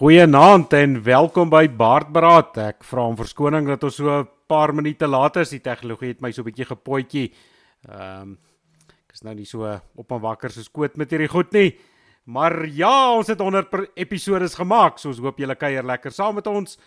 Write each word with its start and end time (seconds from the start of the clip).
Goeienaand 0.00 0.72
en 0.72 0.94
welkom 1.04 1.50
by 1.52 1.66
Baardberaad. 1.76 2.54
Ek 2.56 2.86
vra 2.88 3.02
om 3.10 3.18
verskoning 3.18 3.66
dat 3.68 3.82
ons 3.84 3.98
so 4.00 4.08
'n 4.08 4.28
paar 4.48 4.72
minute 4.72 5.06
laat 5.06 5.36
is. 5.36 5.50
Die 5.50 5.60
tegnologie 5.60 6.08
het 6.08 6.22
my 6.22 6.30
so 6.32 6.40
'n 6.40 6.44
bietjie 6.48 6.64
gepootjie. 6.64 7.34
Ehm 7.84 8.22
um, 8.22 8.38
ek 8.88 9.12
is 9.12 9.22
nou 9.22 9.34
nie 9.34 9.44
so 9.44 9.80
op 9.96 10.10
en 10.10 10.20
wakker 10.20 10.50
soos 10.50 10.70
koot 10.72 10.96
met 10.96 11.10
hierdie 11.10 11.28
goed 11.28 11.52
nie. 11.52 11.78
Maar 12.24 12.66
ja, 12.66 13.12
ons 13.12 13.26
het 13.26 13.38
100 13.38 13.90
episode 13.94 14.48
gemaak. 14.48 14.98
So 14.98 15.08
ons 15.08 15.18
hoop 15.18 15.38
julle 15.38 15.54
kuier 15.54 15.84
lekker 15.84 16.10
saam 16.10 16.34
met 16.34 16.46
ons 16.46 16.78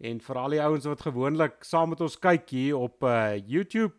en 0.00 0.20
vir 0.20 0.36
al 0.36 0.50
die 0.50 0.62
ouens 0.62 0.84
wat 0.84 1.00
gewoonlik 1.00 1.64
saam 1.64 1.88
met 1.88 2.00
ons 2.00 2.18
kyk 2.18 2.50
hier 2.50 2.76
op 2.76 3.02
uh, 3.02 3.36
YouTube, 3.48 3.94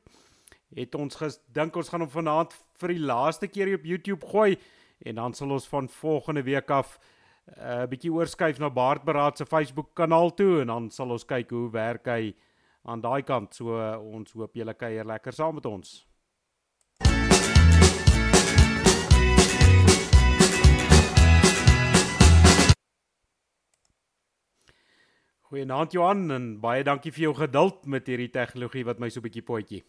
het 0.75 0.95
ons 0.95 1.15
gedink 1.15 1.75
ons 1.75 1.89
gaan 1.89 2.01
hom 2.01 2.09
vanaand 2.09 2.53
vir 2.79 2.87
die 2.87 2.99
laaste 3.03 3.47
keer 3.47 3.73
op 3.73 3.83
YouTube 3.83 4.25
gooi 4.25 4.57
en 5.05 5.15
dan 5.15 5.33
sal 5.33 5.51
ons 5.51 5.67
van 5.67 5.89
volgende 5.89 6.43
week 6.43 6.71
af 6.71 6.99
'n 7.49 7.81
uh, 7.81 7.87
bietjie 7.89 8.11
oorskuif 8.13 8.59
na 8.59 8.69
Baardberaad 8.69 9.37
se 9.37 9.45
Facebook 9.45 9.93
kanaal 9.93 10.33
toe 10.33 10.61
en 10.61 10.67
dan 10.67 10.89
sal 10.89 11.11
ons 11.11 11.25
kyk 11.25 11.49
hoe 11.49 11.71
werk 11.71 12.05
hy 12.05 12.35
aan 12.85 13.01
daai 13.01 13.21
kant. 13.23 13.53
So 13.55 13.75
uh, 13.77 13.97
ons 13.97 14.31
hoop 14.37 14.55
julle 14.55 14.73
kuier 14.73 15.05
lekker 15.05 15.33
saam 15.33 15.55
met 15.55 15.65
ons. 15.65 16.05
Goeienaand 25.51 25.91
Johan 25.91 26.31
en 26.31 26.45
baie 26.63 26.83
dankie 26.87 27.11
vir 27.11 27.25
jou 27.25 27.33
geduld 27.35 27.83
met 27.85 28.07
hierdie 28.07 28.31
tegnologie 28.31 28.85
wat 28.87 29.01
my 29.03 29.09
so 29.09 29.19
'n 29.19 29.25
bietjie 29.25 29.43
potjie. 29.43 29.83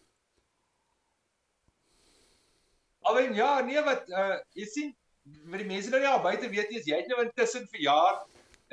Alwen 3.07 3.34
ja, 3.34 3.60
nee 3.60 3.82
wat 3.82 4.09
uh 4.10 4.41
jy 4.55 4.66
sien 4.66 4.91
vir 5.24 5.62
die 5.62 5.68
mense 5.68 5.92
nou 5.92 6.00
nie 6.02 6.10
al 6.10 6.22
buite 6.24 6.50
weet 6.50 6.72
is 6.78 6.88
jy 6.88 6.98
het 7.02 7.10
nou 7.10 7.22
intussen 7.22 7.68
verjaar 7.70 8.23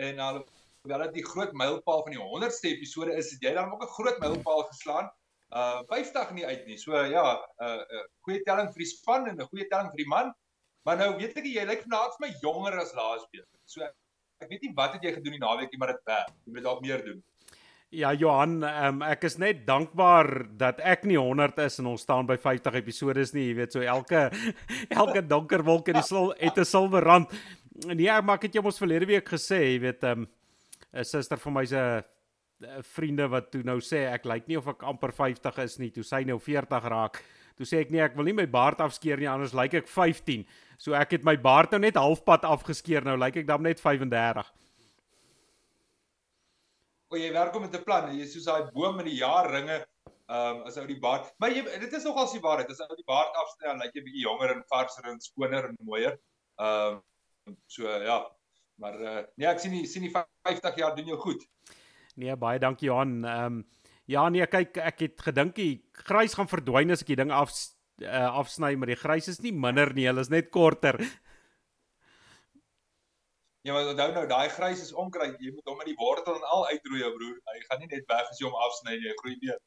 en 0.06 0.22
alhoewel 0.26 1.06
dit 1.06 1.20
die 1.20 1.26
groot 1.28 1.56
mylpaal 1.62 2.04
van 2.06 2.16
die 2.16 2.22
100ste 2.22 2.72
episode 2.72 3.16
is, 3.22 3.32
het 3.36 3.46
jy 3.46 3.54
dan 3.58 3.72
ook 3.74 3.84
'n 3.86 3.96
groot 3.98 4.20
mylpaal 4.24 4.64
geslaan. 4.72 5.10
Uh 5.50 5.82
50 5.90 6.32
nie 6.38 6.46
uit 6.46 6.66
nie. 6.66 6.78
So 6.78 6.94
ja, 6.94 7.26
'n 7.34 7.66
uh, 7.66 7.82
uh, 7.98 8.06
goeie 8.26 8.42
telling 8.44 8.70
vir 8.74 8.84
die 8.86 8.92
span 8.96 9.28
en 9.28 9.42
'n 9.42 9.50
goeie 9.52 9.68
telling 9.68 9.90
vir 9.94 10.04
die 10.04 10.12
man. 10.16 10.34
Maar 10.86 10.98
nou 10.98 11.18
weet 11.18 11.38
ek 11.38 11.46
jy 11.46 11.66
lyk 11.66 11.84
vanaand 11.86 12.16
vir 12.18 12.28
my 12.28 12.32
jonger 12.42 12.80
as 12.80 12.94
laasweek. 12.94 13.50
So 13.66 13.82
ek 13.84 14.50
weet 14.50 14.62
nie 14.62 14.74
wat 14.76 14.94
het 14.94 15.04
jy 15.04 15.14
gedoen 15.14 15.36
die 15.38 15.46
naweek 15.46 15.72
nie, 15.72 15.80
maar 15.80 15.94
dit 15.94 16.06
werk. 16.06 16.34
Jy 16.46 16.54
moet 16.54 16.64
dalk 16.64 16.82
meer 16.82 17.06
doen. 17.06 17.24
Ja 17.90 18.12
Johan, 18.14 18.60
um, 18.62 19.00
ek 19.02 19.24
is 19.26 19.40
net 19.42 19.64
dankbaar 19.66 20.28
dat 20.62 20.78
ek 20.86 21.08
nie 21.10 21.16
100 21.18 21.58
is 21.64 21.80
en 21.82 21.88
ons 21.90 22.04
staan 22.06 22.28
by 22.30 22.36
50 22.38 22.76
episode 22.78 23.24
is 23.24 23.32
nie, 23.34 23.48
jy 23.48 23.56
weet 23.58 23.74
so 23.74 23.82
elke 23.82 24.28
elke 25.02 25.24
donker 25.26 25.64
wolk 25.66 25.90
in 25.90 25.98
die 25.98 26.06
sil 26.06 26.30
het 26.38 26.60
'n 26.62 26.70
silwer 26.70 27.02
rand. 27.02 27.34
Nee, 27.90 28.14
maar 28.22 28.38
ek 28.38 28.46
het 28.46 28.60
jou 28.60 28.64
mos 28.64 28.78
verlede 28.78 29.10
week 29.10 29.26
gesê, 29.26 29.74
jy 29.74 29.80
weet 29.88 30.06
'n 30.06 30.22
um, 30.22 30.28
suster 31.02 31.42
van 31.42 31.54
my 31.54 31.66
se 31.66 32.04
vriende 32.94 33.28
wat 33.28 33.50
toe 33.52 33.64
nou 33.64 33.80
sê 33.82 34.06
ek 34.14 34.26
lyk 34.26 34.48
nie 34.48 34.58
of 34.58 34.68
ek 34.68 34.84
amper 34.84 35.12
50 35.12 35.58
is 35.58 35.80
nie, 35.80 35.90
toe 35.90 36.04
sy 36.04 36.22
nou 36.24 36.38
40 36.38 36.86
raak. 36.86 37.24
Toe 37.58 37.66
sê 37.66 37.82
ek 37.82 37.90
nee, 37.90 38.06
ek 38.06 38.16
wil 38.16 38.26
nie 38.26 38.38
my 38.38 38.46
baard 38.46 38.82
afskeer 38.82 39.18
nie, 39.18 39.28
anders 39.28 39.54
lyk 39.54 39.74
ek 39.74 39.88
15. 39.88 40.46
So 40.78 40.94
ek 40.94 41.12
het 41.12 41.26
my 41.26 41.38
baard 41.38 41.72
nou 41.72 41.82
net 41.82 41.98
halfpad 41.98 42.46
afgeskeer, 42.46 43.02
nou 43.02 43.18
lyk 43.18 43.38
ek 43.38 43.48
dan 43.48 43.64
net 43.64 43.82
35 43.82 44.46
o 47.10 47.18
jy 47.18 47.32
werk 47.34 47.56
om 47.56 47.66
met 47.66 47.76
'n 47.76 47.84
plan. 47.84 48.12
Jy 48.16 48.26
soos 48.28 48.46
daai 48.46 48.72
boom 48.74 49.00
in 49.00 49.10
die 49.10 49.20
jaar 49.20 49.50
ringe. 49.50 49.86
Ehm 50.30 50.58
um, 50.58 50.66
as 50.70 50.78
ou 50.78 50.86
die 50.86 51.00
baard. 51.00 51.32
Maar 51.42 51.52
jy 51.52 51.64
dit 51.80 51.94
is 51.94 52.04
nogal 52.06 52.28
die 52.32 52.42
waarheid. 52.42 52.70
As 52.70 52.82
ou 52.86 52.96
die 52.96 53.08
baard 53.08 53.34
afsny, 53.34 53.66
dan 53.66 53.80
lyk 53.82 53.96
jy 53.96 54.04
bietjie 54.04 54.26
jonger 54.28 54.52
en 54.54 54.64
varser 54.70 55.08
en 55.10 55.20
skoner 55.20 55.66
en 55.72 55.78
mooier. 55.82 56.20
Ehm 56.60 57.00
um, 57.48 57.58
so 57.68 57.90
ja. 57.90 58.20
Maar 58.80 59.00
uh, 59.02 59.24
nee, 59.36 59.48
ek 59.50 59.60
sien 59.60 59.72
nie 59.72 59.88
sien 59.88 60.06
die 60.06 60.14
50 60.14 60.78
jaar 60.78 60.96
doen 60.96 61.10
jou 61.10 61.18
goed. 61.20 61.44
Nee, 62.16 62.36
baie 62.36 62.60
dankie 62.60 62.88
Johan. 62.88 63.24
Ehm 63.26 63.46
um, 63.46 63.66
ja 64.06 64.30
nee, 64.30 64.46
kyk 64.46 64.78
ek 64.78 65.00
het 65.00 65.22
gedink 65.22 65.56
die 65.56 65.84
grys 66.06 66.34
gaan 66.38 66.50
verdwyn 66.50 66.92
as 66.92 67.02
ek 67.02 67.12
die 67.12 67.20
ding 67.20 67.34
af 67.34 67.52
uh, 68.02 68.30
afsny, 68.40 68.76
maar 68.76 68.90
die 68.90 69.02
grys 69.02 69.28
is 69.28 69.42
nie 69.42 69.52
minder 69.54 69.92
nie, 69.94 70.08
hulle 70.10 70.22
is 70.22 70.32
net 70.34 70.50
korter. 70.54 70.98
Ja, 73.68 73.74
maar 73.76 73.90
onthou 73.92 74.12
nou, 74.16 74.24
daai 74.28 74.50
grys 74.56 74.82
is 74.86 74.94
onkruid. 74.96 75.36
Jy 75.44 75.52
moet 75.52 75.68
hom 75.68 75.82
in 75.84 75.92
die 75.92 75.98
wortel 76.00 76.38
en 76.38 76.46
al 76.48 76.68
uitroei, 76.70 77.02
broer. 77.16 77.40
Hy 77.52 77.64
gaan 77.66 77.82
nie 77.84 77.90
net 77.92 78.08
weg 78.08 78.30
as 78.32 78.40
jy 78.40 78.48
hom 78.48 78.56
afsny 78.68 78.96
nie, 78.96 79.10
hy 79.10 79.16
groei 79.20 79.36
weer. 79.42 79.60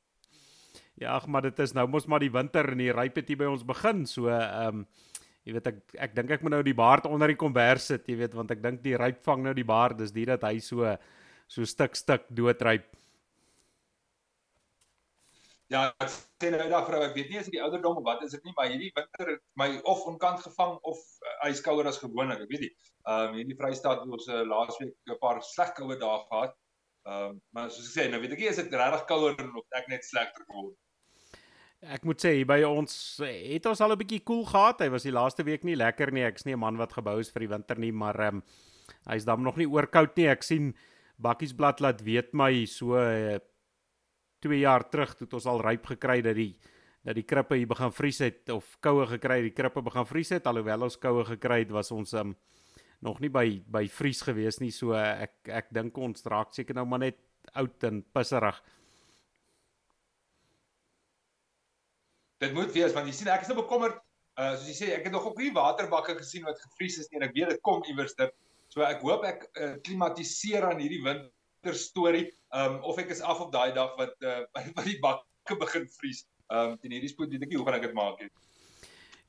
Ja, 1.01 1.17
ag, 1.19 1.27
maar 1.29 1.45
dit 1.45 1.59
is 1.61 1.75
nou 1.77 1.85
mos 1.91 2.07
maar 2.09 2.23
die 2.25 2.33
winter 2.33 2.71
en 2.73 2.81
die 2.81 2.93
ryp 2.95 3.19
het 3.21 3.29
hier 3.29 3.41
by 3.43 3.51
ons 3.51 3.67
begin. 3.69 4.07
So, 4.09 4.31
ehm 4.33 4.85
um, 4.85 4.87
jy 5.43 5.57
weet 5.57 5.69
ek 5.73 5.79
ek 6.07 6.13
dink 6.15 6.31
ek 6.37 6.43
moet 6.47 6.55
nou 6.55 6.63
die 6.63 6.77
baard 6.79 7.09
onder 7.11 7.33
die 7.33 7.39
kombers 7.39 7.89
sit, 7.91 8.05
jy 8.07 8.15
weet, 8.21 8.35
want 8.39 8.53
ek 8.55 8.61
dink 8.63 8.79
die 8.85 8.95
ryp 8.95 9.25
vang 9.27 9.43
nou 9.43 9.55
die 9.59 9.67
baard. 9.67 9.99
Dis 9.99 10.15
dit 10.15 10.29
dat 10.31 10.45
hy 10.47 10.61
so 10.63 10.97
so 11.51 11.67
stuk 11.69 11.99
stuk 11.99 12.29
doodryp. 12.31 12.87
Ja, 15.73 15.87
ek 16.05 16.11
sê 16.13 16.51
nou 16.53 16.59
eendag 16.61 16.85
vrou, 16.85 16.99
ek 17.01 17.15
weet 17.17 17.31
nie 17.33 17.39
as 17.41 17.47
dit 17.49 17.55
die 17.57 17.63
ouderdom 17.65 18.01
of 18.03 18.05
wat 18.05 18.21
is 18.27 18.35
dit 18.35 18.43
nie, 18.45 18.53
maar 18.59 18.69
hierdie 18.69 18.91
winter 18.97 19.31
het 19.31 19.41
my 19.57 19.69
of 19.89 20.03
onkant 20.11 20.43
gevang 20.45 20.75
of 20.91 20.99
yskouer 21.49 21.87
uh, 21.87 21.93
as 21.93 22.01
gewoonlik, 22.03 22.43
ek 22.45 22.51
weet 22.51 22.65
nie. 22.67 22.73
Ehm 23.07 23.31
um, 23.31 23.39
hierdie 23.39 23.57
Vrystaat 23.57 24.03
het 24.03 24.17
ons 24.19 24.27
uh, 24.29 24.43
laasweek 24.51 24.93
'n 25.09 25.21
paar 25.23 25.41
sleg 25.49 25.71
koue 25.79 25.97
dae 25.97 26.19
gehad. 26.27 26.53
Ehm 27.09 27.31
um, 27.31 27.39
maar 27.57 27.71
soos 27.73 27.89
ek 27.89 27.95
sê, 27.95 28.05
nou 28.13 28.21
weet 28.21 28.35
ek 28.37 28.43
nie 28.43 28.51
is 28.51 28.61
dit 28.61 28.77
regtig 28.83 29.07
kouer 29.09 29.33
of 29.63 29.79
ek 29.81 29.89
net 29.89 30.05
slegter 30.05 30.45
geword. 30.51 30.77
Ek 31.97 32.05
moet 32.07 32.21
sê 32.21 32.35
by 32.47 32.61
ons 32.69 32.99
het 33.25 33.71
ons 33.73 33.81
al 33.81 33.97
'n 33.97 34.01
bietjie 34.03 34.21
koel 34.21 34.43
cool 34.45 34.51
gehad. 34.53 34.85
Hy 34.85 34.91
was 34.93 35.09
die 35.09 35.17
laaste 35.17 35.47
week 35.49 35.65
nie 35.65 35.79
lekker 35.79 36.13
nie. 36.13 36.27
Ek's 36.29 36.45
nie 36.45 36.53
'n 36.53 36.61
man 36.61 36.77
wat 36.77 36.93
gebou 36.93 37.17
is 37.19 37.33
vir 37.33 37.47
die 37.49 37.55
winter 37.55 37.79
nie, 37.79 37.93
maar 37.93 38.21
ehm 38.21 38.43
um, 38.43 38.45
hy's 39.09 39.25
dan 39.25 39.43
nog 39.43 39.57
nie 39.57 39.71
oorkoud 39.71 40.17
nie. 40.17 40.29
Ek 40.29 40.43
sien 40.43 40.75
Bakkiesblad 41.17 41.81
laat 41.81 42.05
weet 42.05 42.35
my 42.35 42.67
so 42.67 42.99
uh, 42.99 43.39
2 44.43 44.61
jaar 44.63 44.85
terug 44.91 45.15
toe 45.17 45.29
ons 45.39 45.49
al 45.51 45.63
ryp 45.65 45.87
gekry 45.95 46.21
dat 46.25 46.39
die 46.39 46.53
dat 47.03 47.17
die 47.19 47.27
krippe 47.27 47.57
hier 47.59 47.67
begin 47.67 47.91
vries 47.91 48.21
het 48.23 48.51
of 48.55 48.77
koue 48.81 49.07
gekry 49.11 49.41
het, 49.41 49.49
die 49.49 49.57
krippe 49.57 49.83
begin 49.83 50.07
vries 50.07 50.31
het 50.31 50.47
alhoewel 50.47 50.87
ons 50.87 50.99
koue 51.03 51.25
gekry 51.27 51.65
het 51.65 51.73
was 51.75 51.91
ons 51.91 52.13
um, 52.15 52.37
nog 53.03 53.19
nie 53.21 53.31
by 53.31 53.47
by 53.67 53.89
vries 53.91 54.23
gewees 54.23 54.61
nie 54.63 54.71
so 54.71 54.95
ek 54.95 55.51
ek 55.51 55.73
dink 55.75 55.99
ons 55.99 56.23
raak 56.31 56.55
seker 56.55 56.79
nou 56.79 56.87
maar 56.87 57.03
net 57.03 57.19
oud 57.59 57.89
en 57.89 58.05
pisserig. 58.15 58.61
Dit 62.43 62.55
moet 62.55 62.71
wees 62.75 62.95
want 62.95 63.11
jy 63.11 63.17
sien 63.19 63.33
ek 63.35 63.43
is 63.43 63.51
nou 63.51 63.59
bekommerd 63.65 63.99
uh, 64.39 64.55
soos 64.55 64.71
jy 64.71 64.77
sê 64.79 64.93
ek 64.95 65.09
het 65.09 65.17
nog 65.17 65.27
op 65.33 65.43
die 65.43 65.51
waterbakke 65.55 66.15
gesien 66.21 66.47
wat 66.47 66.63
gevries 66.63 67.01
is 67.03 67.11
en 67.11 67.27
ek 67.27 67.35
weet 67.35 67.55
dit 67.57 67.63
kom 67.67 67.83
iewers 67.91 68.15
dit. 68.19 68.35
So 68.73 68.87
ek 68.87 69.03
hoop 69.03 69.27
ek 69.27 69.49
uh, 69.53 69.75
klimatiseer 69.83 70.71
aan 70.71 70.81
hierdie 70.81 71.03
wind 71.05 71.32
ter 71.63 71.75
storie. 71.79 72.27
Ehm 72.53 72.77
um, 72.77 72.81
of 72.83 72.99
ek 72.99 73.11
is 73.15 73.21
af 73.21 73.41
op 73.41 73.53
daai 73.53 73.73
dag 73.73 73.95
wat 73.97 74.15
uh 74.29 74.43
wat 74.75 74.85
die 74.85 74.99
bakke 75.01 75.59
begin 75.59 75.89
vries. 75.99 76.27
Ehm 76.51 76.73
um, 76.73 76.79
teen 76.79 76.97
hierdie 76.97 77.13
spoed 77.13 77.31
weet 77.31 77.47
ek 77.47 77.53
nie 77.53 77.61
hoe 77.61 77.67
gaan 77.67 77.79
ek 77.81 77.89
dit 77.89 77.97
maak 77.97 78.21
nie. 78.21 78.31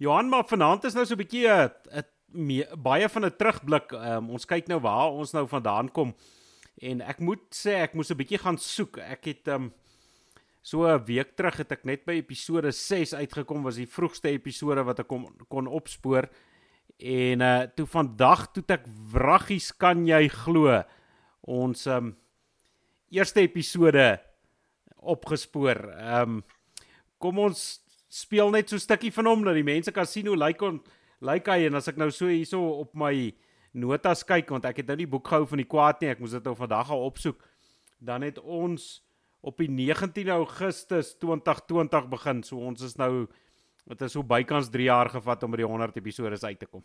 Johan, 0.04 0.30
maar 0.30 0.48
vanaand 0.50 0.84
is 0.90 0.98
nou 0.98 1.06
so 1.06 1.16
'n 1.16 1.24
bietjie 1.24 1.48
'n 1.48 2.82
baie 2.82 3.10
van 3.10 3.26
'n 3.26 3.38
terugblik. 3.38 3.94
Ehm 3.94 4.18
um, 4.18 4.30
ons 4.38 4.46
kyk 4.46 4.68
nou 4.68 4.80
waar 4.82 5.12
ons 5.12 5.34
nou 5.34 5.48
vandaan 5.48 5.92
kom. 5.92 6.16
En 6.82 7.02
ek 7.02 7.20
moet 7.20 7.44
sê 7.54 7.78
ek 7.86 7.94
moes 7.94 8.10
'n 8.12 8.18
bietjie 8.18 8.42
gaan 8.42 8.58
soek. 8.58 8.98
Ek 8.98 9.26
het 9.26 9.48
ehm 9.48 9.70
um, 9.70 9.74
so 10.62 10.88
'n 10.88 11.06
week 11.06 11.36
terug 11.36 11.58
het 11.58 11.72
ek 11.72 11.86
net 11.86 12.06
by 12.06 12.14
episode 12.14 12.72
6 12.72 13.14
uitgekom 13.14 13.64
was 13.64 13.76
die 13.76 13.88
vroegste 13.88 14.30
episode 14.30 14.84
wat 14.84 15.00
ek 15.00 15.08
kon 15.08 15.28
kon 15.50 15.68
opspoor. 15.68 16.30
En 16.98 17.42
uh 17.42 17.68
toe 17.76 17.86
vandag 17.86 18.52
toe 18.52 18.64
ek 18.68 18.86
wraggies 19.12 19.72
kan 19.72 20.08
jy 20.08 20.28
glo 20.28 20.84
ons 21.42 21.88
ehm 21.88 21.98
um, 21.98 22.18
eerste 23.14 23.44
episode 23.46 24.18
opgespoor. 24.98 25.88
Ehm 25.94 26.38
um, 26.40 26.44
kom 27.24 27.40
ons 27.40 27.80
speel 28.12 28.50
net 28.52 28.70
so 28.70 28.76
'n 28.76 28.84
stukkie 28.84 29.12
van 29.12 29.26
hom 29.26 29.44
dat 29.44 29.56
die 29.56 29.64
mense 29.64 29.92
kan 29.92 30.06
sien 30.06 30.28
hoe 30.28 30.36
lyk 30.38 30.60
like 30.60 30.66
on 30.66 30.82
lyk 31.22 31.48
like 31.48 31.52
hy 31.52 31.66
en 31.68 31.76
as 31.76 31.88
ek 31.88 31.98
nou 31.98 32.12
so 32.12 32.28
hierso 32.28 32.60
op 32.82 32.94
my 32.94 33.34
notas 33.74 34.24
kyk 34.24 34.50
want 34.50 34.66
ek 34.66 34.78
het 34.78 34.88
nou 34.88 34.98
nie 34.98 35.08
boek 35.08 35.28
gehou 35.28 35.46
van 35.48 35.58
die 35.58 35.70
kwaad 35.70 36.02
nie, 36.02 36.10
ek 36.10 36.20
moes 36.20 36.36
dit 36.36 36.44
nou 36.44 36.56
vandag 36.56 36.92
al 36.92 37.06
opsoek. 37.06 37.40
Dan 38.00 38.22
het 38.22 38.40
ons 38.40 39.02
op 39.42 39.58
die 39.58 39.70
19 39.70 40.30
Augustus 40.30 41.16
2020 41.20 42.10
begin. 42.10 42.44
So 42.44 42.58
ons 42.58 42.82
is 42.82 42.98
nou 42.98 43.28
dit 43.86 44.02
is 44.02 44.12
so 44.12 44.24
bykans 44.24 44.70
3 44.70 44.84
jaar 44.84 45.10
gevat 45.10 45.44
om 45.44 45.52
by 45.52 45.58
die 45.58 45.68
100 45.68 45.98
episode 45.98 46.40
uit 46.48 46.60
te 46.60 46.66
kom. 46.66 46.84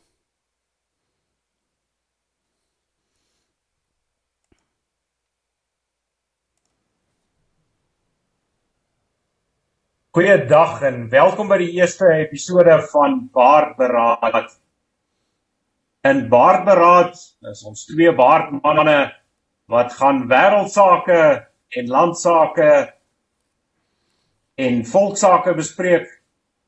Goeiedag 10.16 10.78
en 10.88 11.02
welkom 11.12 11.50
by 11.52 11.58
die 11.60 11.74
eerste 11.76 12.06
episode 12.14 12.78
van 12.88 13.18
Baardberaad. 13.28 14.54
In 16.08 16.22
Baardberaad 16.32 17.18
is 17.50 17.60
ons 17.68 17.82
twee 17.90 18.14
baardmanne 18.16 18.94
wat 19.68 19.92
gaan 19.98 20.22
wêreldsake 20.30 21.18
en 21.76 21.92
landsaake 21.92 22.70
en 24.56 24.80
volksake 24.88 25.52
bespreek. 25.58 26.08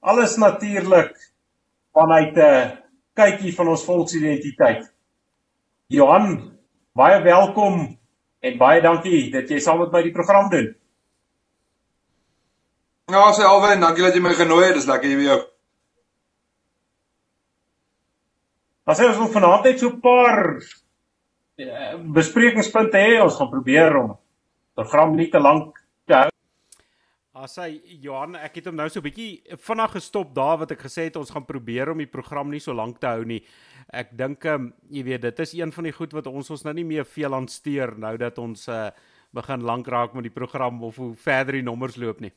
Alles 0.05 0.37
natuurlik 0.37 1.17
vanuit 1.97 2.37
'n 2.37 2.77
kykie 3.17 3.55
van 3.57 3.69
ons 3.69 3.87
volksidentiteit. 3.89 4.85
Johan, 5.89 6.53
baie 6.93 7.23
welkom 7.25 7.97
en 8.41 8.59
baie 8.59 8.83
dankie 8.83 9.33
dat 9.33 9.49
jy 9.49 9.59
saam 9.59 9.79
met 9.79 9.93
my 9.93 10.03
die 10.03 10.13
program 10.13 10.51
doen. 10.51 10.75
Ja, 13.11 13.33
sê 13.35 13.43
Alwyn, 13.43 13.81
dankie 13.83 14.05
dat 14.05 14.15
jy 14.15 14.21
my 14.23 14.35
genooi 14.39 14.69
het. 14.69 14.77
Dis 14.79 14.87
lekker 14.87 15.11
hier 15.11 15.19
by 15.19 15.25
jou. 15.27 15.41
Ons 18.91 19.01
wil 19.03 19.33
vanaand 19.35 19.65
net 19.67 19.81
so 19.81 19.91
'n 19.91 20.01
paar 20.01 20.63
eh, 21.59 21.95
besprekingspunte 22.19 22.99
hê, 22.99 23.21
ons 23.23 23.37
gaan 23.37 23.51
probeer 23.51 23.97
om 23.97 24.19
program 24.75 25.17
nie 25.17 25.29
te 25.31 25.39
lank 25.39 25.79
te 26.07 26.15
hou 26.15 26.31
As 27.41 27.57
hy 27.57 27.81
Johan, 28.03 28.35
ek 28.37 28.59
het 28.59 28.67
hom 28.67 28.77
nou 28.77 28.89
so 28.89 29.01
'n 29.01 29.07
bietjie 29.07 29.43
vinnig 29.57 29.93
gestop 29.93 30.35
daar 30.35 30.59
wat 30.59 30.73
ek 30.73 30.83
gesê 30.83 31.05
het 31.09 31.17
ons 31.17 31.31
gaan 31.31 31.47
probeer 31.47 31.91
om 31.91 31.99
die 31.99 32.07
program 32.07 32.51
nie 32.51 32.61
so 32.61 32.73
lank 32.73 32.99
te 33.01 33.07
hou 33.07 33.25
nie. 33.25 33.45
Ek 33.93 34.17
dink 34.17 34.45
ehm 34.45 34.55
um, 34.55 34.75
jy 34.91 35.03
weet 35.05 35.23
dit 35.23 35.41
is 35.41 35.55
een 35.55 35.73
van 35.73 35.85
die 35.85 35.93
goed 35.93 36.13
wat 36.13 36.27
ons 36.27 36.51
ons 36.51 36.65
nou 36.65 36.75
nie 36.75 36.85
meer 36.85 37.05
veel 37.05 37.35
aansteur 37.35 37.97
nou 37.99 38.17
dat 38.17 38.39
ons 38.39 38.69
uh, 38.69 38.91
begin 39.33 39.63
lank 39.63 39.87
raak 39.87 40.15
met 40.15 40.23
die 40.23 40.35
program 40.35 40.83
of 40.83 40.97
hoe 40.97 41.15
verder 41.15 41.53
die 41.55 41.63
nommers 41.63 41.97
loop 41.97 42.21
nie. 42.21 42.33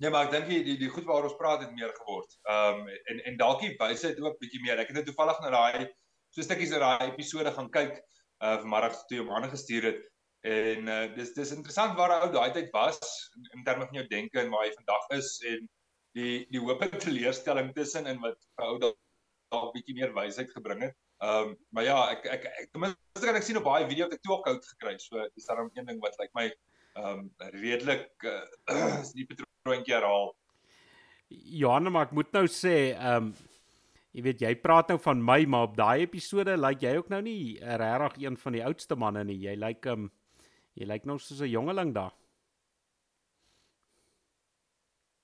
Nee, 0.00 0.10
maar 0.10 0.28
ek 0.28 0.32
dink 0.32 0.46
die, 0.48 0.60
die 0.64 0.76
die 0.80 0.92
goed 0.92 1.04
waaroor 1.08 1.28
ons 1.28 1.40
praat 1.40 1.64
het 1.66 1.74
meer 1.76 1.92
geword. 2.02 2.38
Ehm 2.48 2.84
um, 2.84 2.94
en 3.12 3.24
en 3.30 3.40
dalk 3.40 3.64
die 3.64 3.74
wysheid 3.80 4.20
ook 4.20 4.38
bietjie 4.40 4.62
meer. 4.64 4.80
Ek 4.80 4.92
het 4.92 5.00
net 5.02 5.10
toevallig 5.10 5.42
na 5.44 5.50
daai 5.56 5.90
so 6.30 6.46
stukkies 6.46 6.72
uit 6.72 6.80
daai 6.80 7.10
episode 7.10 7.52
gaan 7.56 7.68
kyk 7.74 7.98
uh 8.40 8.56
vanmiddag 8.62 9.02
toe 9.10 9.20
om 9.24 9.34
aangestuur 9.36 9.90
het 9.90 10.06
En 10.40 10.86
uh, 10.88 11.14
dis 11.14 11.34
dis 11.36 11.52
interessant 11.52 11.98
waar 11.98 12.14
ou 12.22 12.30
daai 12.32 12.52
tyd 12.56 12.70
was 12.72 13.00
in, 13.36 13.44
in 13.58 13.64
terme 13.64 13.84
van 13.84 13.98
jou 13.98 14.06
denke 14.08 14.40
en 14.40 14.48
waar 14.48 14.64
hy 14.64 14.72
vandag 14.72 15.10
is 15.18 15.34
en 15.50 15.66
die 16.16 16.46
die 16.48 16.62
hoop 16.62 16.80
en 16.86 16.96
teleurstelling 16.96 17.74
tussen 17.76 18.08
en 18.08 18.22
wat 18.24 18.40
ou 18.64 18.78
dalk 18.80 19.74
bietjie 19.74 19.98
meer 19.98 20.14
wysheid 20.16 20.48
gebring 20.56 20.86
het. 20.86 20.96
Ehm 21.20 21.50
um, 21.50 21.56
maar 21.76 21.84
ja, 21.84 21.98
ek 22.14 22.24
ek 22.38 22.46
ek 22.48 22.70
ten 22.72 22.86
minste 22.86 23.26
kan 23.26 23.36
ek 23.36 23.44
sien 23.44 23.60
op 23.60 23.68
baie 23.68 23.84
video 23.90 24.08
het 24.08 24.16
ek 24.16 24.24
toe 24.24 24.38
ook 24.38 24.48
oud 24.48 24.64
gekry. 24.72 24.96
So 25.04 25.28
dis 25.34 25.50
daarom 25.50 25.68
een 25.74 25.92
ding 25.92 26.00
wat 26.00 26.16
lyk 26.16 26.30
like 26.30 26.38
my 26.40 26.48
ehm 26.94 27.18
um, 27.18 27.30
redelik 27.38 28.10
uh, 28.26 29.02
die 29.14 29.26
patroontjie 29.26 29.94
herhaal. 29.94 30.34
Johan, 31.28 31.92
maar 31.92 32.08
ek 32.08 32.16
moet 32.18 32.32
nou 32.32 32.46
sê 32.46 32.76
ehm 32.96 33.30
um, 33.30 33.32
Jy 34.10 34.22
weet 34.26 34.40
jy 34.42 34.48
praat 34.58 34.88
nou 34.90 34.96
van 34.98 35.20
my 35.22 35.44
maar 35.46 35.68
op 35.68 35.76
daai 35.78 36.00
episode 36.02 36.56
lyk 36.58 36.80
like 36.80 36.82
jy 36.82 36.96
ook 36.98 37.12
nou 37.12 37.20
nie 37.22 37.60
regtig 37.62 38.16
een 38.24 38.36
van 38.36 38.56
die 38.56 38.64
oudste 38.66 38.96
manne 38.98 39.22
nie. 39.24 39.36
Jy 39.38 39.54
lyk 39.54 39.62
like, 39.62 39.88
ehm 39.88 40.08
um, 40.08 40.10
Jy 40.78 40.86
lyk 40.88 41.06
nou 41.08 41.18
soos 41.18 41.40
'n 41.42 41.50
jongeling 41.50 41.92
daar. 41.94 42.14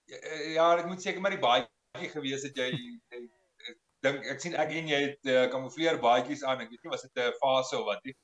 Ja, 0.06 0.16
eh, 0.16 0.54
ja, 0.54 0.66
ek 0.78 0.86
moet 0.86 1.02
seker 1.02 1.20
maar 1.20 1.34
die 1.34 1.40
baadjie 1.40 2.10
gewees 2.12 2.42
het 2.42 2.56
jy 2.56 2.70
ek 3.10 3.78
dink 4.02 4.26
ek 4.32 4.40
sien 4.40 4.54
ek 4.54 4.70
en 4.70 4.88
jy 4.88 5.00
het 5.04 5.30
uh, 5.32 5.46
kamoufleer 5.50 5.98
baadjies 6.02 6.44
aan. 6.44 6.60
Ek 6.60 6.70
weet 6.70 6.82
nie 6.82 6.90
was 6.90 7.02
dit 7.02 7.22
'n 7.22 7.38
fase 7.40 7.78
of 7.78 7.86
wat 7.86 8.04
nie. 8.04 8.14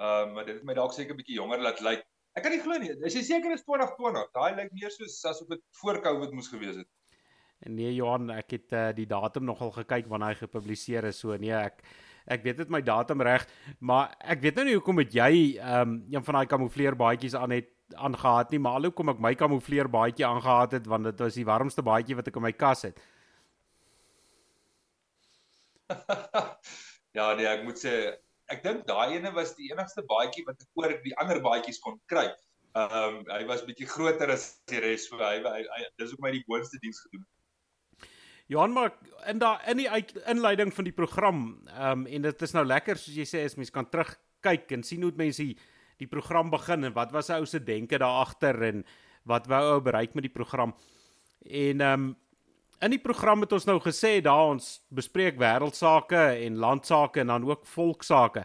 Ehm 0.00 0.28
uh, 0.28 0.34
maar 0.34 0.44
dit 0.44 0.54
het 0.56 0.64
my 0.64 0.74
dalk 0.74 0.92
seker 0.92 1.14
'n 1.14 1.20
bietjie 1.22 1.38
jonger 1.38 1.60
laat 1.60 1.80
lyk. 1.80 2.04
Ek 2.38 2.44
kan 2.46 2.54
nie 2.54 2.62
glo 2.62 2.78
nie. 2.78 2.92
Is 3.06 3.16
jy 3.18 3.24
seker 3.26 3.54
is 3.56 3.64
2020? 3.66 4.30
Daai 4.36 4.54
lyk 4.58 4.70
meer 4.76 4.92
soos 4.94 5.18
asof 5.26 5.48
dit 5.50 5.62
voor 5.80 5.98
Covid 6.04 6.34
moes 6.36 6.50
gewees 6.52 6.78
het. 6.78 6.88
Nee 7.68 7.92
Johan, 7.92 8.30
ek 8.32 8.54
het 8.56 8.72
uh, 8.72 8.86
die 8.96 9.08
datum 9.08 9.44
nogal 9.44 9.72
gekyk 9.74 10.06
wanneer 10.08 10.32
hy 10.32 10.38
gepubliseer 10.46 11.10
is. 11.10 11.18
So 11.20 11.36
nee, 11.36 11.52
ek 11.52 11.82
ek 12.30 12.44
weet 12.44 12.62
dit 12.62 12.70
my 12.70 12.80
datum 12.84 13.24
reg, 13.26 13.46
maar 13.82 14.14
ek 14.22 14.40
weet 14.44 14.60
nou 14.60 14.64
nie 14.68 14.76
hoekom 14.76 15.00
het 15.02 15.14
jy 15.16 15.32
um, 15.58 15.96
een 16.12 16.24
van 16.24 16.38
daai 16.38 16.50
kamoufleer 16.52 16.94
baadjies 16.96 17.34
aan 17.34 17.56
het 17.56 17.70
aangehaat 17.98 18.52
nie, 18.54 18.60
maar 18.62 18.76
alhoewel 18.78 18.94
kom 19.00 19.10
ek 19.10 19.22
my 19.24 19.32
kamoufleer 19.34 19.88
baadjie 19.90 20.26
aangehaat 20.28 20.76
het 20.78 20.86
want 20.86 21.08
dit 21.10 21.24
was 21.24 21.34
die 21.34 21.46
warmste 21.48 21.82
baadjie 21.82 22.16
wat 22.20 22.30
ek 22.30 22.38
in 22.38 22.46
my 22.46 22.52
kas 22.54 22.86
het. 22.86 23.00
ja, 27.18 27.32
nee, 27.34 27.48
ek 27.50 27.64
moet 27.66 27.82
sê 27.82 27.96
ek 28.50 28.62
dink 28.64 28.86
daai 28.88 29.16
ene 29.16 29.32
was 29.34 29.54
die 29.58 29.70
enigste 29.70 30.04
baadjie 30.10 30.44
wat 30.46 30.60
ek 30.62 30.80
oor 30.80 30.94
die 31.04 31.16
ander 31.22 31.40
baadjies 31.44 31.80
kon 31.82 31.98
kry. 32.10 32.28
Ehm 32.78 32.96
um, 33.02 33.20
hy 33.30 33.44
was 33.48 33.64
bietjie 33.66 33.88
groter 33.90 34.30
as 34.30 34.46
die 34.70 34.78
res, 34.82 35.08
so 35.08 35.18
hy, 35.18 35.38
hy, 35.42 35.62
hy 35.66 35.82
dis 35.98 36.14
ook 36.14 36.22
my 36.22 36.30
die 36.36 36.44
boonste 36.46 36.78
diens 36.82 37.00
gedoen. 37.06 37.26
Johan 38.50 38.74
maar 38.74 38.92
in 39.30 39.38
daai 39.42 39.58
in 39.70 39.82
die 39.82 39.90
uit, 39.90 40.14
inleiding 40.30 40.72
van 40.74 40.86
die 40.86 40.94
program, 40.94 41.42
ehm 41.70 42.04
um, 42.04 42.06
en 42.06 42.28
dit 42.28 42.46
is 42.46 42.54
nou 42.54 42.64
lekker 42.66 42.98
soos 42.98 43.18
jy 43.18 43.26
sê 43.26 43.44
as 43.46 43.58
mens 43.58 43.74
kan 43.74 43.86
terugkyk 43.90 44.74
en 44.76 44.86
sien 44.86 45.02
hoe 45.06 45.12
mense 45.18 45.42
die, 45.42 45.58
die 46.02 46.10
program 46.10 46.50
begin 46.50 46.88
en 46.88 46.96
wat 46.96 47.14
was 47.14 47.30
ou 47.34 47.44
se 47.46 47.62
denke 47.62 47.98
daar 47.98 48.22
agter 48.24 48.58
en 48.70 48.84
wat 49.30 49.46
wou 49.50 49.62
ou 49.74 49.80
bereik 49.84 50.14
met 50.14 50.26
die 50.26 50.34
program. 50.34 50.74
En 51.46 51.86
ehm 51.86 52.08
um, 52.10 52.10
in 52.80 52.94
die 52.94 53.00
program 53.00 53.44
het 53.44 53.52
ons 53.52 53.66
nou 53.68 53.78
gesê 53.82 54.18
daar 54.24 54.54
ons 54.54 54.70
bespreek 54.88 55.38
wêreldsake 55.40 56.22
en 56.46 56.56
landsake 56.56 57.20
en 57.20 57.32
dan 57.34 57.44
ook 57.48 57.66
volksake. 57.66 58.44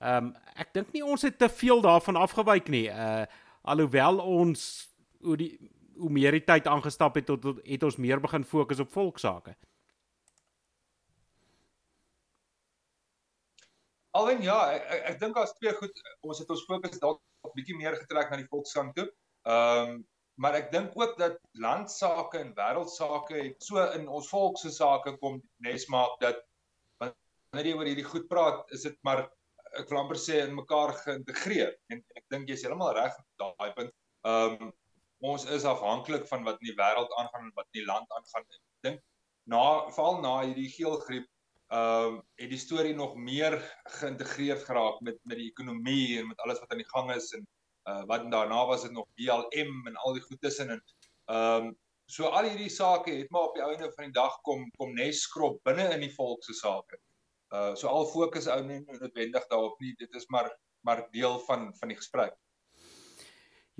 Ehm 0.00 0.32
um, 0.32 0.34
ek 0.52 0.72
dink 0.76 0.92
nie 0.92 1.04
ons 1.04 1.22
het 1.24 1.38
te 1.38 1.48
veel 1.48 1.80
daarvan 1.80 2.16
afgewyk 2.16 2.68
nie. 2.68 2.88
Uh 2.88 3.24
alhoewel 3.62 4.18
ons 4.18 4.88
hoe 5.22 5.36
die 5.36 5.52
hoe 5.96 6.10
meer 6.10 6.34
die 6.34 6.44
tyd 6.44 6.66
aangestap 6.66 7.14
het 7.14 7.26
tot 7.26 7.44
het 7.62 7.82
ons 7.82 7.96
meer 7.96 8.20
begin 8.20 8.44
fokus 8.44 8.80
op 8.82 8.90
volksake. 8.92 9.54
Alwen 14.10 14.42
ja, 14.42 14.56
ek 14.72 14.88
ek, 14.96 15.04
ek 15.12 15.20
dink 15.20 15.36
daar's 15.36 15.54
twee 15.60 15.72
goed 15.76 16.02
ons 16.20 16.40
het 16.42 16.50
ons 16.50 16.64
fokus 16.68 16.98
dalk 16.98 17.20
'n 17.46 17.54
bietjie 17.54 17.76
meer 17.76 17.96
getrek 18.00 18.30
na 18.30 18.40
die 18.40 18.50
volkskant 18.50 18.96
toe. 18.96 19.08
Ehm 19.44 19.92
um, 19.92 20.02
maar 20.42 20.56
ek 20.58 20.72
dink 20.72 20.96
ook 20.98 21.14
dat 21.20 21.38
landsake 21.62 22.40
en 22.42 22.54
wêreldsake 22.56 23.36
het 23.38 23.62
so 23.62 23.82
in 23.98 24.08
ons 24.08 24.30
volk 24.32 24.58
se 24.58 24.72
sake 24.74 25.14
kom 25.22 25.38
nes 25.66 25.86
maak 25.92 26.18
dat 26.24 26.40
wanneer 27.52 27.68
jy 27.68 27.76
oor 27.76 27.88
hierdie 27.90 28.08
goed 28.08 28.28
praat, 28.30 28.62
is 28.72 28.86
dit 28.88 28.94
maar 29.04 29.26
ek 29.76 29.90
wil 29.90 30.02
amper 30.02 30.18
sê 30.20 30.38
in 30.46 30.54
mekaar 30.56 30.94
geïntegreer 31.02 31.74
en, 31.92 31.98
en 32.00 32.20
ek 32.20 32.24
dink 32.32 32.48
jy's 32.48 32.64
heeltemal 32.64 32.94
reg 32.96 33.12
op 33.18 33.42
daai 33.42 33.74
punt. 33.76 33.92
Ehm 34.28 34.56
um, 34.68 34.72
ons 35.22 35.44
is 35.54 35.62
afhanklik 35.70 36.24
van 36.26 36.42
wat 36.42 36.56
in 36.58 36.72
die 36.72 36.78
wêreld 36.80 37.12
aangaan 37.20 37.44
en 37.46 37.52
wat 37.54 37.68
in 37.70 37.76
die 37.76 37.86
land 37.86 38.08
aangaan. 38.16 38.46
Ek 38.56 38.86
dink 38.88 39.02
na 39.52 39.62
veral 39.94 40.18
na 40.24 40.32
hierdie 40.40 40.70
geelgriep 40.72 41.28
ehm 41.76 42.16
uh, 42.16 42.22
het 42.40 42.50
die 42.54 42.62
storie 42.64 42.96
nog 42.96 43.14
meer 43.28 43.58
geïntegreerd 44.00 44.64
geraak 44.70 45.04
met 45.08 45.20
met 45.28 45.38
die 45.40 45.50
ekonomie 45.52 46.18
en 46.22 46.32
met 46.32 46.40
alles 46.46 46.64
wat 46.64 46.72
aan 46.72 46.82
die 46.82 46.92
gang 46.94 47.12
is 47.14 47.30
en 47.36 47.46
uh 47.90 48.02
wat 48.10 48.30
daarna 48.30 48.66
was 48.66 48.82
dit 48.82 48.92
nog 48.92 49.06
BLM 49.16 49.86
en 49.86 49.96
al 49.96 50.12
die 50.18 50.22
goed 50.22 50.40
tussen 50.40 50.70
en 50.70 50.82
ehm 51.26 51.66
um, 51.66 51.72
so 52.06 52.28
al 52.28 52.48
hierdie 52.48 52.70
sake 52.70 53.14
het 53.14 53.30
maar 53.30 53.48
op 53.48 53.56
die 53.56 53.64
einde 53.64 53.90
van 53.96 54.04
die 54.04 54.16
dag 54.16 54.38
kom 54.46 54.68
kom 54.76 54.94
nes 54.94 55.22
skrop 55.26 55.62
binne 55.64 55.88
in 55.94 56.04
die 56.04 56.14
volk 56.14 56.44
se 56.44 56.54
sake. 56.54 56.98
Uh 57.54 57.74
so 57.74 57.88
al 57.88 58.06
fokus 58.10 58.48
ou 58.48 58.60
nie 58.66 58.80
noodwendig 58.88 59.46
daarop 59.48 59.80
nie. 59.80 59.94
Dit 59.98 60.14
is 60.14 60.28
maar 60.28 60.50
maar 60.82 61.06
deel 61.12 61.38
van 61.46 61.70
van 61.78 61.88
die 61.88 61.96
gesprek. 61.96 62.34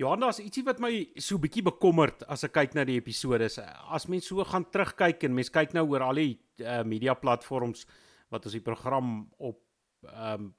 Ja, 0.01 0.15
daar's 0.17 0.39
ietsie 0.41 0.63
wat 0.65 0.79
my 0.81 0.91
so 1.21 1.37
bietjie 1.37 1.61
bekommerd 1.61 2.23
as 2.25 2.43
ek 2.47 2.55
kyk 2.55 2.73
na 2.73 2.85
die 2.89 2.97
episode. 2.97 3.45
As 3.93 4.07
mens 4.09 4.25
so 4.27 4.41
gaan 4.49 4.65
terugkyk 4.73 5.27
en 5.27 5.35
mens 5.37 5.53
kyk 5.53 5.75
nou 5.77 5.85
oor 5.91 6.07
al 6.07 6.17
die 6.17 6.33
uh, 6.65 6.81
media 6.87 7.13
platforms 7.13 7.85
wat 8.33 8.47
ons 8.49 8.57
die 8.57 8.65
program 8.65 9.29
op 9.37 9.61
ehm 10.09 10.49
um, 10.49 10.51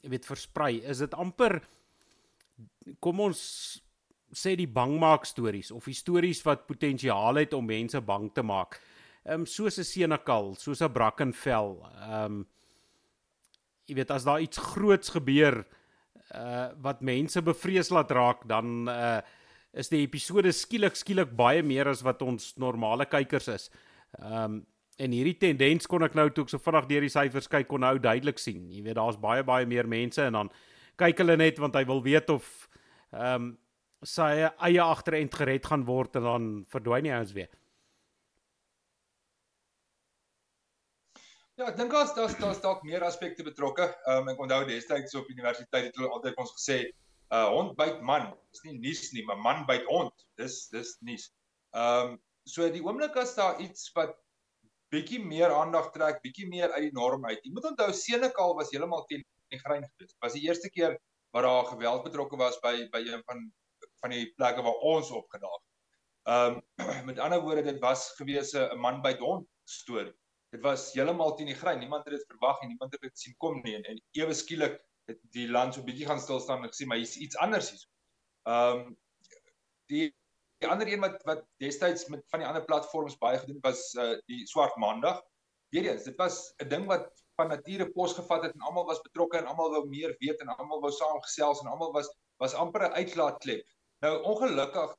weet 0.00 0.24
versprei, 0.24 0.78
is 0.88 1.02
dit 1.04 1.12
amper 1.12 1.58
kom 3.00 3.20
ons 3.20 3.40
sê 4.30 4.54
die 4.58 4.68
bangmaak 4.70 5.26
stories 5.26 5.72
of 5.74 5.88
die 5.90 5.96
stories 5.96 6.42
wat 6.46 6.66
potensiaal 6.68 7.40
het 7.42 7.54
om 7.54 7.66
mense 7.66 8.00
bang 8.00 8.30
te 8.34 8.42
maak. 8.42 8.78
Ehm 9.24 9.42
um, 9.42 9.46
soos 9.46 9.78
'n 9.78 9.84
Senekal, 9.84 10.54
soos 10.54 10.80
'n 10.82 10.92
Brackenfell. 10.92 11.76
Ehm 12.06 12.24
um, 12.24 12.46
jy 13.86 13.94
weet 13.94 14.10
as 14.10 14.24
daar 14.24 14.40
iets 14.40 14.58
groots 14.58 15.10
gebeur, 15.10 15.66
uh 16.34 16.68
wat 16.82 17.02
mense 17.02 17.42
bevrees 17.42 17.90
laat 17.90 18.10
raak 18.10 18.46
dan 18.48 18.88
uh 18.88 19.20
is 19.72 19.88
die 19.88 20.02
episode 20.02 20.50
skielik 20.52 20.96
skielik 20.98 21.30
baie 21.36 21.62
meer 21.62 21.88
as 21.88 22.02
wat 22.02 22.22
ons 22.22 22.54
normale 22.58 23.06
kykers 23.06 23.48
is. 23.48 23.70
Um 24.18 24.66
en 25.00 25.14
hierdie 25.16 25.38
tendens 25.38 25.86
kon 25.88 26.02
ek 26.04 26.14
nou 26.14 26.28
toe 26.30 26.44
ek 26.44 26.50
so 26.52 26.58
vinnig 26.60 26.88
deur 26.90 27.00
die 27.06 27.12
syfers 27.12 27.48
kyk 27.48 27.68
kon 27.68 27.80
nou 27.80 27.98
duidelik 27.98 28.38
sien. 28.38 28.68
Jy 28.70 28.82
weet 28.84 28.98
daar's 28.98 29.16
baie 29.16 29.42
baie 29.42 29.66
meer 29.66 29.88
mense 29.88 30.22
en 30.22 30.32
dan 30.32 30.50
kyk 31.00 31.24
hulle 31.24 31.36
net 31.40 31.58
want 31.62 31.76
hy 31.78 31.84
wil 31.88 32.02
weet 32.04 32.30
of 32.32 32.46
um 33.10 33.54
sy 34.06 34.30
eie 34.48 34.80
agterend 34.80 35.34
gered 35.36 35.66
gaan 35.68 35.84
word 35.84 36.14
en 36.16 36.24
dan 36.24 36.44
verdwyn 36.72 37.08
hy 37.10 37.18
ons 37.20 37.34
weer. 37.36 37.50
Ja, 41.60 41.66
ek 41.68 41.76
dink 41.76 41.92
daar's 41.92 42.14
daar's 42.16 42.38
daar's 42.40 42.62
dalk 42.64 42.80
meer 42.88 43.04
aspekte 43.04 43.44
betrokke. 43.44 43.90
Ehm 44.08 44.22
um, 44.24 44.32
ek 44.32 44.40
onthou 44.40 44.62
destyds 44.68 45.16
op 45.18 45.28
universiteit 45.28 45.90
het 45.90 45.98
hulle 45.98 46.08
altyd 46.16 46.38
ons 46.40 46.54
gesê, 46.56 46.78
uh 47.36 47.48
hond 47.52 47.74
byt 47.76 48.00
man. 48.00 48.30
Dis 48.54 48.64
nie 48.64 48.78
nuus 48.78 49.02
nie, 49.12 49.26
maar 49.28 49.42
man 49.44 49.66
byt 49.68 49.84
hond. 49.90 50.24
Dis 50.40 50.62
dis 50.72 50.96
nuus. 51.04 51.28
Ehm 51.76 52.14
um, 52.14 52.18
so 52.48 52.64
die 52.72 52.80
oomblik 52.80 53.18
as 53.20 53.34
daar 53.36 53.60
iets 53.60 53.90
wat 53.98 54.16
bietjie 54.90 55.20
meer 55.20 55.52
aandag 55.52 55.92
trek, 55.92 56.22
bietjie 56.24 56.48
meer 56.48 56.72
uit 56.78 56.86
die 56.88 56.96
norm 56.96 57.28
uit. 57.28 57.44
Jy 57.44 57.52
moet 57.52 57.68
onthou 57.74 57.90
Senekal 57.94 58.56
was 58.56 58.72
heeltemal 58.72 59.04
teen 59.10 59.26
die 59.50 59.62
grein 59.62 59.84
geweest. 59.84 60.16
Was 60.24 60.36
die 60.36 60.46
eerste 60.46 60.70
keer 60.70 60.98
wat 61.34 61.46
daar 61.46 61.66
geweld 61.70 62.06
betrokke 62.06 62.36
was 62.36 62.58
by 62.64 62.88
by 62.92 63.02
een 63.06 63.22
van 63.26 63.50
van 64.00 64.14
die 64.14 64.32
plekke 64.36 64.62
waar 64.62 64.86
ons 64.94 65.10
opgedaag. 65.10 65.60
Ehm 66.28 66.60
um, 66.78 67.04
met 67.08 67.18
ander 67.18 67.40
woorde 67.40 67.62
dit 67.62 67.80
was 67.80 68.10
gewese 68.18 68.68
'n 68.72 68.78
man 68.78 69.02
byt 69.02 69.18
hond 69.18 69.48
storie. 69.64 70.14
dit 70.50 70.62
was 70.66 70.92
heeltemal 70.92 71.36
teen 71.36 71.46
die 71.46 71.54
grein. 71.54 71.78
Niemand 71.78 72.04
het 72.04 72.16
dit 72.16 72.26
verwag 72.26 72.60
en 72.60 72.68
niemand 72.68 72.92
het 72.92 73.00
dit 73.00 73.18
sien 73.18 73.34
kom 73.38 73.60
nie 73.62 73.74
en, 73.76 73.84
en 73.92 74.00
ewe 74.18 74.34
skielik 74.34 74.80
het 75.10 75.20
die 75.34 75.46
land 75.48 75.74
so 75.74 75.84
bietjie 75.86 76.06
gaan 76.06 76.20
stil 76.20 76.40
staan 76.40 76.64
en 76.64 76.72
gesê 76.72 76.86
maar 76.86 76.98
hier's 76.98 77.16
iets 77.16 77.36
anders 77.36 77.70
hier. 77.70 77.84
Ehm 78.50 78.80
um, 78.80 78.96
die 79.90 80.06
die 80.60 80.68
ander 80.68 80.88
een 80.92 81.00
wat 81.00 81.22
wat 81.24 81.44
destyds 81.62 82.08
met 82.12 82.24
van 82.32 82.42
die 82.42 82.48
ander 82.48 82.64
platforms 82.64 83.16
baie 83.18 83.38
gedoen 83.38 83.60
was 83.64 83.94
uh, 83.94 84.16
die 84.26 84.46
swart 84.46 84.76
maandag. 84.76 85.22
Weereens, 85.74 86.04
dit 86.04 86.16
was 86.18 86.52
'n 86.58 86.68
ding 86.68 86.86
wat 86.86 87.19
van 87.40 87.52
nature 87.54 87.88
pos 87.96 88.16
gevat 88.18 88.46
het 88.46 88.56
en 88.56 88.66
almal 88.68 88.88
was 88.88 89.04
betrokke 89.04 89.38
en 89.40 89.48
almal 89.50 89.72
wou 89.74 89.84
meer 89.88 90.16
weet 90.24 90.42
en 90.44 90.52
almal 90.56 90.82
wou 90.84 90.92
saamgesels 90.96 91.62
en 91.62 91.70
almal 91.72 91.94
was 91.96 92.10
was 92.42 92.56
amper 92.64 92.86
'n 92.88 92.98
uitlaatklep. 93.00 93.64
Nou 94.04 94.12
ongelukkig 94.32 94.92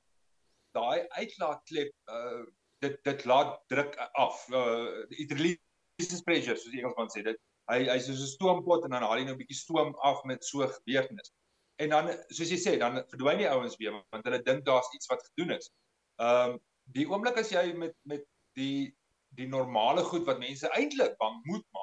daai 0.78 1.08
uitlaatklep 1.20 1.94
uh 2.18 2.42
dit 2.82 2.98
dit 3.06 3.26
laat 3.30 3.60
druk 3.70 3.96
af. 4.26 4.48
Uh 4.50 5.06
it 5.10 5.32
releases 5.38 6.24
pressure 6.26 6.58
soos 6.58 6.74
die 6.74 6.82
Engelsman 6.82 7.14
sê. 7.14 7.24
Dit 7.30 7.38
hy 7.72 7.84
hy's 7.90 8.08
soos 8.10 8.24
'n 8.26 8.34
stoompot 8.36 8.86
en 8.86 8.96
dan 8.96 9.06
haal 9.06 9.20
hy 9.20 9.28
nou 9.28 9.36
'n 9.36 9.42
bietjie 9.44 9.60
stoom 9.60 9.94
af 10.12 10.24
met 10.24 10.46
so 10.46 10.68
gebeurtenis. 10.78 11.34
En 11.82 11.90
dan 11.90 12.10
soos 12.30 12.50
jy 12.54 12.60
sê, 12.62 12.78
dan 12.78 13.02
verdwyn 13.14 13.42
die 13.42 13.50
ouens 13.50 13.78
weer 13.82 13.94
want 13.94 14.26
hulle 14.26 14.42
dink 14.50 14.66
daar's 14.66 14.90
iets 14.98 15.10
wat 15.10 15.24
gedoen 15.30 15.58
is. 15.58 15.72
Um, 16.18 16.60
die 16.98 17.08
oomblik 17.10 17.38
as 17.42 17.54
jy 17.54 17.74
met 17.74 17.96
met 18.04 18.26
die 18.60 18.94
die 19.40 19.48
normale 19.48 20.04
goed 20.04 20.26
wat 20.28 20.42
mense 20.44 20.70
eintlik 20.78 21.18
bang 21.18 21.40
moet 21.48 21.66
maak 21.72 21.81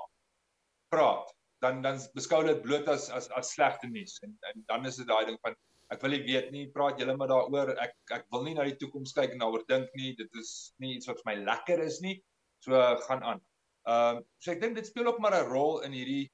praat, 0.93 1.33
dan 1.65 1.83
dan 1.83 2.01
beskou 2.15 2.45
dit 2.47 2.63
bloot 2.63 2.89
as 2.89 3.09
as 3.11 3.29
as 3.39 3.53
slegte 3.55 3.91
nuus 3.91 4.19
en 4.27 4.37
en 4.53 4.65
dan 4.71 4.87
is 4.87 5.01
dit 5.01 5.09
daai 5.09 5.27
ding 5.27 5.39
van 5.43 5.57
ek 5.95 6.03
wil 6.05 6.13
nie 6.13 6.25
weet 6.27 6.51
nie, 6.53 6.65
praat 6.73 6.99
julle 7.01 7.17
maar 7.17 7.31
daaroor. 7.33 7.73
Ek 7.81 7.95
ek 8.13 8.27
wil 8.35 8.45
nie 8.45 8.55
na 8.57 8.67
die 8.69 8.77
toekoms 8.81 9.15
kyk 9.17 9.33
en 9.35 9.45
daaroor 9.45 9.65
dink 9.71 9.93
nie. 9.97 10.15
Dit 10.19 10.35
is 10.37 10.75
nie 10.83 10.97
iets 10.97 11.09
wat 11.09 11.23
vir 11.23 11.31
my 11.31 11.37
lekker 11.47 11.81
is 11.85 12.01
nie. 12.05 12.19
So 12.65 12.81
gaan 13.07 13.25
aan. 13.25 13.41
Ehm 13.89 14.19
uh, 14.21 14.27
so 14.43 14.53
ek 14.53 14.61
dink 14.65 14.77
dit 14.77 14.89
speel 14.89 15.09
ook 15.09 15.23
maar 15.25 15.37
'n 15.39 15.49
rol 15.49 15.81
in 15.87 15.97
hierdie 15.97 16.27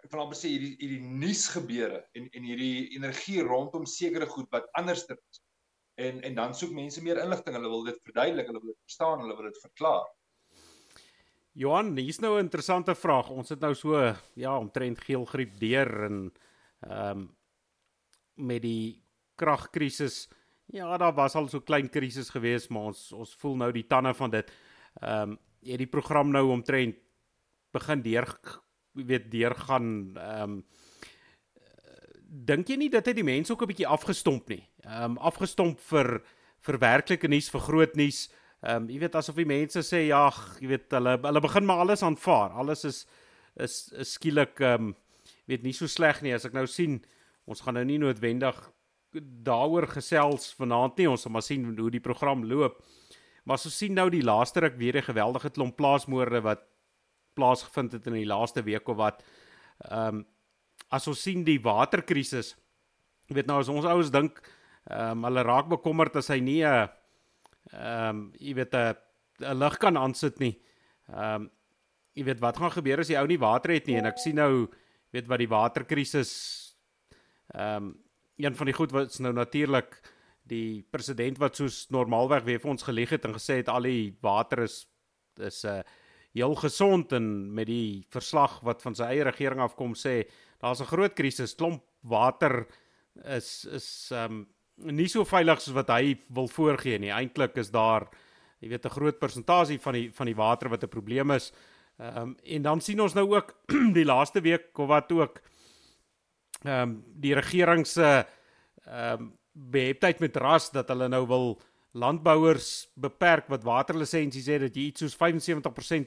ek 0.00 0.10
wil 0.12 0.24
amper 0.24 0.38
sê 0.40 0.50
hierdie 0.54 0.74
hierdie 0.80 1.12
nuus 1.22 1.44
gebeure 1.54 2.00
en 2.16 2.26
en 2.26 2.48
hierdie 2.48 2.88
energie 2.96 3.42
rondom 3.46 3.86
sekere 3.86 4.26
goed 4.26 4.48
wat 4.56 4.70
anderster 4.80 5.18
is. 5.30 5.42
En 6.00 6.22
en 6.26 6.34
dan 6.34 6.54
soek 6.54 6.72
mense 6.74 7.02
meer 7.04 7.20
inligting. 7.22 7.54
Hulle 7.54 7.70
wil 7.74 7.84
dit 7.84 8.02
verduidelik, 8.08 8.48
hulle 8.50 8.62
wil 8.64 8.72
dit 8.72 8.88
verstaan, 8.88 9.22
hulle 9.22 9.36
wil 9.36 9.50
dit 9.50 9.62
verklaar. 9.62 10.08
Johan, 11.52 11.96
hier's 11.96 12.20
nou 12.20 12.36
'n 12.36 12.44
interessante 12.46 12.94
vraag. 12.94 13.30
Ons 13.30 13.48
het 13.48 13.60
nou 13.60 13.74
so 13.74 14.14
ja, 14.34 14.58
omtrent 14.58 15.00
geelgriep 15.00 15.58
deur 15.58 16.04
en 16.04 16.32
ehm 16.80 17.18
um, 17.18 17.36
met 18.34 18.62
die 18.62 19.02
kragkrisis. 19.34 20.28
Ja, 20.66 20.96
daar 20.96 21.14
was 21.14 21.34
al 21.34 21.48
so 21.48 21.60
klein 21.60 21.90
krisis 21.90 22.30
gewees, 22.30 22.68
maar 22.68 22.82
ons 22.82 23.12
ons 23.12 23.34
voel 23.34 23.56
nou 23.56 23.72
die 23.72 23.86
tande 23.86 24.14
van 24.14 24.30
dit. 24.30 24.52
Ehm 25.00 25.30
um, 25.30 25.38
het 25.62 25.78
die 25.78 25.86
program 25.86 26.30
nou 26.30 26.50
omtrent 26.50 26.96
begin 27.72 28.02
deur 28.02 28.38
weet 28.92 29.30
deurgaan 29.30 30.16
ehm 30.16 30.42
um, 30.42 30.64
dink 32.30 32.68
jy 32.68 32.76
nie 32.76 32.90
dit 32.90 33.06
het 33.06 33.16
die 33.16 33.26
mense 33.26 33.52
ook 33.52 33.62
'n 33.62 33.72
bietjie 33.72 33.86
afgestomp 33.86 34.48
nie. 34.48 34.68
Ehm 34.84 35.02
um, 35.02 35.18
afgestomp 35.18 35.80
vir 35.80 36.22
vir 36.60 36.78
werklike 36.78 37.28
nuus, 37.28 37.50
vir 37.50 37.60
groot 37.60 37.94
nuus. 37.96 38.28
Ehm 38.60 38.84
um, 38.84 38.88
jy 38.92 38.98
weet 39.00 39.14
asof 39.16 39.38
die 39.40 39.48
mense 39.48 39.80
sê 39.86 40.02
ja, 40.08 40.26
jy 40.60 40.68
weet 40.74 40.92
hulle 40.92 41.16
hulle 41.22 41.40
begin 41.40 41.64
maar 41.64 41.84
alles 41.84 42.02
aanvaar. 42.04 42.52
Alles 42.60 42.84
is 42.84 43.06
is, 43.56 43.92
is 43.96 44.12
skielik 44.18 44.60
ehm 44.60 44.90
um, 44.90 44.96
weet 45.48 45.64
nie 45.64 45.72
so 45.72 45.88
sleg 45.88 46.20
nie 46.22 46.34
as 46.36 46.44
ek 46.44 46.52
nou 46.54 46.66
sien 46.68 47.00
ons 47.50 47.62
gaan 47.64 47.74
nou 47.74 47.84
nie 47.84 47.98
noodwendig 47.98 48.58
daaroor 49.48 49.88
gesels 49.90 50.52
vanaand 50.58 51.00
nie. 51.00 51.08
Ons 51.08 51.24
sal 51.26 51.32
maar 51.32 51.42
sien 51.42 51.64
hoe 51.78 51.90
die 51.90 52.04
program 52.04 52.44
loop. 52.44 52.82
Maar 53.48 53.58
so 53.58 53.72
sien 53.72 53.96
nou 53.96 54.10
die 54.12 54.22
laaste 54.22 54.60
ruk 54.60 54.76
weer 54.78 54.96
'n 55.00 55.08
geweldige 55.08 55.50
klomp 55.50 55.76
plaasmoorde 55.76 56.42
wat 56.42 56.60
plaasgevind 57.34 57.92
het 57.92 58.06
in 58.06 58.12
die 58.20 58.28
laaste 58.28 58.62
week 58.62 58.88
of 58.88 58.96
wat. 58.96 59.24
Ehm 59.88 60.20
um, 60.20 60.26
as 60.90 61.06
ons 61.06 61.22
sien 61.22 61.44
die 61.44 61.60
waterkrisis. 61.62 62.56
Jy 63.28 63.34
weet 63.34 63.46
nou 63.46 63.60
as 63.60 63.68
ons 63.68 63.84
ouens 63.86 64.10
dink 64.10 64.42
ehm 64.90 65.18
um, 65.18 65.24
hulle 65.24 65.42
raak 65.42 65.68
bekommerd 65.68 66.16
as 66.16 66.28
hy 66.28 66.40
nie 66.40 66.62
'n 66.62 66.88
ehm 67.72 68.08
um, 68.08 68.32
jy 68.38 68.54
weet 68.54 68.74
'n 68.74 68.94
'n 69.40 69.58
lig 69.58 69.78
kan 69.78 69.96
aansit 69.96 70.38
nie. 70.40 70.60
Ehm 71.08 71.34
um, 71.34 71.50
jy 72.14 72.24
weet 72.24 72.40
wat 72.40 72.56
gaan 72.56 72.70
gebeur 72.70 73.00
as 73.00 73.08
die 73.08 73.18
ou 73.18 73.26
nie 73.26 73.38
water 73.38 73.70
het 73.70 73.86
nie 73.86 73.96
en 73.96 74.06
ek 74.06 74.18
sien 74.18 74.34
nou 74.34 74.68
weet 75.12 75.26
wat 75.26 75.38
die 75.38 75.48
waterkrisis 75.48 76.70
Ehm 77.54 77.84
um, 77.84 78.02
een 78.36 78.56
van 78.56 78.66
die 78.66 78.74
goed 78.74 78.90
wat 78.90 79.18
nou 79.18 79.32
natuurlik 79.32 80.00
die 80.42 80.86
president 80.90 81.38
wat 81.38 81.56
soos 81.56 81.86
normaalweg 81.90 82.44
weer 82.44 82.60
vir 82.60 82.70
ons 82.70 82.82
gelieg 82.82 83.10
het 83.10 83.24
en 83.24 83.34
gesê 83.36 83.58
het 83.60 83.68
al 83.68 83.82
die 83.82 84.16
water 84.22 84.62
is 84.62 84.86
is 85.36 85.64
'n 85.64 85.68
uh, 85.68 85.82
heel 86.32 86.54
gesond 86.54 87.12
en 87.12 87.54
met 87.54 87.66
die 87.66 88.06
verslag 88.08 88.60
wat 88.60 88.82
van 88.82 88.94
sy 88.94 89.02
eie 89.02 89.24
regering 89.24 89.60
afkom 89.60 89.94
sê 89.94 90.30
daar's 90.60 90.80
'n 90.80 90.92
groot 90.92 91.14
krisis 91.14 91.54
klomp 91.54 91.82
water 92.00 92.66
is 93.24 93.64
is 93.64 94.10
ehm 94.12 94.32
um, 94.32 94.48
nie 94.84 95.08
so 95.08 95.24
veilig 95.24 95.60
soos 95.60 95.76
wat 95.76 95.90
hy 95.94 96.16
wil 96.28 96.48
voorgee 96.48 96.98
nie 96.98 97.12
eintlik 97.12 97.56
is 97.60 97.70
daar 97.70 98.08
jy 98.60 98.68
weet 98.68 98.86
'n 98.86 98.96
groot 98.96 99.18
persentasie 99.18 99.78
van 99.78 99.94
die 99.94 100.10
van 100.12 100.26
die 100.26 100.36
water 100.36 100.68
wat 100.68 100.84
'n 100.84 100.88
probleem 100.88 101.30
is 101.30 101.52
ehm 101.98 102.16
um, 102.16 102.36
en 102.44 102.62
dan 102.62 102.80
sien 102.80 103.00
ons 103.00 103.14
nou 103.14 103.26
ook 103.34 103.54
die 103.98 104.04
laaste 104.04 104.40
week 104.40 104.78
of 104.78 104.88
wat 104.88 105.12
ook 105.12 105.40
ehm 106.64 106.82
um, 106.82 107.04
die 107.14 107.34
regering 107.34 107.86
se 107.86 108.24
ehm 108.86 109.20
um, 109.20 109.38
beheptheid 109.52 110.20
met 110.20 110.36
ras 110.36 110.70
dat 110.70 110.88
hulle 110.88 111.08
nou 111.08 111.26
wil 111.26 111.60
landbouers 111.92 112.88
beperk 112.94 113.48
wat 113.48 113.64
waterlisensies 113.64 114.46
het 114.46 114.60
dat 114.60 114.76
jy 114.76 114.82
iets 114.82 115.00
soos 115.00 115.16
75% 115.16 116.06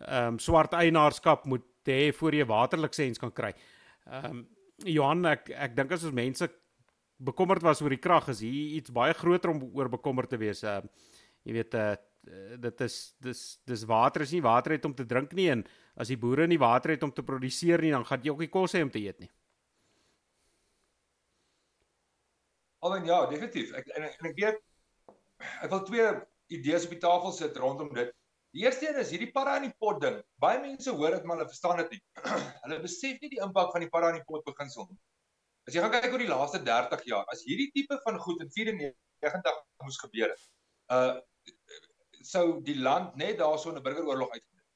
ehm 0.00 0.34
um, 0.34 0.38
swart 0.38 0.72
eienaarskap 0.72 1.44
moet 1.46 1.64
hê 1.84 2.12
voor 2.12 2.34
jy 2.34 2.44
waterlisens 2.44 3.18
kan 3.18 3.32
kry. 3.32 3.52
Ehm 4.06 4.30
um, 4.30 4.46
Johan 4.84 5.24
ek 5.24 5.50
ek 5.50 5.76
dink 5.76 5.92
as 5.92 6.04
ons 6.04 6.12
mense 6.12 6.48
bekommerd 7.24 7.64
was 7.64 7.82
oor 7.82 7.94
die 7.94 8.02
krag 8.02 8.28
is 8.32 8.42
hier 8.44 8.78
iets 8.78 8.92
baie 8.94 9.14
groter 9.16 9.52
om 9.52 9.62
oor 9.72 9.90
bekommerd 9.92 10.30
te 10.32 10.40
wees. 10.40 10.62
Uh, 10.64 10.80
jy 11.44 11.56
weet 11.58 11.76
uh, 11.78 11.94
dit 12.60 12.84
is 12.86 12.98
dis 13.20 13.40
dis 13.68 13.84
water 13.88 14.24
is 14.24 14.32
nie 14.32 14.42
water 14.44 14.72
het 14.76 14.84
om 14.88 14.94
te 14.96 15.06
drink 15.08 15.32
nie 15.36 15.50
en 15.52 15.64
as 16.00 16.08
die 16.08 16.20
boere 16.20 16.46
nie 16.48 16.60
water 16.60 16.94
het 16.94 17.02
om 17.04 17.12
te 17.12 17.24
produseer 17.26 17.82
nie 17.84 17.92
dan 17.92 18.06
gaan 18.08 18.22
jy 18.24 18.32
ook 18.32 18.44
nie 18.44 18.52
kos 18.52 18.76
hê 18.76 18.82
om 18.84 18.92
te 18.92 19.02
eet 19.02 19.20
nie. 19.20 19.30
Alwen 22.84 23.06
ja, 23.08 23.22
definitief. 23.30 23.72
Ek 23.76 23.88
en, 23.96 24.08
en 24.08 24.30
ek 24.30 24.36
weet 24.40 24.60
ek 25.64 25.70
wil 25.72 25.84
twee 25.88 26.10
idees 26.52 26.84
op 26.88 26.92
die 26.96 27.02
tafel 27.02 27.32
sit 27.36 27.56
rondom 27.60 27.92
dit. 27.96 28.12
Die 28.54 28.62
eerste 28.62 28.86
een 28.86 29.00
is 29.02 29.10
hierdie 29.10 29.32
para 29.34 29.56
in 29.58 29.66
die 29.66 29.76
pot 29.82 30.00
ding. 30.02 30.20
Baie 30.40 30.60
mense 30.62 30.92
hoor 30.94 31.16
dit 31.16 31.24
maar 31.26 31.40
hulle 31.40 31.50
verstaan 31.50 31.80
dit 31.82 31.96
nie. 31.96 32.02
hulle 32.64 32.80
besef 32.84 33.22
nie 33.22 33.32
die 33.32 33.40
impak 33.44 33.72
van 33.74 33.82
die 33.82 33.90
para 33.90 34.12
in 34.12 34.20
die 34.20 34.28
pot 34.28 34.44
beginsel 34.46 34.86
nie. 34.90 35.00
As 35.64 35.74
jy 35.74 35.84
gaan 35.84 35.94
kyk 35.94 36.12
oor 36.12 36.22
die 36.22 36.30
laaste 36.30 36.60
30 36.64 37.06
jaar, 37.08 37.24
as 37.32 37.44
hierdie 37.48 37.70
tipe 37.72 37.96
van 38.04 38.18
goed 38.20 38.42
in 38.44 38.50
94 38.52 39.60
moes 39.84 40.00
gebeur 40.02 40.34
het, 40.34 40.44
uh 40.96 41.14
sou 42.24 42.62
die 42.64 42.78
land 42.80 43.16
net 43.20 43.36
daarso 43.36 43.70
'n 43.70 43.82
burgeroorlog 43.84 44.30
uitgebreek. 44.32 44.68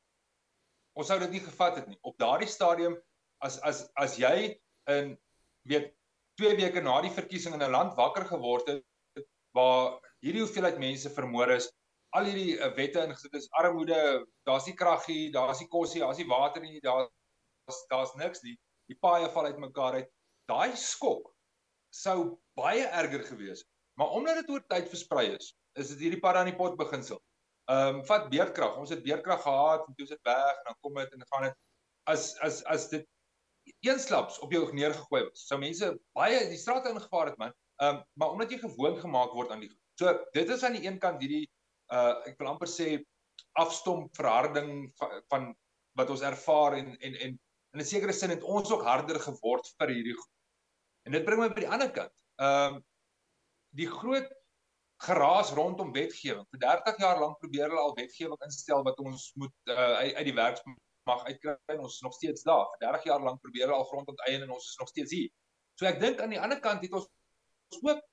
Ons 1.00 1.08
sou 1.08 1.18
dit 1.18 1.30
nie 1.30 1.40
gevat 1.40 1.76
het 1.80 1.86
nie. 1.88 1.98
Op 2.02 2.18
daardie 2.18 2.48
stadium 2.48 2.98
as 3.40 3.56
as 3.60 3.86
as 3.96 4.16
jy 4.20 4.58
in 4.92 5.16
weet 5.64 5.94
2 6.40 6.56
weke 6.56 6.82
na 6.82 7.00
die 7.00 7.14
verkiesing 7.14 7.54
in 7.54 7.62
'n 7.62 7.70
land 7.70 7.96
wakker 7.96 8.24
geword 8.24 8.68
het 8.68 9.24
waar 9.56 9.98
hierdie 10.20 10.44
hoeveelheid 10.44 10.78
mense 10.78 11.10
vermoor 11.10 11.50
is, 11.50 11.70
al 12.16 12.28
hierdie 12.28 12.58
uh, 12.58 12.70
wette 12.76 13.02
ingesit 13.04 13.34
is, 13.34 13.48
armoede, 13.60 14.26
daar's 14.48 14.66
nie 14.66 14.74
krag 14.74 15.06
nie, 15.08 15.30
daar's 15.32 15.60
nie 15.60 15.68
kos 15.68 15.94
nie, 15.94 16.02
daar's 16.04 16.20
nie 16.20 16.28
water 16.28 16.62
nie, 16.62 16.80
daar's 16.80 17.80
daar's 17.88 18.14
niks 18.16 18.42
nie. 18.42 18.56
Die 18.88 18.96
paaie 19.00 19.28
val 19.32 19.50
uitmekaar 19.50 20.00
uit. 20.00 20.10
Daai 20.48 20.76
skok 20.76 21.28
sou 21.94 22.38
baie 22.56 22.86
erger 22.86 23.24
gewees 23.26 23.62
het. 23.62 23.70
Maar 23.98 24.14
omdat 24.16 24.40
dit 24.40 24.50
oor 24.54 24.64
tyd 24.70 24.88
versprei 24.88 25.26
is, 25.34 25.52
is 25.78 25.90
dit 25.92 26.06
hierdie 26.06 26.20
pad 26.22 26.38
aan 26.38 26.50
die 26.50 26.56
pot 26.56 26.76
beginsel. 26.78 27.20
Ehm 27.68 27.98
um, 27.98 28.04
vat 28.08 28.28
beerdkrag. 28.32 28.78
Ons 28.80 28.92
het 28.94 29.04
beerdkrag 29.04 29.42
gehad 29.44 29.86
en 29.86 29.94
toe 29.94 30.06
is 30.06 30.14
dit 30.14 30.28
weg 30.28 30.60
en 30.60 30.70
dan 30.70 30.78
kom 30.80 31.00
dit 31.00 31.12
en 31.12 31.24
dan 31.24 31.30
gaan 31.32 31.48
dit 31.48 31.58
as 32.12 32.30
as 32.46 32.62
as 32.74 32.88
dit 32.94 33.04
eensklaps 33.84 34.38
op 34.44 34.52
jou 34.52 34.62
neergegooi 34.72 35.22
was. 35.26 35.44
Sou 35.50 35.58
mense 35.60 35.90
baie 36.16 36.38
die 36.48 36.60
straat 36.60 36.88
ingevaar 36.88 37.32
het 37.32 37.42
man. 37.42 37.52
Ehm 37.82 37.98
um, 37.98 38.02
maar 38.14 38.32
omdat 38.36 38.54
jy 38.54 38.62
gewoond 38.64 39.02
gemaak 39.04 39.36
word 39.36 39.52
aan 39.52 39.66
die 39.66 39.72
So 39.98 40.14
dit 40.32 40.50
is 40.54 40.62
aan 40.62 40.78
die 40.78 40.86
een 40.86 40.98
kant 41.02 41.20
hierdie 41.22 41.44
uh 41.92 42.14
ek 42.30 42.38
wil 42.38 42.52
amper 42.52 42.70
sê 42.70 42.88
afstomp 43.58 44.14
verharding 44.16 44.92
van, 45.00 45.22
van 45.32 45.46
wat 45.98 46.10
ons 46.14 46.22
ervaar 46.22 46.78
en 46.78 46.94
en 46.96 47.14
en 47.26 47.38
in 47.74 47.80
'n 47.82 47.84
sekere 47.84 48.12
sin 48.12 48.30
het 48.30 48.42
ons 48.42 48.70
ook 48.72 48.84
harder 48.86 49.18
geword 49.20 49.66
vir 49.78 49.94
hierdie 49.96 50.16
goed. 50.16 50.34
En 51.08 51.16
dit 51.16 51.24
bring 51.24 51.40
my 51.40 51.48
by 51.48 51.64
die 51.64 51.72
ander 51.72 51.90
kant. 51.94 52.12
Ehm 52.44 52.76
um, 52.76 52.84
die 53.78 53.86
groot 53.88 54.28
geraas 55.04 55.50
rondom 55.56 55.90
wetgewing. 55.94 56.44
Vir 56.52 56.60
30 56.62 57.00
jaar 57.02 57.20
lank 57.20 57.38
probeer 57.42 57.68
hulle 57.68 57.80
al 57.80 57.94
wetgewing 57.96 58.40
instel 58.46 58.82
wat 58.86 58.98
ons 59.04 59.28
moet 59.38 59.54
uh, 59.70 60.00
uit, 60.02 60.14
uit 60.18 60.26
die 60.30 60.34
werk 60.34 60.62
mag 61.08 61.24
uitkry 61.28 61.54
en 61.74 61.84
ons 61.84 61.98
is 61.98 62.04
nog 62.04 62.16
steeds 62.16 62.44
daar. 62.48 62.66
Vir 62.72 62.82
30 62.88 63.08
jaar 63.10 63.24
lank 63.24 63.40
probeer 63.44 63.68
hulle 63.68 63.78
al 63.78 63.88
grond 63.92 64.10
onteien 64.12 64.44
en 64.44 64.54
ons 64.56 64.70
is 64.72 64.80
nog 64.80 64.90
steeds 64.92 65.14
hier. 65.14 65.30
So 65.78 65.88
ek 65.88 66.00
dink 66.02 66.20
aan 66.20 66.34
die 66.34 66.40
ander 66.40 66.60
kant 66.64 66.84
het 66.84 66.96
ons 66.98 67.06
ons 67.68 67.84
ook 67.84 68.04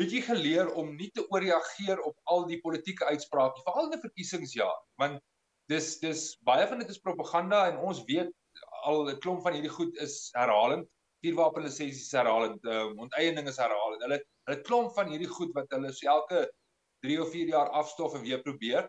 bietjie 0.00 0.24
geleer 0.26 0.72
om 0.80 0.94
nie 0.96 1.10
te 1.14 1.24
ooreageer 1.28 2.00
op 2.02 2.16
al 2.32 2.46
die 2.50 2.60
politieke 2.64 3.06
uitsprake 3.12 3.62
veral 3.66 3.88
in 3.88 3.98
'n 3.98 4.04
verkiesingsjaar 4.04 4.78
want 5.02 5.20
dis 5.70 5.98
dis 6.02 6.22
baie 6.48 6.66
van 6.66 6.80
dit 6.82 6.90
is 6.90 7.04
propaganda 7.04 7.68
en 7.70 7.78
ons 7.90 8.02
weet 8.10 8.32
al 8.88 9.04
'n 9.12 9.20
klomp 9.22 9.44
van 9.44 9.54
hierdie 9.54 9.76
goed 9.76 9.94
is 10.02 10.30
herhalend. 10.34 10.88
Vuurwapen 11.24 11.64
lisensies 11.66 12.12
herhalend, 12.14 12.64
um, 12.64 12.98
onteiening 13.04 13.48
is 13.50 13.58
herhalend. 13.58 14.04
Hulle 14.06 14.20
hulle 14.48 14.62
klomp 14.66 14.94
van 14.96 15.10
hierdie 15.12 15.30
goed 15.30 15.50
wat 15.56 15.72
hulle 15.74 15.90
so 15.92 16.08
elke 16.12 16.44
3 17.06 17.18
of 17.24 17.32
4 17.34 17.52
jaar 17.54 17.72
afstof 17.80 18.14
en 18.14 18.24
weer 18.26 18.42
probeer 18.44 18.86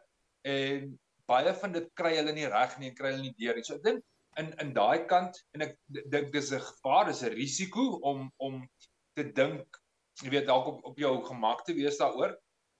en 0.48 0.93
baie 1.29 1.53
van 1.62 1.74
dit 1.75 1.89
kry 2.00 2.15
hulle 2.17 2.33
nie 2.33 2.48
reg 2.50 2.77
nie 2.79 2.91
en 2.91 2.95
kry 2.98 3.13
hulle 3.13 3.25
nie 3.25 3.36
deur 3.41 3.57
nie. 3.57 3.65
So 3.65 3.77
ek 3.79 3.83
dink 3.88 4.05
in 4.41 4.53
in 4.63 4.74
daai 4.77 5.05
kant 5.09 5.41
en 5.57 5.65
ek 5.67 5.75
dink 5.89 6.31
dis 6.36 6.53
'n 6.53 6.63
gevaar, 6.69 7.09
dis 7.09 7.24
'n 7.24 7.36
risiko 7.36 8.00
om 8.12 8.29
om 8.38 8.62
te 9.15 9.24
dink 9.41 9.81
jy 10.24 10.31
weet 10.36 10.48
dalk 10.48 10.67
op 10.67 10.86
op 10.91 10.98
jou 11.00 11.13
gemak 11.25 11.65
te 11.65 11.74
wees 11.74 11.98
daaroor. 11.98 12.38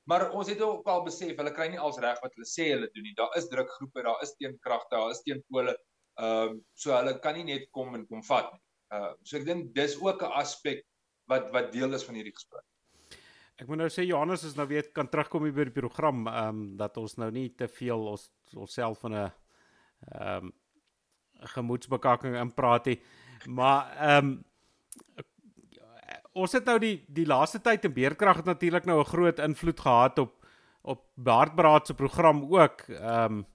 Maar 0.10 0.32
ons 0.32 0.48
het 0.50 0.62
ook 0.62 0.88
al 0.88 1.03
besef 1.06 1.38
hulle 1.38 1.53
kry 1.53 1.68
nie 1.70 1.82
als 1.89 2.00
reg 2.01 2.22
wat 2.22 2.34
hulle 2.36 2.48
sê 2.50 2.72
hulle 2.72 2.89
doen 2.94 3.06
nie. 3.06 3.18
Daar 3.18 3.36
is 3.38 3.50
drukgroepe, 3.50 4.03
daar 4.03 4.24
is 4.25 4.34
teenkragte, 4.39 4.96
daar 4.96 5.12
is 5.12 5.22
teenpole. 5.25 5.75
Ehm 6.20 6.50
um, 6.50 6.65
so 6.74 6.96
hulle 6.96 7.20
kan 7.20 7.38
nie 7.38 7.46
net 7.53 7.70
kom 7.72 7.96
en 7.96 8.08
kom 8.08 8.24
vat 8.24 8.50
nie. 8.53 8.62
Uh 8.89 9.13
so 9.24 9.38
ek 9.38 9.46
dink 9.46 9.74
dis 9.75 9.98
ook 10.01 10.24
'n 10.24 10.34
aspek 10.41 10.86
wat 11.29 11.51
wat 11.51 11.72
deel 11.72 11.93
is 11.93 12.03
van 12.03 12.15
hierdie 12.15 12.34
gesprek. 12.34 12.65
Ek 13.60 13.67
moet 13.67 13.77
nou 13.77 13.89
sê 13.89 14.05
Johannes 14.08 14.43
is 14.43 14.55
nou 14.55 14.67
weer 14.67 14.88
kan 14.96 15.10
terugkom 15.10 15.43
by 15.43 15.67
die 15.67 15.81
program 15.81 16.27
ehm 16.27 16.48
um, 16.50 16.77
dat 16.77 16.98
ons 16.98 17.17
nou 17.17 17.31
nie 17.31 17.50
te 17.55 17.67
veel 17.67 18.08
ons 18.08 18.31
onsself 18.55 19.00
van 19.00 19.13
'n 19.13 19.31
ehm 20.15 20.46
um, 20.46 20.53
gemoedsbekakking 21.39 22.36
inpraat 22.36 22.86
nie. 22.86 23.00
Maar 23.46 23.96
ehm 23.98 24.25
um, 24.25 24.43
ons 26.34 26.51
het 26.51 26.65
nou 26.65 26.79
die 26.79 27.05
die 27.08 27.25
laaste 27.25 27.62
tyd 27.62 27.86
in 27.86 27.93
beerkrag 27.93 28.43
natuurlik 28.46 28.86
nou 28.86 29.00
'n 29.00 29.12
groot 29.13 29.39
invloed 29.39 29.79
gehad 29.79 30.19
op 30.19 30.36
op 30.81 31.05
Baardbraad 31.15 31.88
se 31.88 31.93
program 31.93 32.43
ook. 32.43 32.81
Ehm 32.89 33.34
um, 33.34 33.46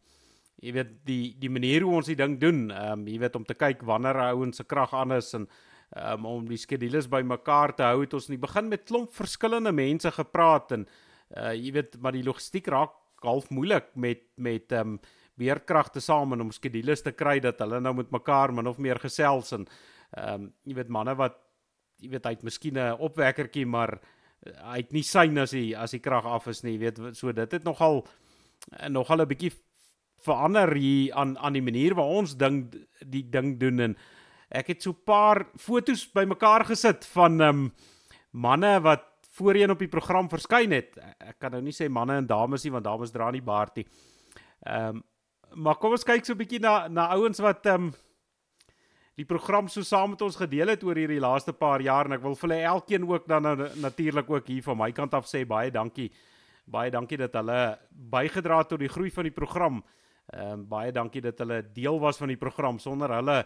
jy 0.62 0.72
weet 0.72 0.92
die 1.04 1.34
die 1.38 1.50
manier 1.50 1.82
hoe 1.82 1.94
ons 1.96 2.06
die 2.06 2.18
ding 2.18 2.38
doen, 2.40 2.70
ehm 2.70 3.00
um, 3.00 3.06
jy 3.08 3.18
weet 3.18 3.36
om 3.36 3.44
te 3.44 3.54
kyk 3.54 3.82
wanneer 3.82 4.20
ouens 4.30 4.56
se 4.56 4.64
krag 4.64 4.94
aan 4.94 5.12
is 5.12 5.34
en 5.34 5.48
um, 5.96 6.26
om 6.26 6.46
die 6.48 6.58
skedules 6.58 7.08
bymekaar 7.10 7.74
te 7.76 7.82
hou 7.82 8.02
het 8.02 8.14
ons 8.14 8.28
in 8.28 8.36
die 8.36 8.46
begin 8.46 8.68
met 8.68 8.86
klomp 8.88 9.12
verskillende 9.14 9.72
mense 9.72 10.10
gepraat 10.10 10.72
en 10.72 10.86
uh, 11.36 11.52
jy 11.52 11.72
weet 11.72 11.98
maar 12.00 12.16
die 12.16 12.24
logistiek 12.26 12.68
raak 12.72 12.94
half 13.24 13.50
moeilik 13.50 13.92
met 13.94 14.26
met 14.36 14.72
ehm 14.72 14.96
um, 14.96 15.20
weerkragte 15.34 15.98
saam 15.98 16.32
en 16.32 16.44
om 16.44 16.50
skedules 16.54 17.00
te 17.02 17.10
kry 17.10 17.40
dat 17.42 17.58
hulle 17.58 17.80
nou 17.82 17.90
met 17.98 18.12
mekaar 18.14 18.52
min 18.54 18.68
of 18.70 18.78
meer 18.78 19.00
gesels 19.02 19.52
en 19.56 19.66
ehm 19.66 20.34
um, 20.34 20.52
jy 20.64 20.76
weet 20.78 20.92
manne 20.94 21.14
wat 21.18 21.40
jy 22.02 22.10
weet 22.12 22.26
hy 22.28 22.34
het 22.36 22.44
miskien 22.46 22.78
'n 22.78 22.98
opwekkertjie 22.98 23.66
maar 23.66 23.98
eh, 24.46 24.52
hy 24.70 24.78
het 24.82 24.92
nie 24.92 25.02
syne 25.02 25.42
as 25.42 25.52
hy 25.52 25.74
as 25.74 25.90
die 25.90 26.00
krag 26.00 26.24
af 26.24 26.46
is 26.48 26.62
nie 26.62 26.78
weet 26.78 27.00
so 27.16 27.32
dit 27.32 27.52
het 27.52 27.64
nogal 27.64 28.06
eh, 28.78 28.88
nogal 28.88 29.22
'n 29.22 29.28
bietjie 29.28 29.52
verander 30.24 30.74
hier 30.74 31.14
aan 31.14 31.36
aan 31.38 31.56
die 31.56 31.64
manier 31.64 31.94
waar 31.94 32.18
ons 32.20 32.36
ding 32.36 32.64
die 33.00 33.24
ding 33.30 33.54
doen 33.60 33.80
en 33.80 33.96
ek 34.50 34.72
het 34.74 34.82
so 34.82 34.90
'n 34.90 35.04
paar 35.04 35.46
fotos 35.56 36.06
bymekaar 36.12 36.64
gesit 36.64 37.04
van 37.14 37.40
ehm 37.40 37.48
um, 37.48 37.72
manne 38.32 38.80
wat 38.82 39.04
voorheen 39.30 39.70
op 39.70 39.78
die 39.78 39.88
program 39.88 40.28
verskyn 40.28 40.72
het 40.72 40.98
ek 41.20 41.38
kan 41.38 41.52
nou 41.52 41.62
nie 41.62 41.72
sê 41.72 41.88
manne 41.88 42.16
en 42.16 42.26
dames 42.26 42.64
nie 42.64 42.72
want 42.72 42.84
dames 42.84 43.10
dra 43.10 43.30
nie 43.30 43.42
baard 43.42 43.76
nie 43.76 43.86
ehm 44.66 44.96
um, 44.96 45.02
maar 45.54 45.76
kom 45.78 45.92
ons 45.92 46.04
kyk 46.04 46.24
so 46.24 46.32
'n 46.32 46.38
bietjie 46.38 46.60
na 46.60 46.88
na 46.88 47.08
ouens 47.14 47.38
wat 47.38 47.66
ehm 47.66 47.74
um, 47.74 47.94
die 49.18 49.26
program 49.26 49.68
so 49.70 49.84
saam 49.86 50.14
met 50.14 50.22
ons 50.26 50.36
gedeel 50.36 50.72
het 50.74 50.82
oor 50.82 50.98
hierdie 50.98 51.22
laaste 51.22 51.54
paar 51.54 51.82
jaar 51.84 52.08
en 52.08 52.16
ek 52.16 52.22
wil 52.24 52.34
vir 52.34 52.48
hulle 52.48 52.70
elkeen 52.70 53.04
ook 53.06 53.28
dan 53.30 53.46
natuurlik 53.82 54.30
ook 54.30 54.48
hier 54.50 54.62
van 54.66 54.78
my 54.80 54.90
kant 54.92 55.14
af 55.14 55.28
sê 55.30 55.44
baie 55.46 55.70
dankie. 55.70 56.10
Baie 56.66 56.90
dankie 56.90 57.18
dat 57.20 57.36
hulle 57.38 57.78
bygedra 57.90 58.62
het 58.62 58.72
tot 58.72 58.82
die 58.82 58.90
groei 58.90 59.12
van 59.14 59.28
die 59.28 59.34
program. 59.34 59.82
Ehm 60.32 60.52
um, 60.52 60.68
baie 60.68 60.92
dankie 60.92 61.20
dat 61.20 61.38
hulle 61.38 61.60
deel 61.74 62.00
was 62.00 62.16
van 62.16 62.32
die 62.32 62.40
program. 62.40 62.78
Sonder 62.78 63.12
hulle 63.12 63.44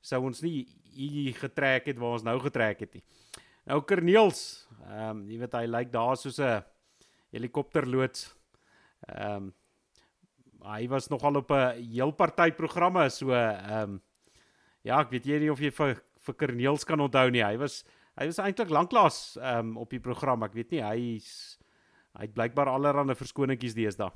sou 0.00 0.20
ons 0.24 0.42
nie 0.42 0.66
hier 0.92 1.34
getrek 1.34 1.86
het 1.86 1.98
waar 1.98 2.18
ons 2.18 2.26
nou 2.26 2.38
getrek 2.40 2.80
het 2.80 2.94
nie. 2.94 3.04
Nou 3.66 3.80
Corneels, 3.86 4.66
ehm 4.84 5.22
um, 5.22 5.24
jy 5.28 5.38
weet 5.38 5.56
hy 5.56 5.64
lyk 5.66 5.92
daar 5.92 6.16
soos 6.16 6.38
'n 6.38 6.62
helikopterloods. 7.32 8.34
Ehm 9.08 9.36
um, 9.36 9.54
hy 10.60 10.86
was 10.88 11.08
nogal 11.08 11.36
op 11.36 11.50
'n 11.50 11.80
heel 11.92 12.12
party 12.12 12.50
programme 12.52 13.08
so 13.10 13.32
ehm 13.32 13.82
um, 13.82 14.00
Ja, 14.82 15.02
ek 15.02 15.10
weet 15.12 15.26
jy 15.28 15.38
nie 15.42 15.50
of 15.52 15.60
jy 15.60 15.70
vir 15.76 15.98
vir 16.20 16.36
Corneels 16.36 16.84
kan 16.88 17.00
onthou 17.00 17.30
nie. 17.32 17.42
Hy 17.44 17.56
was 17.60 17.82
hy 18.20 18.26
was 18.28 18.40
eintlik 18.42 18.72
lanklaas 18.72 19.38
um, 19.40 19.76
op 19.80 19.92
die 19.92 20.00
program. 20.00 20.42
Ek 20.44 20.56
weet 20.56 20.72
nie 20.74 20.82
hy's 20.84 21.58
hy 22.16 22.26
het 22.26 22.34
blykbaar 22.34 22.68
allerlei 22.72 23.14
verskoningkies 23.16 23.76
deesdae. 23.76 24.10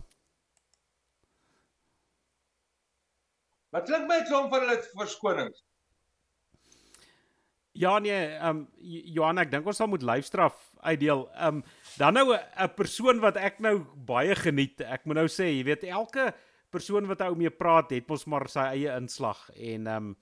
Wat 3.74 3.88
klink 3.90 4.06
my 4.06 4.20
klomp 4.28 4.52
van 4.54 4.62
hulle 4.62 4.78
verskonings? 4.94 5.64
Ja 7.74 7.96
nee, 7.98 8.14
ehm 8.14 8.60
um, 8.62 8.66
Johan, 9.16 9.40
ek 9.42 9.50
dink 9.50 9.66
ons 9.66 9.80
sal 9.80 9.88
moet 9.90 10.04
lyfstraf 10.06 10.54
uitdeel. 10.86 11.24
Ehm 11.34 11.58
um, 11.58 11.62
dan 11.98 12.14
nou 12.14 12.36
'n 12.36 12.68
persoon 12.76 13.18
wat 13.20 13.36
ek 13.36 13.58
nou 13.58 13.80
baie 14.06 14.34
geniet. 14.38 14.80
Ek 14.80 15.04
moet 15.04 15.18
nou 15.18 15.26
sê, 15.26 15.50
jy 15.50 15.64
weet 15.66 15.84
elke 15.90 16.32
persoon 16.70 17.06
wat 17.10 17.24
ou 17.26 17.34
mee 17.34 17.50
praat, 17.50 17.90
het 17.90 18.06
mos 18.08 18.26
maar 18.26 18.46
sy 18.48 18.62
eie 18.78 18.94
inslag 18.94 19.50
en 19.56 19.86
ehm 19.86 19.96
um, 19.96 20.16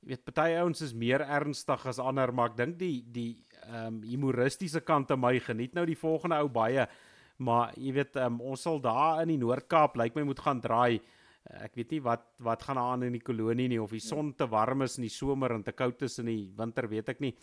jy 0.00 0.08
weet 0.14 0.24
party 0.24 0.56
ouens 0.56 0.80
is 0.80 0.94
meer 0.94 1.20
ernstig 1.20 1.86
as 1.86 1.98
ander, 1.98 2.32
maar 2.32 2.50
ek 2.50 2.56
dink 2.56 2.78
die 2.78 3.04
die 3.04 3.44
ehm 3.68 3.86
um, 3.86 4.02
humoristiese 4.02 4.80
kant 4.80 5.10
aan 5.10 5.20
my 5.20 5.36
geniet 5.40 5.74
nou 5.74 5.84
die 5.84 5.98
volgende 5.98 6.40
ou 6.40 6.48
baie. 6.48 6.88
Maar 7.36 7.74
jy 7.76 7.92
weet 7.92 8.16
um, 8.16 8.40
ons 8.40 8.62
sal 8.62 8.80
daar 8.80 9.20
in 9.22 9.28
die 9.28 9.42
Noord-Kaap 9.44 9.96
lyk 9.96 10.04
like 10.04 10.16
my 10.16 10.24
moet 10.24 10.40
gaan 10.40 10.60
draai. 10.60 11.02
Ek 11.46 11.76
weet 11.78 11.90
nie 11.94 12.00
wat 12.02 12.24
wat 12.42 12.62
gaan 12.66 12.78
aan 12.78 13.06
in 13.06 13.12
die 13.14 13.22
kolonie 13.22 13.68
nie 13.68 13.78
of 13.82 13.92
die 13.94 14.02
son 14.02 14.32
te 14.34 14.48
warm 14.50 14.82
is 14.82 14.98
in 14.98 15.06
die 15.06 15.12
somer 15.14 15.54
en 15.54 15.62
te 15.62 15.72
koud 15.72 16.02
is 16.02 16.18
in 16.18 16.26
die 16.26 16.52
winter, 16.58 16.88
weet 16.90 17.08
ek 17.08 17.20
nie. 17.22 17.36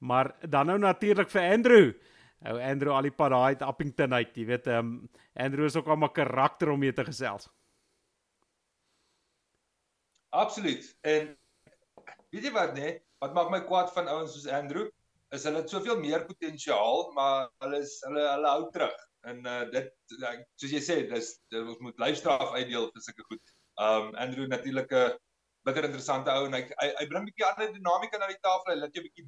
Maar 0.00 0.34
dan 0.42 0.66
nou 0.66 0.78
natuurlik 0.78 1.30
vir 1.30 1.52
Andrew. 1.52 1.92
Ou 2.46 2.58
Andrew 2.62 2.94
al 2.94 3.08
die 3.08 3.14
pad 3.14 3.32
daai 3.34 3.54
uit 3.54 3.62
Appington 3.66 4.14
uit, 4.14 4.36
jy 4.36 4.44
weet, 4.46 4.66
ehm 4.70 4.78
um, 4.78 5.08
Andrew 5.38 5.66
is 5.66 5.76
ook 5.76 5.86
al 5.86 5.96
'n 5.96 6.12
karakter 6.12 6.70
om 6.70 6.78
mee 6.78 6.92
te 6.92 7.04
gesels. 7.04 7.48
Absoluut. 10.30 10.96
En 11.02 11.36
weet 12.30 12.44
jy 12.44 12.52
wat 12.52 12.74
nê? 12.76 12.98
Wat 13.18 13.34
maak 13.34 13.50
my 13.50 13.60
kwaad 13.66 13.92
van 13.92 14.08
ouens 14.08 14.32
soos 14.32 14.46
Andrew? 14.46 14.88
Is 15.30 15.44
hulle 15.44 15.62
het 15.62 15.70
soveel 15.70 15.98
meer 16.00 16.24
potensiaal, 16.26 17.10
maar 17.12 17.48
hulle 17.58 17.78
is 17.78 17.98
hulle 18.06 18.24
hulle 18.30 18.48
hou 18.48 18.70
terug. 18.70 19.07
En 19.30 19.40
uh 19.52 19.62
dit 19.72 19.88
soos 20.60 20.74
jy 20.74 20.82
sê, 20.84 20.98
dis 21.10 21.30
ons 21.60 21.80
moet 21.84 22.04
lyfstraf 22.04 22.52
uitdeel 22.56 22.90
vir 22.94 23.04
sulke 23.06 23.26
goed. 23.30 23.54
Um 23.88 24.12
Andrew 24.24 24.46
natuurlik 24.50 24.92
'n 24.92 25.16
bitter 25.66 25.88
interessante 25.88 26.32
ou 26.32 26.46
en 26.48 26.56
hy 26.56 26.62
hy, 26.82 26.88
hy 27.00 27.06
bring 27.10 27.24
'n 27.24 27.30
bietjie 27.30 27.48
ander 27.48 27.72
dinamika 27.74 28.18
na 28.18 28.30
die 28.32 28.42
tafel. 28.42 28.72
Hy 28.72 28.78
laat 28.80 28.94
jou 28.94 29.02
'n 29.02 29.08
bietjie 29.08 29.26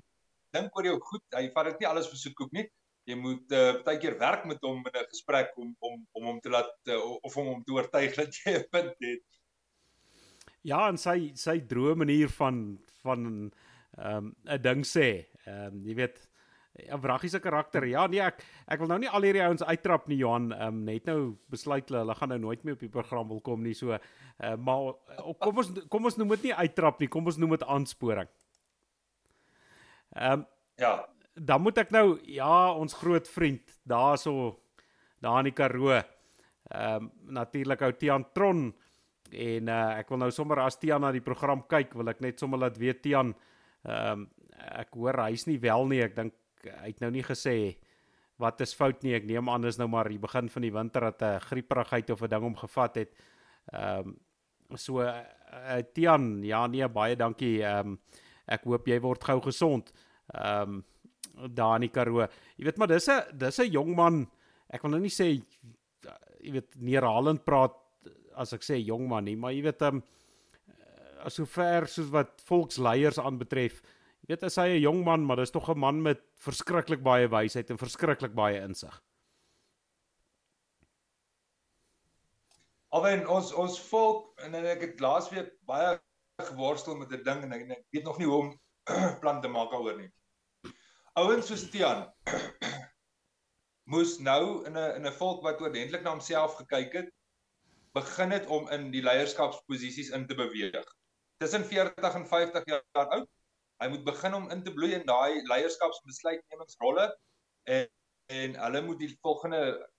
dink 0.57 0.77
oor 0.77 0.87
jou 0.91 0.99
goed. 1.11 1.25
Hy 1.37 1.49
vat 1.55 1.71
dit 1.71 1.81
nie 1.81 1.91
alles 1.91 2.09
vir 2.13 2.23
soekoek 2.25 2.53
nie. 2.53 2.67
Jy 3.09 3.17
moet 3.17 3.57
uh 3.57 3.73
partykeer 3.83 4.19
werk 4.19 4.47
met 4.47 4.63
hom 4.63 4.85
in 4.87 5.01
'n 5.03 5.11
gesprek 5.13 5.53
om 5.57 5.75
om 5.81 6.07
om 6.13 6.31
hom 6.31 6.41
te 6.41 6.51
laat 6.51 6.73
uh, 6.87 7.01
of 7.27 7.37
om 7.37 7.47
hom 7.55 7.65
te 7.65 7.73
oortuig 7.73 8.15
dat 8.17 8.41
jy 8.45 8.59
'n 8.59 8.69
punt 8.71 8.95
het. 9.01 9.27
Ja, 10.63 10.89
en 10.89 10.99
sy 10.99 11.33
sy 11.35 11.61
droë 11.61 11.97
manier 11.97 12.29
van 12.29 12.79
van 13.03 13.53
ehm 13.99 14.17
um, 14.17 14.35
'n 14.45 14.63
ding 14.63 14.85
sê. 14.85 15.27
Ehm 15.47 15.75
um, 15.75 15.85
jy 15.85 15.95
weet 15.95 16.29
'n 16.79 17.01
wraggiese 17.01 17.41
karakter. 17.41 17.85
Ja, 17.85 18.07
nee, 18.07 18.21
ek 18.21 18.45
ek 18.69 18.79
wil 18.79 18.89
nou 18.89 18.99
nie 18.99 19.11
al 19.11 19.23
hierdie 19.23 19.43
ouens 19.43 19.63
uittrap 19.63 20.09
nie, 20.09 20.21
Johan. 20.23 20.53
Ehm 20.53 20.69
um, 20.69 20.85
net 20.85 21.07
nou 21.07 21.37
besluit 21.51 21.89
hulle 21.89 22.05
hulle 22.05 22.15
gaan 22.15 22.29
nou 22.29 22.39
nooit 22.39 22.65
meer 22.65 22.75
op 22.75 22.81
die 22.81 22.89
program 22.89 23.29
wil 23.29 23.41
kom 23.41 23.63
nie. 23.63 23.75
So, 23.75 23.93
uh, 23.93 24.57
maar 24.57 24.95
uh, 25.19 25.35
kom 25.39 25.59
ons 25.59 25.73
kom 25.89 26.05
ons 26.05 26.17
noem 26.17 26.37
dit 26.37 26.51
nie 26.51 26.55
uittrap 26.55 27.01
nie. 27.01 27.09
Kom 27.09 27.27
ons 27.27 27.37
noem 27.37 27.51
dit 27.51 27.67
aansporing. 27.67 28.29
Ehm 30.17 30.33
um, 30.33 30.47
ja, 30.81 31.07
dan 31.35 31.63
moet 31.63 31.79
ek 31.79 31.91
nou 31.91 32.19
ja, 32.25 32.73
ons 32.73 32.95
groot 32.95 33.29
vriend 33.29 33.79
daarso 33.85 34.61
daar 35.21 35.41
in 35.41 35.51
die 35.51 35.57
Karoo. 35.57 35.93
Ehm 35.93 36.95
um, 36.97 37.11
natuurlik 37.35 37.83
ou 37.83 37.93
Tian 37.93 38.25
Tron 38.33 38.71
En 39.31 39.71
uh, 39.71 39.99
ek 40.01 40.11
wil 40.11 40.21
nou 40.25 40.31
sommer 40.35 40.59
as 40.65 40.79
Tian 40.81 41.05
na 41.05 41.13
die 41.15 41.23
program 41.23 41.63
kyk, 41.71 41.95
wil 41.99 42.11
ek 42.11 42.23
net 42.25 42.41
sommer 42.43 42.59
laat 42.59 42.79
weet 42.81 43.03
Tian, 43.05 43.35
ehm 43.87 44.27
um, 44.27 44.29
ek 44.61 44.93
hoor 44.93 45.17
hy's 45.25 45.47
nie 45.49 45.57
wel 45.57 45.87
nie. 45.89 46.03
Ek 46.05 46.13
dink 46.13 46.35
hy 46.64 46.90
het 46.92 47.01
nou 47.01 47.11
nie 47.11 47.25
gesê 47.25 47.77
wat 48.40 48.61
is 48.61 48.75
fout 48.75 49.03
nie. 49.05 49.14
Ek 49.14 49.27
neem 49.29 49.49
aan 49.49 49.62
dis 49.62 49.79
nou 49.79 49.88
maar 49.88 50.09
die 50.09 50.20
begin 50.20 50.49
van 50.49 50.62
die 50.62 50.73
winter 50.73 51.01
dat 51.01 51.23
'n 51.23 51.40
grieperigheid 51.40 52.11
of 52.11 52.23
'n 52.23 52.29
ding 52.29 52.42
hom 52.42 52.57
gevat 52.57 52.94
het. 52.96 53.14
Ehm 53.73 54.09
um, 54.09 54.77
so 54.77 55.01
uh, 55.01 55.83
Tian, 55.94 56.42
ja 56.42 56.66
nee, 56.66 56.88
baie 56.88 57.16
dankie. 57.16 57.62
Ehm 57.62 57.88
um, 57.88 58.01
ek 58.46 58.64
hoop 58.64 58.87
jy 58.87 59.01
word 59.01 59.25
gou 59.25 59.40
gesond. 59.40 59.92
Ehm 60.35 60.62
um, 60.62 60.85
daar 61.55 61.77
in 61.77 61.81
die 61.81 61.90
Karoo. 61.90 62.27
Jy 62.57 62.64
weet 62.64 62.79
maar 62.79 62.88
dis 62.88 63.09
'n 63.09 63.38
dis 63.38 63.59
'n 63.59 63.70
jong 63.70 63.94
man. 63.94 64.31
Ek 64.68 64.83
wil 64.83 64.90
nou 64.90 65.01
nie 65.01 65.11
sê 65.11 65.42
jy 66.40 66.53
weet 66.53 66.77
neerhalend 66.77 67.44
praat 67.44 67.77
as 68.35 68.53
ek 68.53 68.62
sê 68.62 68.79
jong 68.79 69.09
man 69.09 69.25
nie, 69.25 69.37
maar 69.37 69.53
jy 69.53 69.62
weet 69.62 69.83
ehm 69.83 69.96
um, 69.96 70.03
sover 71.29 71.87
soos 71.87 72.09
wat 72.09 72.40
volksleiers 72.49 73.18
aanbetref, 73.18 73.83
jy 74.21 74.35
weet 74.35 74.45
as 74.49 74.57
hy 74.57 74.69
'n 74.77 74.83
jong 74.83 75.05
man, 75.05 75.25
maar 75.27 75.37
dis 75.37 75.51
tog 75.51 75.71
'n 75.71 75.79
man 75.79 76.03
met 76.03 76.21
verskriklik 76.37 77.03
baie 77.03 77.29
wysheid 77.29 77.71
en 77.71 77.79
verskriklik 77.79 78.35
baie 78.35 78.61
insig. 78.61 79.01
Alwen 82.91 83.27
ons 83.29 83.53
ons 83.53 83.81
volk 83.91 84.41
en 84.45 84.55
ek 84.55 84.81
het 84.81 85.01
laasweek 85.01 85.53
baie 85.67 85.99
geworstel 86.49 86.97
met 86.97 87.13
'n 87.13 87.23
ding 87.23 87.43
en 87.45 87.53
ek, 87.53 87.69
ek 87.71 87.85
weet 87.91 88.05
nog 88.05 88.19
nie 88.19 88.27
hoe 88.27 88.41
om 88.43 88.51
plan 89.23 89.41
te 89.41 89.49
maak 89.49 89.71
daaroor 89.71 89.97
nie. 89.97 90.11
Ouens 91.15 91.47
soos 91.47 91.71
Tian 91.71 92.07
moes 93.93 94.19
nou 94.19 94.65
in 94.67 94.77
'n 94.77 94.97
in 94.99 95.07
'n 95.07 95.19
volk 95.19 95.43
wat 95.43 95.61
oordentlik 95.61 96.03
na 96.03 96.11
homself 96.11 96.57
gekyk 96.57 96.93
het, 96.93 97.11
begin 97.95 98.31
het 98.31 98.47
om 98.47 98.69
in 98.71 98.91
die 98.91 99.03
leierskapsposisies 99.03 100.11
in 100.11 100.27
te 100.27 100.35
beweeg. 100.35 100.87
Tussen 101.39 101.65
40 101.65 102.15
en 102.15 102.27
50 102.27 102.67
jaar 102.67 103.07
oud, 103.07 103.29
hy 103.81 103.88
moet 103.88 104.05
begin 104.05 104.35
om 104.37 104.51
in 104.51 104.62
te 104.64 104.73
bloei 104.73 104.93
in 104.95 105.07
daai 105.09 105.40
leierskapsbesluitnemingsrolle 105.49 107.09
en 107.77 107.88
en 108.31 108.55
hulle 108.55 108.81
moet 108.87 109.01
die 109.03 109.11
volgende 109.25 109.90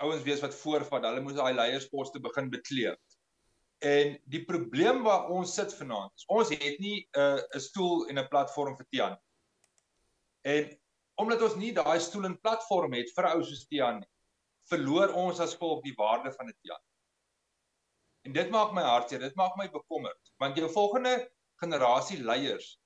ouens 0.00 0.22
wees 0.24 0.40
wat 0.40 0.54
voorvat. 0.56 1.04
Hulle 1.04 1.20
moet 1.20 1.36
daai 1.36 1.52
leiersposte 1.52 2.20
begin 2.24 2.48
bekleed. 2.50 3.18
En 3.84 4.14
die 4.32 4.40
probleem 4.48 5.02
waar 5.04 5.28
ons 5.34 5.52
sit 5.58 5.74
vanaand, 5.76 6.24
ons 6.32 6.48
het 6.48 6.78
nie 6.80 7.04
'n 7.04 7.20
uh, 7.20 7.42
'n 7.56 7.60
stoel 7.60 8.06
en 8.08 8.18
'n 8.18 8.28
platform 8.28 8.76
vir 8.76 8.86
Tian. 8.90 9.18
En 10.42 10.72
omdat 11.20 11.42
ons 11.42 11.56
nie 11.56 11.72
daai 11.72 12.00
stoel 12.00 12.24
en 12.24 12.40
platform 12.40 12.92
het 12.92 13.12
vir 13.16 13.28
ou 13.34 13.42
soos 13.42 13.66
Tian 13.66 14.00
nie, 14.00 14.10
verloor 14.70 15.12
ons 15.12 15.40
as 15.40 15.56
volk 15.60 15.84
die 15.84 15.94
waarde 15.96 16.32
van 16.32 16.48
'n 16.48 16.56
Tian. 16.62 16.82
En 18.24 18.32
dit 18.32 18.50
maak 18.50 18.72
my 18.72 18.82
hartseer, 18.82 19.20
dit 19.20 19.36
maak 19.36 19.56
my 19.56 19.68
bekommerd, 19.70 20.32
want 20.38 20.56
jou 20.56 20.70
volgende 20.72 21.30
generasie 21.60 22.22
leiers, 22.22 22.80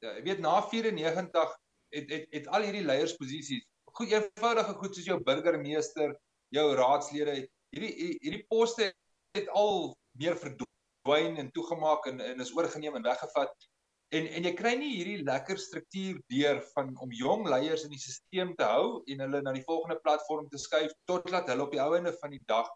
weet 0.00 0.38
na 0.44 0.60
94 0.62 1.56
het 1.94 2.10
het 2.10 2.26
het 2.30 2.48
al 2.48 2.66
hierdie 2.66 2.84
leiersposisies, 2.84 3.64
goed 3.96 4.12
eenvoudige 4.12 4.74
goed 4.80 4.94
soos 4.94 5.08
jou 5.08 5.18
burgemeester, 5.24 6.14
jou 6.54 6.66
raadslede, 6.76 7.46
hierdie 7.74 8.18
hierdie 8.20 8.44
poste 8.50 8.90
het 9.36 9.48
al 9.48 9.94
meer 10.20 10.36
verdwyn 10.40 11.36
en 11.40 11.50
toegemaak 11.52 12.06
en 12.10 12.20
en 12.20 12.44
is 12.44 12.52
oorgeneem 12.56 12.98
en 12.98 13.08
weggevat. 13.08 13.68
En 14.14 14.26
en 14.38 14.46
jy 14.46 14.52
kry 14.54 14.74
nie 14.78 14.92
hierdie 14.94 15.24
lekker 15.26 15.58
struktuur 15.58 16.20
deur 16.30 16.60
van 16.74 16.92
om 17.02 17.12
jong 17.12 17.48
leiers 17.50 17.84
in 17.86 17.94
die 17.94 18.02
stelsel 18.02 18.54
te 18.58 18.68
hou 18.70 19.02
en 19.10 19.24
hulle 19.24 19.42
na 19.42 19.54
die 19.56 19.66
volgende 19.66 19.98
platform 20.02 20.48
te 20.52 20.60
skuif 20.62 20.94
totdat 21.10 21.48
hulle 21.50 21.66
op 21.66 21.74
die 21.74 21.82
ou 21.82 21.94
einde 21.96 22.12
van 22.20 22.34
die 22.36 22.42
dag 22.46 22.70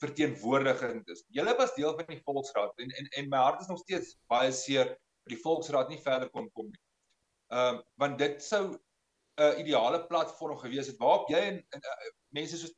verteenwoordigend 0.00 1.08
is. 1.12 1.24
Julle 1.28 1.52
was 1.58 1.74
deel 1.76 1.92
van 1.98 2.08
die 2.08 2.22
volksraad 2.24 2.80
en 2.80 2.96
en 3.02 3.12
en 3.20 3.30
my 3.34 3.44
hart 3.44 3.60
is 3.60 3.68
nog 3.68 3.82
steeds 3.84 4.16
baie 4.32 4.52
seer 4.56 4.96
die 5.28 5.40
volksraad 5.40 5.90
nie 5.90 6.00
verder 6.00 6.30
kon 6.30 6.48
kom 6.56 6.70
nie. 6.70 6.80
Ehm 7.50 7.80
uh, 7.80 7.82
want 8.00 8.18
dit 8.18 8.42
sou 8.42 8.62
'n 8.70 8.78
uh, 9.42 9.58
ideale 9.58 10.06
platform 10.06 10.58
gewees 10.58 10.86
het 10.86 10.98
waarop 10.98 11.28
jy 11.28 11.40
en, 11.50 11.58
en 11.76 11.80
uh, 11.92 12.12
mense 12.28 12.56
soos 12.56 12.74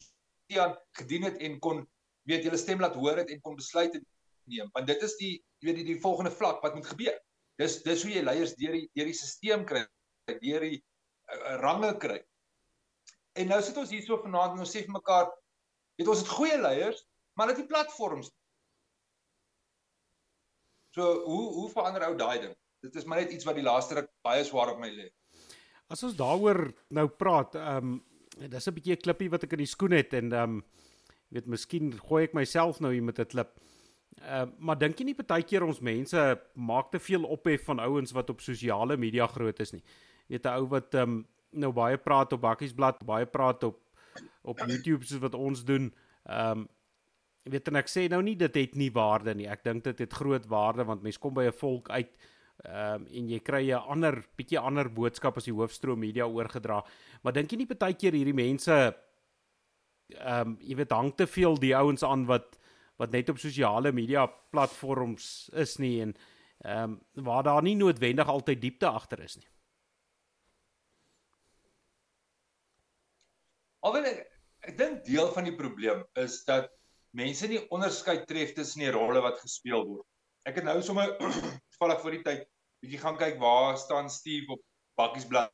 Tian 0.50 0.76
gedien 0.98 1.22
het 1.22 1.38
en 1.38 1.58
kon 1.58 1.84
weet 2.28 2.44
julle 2.44 2.56
stem 2.56 2.80
laat 2.80 2.94
hoor 2.94 3.16
het 3.16 3.30
en 3.30 3.40
kon 3.40 3.56
besluite 3.56 4.02
neem. 4.44 4.68
Want 4.72 4.86
dit 4.86 5.02
is 5.02 5.16
die 5.16 5.44
weet 5.58 5.76
die, 5.80 5.84
die 5.84 6.00
volgende 6.00 6.30
vlak 6.30 6.62
wat 6.62 6.74
moet 6.74 6.86
gebeur. 6.86 7.18
Dis 7.60 7.82
dis 7.82 8.02
hoe 8.02 8.12
jy 8.12 8.22
leiers 8.22 8.56
deur 8.58 8.72
die 8.72 8.88
deur 8.94 9.10
die 9.10 9.16
stelsel 9.18 9.64
kry 9.64 9.86
deur 10.40 10.66
die 10.66 10.78
uh, 10.78 11.56
range 11.62 11.96
kry. 11.98 12.20
En 13.32 13.48
nou 13.48 13.62
sit 13.62 13.76
ons 13.76 13.90
hier 13.90 14.04
so 14.04 14.18
vanaand 14.22 14.56
en 14.56 14.64
ons 14.66 14.74
sê 14.76 14.84
vir 14.84 14.94
mekaar 14.94 15.30
weet 15.98 16.08
ons 16.08 16.22
het 16.24 16.36
goeie 16.36 16.58
leiers 16.60 17.04
maar 17.38 17.52
dit 17.52 17.62
is 17.62 17.68
platforms 17.68 18.30
so 20.94 21.24
hoe 21.24 21.44
hoe 21.58 21.68
verander 21.70 22.08
ou 22.08 22.14
daai 22.16 22.38
ding 22.46 22.54
dit 22.82 22.96
is 22.96 23.04
maar 23.04 23.20
net 23.20 23.32
iets 23.32 23.44
wat 23.48 23.58
die 23.58 23.66
laaste 23.66 23.94
ruk 23.94 24.10
baie 24.22 24.44
swaar 24.44 24.74
op 24.74 24.80
my 24.80 24.90
lê 24.90 25.10
as 25.88 26.02
ons 26.02 26.16
daaroor 26.16 26.72
nou 26.90 27.08
praat 27.08 27.54
ehm 27.54 27.92
um, 27.92 28.00
dis 28.32 28.68
'n 28.68 28.74
bietjie 28.74 28.94
'n 28.96 29.04
klippie 29.04 29.30
wat 29.30 29.44
ek 29.44 29.52
in 29.52 29.64
die 29.64 29.74
skoen 29.74 29.92
het 29.92 30.14
en 30.14 30.32
ehm 30.32 30.56
um, 30.56 30.64
weet 31.32 31.48
miskien 31.48 31.92
gooi 32.08 32.24
ek 32.28 32.36
myself 32.36 32.80
nou 32.80 32.92
hier 32.92 33.04
met 33.04 33.18
'n 33.18 33.26
klip. 33.26 33.52
Uh 34.20 34.46
maar 34.58 34.78
dink 34.78 34.98
jy 34.98 35.04
nie 35.04 35.20
partykeer 35.20 35.64
ons 35.64 35.80
mense 35.80 36.40
maak 36.54 36.90
te 36.90 36.98
veel 36.98 37.24
ophef 37.24 37.64
van 37.64 37.80
ouens 37.80 38.12
wat 38.12 38.30
op 38.30 38.40
sosiale 38.40 38.96
media 38.96 39.26
groot 39.26 39.60
is 39.60 39.72
nie. 39.72 39.82
Weet 40.28 40.44
'n 40.44 40.56
ou 40.58 40.66
wat 40.68 40.94
um 40.94 41.26
nou 41.50 41.72
baie 41.72 41.98
praat 41.98 42.32
op 42.32 42.40
Bakkiesblad, 42.40 43.04
baie 43.04 43.26
praat 43.26 43.64
op 43.64 43.80
op 44.42 44.58
YouTube 44.58 45.04
soos 45.04 45.20
wat 45.20 45.34
ons 45.34 45.64
doen. 45.64 45.92
Um 46.28 46.68
weet 47.50 47.68
en 47.68 47.80
ek 47.80 47.90
sê 47.90 48.08
nou 48.10 48.20
nie 48.22 48.36
dit 48.38 48.54
het 48.54 48.76
nie 48.78 48.90
waarde 48.94 49.34
nie. 49.34 49.48
Ek 49.50 49.64
dink 49.64 49.84
dit 49.84 49.98
het 50.04 50.12
groot 50.12 50.46
waarde 50.50 50.86
want 50.86 51.02
mense 51.02 51.20
kom 51.20 51.34
by 51.34 51.48
'n 51.50 51.58
volk 51.58 51.90
uit 51.90 52.12
um 52.64 53.06
en 53.06 53.28
jy 53.28 53.40
kry 53.40 53.70
'n 53.70 53.88
ander 53.90 54.22
bietjie 54.36 54.58
ander 54.58 54.88
boodskap 54.88 55.36
as 55.36 55.44
die 55.44 55.54
hoofstroom 55.54 55.98
media 55.98 56.26
oorgedra. 56.26 56.84
Maar 57.22 57.32
dink 57.32 57.50
jy 57.50 57.58
nie 57.58 57.66
partykeer 57.66 58.12
hierdie 58.12 58.34
mense 58.34 58.94
ehm 60.12 60.48
um, 60.48 60.58
jy 60.60 60.76
weet 60.76 60.92
hang 60.92 61.14
te 61.16 61.26
veel 61.26 61.56
die 61.56 61.74
ouens 61.76 62.02
aan 62.02 62.26
wat 62.26 62.58
wat 63.00 63.10
net 63.10 63.30
op 63.30 63.38
sosiale 63.38 63.92
media 63.92 64.26
platforms 64.26 65.50
is 65.52 65.78
nie 65.78 66.00
en 66.02 66.14
ehm 66.64 66.92
um, 66.92 67.24
waar 67.24 67.42
daar 67.42 67.62
nie 67.62 67.74
noodwendig 67.76 68.28
altyd 68.28 68.60
diepte 68.60 68.86
agter 68.86 69.20
is 69.20 69.36
nie. 69.36 69.48
Alhoewel 73.82 74.10
ek, 74.12 74.28
ek 74.60 74.78
dink 74.78 75.04
deel 75.04 75.32
van 75.34 75.44
die 75.44 75.56
probleem 75.56 76.04
is 76.14 76.44
dat 76.44 76.70
mense 77.16 77.48
nie 77.48 77.60
onderskeid 77.74 78.26
tref 78.28 78.54
tussen 78.56 78.84
die 78.84 78.92
rolle 78.94 79.22
wat 79.24 79.40
gespeel 79.42 79.84
word. 79.86 80.06
Ek 80.48 80.58
het 80.58 80.66
nou 80.66 80.78
sommer 80.82 81.12
toevallig 81.72 82.00
voor 82.02 82.16
die 82.16 82.22
tyd 82.26 82.46
bietjie 82.82 83.00
gaan 83.02 83.18
kyk 83.20 83.38
waar 83.42 83.76
staan 83.78 84.10
Steve 84.10 84.56
op 84.56 84.62
Bakkiesblad 84.98 85.52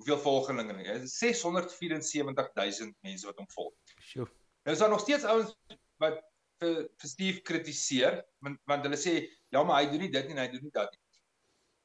hoeveel 0.00 0.18
volgelinge 0.18 0.74
nie. 0.76 0.86
Dit 0.86 1.06
is 1.06 1.16
674000 1.18 2.94
mense 3.06 3.26
wat 3.26 3.38
hom 3.40 3.48
volg. 3.54 3.72
Sjoe. 4.02 4.26
Nou 4.64 4.74
is 4.74 4.82
daar 4.82 4.92
nog 4.92 5.02
steeds 5.04 5.24
ouens 5.24 5.54
wat 6.02 6.20
vir, 6.60 6.84
vir 7.00 7.10
Steve 7.10 7.42
kritiseer 7.46 8.20
want, 8.44 8.60
want 8.68 8.86
hulle 8.86 8.98
sê 9.00 9.14
ja, 9.54 9.62
maar 9.62 9.82
hy 9.82 9.90
doen 9.92 10.04
nie 10.04 10.12
dit 10.12 10.28
nie, 10.28 10.38
hy 10.40 10.48
doen 10.52 10.66
nie 10.66 10.74
dat 10.74 10.90
nie. 10.92 11.02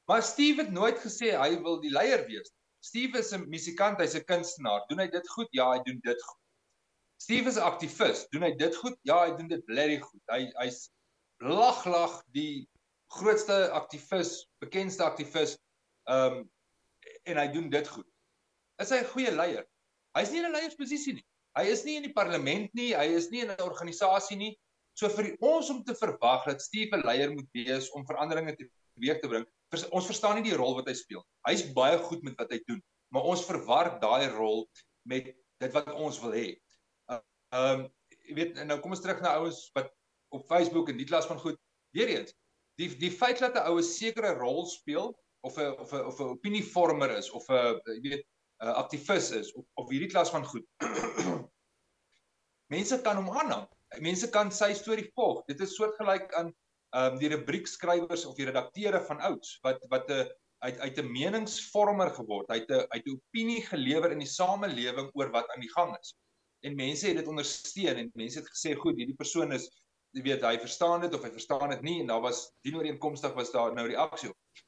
Maar 0.09 0.25
Steve 0.25 0.65
het 0.65 0.73
nooit 0.73 0.97
gesê 1.03 1.35
hy 1.37 1.51
wil 1.61 1.77
die 1.83 1.93
leier 1.93 2.25
wees. 2.27 2.49
Steve 2.81 3.19
is 3.19 3.31
'n 3.35 3.45
musikant, 3.51 3.99
hy's 4.01 4.15
'n 4.15 4.25
kunstenaar. 4.25 4.85
Doen 4.89 5.03
hy 5.03 5.07
dit 5.13 5.29
goed? 5.35 5.49
Ja, 5.51 5.69
hy 5.75 5.83
doen 5.85 5.99
dit 6.03 6.23
goed. 6.23 6.38
Steve 7.21 7.49
is 7.49 7.57
'n 7.57 7.67
aktivis. 7.67 8.27
Doen 8.31 8.45
hy 8.47 8.53
dit 8.55 8.75
goed? 8.75 8.95
Ja, 9.03 9.25
hy 9.25 9.35
doen 9.37 9.47
dit 9.47 9.65
blerry 9.65 9.99
goed. 9.99 10.21
Hy 10.31 10.45
hy's 10.61 10.89
lag 11.43 11.85
lag 11.85 12.21
die 12.35 12.69
grootste 13.11 13.69
aktivis, 13.75 14.47
bekendste 14.63 15.03
aktivis 15.03 15.57
ehm 16.07 16.39
um, 16.39 16.51
en 17.23 17.37
hy 17.37 17.47
doen 17.51 17.69
dit 17.69 17.87
goed. 17.87 18.07
Is 18.81 18.91
hy 18.93 19.01
'n 19.03 19.11
goeie 19.11 19.31
leier? 19.35 19.65
Hy's 20.15 20.31
nie 20.31 20.39
in 20.39 20.47
'n 20.47 20.55
leiersposisie 20.55 21.13
nie. 21.13 21.25
Hy 21.57 21.65
is 21.73 21.83
nie 21.83 21.97
in 21.99 22.07
die 22.07 22.13
parlement 22.13 22.73
nie, 22.73 22.93
hy 22.95 23.07
is 23.19 23.29
nie 23.29 23.41
in 23.43 23.51
'n 23.51 23.67
organisasie 23.67 24.37
nie. 24.37 24.53
So 24.95 25.09
vir 25.09 25.35
ons 25.41 25.69
om 25.69 25.83
te 25.83 25.95
verwag 25.95 26.45
dat 26.45 26.61
Steve 26.61 26.95
'n 26.95 27.05
leier 27.05 27.33
moet 27.33 27.49
wees 27.53 27.91
om 27.91 28.05
veranderinge 28.05 28.55
teweeg 28.55 29.19
te 29.19 29.27
bring, 29.27 29.45
ons 29.91 30.05
verstaan 30.05 30.35
nie 30.39 30.49
die 30.49 30.57
rol 30.57 30.75
wat 30.75 30.87
hy 30.87 30.93
speel. 30.93 31.25
Hy's 31.47 31.67
baie 31.73 31.97
goed 31.97 32.23
met 32.23 32.39
wat 32.39 32.51
hy 32.51 32.61
doen, 32.65 32.81
maar 33.11 33.23
ons 33.23 33.45
verwar 33.45 33.99
daai 33.99 34.27
rol 34.31 34.69
met 35.03 35.35
dit 35.59 35.71
wat 35.73 35.91
ons 35.93 36.19
wil 36.23 36.31
hê. 36.31 36.55
Ehm 37.55 37.85
uh, 37.85 37.87
jy 38.29 38.35
weet 38.37 38.59
nou 38.69 38.77
kom 38.79 38.93
ons 38.93 39.01
terug 39.01 39.21
na 39.25 39.37
ouens 39.41 39.63
wat 39.73 39.89
op 40.37 40.45
Facebook 40.45 40.89
en 40.89 40.99
die 40.99 41.07
klas 41.09 41.25
van 41.25 41.39
goed 41.41 41.57
weer 41.97 42.11
eens 42.13 42.35
die 42.77 42.89
die 43.01 43.11
feit 43.11 43.41
dat 43.41 43.57
'n 43.57 43.65
ou 43.69 43.79
'n 43.79 43.87
sekere 43.87 44.33
rol 44.37 44.65
speel 44.65 45.15
of 45.41 45.57
'n 45.57 45.73
of 45.83 45.93
'n 45.93 46.05
of 46.05 46.19
'n 46.19 46.33
opinievormer 46.35 47.11
is 47.17 47.29
of 47.31 47.49
'n 47.49 47.81
jy 48.03 48.09
weet 48.09 48.25
'n 48.61 48.75
aktivis 48.83 49.31
is 49.31 49.53
of 49.53 49.65
of 49.73 49.89
hierdie 49.89 50.11
klas 50.13 50.29
van 50.29 50.45
goed. 50.45 50.65
Mense 52.75 53.01
kan 53.01 53.15
hom 53.15 53.29
aanhang. 53.29 53.67
Mense 53.99 54.29
kan 54.29 54.51
sy 54.51 54.73
storie 54.73 55.09
volg. 55.15 55.45
Dit 55.47 55.61
is 55.65 55.75
soortgelyk 55.75 56.33
aan 56.33 56.53
ehm 56.89 57.13
um, 57.13 57.17
die 57.21 57.29
rubriekskrywers 57.29 58.25
of 58.25 58.37
die 58.37 58.45
redakteure 58.49 59.01
van 59.09 59.19
ouds 59.31 59.57
wat 59.65 59.81
wat 59.89 60.09
'n 60.11 60.29
uit 60.59 60.79
uit 60.79 60.97
'n 60.99 61.11
meningsvormer 61.11 62.09
geword. 62.13 62.49
Hy 62.49 62.59
het 62.61 62.71
'n 62.71 62.87
uit 62.95 63.05
'n 63.05 63.17
opinie 63.17 63.61
gelewer 63.65 64.11
in 64.11 64.23
die 64.25 64.33
samelewing 64.39 65.09
oor 65.13 65.31
wat 65.31 65.49
aan 65.49 65.61
die 65.61 65.73
gang 65.75 65.97
is. 65.99 66.15
En 66.67 66.75
mense 66.75 67.07
het 67.07 67.15
dit 67.15 67.27
ondersteun 67.27 68.01
en 68.01 68.11
mense 68.19 68.39
het 68.39 68.49
gesê 68.51 68.73
goed, 68.75 68.97
hierdie 68.99 69.17
persoon 69.19 69.53
is 69.55 69.69
jy 70.17 70.23
weet 70.25 70.43
hy 70.43 70.57
verstaan 70.59 71.03
dit 71.05 71.13
of 71.13 71.23
hy 71.23 71.31
verstaan 71.31 71.69
dit 71.75 71.85
nie 71.85 71.99
en 72.01 72.09
daar 72.09 72.23
was 72.23 72.47
dienooreenkomstig 72.65 73.35
was 73.37 73.51
daar 73.53 73.75
nou 73.77 73.85
reaksie 73.87 74.31
op. 74.31 74.63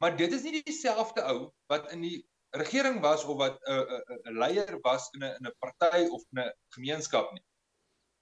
Maar 0.00 0.16
dit 0.16 0.32
is 0.32 0.44
nie 0.46 0.62
dieselfde 0.62 1.24
ou 1.28 1.50
wat 1.72 1.92
in 1.92 2.04
die 2.06 2.18
regering 2.56 3.00
was 3.04 3.24
of 3.24 3.36
wat 3.42 3.58
'n 3.66 3.72
uh, 3.72 3.98
'n 3.98 4.12
uh, 4.14 4.30
'n 4.32 4.38
leier 4.38 4.78
was 4.82 5.10
in 5.14 5.24
'n 5.24 5.36
in 5.40 5.50
'n 5.50 5.54
party 5.60 6.08
of 6.08 6.24
'n 6.32 6.50
gemeenskap 6.76 7.32
nie. 7.32 7.44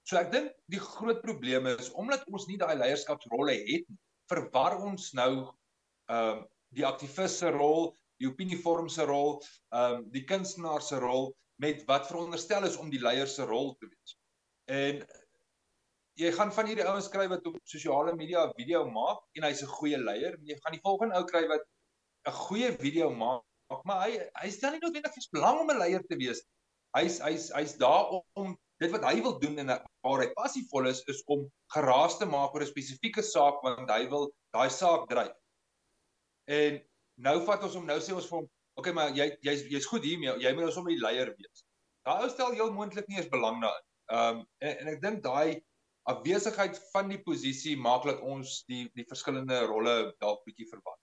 So 0.03 0.17
ek 0.17 0.31
dink 0.31 0.51
die 0.71 0.79
groot 0.79 1.21
probleem 1.21 1.67
is 1.67 1.91
omdat 1.91 2.27
ons 2.31 2.47
nie 2.47 2.57
daai 2.57 2.75
leierskapsrolle 2.75 3.53
het 3.53 3.87
nie, 3.89 3.97
verwar 4.31 4.77
ons 4.83 5.13
nou 5.13 5.31
ehm 6.11 6.37
uh, 6.37 6.43
die 6.75 6.85
aktivis 6.85 7.37
se 7.39 7.49
rol, 7.49 7.95
die 8.19 8.27
opinievorm 8.27 8.89
se 8.89 9.05
rol, 9.05 9.41
ehm 9.71 9.93
um, 9.93 10.09
die 10.11 10.25
kunstenaar 10.25 10.81
se 10.81 10.99
rol 10.99 11.31
met 11.61 11.83
wat 11.89 12.07
veronderstel 12.07 12.65
is 12.67 12.77
om 12.77 12.89
die 12.93 13.01
leier 13.01 13.27
se 13.27 13.45
rol 13.45 13.73
te 13.77 13.89
wees. 13.89 14.17
En 14.69 15.01
jy 16.17 16.31
gaan 16.33 16.51
van 16.53 16.69
hierdie 16.69 16.85
ouens 16.85 17.09
kry 17.13 17.27
wat 17.29 17.45
op 17.49 17.57
sosiale 17.69 18.13
media 18.15 18.45
'n 18.45 18.53
video 18.57 18.85
maak 18.89 19.23
en 19.37 19.43
hy's 19.43 19.63
'n 19.63 19.73
goeie 19.79 19.97
leier, 19.97 20.37
jy 20.41 20.57
gaan 20.61 20.73
die 20.77 20.85
volgende 20.85 21.17
ou 21.17 21.25
kry 21.25 21.47
wat 21.47 21.65
'n 22.27 22.31
goeie 22.31 22.71
video 22.77 23.09
maak, 23.09 23.43
maar 23.85 24.05
hy 24.05 24.19
hy 24.41 24.49
stel 24.49 24.71
nie 24.71 24.81
noodwendig 24.83 25.13
vir 25.13 25.29
belang 25.31 25.59
om 25.59 25.71
'n 25.71 25.79
leier 25.79 26.03
te 26.07 26.17
wees. 26.17 26.41
Hy's 26.97 27.19
hy's 27.19 27.51
hy's 27.53 27.77
daar 27.77 28.21
om 28.33 28.57
dit 28.79 28.91
wat 28.91 29.05
hy 29.05 29.21
wil 29.21 29.39
doen 29.39 29.57
en 29.59 29.67
waar 30.05 30.21
hy 30.21 30.29
passievol 30.33 30.87
is 30.87 31.01
is 31.07 31.23
om 31.25 31.47
geraas 31.73 32.17
te 32.17 32.25
maak 32.25 32.53
oor 32.53 32.61
'n 32.61 32.73
spesifieke 32.73 33.23
saak 33.23 33.61
want 33.63 33.89
hy 33.89 34.07
wil 34.09 34.31
daai 34.53 34.69
saak 34.69 35.09
dryf. 35.09 35.33
En 36.47 36.81
nou 37.17 37.45
vat 37.45 37.63
ons 37.63 37.75
hom 37.75 37.85
nou 37.85 37.99
sê 37.99 38.13
ons 38.13 38.25
vir 38.29 38.37
hom, 38.37 38.45
"Oké, 38.45 38.56
okay, 38.77 38.93
maar 38.93 39.15
jy 39.15 39.29
jy's 39.45 39.65
jy's 39.71 39.89
goed 39.89 40.05
hiermee. 40.05 40.35
Jy 40.41 40.53
moet 40.53 40.67
nou 40.67 40.73
sommer 40.73 40.93
die 40.93 41.01
leier 41.01 41.33
wees." 41.37 41.63
Daai 42.07 42.23
ou 42.23 42.29
stel 42.31 42.53
heel 42.55 42.71
moontlik 42.71 43.07
nie 43.11 43.19
eens 43.19 43.31
belang 43.31 43.59
daarin. 43.63 43.87
Ehm 44.07 44.37
um, 44.37 44.45
en, 44.63 44.77
en 44.77 44.93
ek 44.93 45.01
dink 45.03 45.23
daai 45.25 45.59
afwesigheid 46.07 46.79
van 46.93 47.09
die 47.11 47.19
posisie 47.19 47.75
maak 47.75 48.05
dat 48.07 48.21
ons 48.23 48.61
die 48.71 48.85
die 48.95 49.05
verskillende 49.09 49.59
rolle 49.67 49.97
dalk 50.23 50.45
bietjie 50.47 50.69
verwar. 50.69 50.95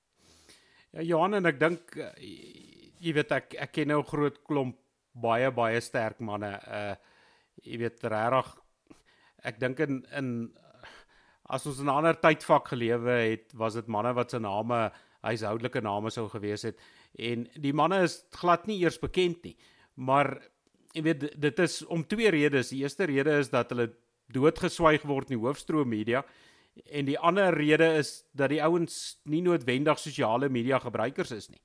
Ja 0.96 1.04
Johan 1.04 1.36
en 1.40 1.50
ek 1.50 1.60
dink 1.60 1.96
uh, 2.00 2.10
jy 2.16 3.12
weet 3.18 3.34
ek 3.36 3.58
ek 3.66 3.74
ken 3.76 3.92
nou 3.92 4.00
'n 4.00 4.10
groot 4.12 4.40
klomp 4.48 4.78
baie 5.12 5.50
baie 5.52 5.80
sterk 5.80 6.20
manne. 6.20 6.54
Uh 6.64 6.94
jy 7.62 7.78
weet 7.84 8.02
regtig 8.02 8.54
ek 9.44 9.60
dink 9.60 9.80
in 9.84 10.00
in 10.16 10.28
as 11.44 11.66
ons 11.66 11.80
in 11.80 11.90
'n 11.90 11.96
ander 11.98 12.16
tydvak 12.16 12.72
gelewe 12.72 13.18
het, 13.28 13.52
was 13.52 13.74
dit 13.74 13.86
manne 13.86 14.14
wat 14.14 14.30
se 14.30 14.38
name 14.38 14.90
huishoudelike 15.24 15.80
name 15.80 16.10
sou 16.10 16.28
gewees 16.28 16.62
het 16.62 16.80
en 17.18 17.46
die 17.60 17.72
manne 17.72 18.02
is 18.04 18.24
glad 18.34 18.66
nie 18.66 18.80
eers 18.82 18.98
bekend 18.98 19.44
nie. 19.44 19.56
Maar 19.94 20.34
jy 20.94 21.02
weet 21.02 21.28
dit 21.40 21.58
is 21.58 21.82
om 21.86 22.04
twee 22.06 22.30
redes. 22.30 22.72
Die 22.72 22.82
eerste 22.82 23.06
rede 23.10 23.38
is 23.38 23.50
dat 23.50 23.70
hulle 23.74 23.92
doodgeswyg 24.34 25.04
word 25.06 25.30
in 25.30 25.38
die 25.38 25.44
hoofstroom 25.44 25.88
media 25.88 26.24
en 26.90 27.06
die 27.06 27.18
ander 27.18 27.54
rede 27.54 27.86
is 28.00 28.24
dat 28.34 28.50
die 28.50 28.62
ouens 28.64 29.20
nie 29.30 29.42
noodwendig 29.44 30.00
sosiale 30.02 30.48
media 30.50 30.80
gebruikers 30.82 31.34
is 31.36 31.50
nie. 31.50 31.62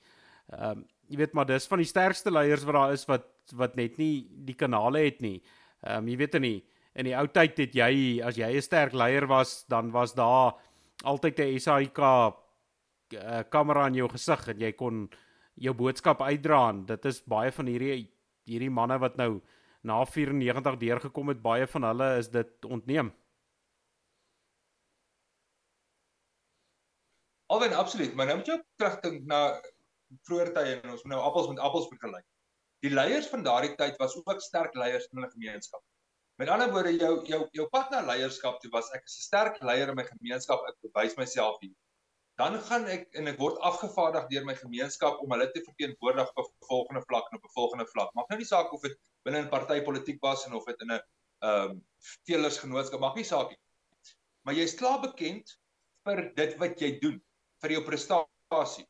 Ehm 0.54 0.80
um, 0.80 0.88
jy 1.10 1.18
weet 1.18 1.32
maar 1.34 1.48
dis 1.50 1.66
van 1.66 1.82
die 1.82 1.90
sterkste 1.90 2.30
leiers 2.30 2.62
wat 2.68 2.76
daar 2.78 2.92
is 2.94 3.08
wat 3.10 3.26
wat 3.58 3.76
net 3.80 3.96
nie 3.98 4.28
die 4.46 4.54
kanale 4.54 5.02
het 5.08 5.24
nie. 5.26 5.40
Ehm 5.82 6.04
um, 6.04 6.12
jy 6.12 6.18
weet 6.18 6.38
nie 6.42 6.60
in 7.00 7.10
die 7.10 7.16
ou 7.18 7.26
tyd 7.34 7.58
het 7.58 7.76
jy 7.76 7.92
as 8.26 8.38
jy 8.38 8.50
'n 8.58 8.62
sterk 8.62 8.94
leier 8.94 9.28
was, 9.28 9.66
dan 9.70 9.92
was 9.92 10.14
daar 10.14 10.54
altyd 11.04 11.40
'n 11.40 11.60
SAIK 11.60 11.98
uh, 12.00 12.32
kamera 13.50 13.88
in 13.88 13.96
jou 13.96 14.10
gesig 14.10 14.48
en 14.48 14.60
jy 14.60 14.72
kon 14.72 15.10
jou 15.60 15.74
boodskap 15.76 16.22
uitdra. 16.22 16.62
Dit 16.88 17.06
is 17.10 17.22
baie 17.28 17.52
van 17.52 17.70
hierdie 17.72 18.08
hierdie 18.50 18.72
manne 18.74 18.98
wat 18.98 19.18
nou 19.20 19.42
na 19.86 20.00
94 20.06 20.78
deurgekom 20.82 21.30
het, 21.32 21.42
baie 21.42 21.68
van 21.70 21.86
hulle 21.88 22.08
is 22.20 22.32
dit 22.34 22.66
ontneem. 22.66 23.12
Alwen 27.50 27.74
absoluut, 27.74 28.16
maar 28.16 28.30
nou 28.30 28.40
moet 28.40 28.50
jy 28.50 28.58
terugdink 28.78 29.24
na 29.30 29.40
vroeër 30.28 30.52
tye 30.54 30.74
en 30.80 30.92
ons 30.96 31.06
moet 31.06 31.14
nou 31.16 31.22
appels 31.26 31.48
met 31.52 31.62
appels 31.66 31.88
vergelyk. 31.92 32.26
Die 32.86 32.92
leiers 32.94 33.30
van 33.32 33.46
daardie 33.46 33.76
tyd 33.80 33.98
was 34.02 34.16
ook 34.18 34.42
sterk 34.42 34.76
leiers 34.78 35.08
in 35.10 35.20
hulle 35.20 35.32
gemeenskap. 35.32 35.82
Met 36.40 36.50
ander 36.54 36.72
woorde 36.72 36.94
jou 36.96 37.14
jou 37.28 37.42
jou 37.58 37.66
pad 37.74 37.90
na 37.92 38.00
leierskap 38.08 38.62
toe 38.62 38.72
was 38.72 38.92
ek 38.96 39.04
'n 39.04 39.16
sterk 39.26 39.62
leier 39.62 39.90
in 39.90 39.96
my 39.96 40.06
gemeenskap, 40.08 40.62
ek 40.70 40.78
bewys 40.88 41.18
myself 41.18 41.58
hier. 41.62 41.76
Dan 42.40 42.56
gaan 42.64 42.86
ek 42.88 43.10
en 43.20 43.28
ek 43.28 43.40
word 43.42 43.58
afgevaardig 43.68 44.28
deur 44.32 44.46
my 44.48 44.56
gemeenskap 44.56 45.18
om 45.20 45.34
hulle 45.36 45.50
te 45.52 45.64
verteenwoordig 45.66 46.30
op 46.36 46.46
'n 46.48 46.68
volgende 46.68 47.02
vlak 47.08 47.26
en 47.28 47.38
op 47.38 47.48
'n 47.48 47.56
volgende 47.56 47.88
vlak. 47.94 48.14
Maak 48.16 48.30
nou 48.30 48.38
nie 48.40 48.48
saak 48.48 48.72
of 48.74 48.82
dit 48.82 48.96
binne 49.28 49.42
'n 49.42 49.50
partytetiek 49.50 50.22
was 50.22 50.46
en 50.46 50.54
of 50.54 50.66
dit 50.66 50.82
in 50.82 50.94
'n 50.94 51.02
ehm 51.40 51.72
um, 51.72 51.82
teelersgenootskap 52.28 53.00
maak 53.00 53.16
nie 53.16 53.28
saak 53.28 53.50
nie. 53.50 53.60
Maar 54.46 54.56
jy's 54.56 54.76
klaar 54.76 55.02
bekend 55.02 55.52
vir 56.08 56.32
dit 56.36 56.56
wat 56.64 56.80
jy 56.80 57.00
doen, 57.00 57.20
vir 57.62 57.72
jou 57.72 57.84
prestasie. 57.84 58.88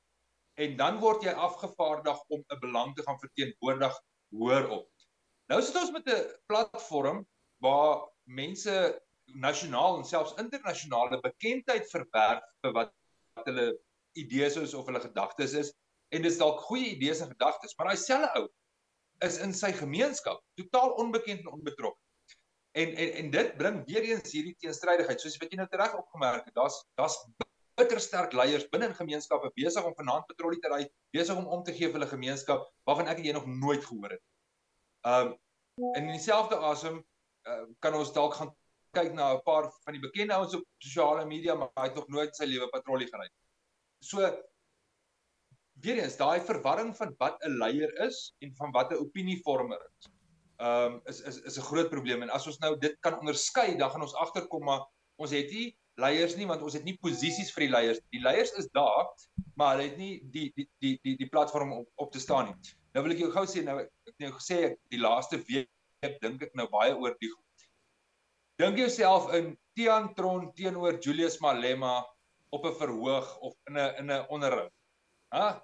En 0.57 0.77
dan 0.77 0.99
word 0.99 1.23
jy 1.23 1.33
afgevaardig 1.33 2.21
om 2.27 2.45
'n 2.45 2.59
belang 2.59 2.95
te 2.95 3.03
gaan 3.03 3.19
verteenwoordig 3.19 3.99
hoor 4.29 4.69
op. 4.69 4.89
Nou 5.49 5.61
sit 5.61 5.75
ons 5.75 5.91
met 5.91 6.07
'n 6.07 6.29
platform 6.45 7.25
waar 7.65 8.05
mense 8.25 9.01
nasionaal 9.25 9.97
en 9.97 10.05
selfs 10.05 10.37
internasionale 10.37 11.19
bekendheid 11.21 11.89
verwerf 11.89 12.45
vir 12.61 12.73
wat 12.73 12.93
hulle 13.47 13.67
idees 14.17 14.57
is 14.57 14.73
of 14.73 14.87
hulle 14.89 15.01
gedagtes 15.03 15.53
is 15.53 15.73
en 16.15 16.25
dis 16.25 16.39
dalk 16.41 16.63
goeie 16.67 16.95
idees 16.95 17.21
en 17.21 17.31
gedagtes 17.31 17.75
maar 17.77 17.91
daai 17.91 18.03
selfe 18.03 18.41
ou 18.41 18.47
is 19.27 19.37
in 19.45 19.53
sy 19.53 19.71
gemeenskap 19.75 20.41
totaal 20.59 20.95
onbekend 21.03 21.45
en 21.45 21.53
onbetrokke 21.59 22.01
en 22.79 22.95
en 22.95 23.13
en 23.23 23.29
dit 23.31 23.55
bring 23.57 23.83
weer 23.85 24.09
eens 24.11 24.31
hierdie 24.31 24.55
teenstrydigheid 24.63 25.21
soos 25.21 25.37
wat 25.41 25.53
jy 25.53 25.61
nou 25.61 25.69
reg 25.71 25.95
opgemerk 25.97 26.45
het 26.49 26.55
daar's 26.55 26.81
daar's 26.99 27.17
bitter 27.79 28.01
sterk 28.03 28.33
leiers 28.35 28.67
binne 28.73 28.89
in 28.89 28.95
gemeenskappe 28.97 29.51
besig 29.55 29.85
om 29.87 29.95
vanaand 29.97 30.27
patrollie 30.29 30.59
te 30.63 30.71
ry 30.71 30.81
besig 31.15 31.37
om 31.39 31.47
om 31.57 31.63
te 31.63 31.75
gee 31.75 31.87
vir 31.87 31.99
hulle 31.99 32.11
gemeenskap 32.11 32.65
waarvan 32.89 33.11
ek 33.13 33.21
jy 33.23 33.35
nog 33.35 33.47
nooit 33.47 33.85
gehoor 33.85 34.15
het. 34.15 34.23
Um 35.13 35.37
in 35.95 36.09
dieselfde 36.11 36.57
asem 36.69 36.97
uh, 36.99 37.61
kan 37.79 37.95
ons 37.95 38.11
dalk 38.15 38.33
gaan 38.35 38.49
kyk 38.95 39.13
na 39.13 39.33
'n 39.33 39.41
paar 39.45 39.69
van 39.85 39.93
die 39.93 40.01
bekende 40.01 40.33
ouens 40.33 40.55
op 40.55 40.63
sosiale 40.83 41.25
media 41.25 41.55
maar 41.55 41.71
hy 41.75 41.89
het 41.89 41.95
nog 41.95 42.07
nooit 42.07 42.35
sy 42.35 42.45
lewe 42.45 42.69
patrollie 42.69 43.07
gery. 43.07 43.27
So 44.03 44.29
weer 45.83 45.99
eens 46.03 46.17
daai 46.17 46.39
verwarring 46.41 46.95
van 46.97 47.15
wat 47.17 47.43
'n 47.43 47.57
leier 47.63 47.93
is 48.07 48.33
en 48.39 48.55
van 48.55 48.71
wat 48.71 48.91
'n 48.91 49.01
opinievormer 49.05 49.81
is. 49.89 50.11
Ehm 50.59 50.93
um, 50.93 51.01
is 51.05 51.21
is 51.21 51.41
is 51.41 51.57
'n 51.57 51.67
groot 51.71 51.89
probleem 51.89 52.21
en 52.21 52.29
as 52.29 52.47
ons 52.47 52.57
nou 52.59 52.77
dit 52.77 52.97
kan 52.99 53.19
onderskei, 53.19 53.77
dan 53.77 53.91
gaan 53.91 54.01
ons 54.01 54.15
agterkom 54.15 54.63
maar 54.63 54.83
ons 55.15 55.31
het 55.31 55.51
nie 55.51 55.77
leiers 55.99 56.35
nie 56.35 56.47
want 56.47 56.61
ons 56.61 56.73
het 56.73 56.83
nie 56.83 56.97
posisies 56.97 57.51
vir 57.55 57.65
die 57.65 57.71
leiers. 57.75 57.99
Die 58.15 58.21
leiers 58.23 58.51
is 58.61 58.69
daar, 58.75 59.07
maar 59.55 59.75
hulle 59.75 59.89
het 59.89 59.97
nie 59.97 60.13
die 60.33 60.51
die 60.55 60.67
die 60.79 60.99
die 61.03 61.15
die 61.17 61.29
platform 61.29 61.73
op, 61.73 61.87
op 61.95 62.11
te 62.11 62.19
staan 62.19 62.45
nie. 62.45 62.75
Nou 62.93 63.03
wil 63.05 63.15
ek 63.15 63.23
jou 63.23 63.31
gou 63.31 63.45
sê 63.45 63.63
nou 63.63 63.77
ek 63.83 63.91
het 64.05 64.17
nou 64.23 64.31
gesê 64.37 64.75
die 64.93 64.99
laaste 64.99 65.41
week 65.51 65.69
dink 66.21 66.43
ek 66.43 66.55
nou 66.55 66.67
baie 66.71 66.95
oor 66.95 67.15
die. 67.19 67.31
Dink 68.59 68.75
jouself 68.75 69.31
in 69.31 69.53
Tian 69.71 70.11
Tron 70.15 70.49
teenoor 70.51 70.99
Julius 70.99 71.37
Malema 71.39 72.03
op 72.51 72.65
'n 72.65 72.75
verhoog 72.75 73.37
of 73.39 73.53
in 73.69 73.77
'n 73.77 73.95
in 73.99 74.11
'n 74.11 74.25
onderhoud. 74.27 74.71
Hæ? 75.31 75.61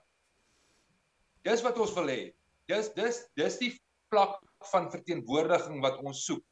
Dis 1.43 1.62
wat 1.62 1.77
ons 1.77 1.93
wil 1.93 2.08
hê. 2.08 2.34
Dis 2.67 2.93
dis 2.93 3.27
dis 3.36 3.58
die 3.58 3.73
vlak 4.10 4.39
van 4.71 4.88
verteenwoordiging 4.91 5.81
wat 5.81 5.99
ons 5.99 6.23
soek. 6.25 6.43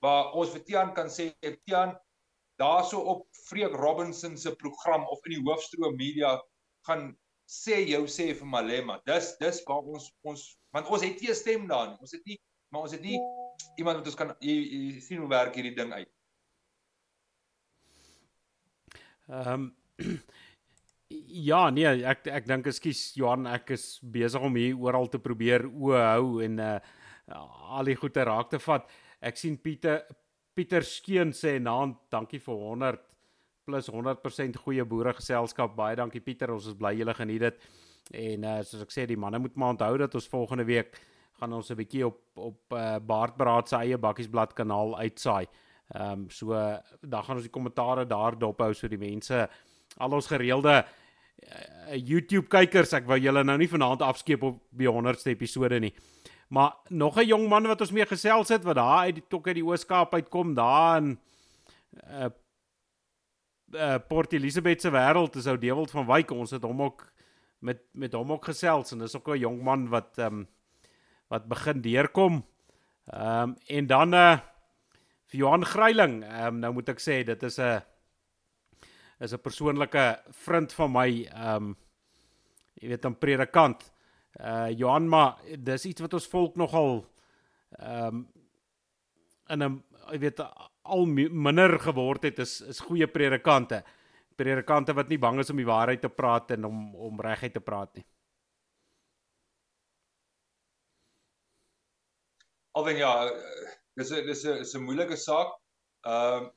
Waar 0.00 0.32
ons 0.32 0.50
vir 0.50 0.64
Tian 0.64 0.94
kan 0.94 1.10
sê 1.10 1.34
Tian 1.66 1.98
daarso 2.58 3.02
op 3.02 3.26
Freek 3.48 3.74
Robinson 3.74 4.36
se 4.36 4.54
program 4.54 5.02
of 5.08 5.18
in 5.26 5.32
die 5.32 5.42
hoofstroom 5.42 5.96
media 5.96 6.40
gaan 6.86 7.16
sê 7.50 7.82
jou 7.88 8.06
sê 8.06 8.34
vir 8.38 8.46
Malema. 8.46 9.00
Dis 9.04 9.36
dis 9.40 9.64
waar 9.66 9.82
ons 9.82 10.12
ons 10.22 10.58
want 10.70 10.86
ons 10.86 11.02
het 11.02 11.20
nie 11.20 11.30
'n 11.30 11.34
stem 11.34 11.66
daar 11.66 11.88
nie. 11.88 11.98
Ons 12.00 12.12
het 12.12 12.24
nie 12.24 12.38
maar 12.70 12.82
ons 12.82 12.92
het 12.92 13.02
nie 13.02 13.18
iemand 13.76 14.00
wat 14.00 14.10
ons 14.10 14.18
kan 14.18 14.34
jy, 14.40 14.56
jy 14.56 15.00
sien 15.04 15.20
hoe 15.22 15.30
werk 15.30 15.56
hierdie 15.58 15.76
ding 15.76 15.92
uit. 15.92 16.10
Ehm 19.28 19.52
um, 19.52 19.70
Ja, 21.28 21.66
nee, 21.70 21.88
ek 22.08 22.26
ek 22.32 22.46
dink 22.48 22.68
ekskuus 22.70 23.00
Johan, 23.18 23.44
ek 23.50 23.74
is 23.76 23.84
besig 24.14 24.42
om 24.44 24.54
hier 24.56 24.78
oral 24.80 25.10
te 25.12 25.20
probeer 25.20 25.66
o 25.68 25.92
hou 25.96 26.40
en 26.44 26.60
uh 26.62 26.76
al 27.72 27.86
die 27.86 27.94
goeie 27.96 28.24
raak 28.26 28.50
te 28.50 28.58
vat. 28.60 28.88
Ek 29.22 29.38
sien 29.38 29.56
Pieter 29.62 30.02
Pieter 30.56 30.84
Skeen 30.84 31.30
sê 31.32 31.54
naam, 31.62 31.94
dankie 32.12 32.40
vir 32.42 32.58
100 32.60 33.04
plus 33.64 33.88
100% 33.88 34.58
goeie 34.64 34.84
boere 34.84 35.14
geselskap. 35.16 35.76
Baie 35.76 35.96
dankie 35.96 36.20
Pieter, 36.20 36.52
ons 36.52 36.66
is 36.66 36.76
bly 36.76 36.92
julle 36.98 37.14
geniet 37.16 37.46
dit. 37.46 37.62
En 38.24 38.48
uh 38.50 38.58
soos 38.66 38.82
ek 38.84 38.92
sê, 38.92 39.06
die 39.08 39.16
manne 39.16 39.40
moet 39.40 39.56
maar 39.56 39.76
onthou 39.76 39.94
dat 40.02 40.18
ons 40.18 40.28
volgende 40.32 40.66
week 40.68 40.98
gaan 41.42 41.58
ons 41.58 41.70
'n 41.70 41.76
bietjie 41.76 42.06
op 42.06 42.20
op 42.34 42.72
uh, 42.72 42.96
Baardbraad 43.02 43.68
se 43.68 43.76
eie 43.76 43.98
bakkiesblad 43.98 44.54
kanaal 44.54 44.98
uitsaai. 44.98 45.46
Ehm 45.92 46.12
um, 46.12 46.30
so 46.30 46.54
dan 47.00 47.24
gaan 47.24 47.36
ons 47.36 47.48
die 47.48 47.56
kommentare 47.58 48.06
daar 48.06 48.38
dophou 48.38 48.72
so 48.74 48.88
die 48.88 48.98
mense 48.98 49.48
al 49.98 50.12
ons 50.12 50.26
gereelde 50.26 50.84
uh, 51.42 51.96
YouTube 51.96 52.48
kykers, 52.48 52.92
ek 52.92 53.06
wou 53.06 53.18
julle 53.18 53.44
nou 53.44 53.58
nie 53.58 53.68
vanaand 53.68 54.02
afskeep 54.02 54.42
op 54.42 54.62
die 54.70 54.88
100ste 54.88 55.34
episode 55.34 55.80
nie. 55.80 55.92
Maar 56.48 56.72
nog 56.88 57.16
'n 57.16 57.26
jong 57.26 57.48
man 57.48 57.66
wat 57.66 57.80
ons 57.80 57.92
mee 57.92 58.06
gesels 58.06 58.48
het 58.48 58.64
wat 58.64 58.76
daar 58.76 59.04
uit 59.08 59.14
die 59.14 59.28
tok 59.28 59.46
uit 59.46 59.56
die 59.56 59.66
Ooskaap 59.66 60.14
uitkom 60.14 60.54
daar 60.54 61.02
in 61.02 61.18
uh, 62.08 62.30
uh 63.74 63.98
Port 64.08 64.32
Elizabeth 64.32 64.80
se 64.80 64.90
wêreld 64.90 65.36
is 65.36 65.46
ou 65.46 65.58
Dewald 65.58 65.90
van 65.90 66.06
Wyk 66.06 66.30
ons 66.30 66.50
het 66.50 66.62
hom 66.62 66.82
ook 66.82 67.12
met 67.60 67.80
met 67.92 68.12
hom 68.12 68.32
ook 68.32 68.44
gesels 68.44 68.92
en 68.92 68.98
dis 68.98 69.16
ook 69.16 69.28
'n 69.28 69.38
jong 69.38 69.62
man 69.62 69.88
wat 69.88 70.18
ehm 70.18 70.34
um, 70.34 70.48
wat 71.32 71.48
begin 71.48 71.80
deurkom. 71.80 72.42
Ehm 73.08 73.52
um, 73.52 73.56
en 73.66 73.86
dan 73.86 74.14
eh 74.14 74.32
uh, 74.32 74.40
vir 75.32 75.38
Johan 75.40 75.64
Greiling, 75.64 76.22
ehm 76.24 76.46
um, 76.46 76.60
nou 76.60 76.72
moet 76.76 76.92
ek 76.92 77.00
sê 77.00 77.22
dit 77.24 77.42
is 77.42 77.58
'n 77.58 77.80
is 79.20 79.32
'n 79.32 79.40
persoonlike 79.40 80.04
vriend 80.44 80.72
van 80.72 80.92
my 80.92 81.08
ehm 81.24 81.56
um, 81.56 81.76
jy 82.80 82.88
weet 82.88 83.06
'n 83.06 83.18
predikant. 83.18 83.92
Uh 84.40 84.70
Johan 84.70 85.08
maar 85.08 85.36
dis 85.58 85.86
iets 85.86 86.00
wat 86.00 86.14
ons 86.14 86.28
volk 86.28 86.56
nogal 86.56 87.06
ehm 87.78 88.06
um, 88.06 88.28
in 89.48 89.62
'n 89.62 89.82
jy 90.12 90.18
weet 90.18 90.40
al 90.82 91.06
minder 91.06 91.78
geword 91.78 92.22
het 92.22 92.38
is 92.38 92.60
is 92.60 92.80
goeie 92.80 93.06
predikante. 93.06 93.84
Predikante 94.36 94.94
wat 94.94 95.08
nie 95.08 95.18
bang 95.18 95.38
is 95.38 95.50
om 95.50 95.56
die 95.56 95.66
waarheid 95.66 96.00
te 96.00 96.08
praat 96.08 96.50
en 96.50 96.64
om 96.64 96.94
om 96.94 97.20
reguit 97.20 97.52
te 97.52 97.60
praat 97.60 97.94
nie. 97.94 98.04
Alwen 102.72 102.96
ja, 102.96 103.12
dis 103.96 104.10
'n 104.10 104.26
dis 104.26 104.44
'n 104.44 104.60
is 104.64 104.74
'n 104.74 104.84
moeilike 104.86 105.16
saak. 105.16 105.52
Ehm 106.08 106.44
uh, 106.44 106.50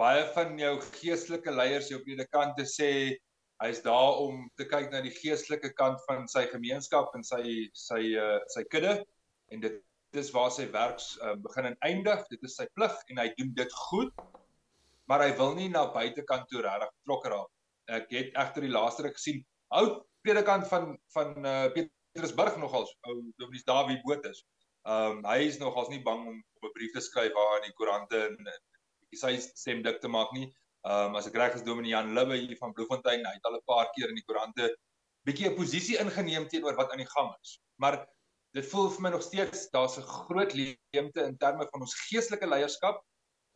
baie 0.00 0.24
van 0.34 0.58
jou 0.58 0.74
geestelike 1.00 1.52
leiers, 1.52 1.90
jou 1.90 1.98
predikante 2.04 2.64
sê 2.64 3.18
hy's 3.60 3.82
daar 3.84 4.20
om 4.24 4.46
te 4.56 4.64
kyk 4.64 4.88
na 4.92 5.00
die 5.04 5.12
geestelike 5.12 5.72
kant 5.76 6.00
van 6.06 6.28
sy 6.28 6.46
gemeenskap 6.52 7.14
en 7.14 7.24
sy 7.26 7.42
sy 7.76 8.00
uh, 8.16 8.38
sy 8.54 8.62
kudde 8.72 8.94
en 9.52 9.60
dit 9.60 9.80
dis 10.16 10.30
waar 10.34 10.50
sy 10.50 10.66
werks 10.72 11.18
uh, 11.22 11.34
begin 11.46 11.70
en 11.72 11.76
eindig. 11.86 12.22
Dit 12.30 12.46
is 12.46 12.56
sy 12.56 12.66
plig 12.78 12.94
en 13.10 13.20
hy 13.22 13.28
doen 13.36 13.50
dit 13.58 13.74
goed. 13.90 14.14
Maar 15.10 15.26
hy 15.26 15.34
wil 15.42 15.54
nie 15.58 15.68
na 15.68 15.84
buitekant 15.92 16.46
toe 16.50 16.62
regtig 16.62 16.94
betrokke 17.02 17.34
raak. 17.34 17.50
Ek 17.98 18.14
het 18.14 18.38
egter 18.38 18.66
die 18.66 18.72
laaste 18.72 19.04
ruk 19.06 19.18
gesien 19.18 19.42
oud 19.74 20.00
predikant 20.22 20.70
van 20.70 20.94
van 21.14 21.34
uh, 21.42 21.68
Petrusburg 21.74 22.56
nogals 22.62 22.94
ou 23.10 23.18
Dominus 23.42 23.66
Dawie 23.66 24.00
Botus. 24.06 24.46
Ehm 24.88 25.18
um, 25.18 25.24
hy 25.28 25.44
is 25.44 25.58
nogals 25.60 25.88
nie 25.92 26.02
bang 26.02 26.26
om 26.26 26.36
op 26.60 26.68
'n 26.68 26.72
brief 26.76 26.92
te 26.92 27.00
skryf 27.00 27.32
waar 27.36 27.58
in 27.58 27.68
die 27.68 27.76
koerante 27.76 28.20
en 28.28 28.52
sy 29.20 29.36
stem 29.40 29.82
dik 29.82 30.00
te 30.00 30.08
maak 30.08 30.32
nie. 30.32 30.46
Ehm 30.88 31.10
um, 31.10 31.16
as 31.20 31.26
ek 31.28 31.36
reg 31.36 31.54
is 31.54 31.66
Dominee 31.66 31.92
Jan 31.92 32.14
Libbe 32.14 32.38
hier 32.40 32.56
van 32.56 32.72
Bloemfontein, 32.72 33.26
hy 33.26 33.34
het 33.34 33.44
al 33.44 33.58
'n 33.58 33.66
paar 33.66 33.90
keer 33.96 34.08
in 34.08 34.16
die 34.16 34.24
koerante 34.24 34.70
bietjie 35.28 35.50
'n 35.50 35.56
posisie 35.56 35.98
ingeneem 36.00 36.48
teenoor 36.48 36.76
wat 36.76 36.92
aan 36.92 37.04
die 37.04 37.12
gang 37.12 37.34
is. 37.42 37.60
Maar 37.76 38.06
dit 38.56 38.66
voel 38.66 38.90
vir 38.90 39.02
my 39.02 39.10
nog 39.10 39.22
steeds 39.22 39.68
daar's 39.70 39.98
'n 39.98 40.02
groot 40.02 40.52
leemte 40.54 41.22
in 41.28 41.36
terme 41.36 41.68
van 41.72 41.80
ons 41.80 41.94
geestelike 42.08 42.46
leierskap 42.46 43.04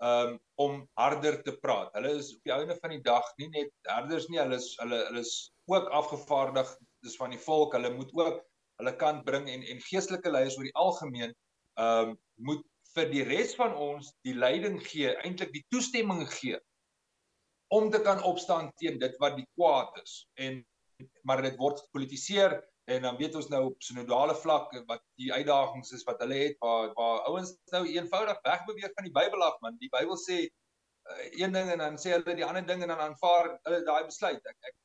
um 0.04 0.38
om 0.54 0.88
harder 0.98 1.42
te 1.42 1.56
praat. 1.62 1.92
Hulle 1.94 2.18
is 2.18 2.34
op 2.36 2.42
die 2.44 2.52
einde 2.52 2.76
van 2.82 2.90
die 2.90 3.02
dag 3.02 3.24
nie 3.38 3.48
net 3.48 3.70
herders 3.88 4.28
nie, 4.28 4.38
hulle 4.38 4.56
is 4.56 4.74
hulle 4.82 5.04
hulle 5.08 5.20
is 5.20 5.52
ook 5.70 5.88
afgevaardig 5.88 6.76
dis 7.02 7.16
van 7.16 7.30
die 7.30 7.38
volk. 7.38 7.72
Hulle 7.72 7.94
moet 7.94 8.12
ook 8.12 8.42
hulle 8.80 8.94
kant 9.00 9.24
bring 9.26 9.48
en 9.50 9.62
en 9.62 9.82
geestelike 9.88 10.30
leiers 10.30 10.56
oor 10.58 10.68
die 10.68 10.78
algemeen 10.84 11.34
um 11.80 12.14
moet 12.48 12.62
vir 12.94 13.10
die 13.10 13.24
res 13.26 13.54
van 13.58 13.74
ons 13.74 14.12
die 14.26 14.36
leiding 14.38 14.78
gee, 14.82 15.10
eintlik 15.26 15.52
die 15.54 15.64
toestemming 15.74 16.22
gee 16.30 16.58
om 17.74 17.90
te 17.90 18.00
kan 18.06 18.22
opstaan 18.22 18.70
teen 18.78 19.00
dit 19.02 19.16
wat 19.22 19.34
die 19.38 19.46
kwaad 19.56 19.98
is. 20.02 20.20
En 20.38 20.62
maar 21.26 21.42
dit 21.42 21.56
word 21.58 21.80
gepolitiseer 21.86 22.54
en 22.92 23.02
dan 23.02 23.16
weet 23.18 23.34
ons 23.34 23.48
nou 23.50 23.62
op 23.70 23.82
sinodale 23.82 24.34
vlak 24.36 24.68
wat 24.90 25.02
die 25.18 25.32
uitdagings 25.32 25.90
is 25.96 26.04
wat 26.06 26.20
hulle 26.22 26.36
het 26.42 26.60
waar 26.62 26.92
waar 26.98 27.24
ouens 27.30 27.54
nou 27.72 27.82
eenvoudig 27.88 28.38
wegbeweeg 28.44 28.92
van 28.94 29.08
die 29.08 29.14
Bybel 29.16 29.42
af 29.42 29.56
man. 29.64 29.80
Die 29.80 29.90
Bybel 29.90 30.20
sê 30.20 30.38
uh, 30.44 31.24
een 31.40 31.56
ding 31.56 31.72
en 31.72 31.82
dan 31.82 31.98
sê 31.98 32.14
hulle 32.14 32.36
die 32.38 32.46
ander 32.46 32.66
ding 32.68 32.84
en 32.84 32.92
dan 32.92 33.02
aanvaar 33.08 33.56
hulle 33.66 33.82
daai 33.88 34.04
besluit. 34.10 34.44
Ek 34.52 34.70
ek 34.70 34.76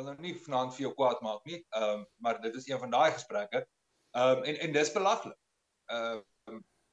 wil 0.00 0.08
nou 0.08 0.16
nie 0.24 0.34
vanaand 0.46 0.74
vir 0.76 0.86
jou 0.88 0.94
kwaad 0.96 1.22
maak 1.26 1.46
nie 1.52 1.60
um, 1.76 2.04
maar 2.18 2.40
dit 2.42 2.56
is 2.56 2.68
een 2.68 2.82
van 2.82 2.96
daai 2.96 3.12
gesprekke 3.12 3.62
um, 4.16 4.42
en 4.42 4.60
en 4.66 4.76
dis 4.76 4.92
belaglik 4.96 5.38
uh, 5.92 6.18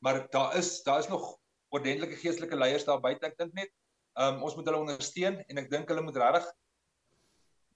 maar 0.05 0.23
daar 0.35 0.55
is 0.59 0.71
daar 0.83 0.99
is 1.03 1.11
nog 1.11 1.33
ordentlike 1.73 2.19
geestelike 2.21 2.59
leiers 2.59 2.87
daar 2.87 3.03
buite 3.03 3.31
ek 3.31 3.39
dink 3.39 3.55
net 3.57 3.73
Um 4.17 4.41
ons 4.41 4.55
moet 4.57 4.65
hulle 4.65 4.81
ondersteun 4.81 5.37
en 5.45 5.61
ek 5.61 5.69
dink 5.69 5.91
hulle 5.91 6.01
moet 6.01 6.15
regtig 6.17 6.45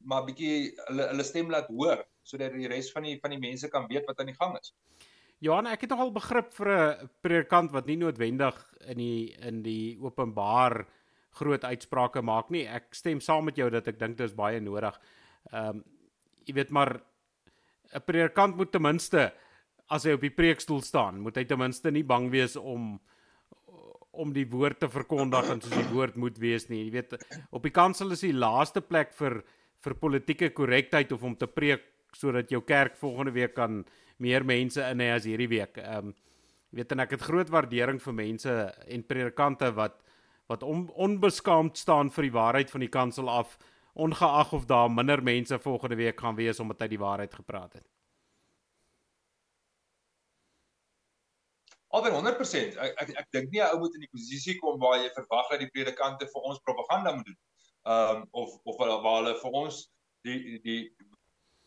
maar 0.09 0.23
bietjie 0.25 0.71
hulle 0.87 1.05
hulle 1.11 1.25
stem 1.25 1.51
laat 1.53 1.67
hoor 1.69 2.01
sodat 2.25 2.55
die 2.55 2.69
res 2.71 2.89
van 2.93 3.05
die 3.05 3.19
van 3.21 3.35
die 3.35 3.41
mense 3.41 3.69
kan 3.69 3.85
weet 3.91 4.07
wat 4.09 4.21
aan 4.21 4.31
die 4.31 4.37
gang 4.37 4.55
is. 4.57 4.73
Johan, 5.41 5.69
ek 5.69 5.85
het 5.85 5.93
nogal 5.93 6.13
begrip 6.13 6.49
vir 6.57 6.69
'n 6.71 7.09
predikant 7.21 7.71
wat 7.73 7.85
nie 7.85 7.97
noodwendig 7.97 8.57
in 8.89 8.97
die 8.97 9.35
in 9.37 9.61
die 9.61 9.97
openbaar 10.01 10.85
groot 11.37 11.63
uitsprake 11.63 12.21
maak 12.21 12.49
nie. 12.49 12.65
Ek 12.65 12.89
stem 12.93 13.21
saam 13.21 13.45
met 13.45 13.57
jou 13.57 13.69
dat 13.69 13.87
ek 13.87 13.99
dink 13.99 14.17
dit 14.17 14.25
is 14.25 14.35
baie 14.35 14.59
nodig. 14.59 14.97
Um 15.49 15.83
jy 16.45 16.55
weet 16.57 16.71
maar 16.71 17.01
'n 17.93 18.05
predikant 18.05 18.55
moet 18.55 18.71
ten 18.71 18.81
minste 18.81 19.31
as 19.89 20.03
hy 20.03 20.15
op 20.15 20.21
die 20.21 20.33
preekstoel 20.33 20.81
staan, 20.81 21.19
moet 21.19 21.35
hy 21.35 21.43
ten 21.45 21.59
minste 21.59 21.91
nie 21.91 22.03
bang 22.03 22.29
wees 22.31 22.55
om 22.55 22.99
om 24.11 24.33
die 24.35 24.45
woord 24.45 24.81
te 24.81 24.89
verkondig 24.91 25.47
en 25.49 25.61
soos 25.61 25.71
die 25.71 25.93
woord 25.93 26.17
moet 26.19 26.37
wees 26.37 26.67
nie. 26.67 26.83
Jy 26.83 26.91
weet 26.91 27.13
op 27.55 27.63
die 27.63 27.71
kansel 27.71 28.11
is 28.11 28.25
die 28.25 28.35
laaste 28.35 28.81
plek 28.81 29.13
vir 29.13 29.41
vir 29.81 29.95
politieke 29.95 30.51
korrektheid 30.53 31.11
of 31.15 31.23
om 31.23 31.35
te 31.35 31.47
preek 31.47 31.87
sodat 32.13 32.51
jou 32.51 32.61
kerk 32.61 32.97
volgende 32.99 33.31
week 33.31 33.55
kan 33.55 33.85
meer 34.19 34.43
mense 34.43 34.83
in 34.83 34.99
hê 34.99 35.13
as 35.15 35.25
hierdie 35.25 35.49
week. 35.49 35.77
Ehm 35.77 36.11
um, 36.11 36.15
weet 36.71 36.91
en 36.95 37.03
ek 37.03 37.17
het 37.17 37.23
groot 37.27 37.49
waardering 37.51 37.97
vir 37.99 38.13
mense 38.15 38.51
en 38.87 39.01
predikante 39.03 39.71
wat 39.75 39.97
wat 40.47 40.63
on, 40.63 40.85
onbeskaamd 40.95 41.77
staan 41.77 42.11
vir 42.11 42.27
die 42.27 42.35
waarheid 42.35 42.71
van 42.71 42.83
die 42.83 42.91
kansel 42.91 43.29
af 43.29 43.57
ongeag 43.93 44.53
of 44.53 44.65
daar 44.65 44.91
minder 44.91 45.23
mense 45.23 45.59
volgende 45.59 45.95
week 45.95 46.19
gaan 46.19 46.35
wees 46.35 46.59
omdat 46.59 46.79
hy 46.79 46.87
die 46.87 46.99
waarheid 46.99 47.33
gepraat 47.33 47.73
het. 47.73 47.87
Albei 51.91 52.11
100%. 52.11 52.77
Ek 52.79 52.99
ek, 53.03 53.09
ek 53.19 53.31
dink 53.35 53.49
nie 53.51 53.59
'n 53.59 53.73
ou 53.75 53.79
moet 53.79 53.95
in 53.95 54.05
die 54.05 54.11
posisie 54.11 54.57
kom 54.59 54.79
waar 54.79 54.99
jy 54.99 55.09
verwag 55.15 55.49
dat 55.51 55.59
die 55.59 55.71
predikante 55.75 56.27
vir 56.33 56.41
ons 56.41 56.59
propaganda 56.63 57.15
moet 57.15 57.25
doen. 57.25 57.39
Ehm 57.83 58.15
um, 58.15 58.27
of 58.31 58.59
of 58.63 58.77
waar 58.77 59.17
hulle 59.17 59.35
vir 59.41 59.51
ons 59.63 59.89
die 60.23 60.59
die 60.63 60.95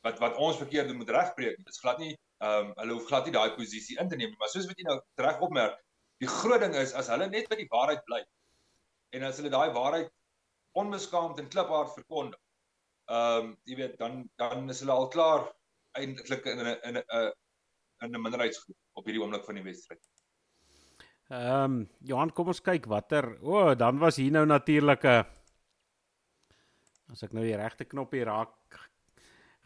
wat 0.00 0.18
wat 0.18 0.36
ons 0.36 0.56
verkeerd 0.56 0.88
doen 0.88 0.96
moet 0.96 1.10
regpreek. 1.10 1.56
Dit 1.56 1.68
is 1.68 1.80
glad 1.80 1.98
nie 1.98 2.14
ehm 2.14 2.70
um, 2.70 2.72
hulle 2.80 2.96
hoef 2.96 3.06
glad 3.10 3.24
nie 3.28 3.36
daai 3.36 3.56
posisie 3.56 3.98
in 4.00 4.08
te 4.08 4.16
neem 4.16 4.32
nie, 4.32 4.40
maar 4.40 4.52
soos 4.52 4.66
wat 4.70 4.78
jy 4.80 4.88
nou 4.88 4.98
reg 5.26 5.40
opmerk, 5.40 5.76
die 6.24 6.30
groot 6.30 6.60
ding 6.60 6.74
is 6.74 6.92
as 6.92 7.08
hulle 7.12 7.28
net 7.28 7.48
by 7.50 7.56
die 7.60 7.68
waarheid 7.70 8.04
bly 8.08 8.22
en 9.16 9.28
as 9.28 9.40
hulle 9.40 9.52
daai 9.52 9.70
waarheid 9.76 10.10
onbeskaamd 10.74 11.38
en 11.38 11.48
kliphard 11.48 11.94
verkondig. 11.94 12.40
Ehm 13.10 13.44
um, 13.44 13.56
jy 13.68 13.76
weet 13.76 13.98
dan 14.00 14.24
dan 14.40 14.70
is 14.72 14.80
hulle 14.80 14.92
al 14.96 15.08
klaar 15.12 15.46
eintlik 16.00 16.46
in 16.50 16.60
'n 16.60 16.76
in 16.88 16.96
'n 16.98 17.32
in 18.02 18.14
'n 18.14 18.22
minderheidsgroep 18.22 18.76
op 18.98 19.04
hierdie 19.04 19.22
oomblik 19.22 19.44
van 19.44 19.54
die 19.54 19.64
wedstryd. 19.64 20.02
Ehm 21.28 21.64
um, 21.64 21.88
Johan, 22.00 22.32
kom 22.32 22.48
ons 22.52 22.60
kyk 22.60 22.86
watter. 22.86 23.38
O, 23.40 23.52
oh, 23.52 23.76
dan 23.78 23.98
was 23.98 24.16
hier 24.16 24.32
nou 24.32 24.46
natuurlik 24.46 25.04
'n 25.04 25.24
as 27.12 27.22
ek 27.22 27.32
nou 27.32 27.44
die 27.44 27.56
regte 27.56 27.84
knoppie 27.84 28.24
raak 28.24 28.80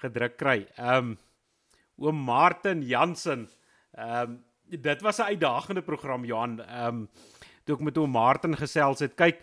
gedruk 0.03 0.37
kry. 0.37 0.66
Ehm 0.77 0.97
um, 0.97 1.18
oom 1.99 2.16
Martin 2.16 2.83
Jansen. 2.83 3.49
Ehm 3.97 4.31
um, 4.31 4.44
dit 4.68 5.03
was 5.03 5.18
'n 5.18 5.31
uitdagende 5.35 5.83
program 5.83 6.25
Johan. 6.25 6.61
Ehm 6.61 6.87
um, 6.87 7.09
toe 7.64 7.77
ek 7.77 7.83
met 7.83 7.99
oom 7.99 8.11
Martin 8.11 8.57
gesels 8.57 9.01
het. 9.01 9.14
Kyk, 9.14 9.42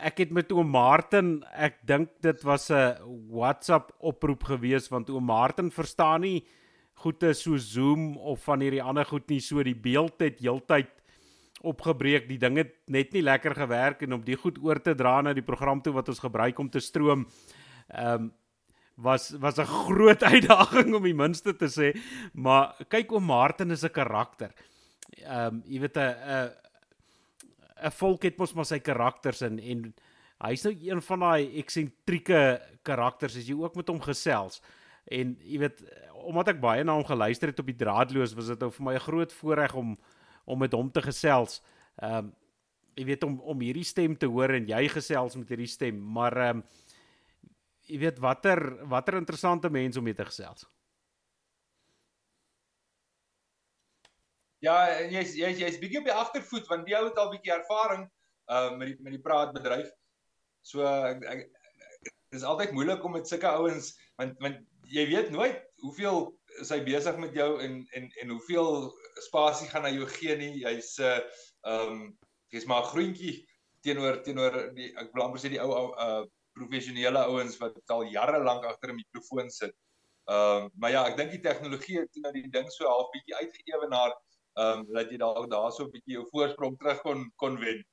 ek 0.00 0.18
het 0.18 0.30
met 0.30 0.52
oom 0.52 0.68
Martin, 0.68 1.44
ek 1.52 1.80
dink 1.86 2.10
dit 2.20 2.42
was 2.42 2.70
'n 2.70 2.96
WhatsApp 3.30 3.92
oproep 4.00 4.44
gewees 4.44 4.88
want 4.88 5.10
oom 5.10 5.24
Martin 5.24 5.70
verstaan 5.70 6.20
nie 6.20 6.46
goede 6.94 7.34
so 7.34 7.56
Zoom 7.56 8.16
of 8.16 8.44
van 8.44 8.60
hierdie 8.60 8.82
ander 8.82 9.04
goed 9.04 9.28
nie 9.28 9.40
so 9.40 9.62
die 9.62 9.74
beeld 9.74 10.20
het 10.20 10.38
heeltyd 10.38 10.90
opgebreek. 11.62 12.28
Die 12.28 12.38
ding 12.38 12.56
het 12.56 12.74
net 12.86 13.12
nie 13.12 13.22
lekker 13.22 13.54
gewerk 13.54 14.02
en 14.02 14.12
om 14.12 14.22
die 14.24 14.36
goed 14.36 14.58
oor 14.62 14.80
te 14.82 14.94
dra 14.94 15.20
na 15.22 15.32
die 15.32 15.46
program 15.46 15.82
toe 15.82 15.92
wat 15.92 16.08
ons 16.08 16.22
gebruik 16.22 16.58
om 16.58 16.70
te 16.70 16.80
stroom. 16.80 17.26
Ehm 17.88 18.14
um, 18.14 18.32
was 19.02 19.30
was 19.40 19.58
'n 19.58 19.64
groot 19.64 20.22
uitdaging 20.32 20.94
om 20.94 21.02
die 21.02 21.14
minste 21.14 21.56
te 21.56 21.66
sê, 21.66 21.98
maar 22.34 22.76
kyk 22.88 23.12
oom 23.12 23.24
Martin 23.24 23.70
is 23.70 23.84
'n 23.84 23.90
karakter. 23.90 24.52
Ehm 25.24 25.46
um, 25.46 25.62
jy 25.64 25.80
weet 25.80 25.96
'n 25.96 26.52
'n 27.82 27.90
volk 27.90 28.22
het 28.22 28.38
mos 28.38 28.54
maar 28.54 28.68
sy 28.68 28.78
karakters 28.78 29.42
en 29.42 29.58
en 29.58 29.94
hy's 30.42 30.64
nou 30.64 30.74
een 30.74 31.02
van 31.02 31.20
daai 31.20 31.58
eksentrieke 31.58 32.60
karakters 32.82 33.36
as 33.36 33.46
jy 33.46 33.54
ook 33.54 33.76
met 33.76 33.88
hom 33.88 34.00
gesels. 34.00 34.60
En 35.10 35.36
jy 35.42 35.58
weet 35.58 35.82
omdat 36.22 36.48
ek 36.54 36.60
baie 36.62 36.84
na 36.84 36.94
hom 36.94 37.06
geluister 37.06 37.50
het 37.50 37.58
op 37.58 37.66
die 37.66 37.78
draadloos, 37.78 38.34
was 38.34 38.50
dit 38.52 38.60
nou 38.60 38.70
vir 38.70 38.84
my 38.84 38.94
'n 38.94 39.06
groot 39.08 39.32
voorreg 39.32 39.74
om 39.74 39.98
om 40.44 40.58
met 40.58 40.72
hom 40.72 40.90
te 40.90 41.02
gesels. 41.02 41.62
Ehm 42.02 42.18
um, 42.18 42.32
jy 42.94 43.04
weet 43.04 43.24
om 43.24 43.40
om 43.40 43.60
hierdie 43.60 43.84
stem 43.84 44.16
te 44.16 44.26
hoor 44.26 44.50
en 44.50 44.66
jy 44.66 44.88
gesels 44.88 45.36
met 45.36 45.48
hierdie 45.48 45.70
stem, 45.70 45.98
maar 46.12 46.36
ehm 46.36 46.56
um, 46.56 46.64
jy 47.88 47.98
weet 47.98 48.18
watter 48.18 48.86
watter 48.86 49.16
interessante 49.16 49.70
mense 49.70 49.98
om 49.98 50.04
mee 50.04 50.14
te 50.14 50.24
gesels. 50.24 50.66
Ja, 54.62 54.74
jy's 55.10 55.34
jy's 55.34 55.58
jy's 55.58 55.80
bietjie 55.82 55.98
op 55.98 56.06
die 56.06 56.14
agtervoet 56.14 56.68
want 56.70 56.86
die 56.86 56.94
ou 56.94 57.08
het 57.08 57.18
al 57.18 57.32
bietjie 57.32 57.54
ervaring 57.56 58.06
uh 58.52 58.70
met 58.78 58.92
die 58.92 58.96
met 59.02 59.16
die 59.16 59.24
praatbedryf. 59.24 59.90
So 60.62 60.86
ek, 60.86 61.24
ek 61.26 61.42
dis 62.34 62.46
altyd 62.46 62.74
moeilik 62.76 63.02
om 63.04 63.16
met 63.18 63.26
sulke 63.26 63.50
ouens 63.50 63.90
want 64.20 64.38
want 64.44 64.62
jy 64.92 65.08
weet 65.10 65.32
nooit 65.34 65.58
hoeveel 65.82 66.30
is 66.62 66.70
hy 66.70 66.78
besig 66.86 67.18
met 67.18 67.34
jou 67.34 67.48
en 67.64 67.80
en 67.98 68.08
en 68.22 68.34
hoeveel 68.36 68.86
spasie 69.26 69.68
gaan 69.72 69.88
hy 69.88 69.96
jou 69.96 70.08
gee 70.14 70.38
nie. 70.38 70.54
Hy's 70.62 70.94
'n 71.00 71.10
uh, 71.10 71.20
um, 71.74 72.00
jy's 72.54 72.68
maar 72.70 72.86
'n 72.86 72.92
groentjie 72.94 73.36
teenoor 73.82 74.22
teenoor 74.22 74.62
die 74.78 74.92
ek 74.94 75.10
wil 75.10 75.26
amper 75.26 75.42
sê 75.42 75.50
die 75.50 75.62
ou 75.62 75.90
uh 75.90 76.22
professionele 76.54 77.18
ouens 77.32 77.56
wat 77.58 77.80
al 77.90 78.04
jare 78.14 78.38
lank 78.44 78.64
agter 78.68 78.94
'n 78.94 79.02
mikrofoon 79.02 79.50
sit. 79.50 79.74
Ehm 80.30 80.64
um, 80.64 80.70
maar 80.78 80.90
ja, 80.94 81.08
ek 81.10 81.16
dink 81.18 81.34
die 81.34 81.46
tegnologie 81.50 81.98
het 81.98 82.22
nou 82.22 82.32
die 82.32 82.50
ding 82.50 82.70
so 82.70 82.86
half 82.86 83.10
bietjie 83.10 83.40
uitgeëwenaar 83.42 84.14
ehm 84.54 84.80
um, 84.80 84.86
dat 84.94 85.10
jy 85.10 85.18
dalk 85.18 85.50
daar 85.50 85.72
so 85.72 85.84
'n 85.84 85.90
bietjie 85.90 86.14
jou 86.14 86.26
voorsprong 86.30 86.78
terug 86.78 87.02
kon 87.02 87.30
kon 87.36 87.58
wen. 87.58 87.84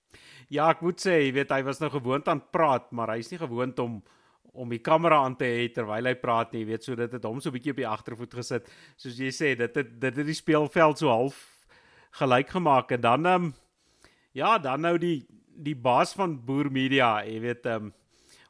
Ja, 0.49 0.69
ek 0.69 0.81
moet 0.81 0.99
sê, 0.99 1.19
jy 1.25 1.33
weet 1.33 1.51
hy 1.51 1.61
was 1.63 1.79
nou 1.79 1.89
gewoond 1.89 2.27
aan 2.27 2.41
praat, 2.51 2.91
maar 2.91 3.15
hy's 3.15 3.31
nie 3.31 3.39
gewoond 3.39 3.79
om 3.79 4.03
om 4.53 4.69
die 4.69 4.81
kamera 4.81 5.23
aan 5.23 5.35
te 5.37 5.45
hê 5.45 5.69
terwyl 5.73 6.05
hy 6.05 6.15
praat 6.15 6.53
nie, 6.53 6.65
weet 6.65 6.83
so 6.83 6.95
dit 6.95 7.11
het 7.11 7.23
hom 7.23 7.39
so 7.39 7.49
'n 7.49 7.53
bietjie 7.53 7.71
op 7.71 7.77
die 7.77 7.87
agtervoet 7.87 8.33
gesit. 8.33 8.69
Soos 8.97 9.17
jy 9.17 9.29
sê, 9.29 9.55
dit 9.57 9.75
het 9.75 9.99
dit 9.99 10.15
het 10.15 10.25
die 10.25 10.33
speelveld 10.33 10.97
so 10.97 11.07
half 11.07 11.67
gelyk 12.11 12.49
gemaak 12.49 12.91
en 12.91 13.01
dan 13.01 13.25
ehm 13.25 13.43
um, 13.43 13.53
ja, 14.33 14.57
dan 14.57 14.81
nou 14.81 14.97
die 14.97 15.25
die 15.59 15.75
baas 15.75 16.13
van 16.13 16.45
Boer 16.45 16.71
Media, 16.71 17.23
jy 17.25 17.39
weet 17.39 17.65
ehm 17.65 17.85
um, 17.85 17.93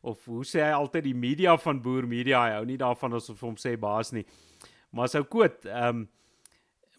of 0.01 0.25
hoe 0.25 0.45
sê 0.47 0.61
hy 0.63 0.71
altyd 0.71 1.03
die 1.03 1.15
media 1.15 1.57
van 1.57 1.81
Boer 1.81 2.07
Media, 2.07 2.45
hy 2.45 2.53
hou 2.55 2.65
nie 2.65 2.77
daarvan 2.79 3.13
as 3.17 3.29
of 3.29 3.41
hom 3.43 3.57
sê 3.59 3.75
baas 3.79 4.13
nie. 4.15 4.25
Maar 4.95 5.11
sou 5.11 5.23
koot, 5.23 5.65
ehm 5.65 5.89
um, 5.89 6.07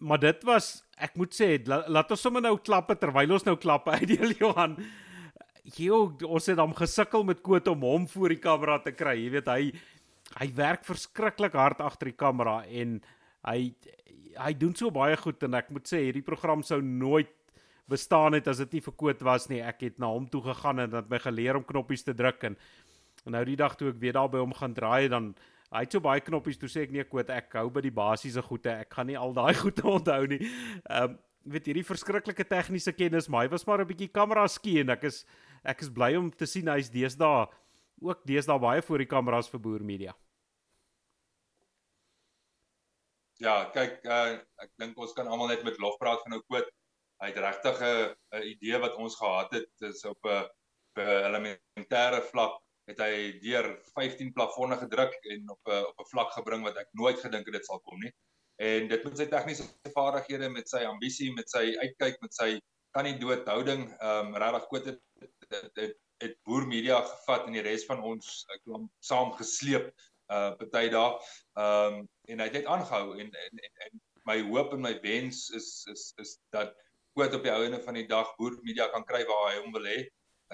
maar 0.01 0.19
dit 0.21 0.43
was 0.47 0.81
ek 1.01 1.15
moet 1.19 1.33
sê 1.33 1.55
la, 1.69 1.81
laat 1.89 2.11
ons 2.13 2.21
sommer 2.21 2.43
nou 2.43 2.55
klappe 2.61 2.95
terwyl 2.99 3.37
ons 3.37 3.45
nou 3.47 3.55
klappe 3.61 3.93
uitdeel 4.01 4.35
Johan. 4.39 4.77
Jo, 5.77 6.03
ons 6.25 6.49
het 6.49 6.59
hom 6.59 6.73
gesukkel 6.77 7.23
met 7.25 7.41
Koot 7.45 7.67
om 7.69 7.85
hom 7.85 8.07
voor 8.09 8.33
die 8.33 8.41
kamera 8.41 8.79
te 8.81 8.93
kry. 8.97 9.15
Jy 9.21 9.33
weet 9.37 9.51
hy 9.51 9.61
hy 10.39 10.47
werk 10.55 10.85
verskriklik 10.87 11.57
hard 11.59 11.81
agter 11.83 12.07
die 12.07 12.17
kamera 12.17 12.61
en 12.71 13.01
hy 13.49 13.73
hy 14.39 14.53
doen 14.55 14.73
so 14.79 14.87
baie 14.95 15.17
goed 15.19 15.43
en 15.43 15.57
ek 15.59 15.73
moet 15.75 15.89
sê 15.89 16.05
hierdie 16.05 16.23
program 16.23 16.61
sou 16.63 16.79
nooit 16.79 17.33
bestaan 17.91 18.37
het 18.37 18.47
as 18.47 18.61
dit 18.63 18.77
nie 18.77 18.83
vir 18.85 18.95
Koot 18.95 19.23
was 19.27 19.49
nie. 19.51 19.59
Ek 19.59 19.83
het 19.83 19.99
na 19.99 20.09
hom 20.13 20.29
toe 20.31 20.41
gegaan 20.45 20.79
en 20.85 20.95
het 20.95 21.09
my 21.11 21.19
geleer 21.19 21.59
om 21.59 21.67
knoppies 21.67 22.05
te 22.07 22.15
druk 22.15 22.45
en, 22.47 22.55
en 23.25 23.35
nou 23.35 23.43
die 23.45 23.59
dag 23.59 23.75
toe 23.77 23.91
ek 23.91 23.99
weer 24.01 24.15
daar 24.17 24.31
by 24.31 24.39
hom 24.39 24.55
gaan 24.55 24.77
draai 24.77 25.11
dan 25.11 25.33
hy 25.71 25.83
het 25.85 25.95
so 25.95 26.03
baie 26.03 26.21
knoppies 26.23 26.59
toe 26.59 26.69
sê 26.71 26.85
ek 26.85 26.91
nee 26.91 27.03
Koot 27.07 27.29
ek 27.31 27.53
hou 27.59 27.69
by 27.73 27.83
die 27.85 27.93
basiese 27.95 28.43
goede. 28.43 28.73
Ek 28.83 28.91
gaan 28.93 29.07
nie 29.07 29.19
al 29.19 29.33
daai 29.35 29.53
goede 29.63 29.85
onthou 29.87 30.23
nie. 30.27 30.41
Ehm 30.85 31.11
um, 31.11 31.19
weet 31.41 31.65
hierdie 31.65 31.81
verskriklike 31.81 32.43
tegniese 32.45 32.91
kennis, 32.93 33.25
maar 33.25 33.47
hy 33.47 33.49
was 33.49 33.63
maar 33.65 33.81
'n 33.81 33.89
bietjie 33.89 34.11
kamera 34.13 34.43
skien. 34.47 34.91
Ek 34.93 35.07
is 35.09 35.25
ek 35.65 35.81
is 35.81 35.89
bly 35.89 36.15
om 36.15 36.29
te 36.29 36.45
sien 36.45 36.67
hy's 36.69 36.91
deesdae 36.93 37.47
ook 38.01 38.21
deesdae 38.25 38.59
baie 38.61 38.81
voor 38.81 39.01
die 39.01 39.09
kameras 39.09 39.49
vir 39.49 39.61
boer 39.61 39.81
media. 39.81 40.13
Ja, 43.41 43.71
kyk, 43.73 44.05
uh, 44.05 44.37
ek 44.61 44.69
dink 44.77 44.97
ons 45.01 45.13
kan 45.17 45.25
almal 45.27 45.49
net 45.49 45.63
met 45.65 45.79
lof 45.81 45.97
praat 45.97 46.21
van 46.25 46.37
ou 46.37 46.41
Koot. 46.45 46.69
Hy 47.21 47.29
het 47.29 47.37
regtig 47.37 47.81
'n 47.81 48.43
idee 48.53 48.77
wat 48.81 48.95
ons 48.97 49.17
gehad 49.17 49.51
het, 49.53 49.71
is 49.81 50.05
op 50.05 50.21
'n 50.25 50.45
elementêre 50.97 52.21
vlak 52.29 52.61
het 52.91 52.99
hy 53.03 53.39
deur 53.43 53.71
15 53.95 54.33
plafonne 54.35 54.77
gedruk 54.81 55.15
en 55.33 55.49
op 55.55 55.71
'n 55.71 55.87
op 55.91 56.03
'n 56.03 56.11
vlak 56.11 56.35
gebring 56.37 56.63
wat 56.67 56.77
ek 56.83 56.91
nooit 56.91 57.19
gedink 57.19 57.49
het 57.49 57.57
dit 57.59 57.65
sal 57.65 57.79
kom 57.79 57.99
nie. 57.99 58.13
En 58.61 58.87
dit 58.87 59.03
met 59.03 59.17
sy 59.17 59.25
tegniese 59.25 59.65
vaardighede, 59.95 60.49
met 60.49 60.69
sy 60.69 60.83
ambisie, 60.85 61.31
met 61.33 61.49
sy 61.49 61.71
uitkyk, 61.81 62.21
met 62.21 62.33
sy 62.33 62.59
kan 62.93 63.07
nie 63.07 63.17
dood 63.17 63.47
houding, 63.47 63.87
ehm 63.99 64.27
um, 64.27 64.35
regtig 64.35 64.67
Koot 64.69 64.85
het 64.85 64.99
het, 65.49 65.71
het, 65.79 65.97
het 66.21 66.37
boer 66.45 66.67
media 66.67 67.01
gevat 67.01 67.47
en 67.47 67.57
die 67.57 67.65
res 67.65 67.85
van 67.89 68.03
ons 68.03 68.45
ek 68.53 68.63
glo 68.65 68.85
saam 68.99 69.33
gesleep 69.39 69.91
uh 70.31 70.51
party 70.59 70.89
daar 70.93 71.17
ehm 71.59 71.99
um, 72.01 72.07
en 72.31 72.39
hy 72.39 72.47
het 72.49 72.59
net 72.59 72.69
aangehou 72.75 73.17
en, 73.19 73.33
en 73.45 73.65
en 73.67 73.83
en 73.87 74.01
my 74.29 74.37
hoop 74.51 74.73
en 74.75 74.85
my 74.85 74.93
wens 75.03 75.49
is 75.57 75.69
is 75.91 76.13
is 76.23 76.37
dat 76.55 76.75
Koot 77.17 77.33
op 77.35 77.43
die 77.43 77.51
ouene 77.51 77.81
van 77.83 77.97
die 77.99 78.07
dag 78.07 78.29
boer 78.37 78.53
media 78.63 78.87
kan 78.91 79.03
kry 79.03 79.25
waar 79.27 79.49
hy 79.49 79.57
hom 79.59 79.73
wil 79.75 79.83
hê. 79.83 79.97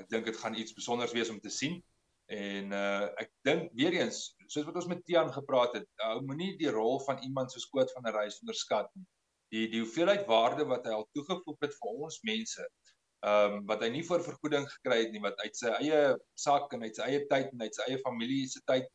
Ek 0.01 0.07
dink 0.09 0.25
dit 0.25 0.37
gaan 0.41 0.55
iets 0.57 0.73
spesiaals 0.73 1.13
wees 1.13 1.29
om 1.29 1.37
te 1.41 1.51
sien. 1.53 1.75
En 2.27 2.73
uh 2.75 3.05
ek 3.23 3.31
dink 3.47 3.69
weer 3.79 3.95
eens, 3.95 4.35
soos 4.51 4.65
wat 4.67 4.75
ons 4.75 4.89
met 4.91 5.03
Tiaan 5.05 5.31
gepraat 5.33 5.77
het, 5.79 5.87
ou 6.03 6.17
uh, 6.19 6.25
moenie 6.27 6.57
die 6.59 6.71
rol 6.71 6.99
van 7.05 7.21
iemand 7.23 7.51
soos 7.51 7.69
Koot 7.71 7.91
van 7.95 8.03
der 8.03 8.17
Reis 8.19 8.41
onderskat 8.43 8.89
nie. 8.95 9.05
Die 9.55 9.67
die 9.71 9.79
hoeveelheid 9.79 10.27
waarde 10.27 10.65
wat 10.67 10.85
hy 10.85 10.91
al 10.91 11.07
toegevoeg 11.15 11.61
het 11.63 11.77
vir 11.79 11.93
ons 12.07 12.19
mense 12.27 12.67
ehm 13.25 13.53
um, 13.53 13.63
wat 13.65 13.81
hy 13.81 13.89
nie 13.89 14.03
vir 14.05 14.21
vergoeding 14.21 14.67
gekry 14.69 14.97
het 15.05 15.13
nie 15.13 15.21
wat 15.23 15.39
uit 15.41 15.55
sy 15.57 15.71
eie 15.79 16.01
sak 16.37 16.73
en 16.75 16.83
uit 16.83 16.99
sy 16.99 17.07
eie 17.07 17.23
tyd 17.31 17.49
en 17.55 17.63
uit 17.63 17.79
sy 17.79 17.87
eie 17.87 18.01
familie 18.03 18.43
se 18.51 18.61
tyd 18.69 18.85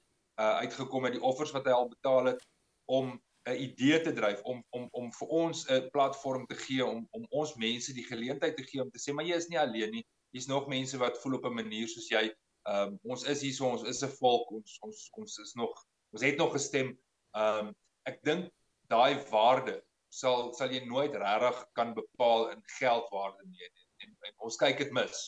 uh 0.40 0.60
uitgekom 0.62 1.08
het 1.08 1.16
die 1.16 1.24
offers 1.30 1.50
wat 1.56 1.66
hy 1.66 1.74
al 1.74 1.88
betaal 1.90 2.30
het 2.30 2.44
om 2.86 3.16
'n 3.50 3.56
idee 3.64 3.98
te 4.04 4.12
dryf 4.12 4.42
om 4.52 4.62
om 4.78 4.86
om 5.00 5.10
vir 5.18 5.34
ons 5.40 5.64
'n 5.66 5.88
platform 5.96 6.46
te 6.46 6.54
gee 6.54 6.84
om 6.86 7.02
om 7.10 7.26
ons 7.30 7.56
mense 7.56 7.92
die 7.92 8.06
geleentheid 8.06 8.56
te 8.56 8.68
gee 8.70 8.82
om 8.82 8.90
te 8.90 9.02
sê 9.02 9.12
maar 9.12 9.26
jy 9.26 9.40
is 9.42 9.48
nie 9.48 9.58
alleen 9.58 9.90
nie 9.90 10.04
hier's 10.30 10.46
nog 10.46 10.68
mense 10.68 10.98
wat 10.98 11.18
voel 11.22 11.40
op 11.40 11.50
'n 11.50 11.58
manier 11.58 11.88
soos 11.88 12.08
jy 12.08 12.24
ehm 12.70 12.92
um, 12.92 12.98
ons 13.14 13.24
is 13.26 13.40
hier 13.42 13.54
so 13.54 13.68
ons 13.68 13.86
is 13.92 14.02
'n 14.02 14.12
volk 14.18 14.50
ons 14.58 14.78
ons 14.88 15.08
ons 15.18 15.38
is 15.44 15.54
nog 15.54 15.72
ons 16.14 16.22
het 16.22 16.36
nog 16.38 16.52
gestem 16.52 16.92
ehm 17.36 17.68
um, 17.68 17.74
ek 18.06 18.22
dink 18.24 18.50
daai 18.92 19.14
waarde 19.30 19.80
sal 20.12 20.52
sal 20.54 20.72
jy 20.72 20.82
nooit 20.84 21.14
regtig 21.16 21.60
kan 21.78 21.94
bepaal 21.96 22.50
in 22.52 22.62
geldwaarde 22.78 23.46
nie 23.48 23.68
en, 24.04 24.16
en 24.28 24.34
ons 24.46 24.58
kyk 24.60 24.78
dit 24.82 24.92
mis. 24.92 25.22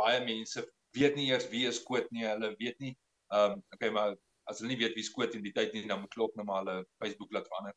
Baie 0.00 0.20
mense 0.24 0.64
weet 0.96 1.16
nie 1.18 1.28
eers 1.30 1.48
wie 1.52 1.66
is 1.68 1.82
Koot 1.84 2.08
nie. 2.14 2.24
Hulle 2.26 2.54
weet 2.62 2.78
nie 2.80 2.94
ehm 3.34 3.58
um, 3.58 3.62
okay, 3.74 3.90
maar 3.94 4.16
as 4.50 4.58
hulle 4.60 4.72
nie 4.72 4.80
weet 4.80 4.96
wie 4.98 5.06
Koot 5.14 5.36
in 5.38 5.44
die 5.46 5.54
tyd 5.54 5.74
nie, 5.76 5.84
dan 5.86 6.02
moet 6.02 6.14
klop 6.14 6.34
net 6.36 6.48
maar 6.48 6.64
hulle 6.64 6.86
Facebook 7.02 7.34
laat 7.36 7.50
verander. 7.52 7.76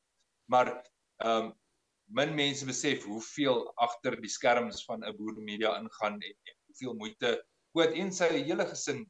Maar 0.52 0.72
ehm 1.26 1.50
um, 1.50 1.52
min 2.14 2.34
mense 2.36 2.66
besef 2.68 3.06
hoeveel 3.08 3.62
agter 3.82 4.18
die 4.22 4.32
skerms 4.32 4.84
van 4.88 5.04
'n 5.04 5.16
boer 5.18 5.38
media 5.40 5.76
ingaan 5.80 6.20
en, 6.20 6.36
en 6.50 6.56
hoeveel 6.68 6.96
moeite 7.00 7.30
Koot 7.74 7.96
en 7.98 8.12
sy 8.12 8.30
hele 8.38 8.68
gesin 8.70 9.04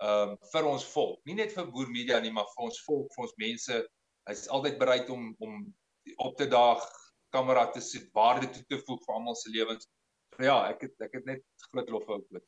ehm 0.00 0.32
um, 0.32 0.36
vir 0.52 0.66
ons 0.66 0.84
volk. 0.94 1.20
Nie 1.28 1.36
net 1.42 1.52
vir 1.52 1.66
boer 1.72 1.90
media 1.92 2.20
nie, 2.20 2.32
maar 2.32 2.48
vir 2.54 2.70
ons 2.70 2.78
volk, 2.86 3.10
vir 3.14 3.26
ons 3.26 3.36
mense. 3.42 3.80
Hy's 4.28 4.46
altyd 4.48 4.78
bereid 4.80 5.10
om 5.10 5.34
om 5.44 5.60
op 6.16 6.36
te 6.36 6.46
daag 6.48 6.84
kamera 7.30 7.66
te 7.70 7.80
sit, 7.80 8.08
waarde 8.16 8.48
toe 8.50 8.64
te 8.68 8.78
voeg 8.86 9.02
vir 9.04 9.14
almal 9.14 9.36
se 9.36 9.52
lewens 9.52 9.86
ja, 10.44 10.56
ek 10.70 10.86
het 10.86 11.06
ek 11.08 11.18
het 11.18 11.28
net 11.28 11.44
groot 11.70 11.92
lof 11.92 12.08
vir 12.08 12.20
ou 12.20 12.42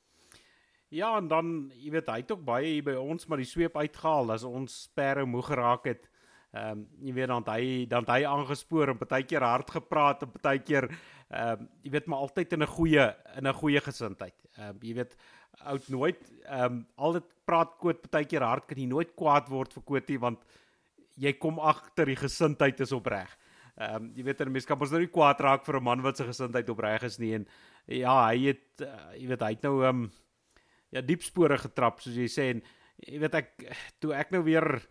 Ja, 0.93 1.15
en 1.17 1.29
dan, 1.29 1.53
jy 1.73 1.89
weet, 1.95 2.09
hy 2.13 2.21
het 2.21 2.33
ook 2.35 2.43
baie 2.45 2.75
hier 2.75 2.85
by 2.85 2.99
ons 3.01 3.25
maar 3.29 3.41
die 3.41 3.49
sweep 3.49 3.79
uitgehaal 3.81 4.35
as 4.35 4.43
ons 4.45 4.83
sperre 4.91 5.25
moeg 5.25 5.49
geraak 5.49 5.89
het. 5.89 6.09
Ehm 6.53 6.83
um, 6.83 6.89
jy 7.01 7.15
weet 7.17 7.31
dan 7.33 7.47
hy 7.49 7.63
dan 7.89 8.09
hy 8.11 8.19
aangespoor 8.29 8.93
en 8.93 9.01
partykeer 9.01 9.45
hard 9.47 9.71
gepraat 9.73 10.27
en 10.27 10.33
partykeer 10.35 10.91
ehm 10.91 11.63
um, 11.63 11.71
jy 11.81 11.95
weet 11.95 12.11
maar 12.13 12.27
altyd 12.27 12.53
in 12.53 12.63
'n 12.63 12.75
goeie 12.77 13.07
in 13.39 13.49
'n 13.49 13.61
goeie 13.63 13.81
gesindheid. 13.81 14.37
Ehm 14.59 14.69
um, 14.69 14.83
jy 14.83 14.95
weet 15.01 15.17
oud 15.61 15.89
nooit 15.89 16.21
ehm 16.43 16.65
um, 16.65 16.87
al 16.97 17.13
dit 17.19 17.29
praat 17.47 17.77
koot 17.79 18.03
partykeer 18.03 18.43
hard 18.43 18.67
kan 18.67 18.79
jy 18.79 18.87
nooit 18.91 19.15
kwaad 19.19 19.49
word 19.53 19.73
vir 19.77 19.85
Kotie 19.87 20.19
want 20.19 20.43
jy 21.21 21.33
kom 21.39 21.61
agter 21.61 22.09
die 22.09 22.17
gesindheid 22.17 22.81
is 22.81 22.93
opreg. 22.93 23.31
Ehm 23.77 23.95
um, 23.97 24.11
jy 24.17 24.25
weet 24.25 24.41
'n 24.41 24.53
mens 24.53 24.67
kan 24.67 24.79
mos 24.79 24.91
nou 24.91 25.01
nie 25.01 25.13
kwaad 25.13 25.41
raak 25.41 25.65
vir 25.65 25.77
'n 25.77 25.85
man 25.85 26.03
wat 26.03 26.17
se 26.17 26.25
gesindheid 26.25 26.69
opreg 26.69 27.03
is 27.03 27.19
nie 27.19 27.35
en 27.35 27.47
ja, 27.87 28.29
hy 28.29 28.47
het 28.47 28.81
uh, 28.81 29.13
jy 29.17 29.27
weet 29.29 29.43
hy 29.43 29.53
het 29.55 29.63
nou 29.63 29.85
ehm 29.85 30.03
um, 30.05 30.11
ja 30.93 31.01
diep 31.01 31.23
spore 31.23 31.59
getrap 31.59 32.01
soos 32.01 32.17
jy 32.17 32.29
sê 32.29 32.51
en 32.51 32.63
jy 33.07 33.19
weet 33.19 33.35
ek 33.35 33.49
toe 34.01 34.13
ek 34.15 34.33
nou 34.33 34.43
weer 34.43 34.83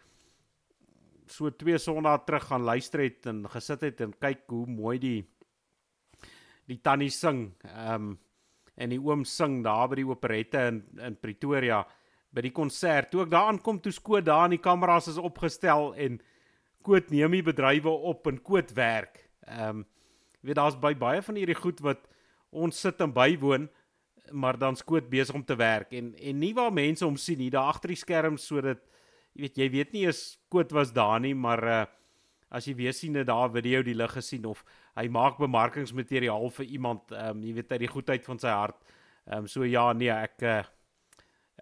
so 1.28 1.50
twee 1.52 1.78
sonnae 1.78 2.18
terug 2.26 2.44
gaan 2.50 2.66
luister 2.66 3.00
het 3.00 3.28
en 3.28 3.46
gesit 3.48 3.82
het 3.82 4.02
en 4.02 4.14
kyk 4.14 4.44
hoe 4.48 4.66
mooi 4.68 4.98
die 5.00 5.22
die 6.68 6.82
tannie 6.82 7.10
sing 7.10 7.52
ehm 7.64 8.12
um, 8.12 8.20
en 8.76 8.94
die 8.94 9.00
oom 9.02 9.26
sing 9.28 9.62
daar 9.66 9.90
by 9.92 10.02
die 10.02 10.08
operette 10.08 10.68
in 10.70 10.84
in 11.02 11.18
Pretoria 11.20 11.82
by 12.32 12.46
die 12.46 12.54
konsert. 12.56 13.12
Toe 13.12 13.26
ek 13.26 13.34
daar 13.34 13.50
aankom 13.52 13.82
toe 13.84 13.92
skoot 13.92 14.26
daar 14.26 14.48
in 14.48 14.56
die 14.56 14.64
kameras 14.64 15.10
is 15.12 15.20
opgestel 15.20 15.92
en 16.00 16.22
koot 16.86 17.12
neem 17.12 17.36
die 17.38 17.46
bedrywe 17.46 17.92
op 18.12 18.28
en 18.32 18.40
koot 18.42 18.74
werk. 18.78 19.26
Ehm 19.48 19.82
um, 19.82 19.88
jy 20.42 20.50
weet 20.50 20.58
daar's 20.58 20.80
baie 20.82 20.98
baie 20.98 21.22
van 21.22 21.38
hierdie 21.38 21.60
goed 21.60 21.84
wat 21.86 22.08
ons 22.50 22.80
sit 22.82 23.02
en 23.04 23.12
bywoon 23.14 23.68
maar 24.32 24.58
dan 24.58 24.76
skoot 24.76 25.10
besig 25.10 25.36
om 25.36 25.44
te 25.46 25.56
werk. 25.56 25.92
En 25.94 26.16
en 26.16 26.40
nie 26.40 26.54
waar 26.58 26.74
mense 26.74 27.06
hom 27.06 27.18
sien 27.18 27.40
hier 27.40 27.54
daar 27.54 27.70
agter 27.74 27.94
die 27.94 28.00
skerm 28.00 28.38
sodat 28.38 28.82
jy 29.36 29.42
weet 29.44 29.58
jy 29.58 29.68
weet 29.70 29.94
nie 29.94 30.06
eens 30.08 30.22
skoot 30.34 30.72
was 30.72 30.94
daar 30.94 31.20
nie 31.20 31.36
maar 31.36 31.64
uh, 31.64 31.86
as 32.50 32.68
jy 32.68 32.76
weer 32.76 32.94
sien 32.94 33.14
dat 33.14 33.30
daar 33.30 33.52
video 33.52 33.84
die 33.84 33.96
lig 33.96 34.12
gesien 34.12 34.46
of 34.46 34.64
hy 35.02 35.10
maak 35.10 35.40
bemarkingsmateriaal 35.42 36.50
vir 36.58 36.66
iemand 36.78 37.12
um, 37.12 37.42
jy 37.44 37.56
weet 37.58 37.74
uit 37.74 37.82
die 37.86 37.92
goedheid 37.92 38.28
van 38.28 38.40
sy 38.40 38.54
hart 38.54 38.78
um, 39.26 39.48
so 39.48 39.66
ja 39.66 39.92
nee 39.94 40.14
ek 40.14 40.46
uh, 40.46 40.62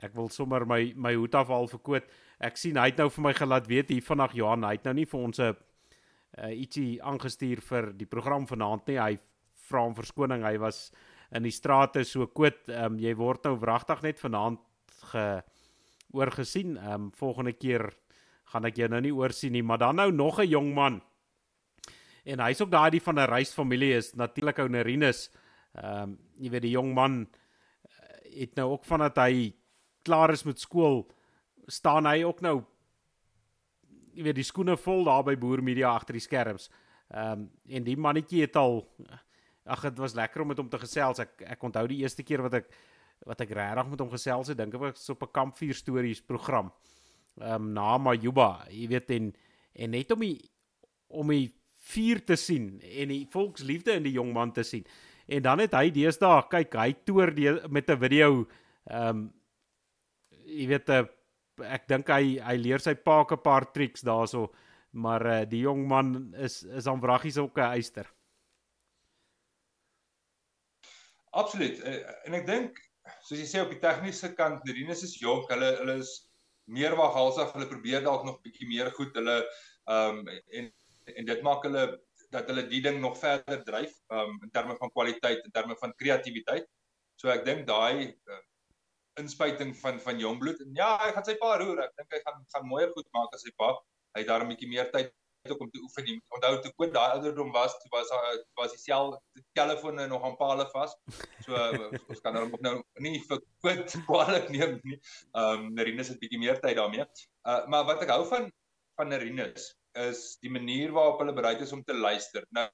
ek 0.04 0.14
wil 0.16 0.30
sommer 0.30 0.66
my 0.66 0.94
my 0.96 1.16
hoed 1.16 1.36
afhaal 1.36 1.68
vir 1.72 1.84
koot 1.84 2.14
ek 2.40 2.58
sien 2.58 2.78
hy 2.78 2.92
het 2.92 3.00
nou 3.00 3.10
vir 3.10 3.24
my 3.30 3.34
gelaat 3.34 3.68
weet 3.68 3.96
hier 3.96 4.06
vanaand 4.06 4.36
Johan 4.36 4.68
hy 4.68 4.76
het 4.78 4.86
nou 4.86 4.94
nie 5.00 5.08
vir 5.10 5.20
ons 5.20 5.40
'n 5.40 5.56
uh, 5.56 6.54
ietsie 6.54 7.02
aangestuur 7.02 7.64
vir 7.72 7.92
die 7.98 8.08
program 8.08 8.48
vanaand 8.48 8.88
nie 8.88 9.00
hy 9.00 9.16
vra 9.70 9.86
om 9.86 9.96
verskoning. 9.98 10.44
Hy 10.46 10.58
was 10.62 10.90
in 11.36 11.46
die 11.46 11.54
strate 11.54 12.04
so 12.08 12.28
koot. 12.34 12.68
Ehm 12.70 12.96
um, 12.96 13.00
jy 13.02 13.16
word 13.18 13.46
nou 13.48 13.56
wragtig 13.62 14.02
net 14.06 14.22
vanaand 14.22 14.62
ge 15.12 15.26
oorgesien. 16.18 16.78
Ehm 16.78 17.10
um, 17.10 17.12
volgende 17.16 17.54
keer 17.58 17.90
gaan 18.50 18.66
ek 18.66 18.82
jou 18.82 18.90
nou 18.90 19.02
nie 19.06 19.14
oorsien 19.14 19.54
nie, 19.54 19.64
maar 19.64 19.78
dan 19.78 19.96
nou 20.02 20.12
nog 20.12 20.40
'n 20.40 20.50
jong 20.50 20.74
man. 20.74 21.02
En 22.24 22.40
hy's 22.40 22.62
ook 22.62 22.72
daai 22.72 23.00
van 23.00 23.20
'n 23.20 23.30
reisfamilie 23.30 23.94
is 23.94 24.14
natuurlik 24.14 24.60
ou 24.60 24.70
Nerinus. 24.70 25.30
Ehm 25.76 26.02
um, 26.02 26.18
jy 26.40 26.50
weet 26.50 26.62
die 26.62 26.76
jong 26.76 26.94
man 26.94 27.28
eh, 27.84 28.42
het 28.42 28.56
nou 28.56 28.72
ook 28.72 28.86
vandat 28.86 29.18
hy 29.18 29.54
klaar 30.02 30.32
is 30.32 30.44
met 30.44 30.60
skool 30.60 31.06
staan 31.68 32.06
hy 32.06 32.24
ook 32.24 32.42
nou 32.42 32.64
jy 34.18 34.24
weet 34.24 34.40
die 34.40 34.48
skoene 34.48 34.78
vol 34.78 35.06
daar 35.08 35.24
by 35.24 35.36
Boer 35.40 35.62
Media 35.64 35.94
agter 35.94 36.18
die 36.18 36.26
skerms. 36.26 36.70
Ehm 37.10 37.32
um, 37.32 37.50
en 37.68 37.84
die 37.84 37.98
mannetjie 37.98 38.42
het 38.42 38.56
al 38.60 38.84
ag 39.70 39.82
dit 39.86 40.00
was 40.02 40.16
lekker 40.18 40.42
om 40.42 40.48
met 40.48 40.58
hom 40.58 40.70
te 40.70 40.80
gesels. 40.82 41.22
Ek 41.22 41.44
ek 41.56 41.64
onthou 41.64 41.86
die 41.88 42.02
eerste 42.04 42.24
keer 42.24 42.42
wat 42.46 42.54
ek 42.62 42.72
wat 43.28 43.42
ek 43.44 43.52
regtig 43.52 43.90
met 43.92 44.00
hom 44.00 44.12
gesels 44.14 44.48
het, 44.48 44.58
dink 44.58 44.74
ek 44.74 44.82
was 44.82 45.10
op 45.10 45.24
'n 45.24 45.32
kampvuur 45.32 45.76
stories 45.76 46.22
program. 46.22 46.72
Ehm 47.40 47.54
um, 47.54 47.74
na 47.74 47.98
Majuba, 47.98 48.66
jy 48.70 48.88
weet 48.88 49.12
en 49.12 49.34
en 49.74 49.92
net 49.92 50.12
om 50.12 50.20
die 50.20 50.50
om 51.08 51.28
die 51.28 51.54
vuur 51.90 52.24
te 52.26 52.36
sien 52.38 52.80
en 52.82 53.14
die 53.14 53.26
volksliefde 53.32 53.96
in 53.98 54.04
die 54.04 54.16
jong 54.18 54.34
man 54.34 54.54
te 54.54 54.64
sien. 54.64 54.86
En 55.30 55.44
dan 55.46 55.62
het 55.62 55.76
hy 55.78 55.90
deesdae, 55.94 56.42
kyk, 56.50 56.76
hy 56.76 56.94
toer 57.06 57.34
die, 57.36 57.52
met 57.70 57.90
'n 57.90 58.00
video 58.00 58.48
ehm 58.90 59.10
um, 59.10 59.28
jy 60.50 60.66
weet 60.72 60.90
uh, 60.90 61.04
ek 61.76 61.88
dink 61.92 62.10
hy 62.10 62.38
hy 62.42 62.56
leer 62.58 62.82
sy 62.82 62.96
pa 62.96 63.22
'n 63.22 63.42
paar 63.44 63.68
triks 63.74 64.02
daarso, 64.02 64.50
maar 64.92 65.26
uh, 65.26 65.46
die 65.46 65.62
jong 65.62 65.86
man 65.88 66.34
is 66.38 66.64
is 66.64 66.88
aan 66.88 67.02
wraggies 67.02 67.38
op 67.38 67.58
'n 67.58 67.78
eyster. 67.78 68.08
Absoluut. 71.32 71.78
Uh, 71.86 72.02
en 72.26 72.34
ek 72.34 72.48
dink 72.48 72.80
soos 73.22 73.40
jy 73.40 73.46
sê 73.46 73.62
op 73.62 73.70
die 73.70 73.82
tegniese 73.82 74.34
kant, 74.36 74.66
Rinus 74.66 75.04
is 75.04 75.20
jonk, 75.20 75.50
hulle 75.54 75.76
hulle 75.82 76.00
is 76.02 76.30
meer 76.66 76.96
waghalsig, 76.98 77.54
hulle 77.54 77.70
probeer 77.70 78.04
dalk 78.04 78.26
nog 78.26 78.42
bietjie 78.42 78.68
meer 78.68 78.92
goed. 78.98 79.14
Hulle 79.14 79.44
ehm 79.90 80.26
um, 80.26 80.28
en 80.54 80.74
en 81.16 81.26
dit 81.26 81.42
maak 81.46 81.64
hulle 81.68 81.86
dat 82.34 82.50
hulle 82.52 82.66
die 82.70 82.82
ding 82.86 83.00
nog 83.02 83.18
verder 83.18 83.64
dryf 83.66 83.96
um, 84.14 84.36
in 84.46 84.52
terme 84.54 84.76
van 84.78 84.92
kwaliteit, 84.94 85.42
in 85.46 85.52
terme 85.52 85.76
van 85.80 85.96
kreatiwiteit. 85.98 86.68
So 87.20 87.32
ek 87.34 87.46
dink 87.46 87.66
daai 87.68 88.14
uh, 88.14 88.42
inspuiting 89.20 89.74
van 89.82 90.00
van 90.04 90.20
Jongbloed 90.22 90.62
en 90.66 90.76
ja, 90.78 90.92
hy 91.04 91.14
gaan 91.16 91.26
sy 91.28 91.36
pa 91.40 91.56
roer. 91.62 91.82
Ek 91.88 91.96
dink 91.98 92.14
hy 92.18 92.22
gaan 92.28 92.44
gaan 92.54 92.70
mooier 92.70 92.94
goed 92.96 93.10
maak 93.18 93.34
as 93.36 93.44
sy 93.48 93.54
pa. 93.58 93.74
Hy 94.16 94.24
het 94.24 94.30
daar 94.30 94.46
'n 94.46 94.52
bietjie 94.54 94.70
meer 94.70 94.92
tyd 94.94 95.12
ook 95.50 95.62
om 95.66 95.70
te 95.72 95.82
oefen. 95.82 96.04
Nie. 96.04 96.22
Onthou 96.36 96.54
toe 96.62 96.72
Koen 96.78 96.94
daai 96.94 97.16
ouderdom 97.18 97.52
was, 97.52 97.76
toe 97.82 97.90
was 97.96 98.10
daar 98.14 98.40
was 98.60 98.72
die 98.76 98.82
sel 98.82 99.16
telefone 99.58 100.08
nog 100.08 100.24
aan 100.24 100.38
palle 100.38 100.68
vas. 100.74 100.96
So 101.46 101.56
ons 102.12 102.22
kan 102.22 102.38
hom 102.38 102.56
nou 102.62 102.76
nie 103.00 103.18
vir 103.26 103.42
Koen 103.64 103.84
kwaliek 104.06 104.50
neem 104.54 104.80
nie. 104.84 105.02
Ehm 105.34 105.66
um, 105.66 105.74
Nerinus 105.74 106.14
het 106.14 106.22
bietjie 106.22 106.42
meer 106.46 106.62
tyd 106.62 106.78
daarmee. 106.78 107.08
Uh 107.44 107.66
maar 107.68 107.86
wat 107.90 108.06
ek 108.06 108.16
hou 108.16 108.24
van 108.30 108.52
van 109.00 109.08
Nerinus 109.16 109.74
is 110.08 110.38
die 110.44 110.52
manier 110.52 110.94
waarop 110.96 111.22
hulle 111.24 111.36
bereid 111.36 111.62
is 111.66 111.74
om 111.76 111.84
te 111.84 111.96
luister. 111.96 112.46
Nou 112.56 112.68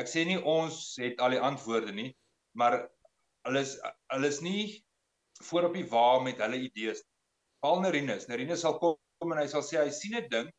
ek 0.00 0.08
sê 0.08 0.24
nie 0.24 0.38
ons 0.38 0.78
het 1.00 1.20
al 1.20 1.36
die 1.36 1.42
antwoorde 1.50 1.92
nie, 1.92 2.10
maar 2.56 2.78
hulle 3.46 3.62
is 3.66 3.76
hulle 4.12 4.30
is 4.32 4.40
nie 4.44 4.64
voor 5.42 5.68
op 5.68 5.76
die 5.76 5.86
wa 5.90 6.20
met 6.22 6.40
hulle 6.44 6.60
idees. 6.68 7.02
Paul 7.62 7.82
Nerinus, 7.82 8.28
Nerinus 8.30 8.64
sal 8.64 8.78
kom 8.82 9.32
en 9.32 9.40
hy 9.40 9.48
sal 9.50 9.64
sê 9.66 9.80
hy 9.80 9.90
sien 9.94 10.16
'n 10.18 10.28
ding. 10.30 10.50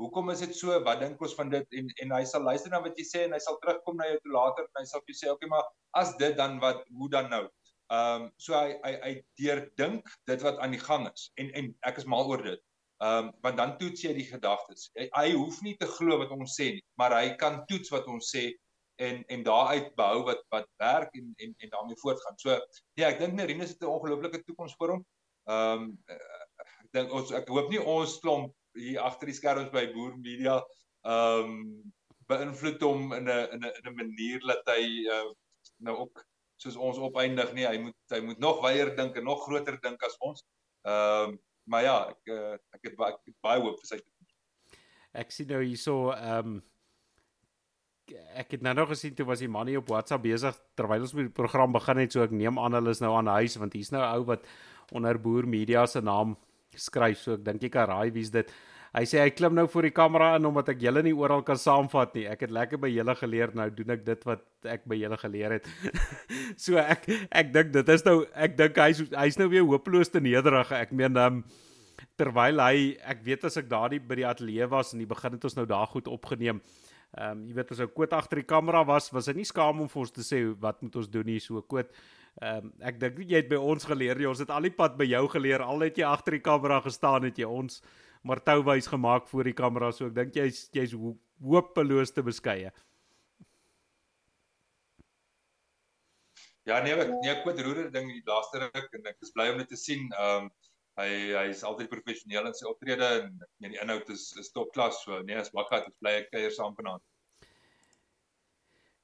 Hoekom 0.00 0.30
is 0.32 0.40
dit 0.40 0.54
so? 0.56 0.76
Wat 0.84 1.00
dink 1.00 1.20
ons 1.20 1.34
van 1.36 1.50
dit? 1.52 1.66
En 1.76 1.88
en 2.04 2.12
hy 2.16 2.24
sal 2.24 2.42
luister 2.42 2.72
na 2.72 2.80
wat 2.80 2.96
jy 2.96 3.04
sê 3.04 3.24
en 3.26 3.36
hy 3.36 3.40
sal 3.44 3.58
terugkom 3.60 3.96
na 3.96 4.08
jou 4.08 4.18
toe 4.24 4.32
later 4.32 4.64
en 4.64 4.80
hy 4.80 4.86
sal 4.88 5.02
vir 5.04 5.12
jou 5.12 5.18
sê, 5.20 5.28
"Oké, 5.32 5.44
okay, 5.44 5.48
maar 5.48 5.64
as 6.02 6.16
dit 6.16 6.36
dan 6.36 6.58
wat 6.60 6.84
hoe 6.88 7.10
dan 7.10 7.30
nou?" 7.30 7.44
Ehm 7.90 8.22
um, 8.22 8.32
so 8.38 8.54
hy 8.54 8.78
hy 8.84 8.92
hy 9.02 9.12
deurdink 9.36 10.06
dit 10.26 10.42
wat 10.46 10.58
aan 10.58 10.70
die 10.70 10.84
gang 10.88 11.08
is 11.12 11.32
en 11.36 11.50
en 11.58 11.74
ek 11.82 11.98
is 11.98 12.06
mal 12.06 12.28
oor 12.28 12.42
dit. 12.42 12.60
Ehm 13.00 13.26
um, 13.26 13.28
want 13.40 13.56
dan 13.56 13.78
toets 13.78 14.02
jy 14.04 14.10
die 14.12 14.26
gedagtes. 14.28 14.90
Hy, 14.92 15.06
hy 15.14 15.28
hoef 15.32 15.62
nie 15.64 15.76
te 15.80 15.86
glo 15.88 16.18
wat 16.20 16.32
ons 16.36 16.52
sê 16.58 16.66
nie, 16.74 16.82
maar 17.00 17.14
hy 17.16 17.30
kan 17.40 17.62
toets 17.70 17.88
wat 17.94 18.08
ons 18.12 18.28
sê 18.34 18.50
en 19.00 19.22
en 19.32 19.44
daaruit 19.46 19.94
behou 19.96 20.24
wat 20.26 20.42
wat 20.52 20.68
werk 20.82 21.14
en 21.16 21.30
en 21.36 21.54
en 21.56 21.72
daarmee 21.76 21.96
voortgaan. 22.02 22.36
So 22.42 22.58
ja, 23.00 23.08
ek 23.08 23.22
dink 23.22 23.38
Nerinus 23.38 23.72
het 23.72 23.82
'n 23.82 23.94
ongelooflike 23.94 24.42
toekoms 24.44 24.76
vir 24.76 24.94
hom. 24.94 25.06
Ehm 25.48 25.86
um, 25.86 25.88
ek 26.12 26.92
dink 26.98 27.16
ons 27.16 27.32
ek 27.32 27.48
hoop 27.48 27.72
nie 27.72 27.80
ons 27.80 28.18
klomp 28.20 28.52
hier 28.76 29.00
agter 29.00 29.32
die 29.32 29.38
skerms 29.40 29.72
by 29.72 29.86
Boer 29.94 30.18
Media 30.18 30.60
ehm 30.60 31.56
um, 31.56 31.92
beïnvloed 32.28 32.82
hom 32.84 33.12
in 33.16 33.28
'n 33.28 33.48
in 33.56 33.64
'n 33.64 33.72
in 33.80 33.92
'n 33.92 33.96
manier 33.96 34.40
dat 34.46 34.74
hy 34.76 35.08
uh, 35.08 35.32
nou 35.88 35.96
ook 36.04 36.26
soos 36.60 36.76
ons 36.76 36.98
opeindig 36.98 37.52
nie. 37.56 37.66
Hy 37.66 37.78
moet 37.78 37.96
hy 38.12 38.20
moet 38.20 38.38
nog 38.38 38.60
weier 38.60 38.96
dink 38.96 39.16
en 39.16 39.24
nog 39.24 39.44
groter 39.48 39.80
dink 39.80 40.02
as 40.02 40.18
ons. 40.18 40.44
Ehm 40.84 41.30
um, 41.30 41.38
maar 41.64 41.82
ja, 41.82 41.96
ek 42.10 42.32
uh, 42.32 42.56
ek 42.76 42.90
het 42.90 42.96
baie 42.96 43.14
ek 43.14 43.32
het 43.32 43.38
baie 43.42 43.60
hoop 43.60 43.78
vir 43.82 43.90
sy 43.92 43.98
toekoms. 44.00 44.34
Ek 45.12 45.32
sien 45.34 45.48
nou 45.50 45.62
hierso 45.62 46.10
ehm 46.16 46.56
um 46.56 46.60
ek 48.10 48.56
het 48.56 48.62
nou 48.66 48.72
nog 48.74 48.88
gesien 48.90 49.14
toe 49.14 49.26
was 49.28 49.38
die 49.38 49.48
man 49.48 49.68
hier 49.70 49.78
op 49.78 49.90
WhatsApp 49.92 50.24
besig 50.24 50.56
terwyl 50.74 51.04
ons 51.06 51.12
met 51.14 51.28
die 51.28 51.34
program 51.34 51.70
begin 51.70 52.00
het 52.02 52.14
so 52.14 52.24
ek 52.24 52.32
neem 52.34 52.58
aan 52.58 52.74
hulle 52.74 52.90
is 52.90 53.02
nou 53.02 53.12
aan 53.14 53.30
huis 53.36 53.54
want 53.60 53.76
hier's 53.76 53.92
nou 53.94 54.02
'n 54.02 54.16
ou 54.16 54.24
wat 54.32 54.46
onder 54.90 55.18
Boer 55.18 55.46
Media 55.46 55.86
se 55.86 56.00
naam 56.00 56.36
skryf 56.74 57.22
so 57.22 57.34
ek 57.34 57.44
dink 57.44 57.62
jy 57.62 57.70
kan 57.70 57.86
raai 57.86 58.10
wie's 58.10 58.30
dit 58.30 58.50
hy 58.96 59.04
sê 59.06 59.22
hy 59.22 59.30
klim 59.34 59.54
nou 59.54 59.66
voor 59.70 59.88
die 59.88 59.94
kamera 59.94 60.32
in 60.38 60.48
omdat 60.48 60.72
ek 60.74 60.82
julle 60.82 61.02
nie 61.06 61.14
oral 61.16 61.44
kan 61.46 61.58
saamvat 61.60 62.14
nie 62.18 62.26
ek 62.30 62.44
het 62.46 62.54
lekker 62.54 62.82
by 62.82 62.90
julle 62.90 63.14
geleer 63.20 63.54
nou 63.54 63.68
doen 63.74 63.94
ek 63.96 64.04
dit 64.06 64.28
wat 64.28 64.44
ek 64.76 64.86
by 64.90 64.98
julle 65.00 65.18
geleer 65.22 65.56
het 65.58 65.70
so 66.64 66.78
ek 66.82 67.08
ek 67.30 67.54
dink 67.54 67.74
dit 67.76 67.94
is 67.96 68.06
nou 68.06 68.20
ek 68.34 68.58
dink 68.58 68.78
hy's 68.82 69.02
hy's 69.14 69.40
nou 69.40 69.50
weer 69.52 69.66
hopeloos 69.68 70.12
te 70.12 70.22
nederig 70.22 70.72
ek 70.76 70.94
meen 70.96 71.18
um, 71.20 71.42
terwyl 72.20 72.62
hy 72.66 72.94
ek 73.14 73.24
weet 73.26 73.46
as 73.48 73.58
ek 73.60 73.70
daardie 73.70 74.02
by 74.02 74.22
die 74.22 74.28
ateljee 74.28 74.70
was 74.70 74.94
en 74.94 75.04
die 75.04 75.10
begin 75.10 75.36
het 75.36 75.50
ons 75.50 75.58
nou 75.60 75.68
daar 75.68 75.90
goed 75.90 76.10
opgeneem 76.10 76.62
Ehm 77.18 77.40
um, 77.40 77.46
jy 77.48 77.56
weet 77.56 77.72
as 77.74 77.80
ou 77.82 77.88
Koot 77.90 78.12
agter 78.14 78.38
die 78.38 78.46
kamera 78.46 78.84
was, 78.86 79.08
was 79.10 79.26
hy 79.26 79.32
nie 79.40 79.48
skaam 79.48 79.80
om 79.82 79.88
vir 79.90 80.02
ons 80.04 80.12
te 80.14 80.22
sê 80.22 80.44
wat 80.62 80.78
moet 80.78 80.94
ons 81.00 81.08
doen 81.10 81.26
hier 81.26 81.42
so 81.42 81.58
Koot. 81.72 81.88
Ehm 82.38 82.68
um, 82.68 82.74
ek 82.86 83.00
dink 83.02 83.18
jy 83.24 83.40
het 83.40 83.48
by 83.50 83.58
ons 83.58 83.86
geleer, 83.88 84.20
jy 84.22 84.28
ons 84.30 84.42
het 84.44 84.52
al 84.54 84.68
die 84.68 84.76
pad 84.76 84.94
by 84.98 85.08
jou 85.10 85.24
geleer. 85.32 85.64
Al 85.66 85.82
het 85.82 85.98
jy 85.98 86.06
agter 86.06 86.38
die 86.38 86.44
kamera 86.44 86.78
gestaan 86.84 87.26
het 87.26 87.40
jy 87.42 87.48
ons 87.50 87.80
maar 88.22 88.42
touwys 88.44 88.86
gemaak 88.90 89.28
voor 89.28 89.48
die 89.48 89.56
kamera, 89.56 89.90
so 89.92 90.06
ek 90.10 90.14
dink 90.14 90.36
jy's 90.36 90.68
jy's 90.76 90.94
hopeloos 91.40 92.12
te 92.12 92.24
beskeie. 92.24 92.72
Ja 96.68 96.82
nee, 96.84 96.94
ek 96.94 97.08
nee, 97.10 97.30
ek 97.32 97.44
Koot 97.44 97.60
roer 97.64 97.86
ding 97.92 98.10
die 98.12 98.24
laaste 98.28 98.60
ruk 98.66 98.98
en 98.98 99.06
ek 99.10 99.22
is 99.24 99.32
bly 99.34 99.48
om 99.52 99.60
dit 99.62 99.70
te 99.72 99.78
sien. 99.80 100.10
Ehm 100.18 100.48
um, 100.48 100.50
hy 101.00 101.12
hy 101.32 101.44
is 101.48 101.62
altyd 101.64 101.88
professioneel 101.88 102.48
in 102.50 102.56
sy 102.56 102.66
optrede 102.68 103.06
en 103.20 103.30
nee 103.62 103.70
die 103.72 103.78
inhoud 103.80 104.10
is 104.12 104.26
is 104.42 104.50
topklas 104.52 104.98
so 105.04 105.20
nee 105.24 105.38
as 105.38 105.52
Wakkat 105.56 105.86
is 105.88 105.96
bly 106.02 106.18
ek 106.18 106.28
kuier 106.34 106.52
saam 106.52 106.74
vanaand. 106.76 107.02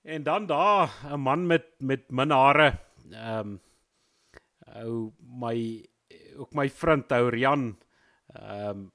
En 0.04 0.26
dan 0.26 0.46
daar 0.50 0.92
'n 1.08 1.20
man 1.20 1.46
met 1.46 1.72
met 1.80 2.10
min 2.10 2.30
hare 2.30 2.68
ehm 3.12 3.56
um, 3.56 3.60
ou 4.82 5.12
my 5.40 5.56
ook 6.36 6.52
my 6.54 6.68
vriend 6.68 7.12
ou 7.12 7.30
Rian 7.30 7.64
ehm 8.34 8.68
um, 8.68 8.92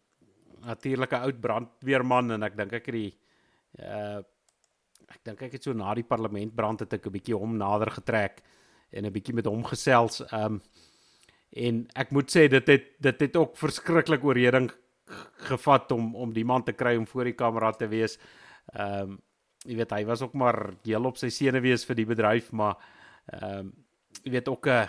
natuurlike 0.65 1.17
oud 1.17 1.41
brandweerman 1.41 2.31
en 2.31 2.43
ek 2.43 2.57
dink 2.57 2.73
ek 2.73 2.85
het 2.85 2.95
die 2.95 3.13
uh 3.79 4.21
ek 5.11 5.23
dink 5.27 5.41
ek 5.43 5.51
het 5.57 5.63
so 5.63 5.73
na 5.73 5.93
die 5.93 6.07
parlement 6.07 6.55
brand 6.55 6.79
het 6.79 6.93
ek 6.93 7.07
'n 7.07 7.11
bietjie 7.11 7.35
hom 7.35 7.57
nader 7.57 7.91
getrek 7.91 8.41
en 8.91 9.05
'n 9.05 9.11
bietjie 9.11 9.35
met 9.35 9.45
hom 9.45 9.63
gesels 9.63 10.21
um, 10.31 10.61
En 11.51 11.81
ek 11.99 12.13
moet 12.15 12.31
sê 12.31 12.45
dit 12.47 12.67
het 12.71 12.85
dit 13.03 13.23
het 13.25 13.35
ook 13.35 13.57
verskriklik 13.59 14.23
oorreding 14.23 14.69
gevat 15.51 15.91
om 15.91 16.15
om 16.15 16.31
die 16.33 16.45
man 16.47 16.63
te 16.63 16.71
kry 16.71 16.95
om 16.95 17.07
voor 17.07 17.27
die 17.27 17.35
kamera 17.35 17.71
te 17.75 17.89
wees. 17.91 18.17
Ehm 18.73 19.17
um, 19.17 19.19
jy 19.61 19.75
weet 19.77 19.91
hy 19.93 20.05
was 20.09 20.21
ook 20.25 20.33
maar 20.33 20.73
heel 20.81 21.05
op 21.05 21.19
sy 21.21 21.27
senuwees 21.29 21.83
vir 21.85 21.95
die 21.99 22.05
bedryf, 22.09 22.47
maar 22.51 22.79
ehm 23.27 23.59
um, 23.59 23.73
jy 24.23 24.31
weet 24.31 24.47
ook 24.47 24.67
'n 24.67 24.87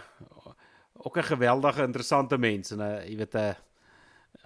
ook 0.93 1.19
'n 1.19 1.31
geweldige 1.35 1.83
interessante 1.83 2.39
mens 2.39 2.71
en 2.71 2.81
'n 2.81 3.11
jy 3.11 3.17
weet 3.17 3.35
'n 3.35 3.57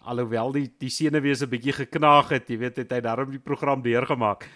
alhoewel 0.07 0.55
die 0.55 0.69
die 0.81 0.91
senuwees 0.91 1.43
'n 1.43 1.51
bietjie 1.51 1.75
geknaag 1.83 2.31
het, 2.31 2.49
jy 2.51 2.59
weet 2.59 2.77
het 2.77 2.93
hy 2.93 3.01
daarom 3.01 3.31
die 3.31 3.43
program 3.43 3.83
deurgemaak. 3.83 4.49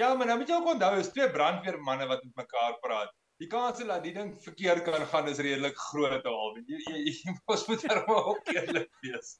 Ja, 0.00 0.14
maar 0.14 0.26
nou 0.26 0.38
moet 0.38 0.48
jy 0.48 0.56
ook 0.56 0.74
onthou, 0.74 0.98
is 0.98 1.12
twee 1.12 1.30
brandweermanne 1.30 2.06
wat 2.08 2.24
met 2.24 2.36
mekaar 2.46 2.78
praat 2.80 3.12
die 3.40 3.48
kans 3.48 3.80
dat 3.80 4.04
die 4.04 4.12
ding 4.12 4.34
verkeerd 4.44 4.84
kan 4.84 5.06
gaan 5.08 5.28
is 5.28 5.40
redelik 5.40 5.76
groot 5.88 6.24
al. 6.28 6.56
Jy 6.68 6.80
jy, 6.86 7.04
jy 7.08 7.36
mos 7.48 7.66
moet 7.70 7.86
maar 7.88 8.32
ook 8.34 8.50
eerlik 8.52 8.90
wees. 9.04 9.36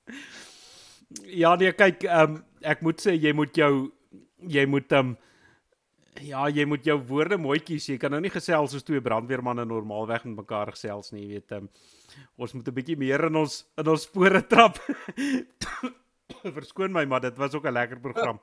Ja, 1.27 1.57
nee, 1.61 1.73
kyk, 1.77 2.07
ehm 2.09 2.37
um, 2.37 2.45
ek 2.61 2.85
moet 2.87 3.03
sê 3.03 3.17
jy 3.17 3.33
moet 3.37 3.57
jou 3.57 3.91
jy 4.49 4.65
moet 4.67 4.93
ehm 4.93 5.13
um, 5.13 5.19
ja, 6.21 6.49
jy 6.53 6.65
moet 6.69 6.85
jou 6.85 6.97
woorde 7.09 7.39
mooi 7.41 7.61
kies. 7.65 7.89
Jy 7.89 7.99
kan 8.01 8.13
nou 8.13 8.21
nie 8.21 8.33
gesels 8.33 8.73
soos 8.75 8.85
twee 8.85 9.01
brandweermanne 9.05 9.65
normaalweg 9.69 10.27
met 10.29 10.43
mekaar 10.43 10.73
gesels 10.75 11.13
nie, 11.13 11.27
jy 11.27 11.37
weet. 11.37 11.57
Ehm 11.57 11.69
um, 11.69 11.89
ons 12.37 12.53
moet 12.53 12.69
'n 12.69 12.75
bietjie 12.75 12.97
meer 12.97 13.25
in 13.25 13.37
ons 13.37 13.65
in 13.77 13.89
ons 13.89 14.03
spore 14.03 14.47
trap. 14.47 14.79
Verskoon 16.59 16.93
my, 16.93 17.05
maar 17.05 17.21
dit 17.21 17.37
was 17.37 17.55
ook 17.55 17.67
'n 17.67 17.73
lekker 17.73 18.01
program. 18.01 18.41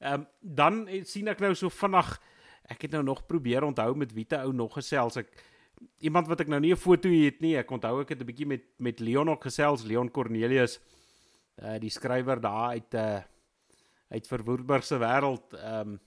Ehm 0.00 0.14
um, 0.14 0.26
dan 0.40 0.88
sien 1.04 1.28
ek 1.28 1.40
nou 1.40 1.54
so 1.54 1.68
vinnig 1.68 2.20
ek 2.70 2.82
het 2.86 2.92
nou 2.96 3.02
nog 3.02 3.26
probeer 3.26 3.64
onthou 3.64 3.94
met 3.96 4.12
wie 4.12 4.26
te 4.26 4.38
ou 4.38 4.52
nog 4.52 4.74
gesels 4.74 5.16
ek 5.16 5.32
iemand 5.98 6.28
wat 6.30 6.40
ek 6.44 6.48
nou 6.48 6.60
nie 6.60 6.72
'n 6.72 6.76
foto 6.76 7.08
het 7.08 7.40
nie 7.40 7.56
ek 7.56 7.70
onthou 7.70 8.00
ek 8.00 8.08
het 8.10 8.20
'n 8.20 8.26
bietjie 8.26 8.46
met 8.46 8.64
met 8.78 9.00
Leon 9.00 9.30
ook 9.30 9.44
gesels 9.44 9.84
Leon 9.84 10.10
Cornelius 10.10 10.80
uh 11.62 11.78
die 11.78 11.90
skrywer 11.90 12.40
daar 12.40 12.70
uit 12.70 12.94
uh 12.94 13.22
uit 14.10 14.26
Verwoerdburg 14.26 14.84
se 14.84 14.98
wêreld 14.98 15.54
ehm 15.54 15.88
um, 15.88 16.00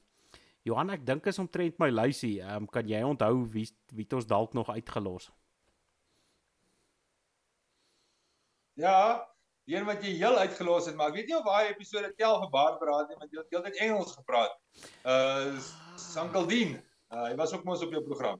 Johan 0.63 0.89
ek 0.89 1.05
dink 1.05 1.25
is 1.25 1.39
omtrent 1.39 1.79
my 1.79 1.89
lysie 1.89 2.41
ehm 2.41 2.63
um, 2.63 2.67
kan 2.67 2.87
jy 2.87 3.01
onthou 3.03 3.45
wie 3.51 3.67
wie 3.93 4.07
ons 4.11 4.27
dalk 4.27 4.53
nog 4.53 4.69
uitgelos 4.69 5.31
Ja 8.75 9.25
Die 9.65 9.73
een 9.73 9.85
wat 9.87 10.03
jy 10.05 10.11
heel 10.19 10.35
uitgelos 10.37 10.85
het, 10.85 10.93
maar 10.97 11.09
ek 11.09 11.15
weet 11.17 11.31
nie 11.31 11.37
of 11.39 11.45
daai 11.47 11.71
episode 11.71 12.11
tel 12.19 12.35
vir 12.43 12.49
Barbara 12.53 12.99
nie, 13.07 13.15
want 13.17 13.31
jy 13.33 13.39
het 13.39 13.55
heeltyd 13.55 13.79
Engels 13.81 14.13
gepraat. 14.13 14.53
Uh 15.01 15.55
Sankaldien. 15.97 16.75
Uh 17.09 17.23
hy 17.31 17.33
was 17.39 17.53
ook 17.55 17.63
mos 17.65 17.81
op 17.81 17.93
jou 17.95 18.03
program. 18.05 18.37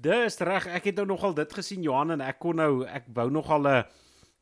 Dis 0.00 0.38
reg, 0.40 0.68
ek 0.78 0.88
het 0.88 1.02
nou 1.02 1.06
nogal 1.12 1.34
dit 1.36 1.52
gesien 1.58 1.84
Johan 1.84 2.14
en 2.14 2.22
ek 2.24 2.40
kon 2.40 2.56
nou 2.56 2.86
ek 2.88 3.04
wou 3.12 3.28
nogal 3.32 3.68
'n 3.68 3.84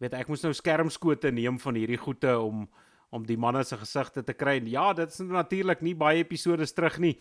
weet 0.03 0.15
ek 0.15 0.31
moes 0.31 0.43
nou 0.43 0.53
skermskote 0.55 1.33
neem 1.35 1.59
van 1.59 1.75
hierdie 1.75 1.99
goeie 1.99 2.39
om 2.39 2.69
om 3.11 3.27
die 3.27 3.39
manne 3.39 3.65
se 3.65 3.77
gesigte 3.77 4.23
te 4.23 4.35
kry. 4.35 4.59
En 4.59 4.67
ja, 4.67 4.93
dit 4.93 5.11
is 5.11 5.19
natuurlik 5.19 5.83
nie 5.83 5.95
baie 5.95 6.19
episode 6.23 6.67
terug 6.67 6.99
nie. 6.99 7.19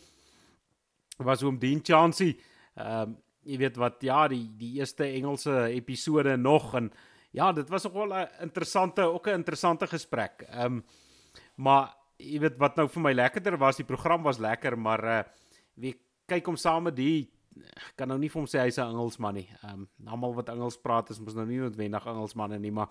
Was 1.18 1.44
oom 1.44 1.58
Dean 1.58 1.82
Chancey. 1.82 2.38
Ehm 2.78 3.02
um, 3.02 3.18
jy 3.44 3.58
weet 3.58 3.76
wat 3.76 4.02
ja, 4.02 4.28
die 4.28 4.54
die 4.58 4.78
eerste 4.80 5.04
Engelse 5.04 5.66
episode 5.74 6.38
nog 6.38 6.76
en 6.76 6.94
ja, 7.34 7.52
dit 7.52 7.70
was 7.70 7.84
nogal 7.84 8.14
'n 8.14 8.28
interessante 8.42 9.02
ook 9.02 9.28
'n 9.28 9.40
interessante 9.42 9.88
gesprek. 9.88 10.46
Ehm 10.50 10.66
um, 10.66 10.84
maar 11.56 11.96
jy 12.18 12.40
weet 12.40 12.58
wat 12.58 12.76
nou 12.76 12.88
vir 12.88 13.02
my 13.02 13.14
lekkerder 13.14 13.58
was, 13.58 13.76
die 13.76 13.86
program 13.86 14.24
was 14.24 14.38
lekker, 14.38 14.78
maar 14.78 15.04
uh 15.04 15.24
wie 15.74 15.96
kyk 16.26 16.46
hom 16.46 16.56
saam 16.56 16.84
met 16.84 16.96
die 16.96 17.30
kan 17.96 18.08
nou 18.08 18.18
nie 18.20 18.30
vir 18.30 18.42
hom 18.42 18.48
sê 18.50 18.60
hy's 18.60 18.78
'n 18.78 18.90
Engelsman 18.94 19.34
nie. 19.34 19.50
Ehm 19.64 19.74
um, 19.74 19.90
almal 20.08 20.34
wat 20.34 20.50
Engels 20.50 20.78
praat 20.78 21.10
is 21.10 21.20
mos 21.20 21.34
nou 21.34 21.46
nie 21.46 21.60
noodwendig 21.60 22.06
Engelsmanne 22.06 22.60
nie, 22.60 22.72
maar 22.72 22.90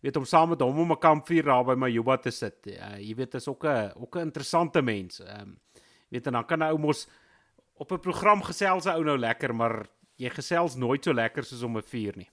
weet 0.00 0.16
om 0.16 0.24
saam 0.24 0.48
met 0.48 0.60
hom 0.60 0.78
om 0.78 0.92
'n 0.92 0.98
kampvuur 0.98 1.44
daar 1.44 1.64
by 1.64 1.74
Majuba 1.74 2.16
te 2.16 2.30
sit. 2.30 2.66
Uh, 2.66 2.98
jy 2.98 3.14
weet 3.14 3.34
is 3.34 3.48
ook 3.48 3.64
'n 3.64 3.92
ook 3.96 4.16
'n 4.16 4.20
interessante 4.20 4.82
mens. 4.82 5.20
Ehm 5.20 5.40
um, 5.40 5.58
weet 6.08 6.26
en 6.26 6.32
dan 6.32 6.46
kan 6.46 6.58
'n 6.58 6.72
ou 6.72 6.78
mos 6.78 7.08
op 7.74 7.92
'n 7.92 8.00
program 8.00 8.42
gesels 8.42 8.86
'n 8.86 8.96
ou 8.96 9.04
nou 9.04 9.18
lekker, 9.18 9.54
maar 9.54 9.86
jy 10.16 10.30
gesels 10.30 10.76
nooit 10.76 11.04
so 11.04 11.12
lekker 11.12 11.44
soos 11.44 11.62
om 11.62 11.76
'n 11.76 11.82
vuur 11.82 12.16
nie. 12.16 12.30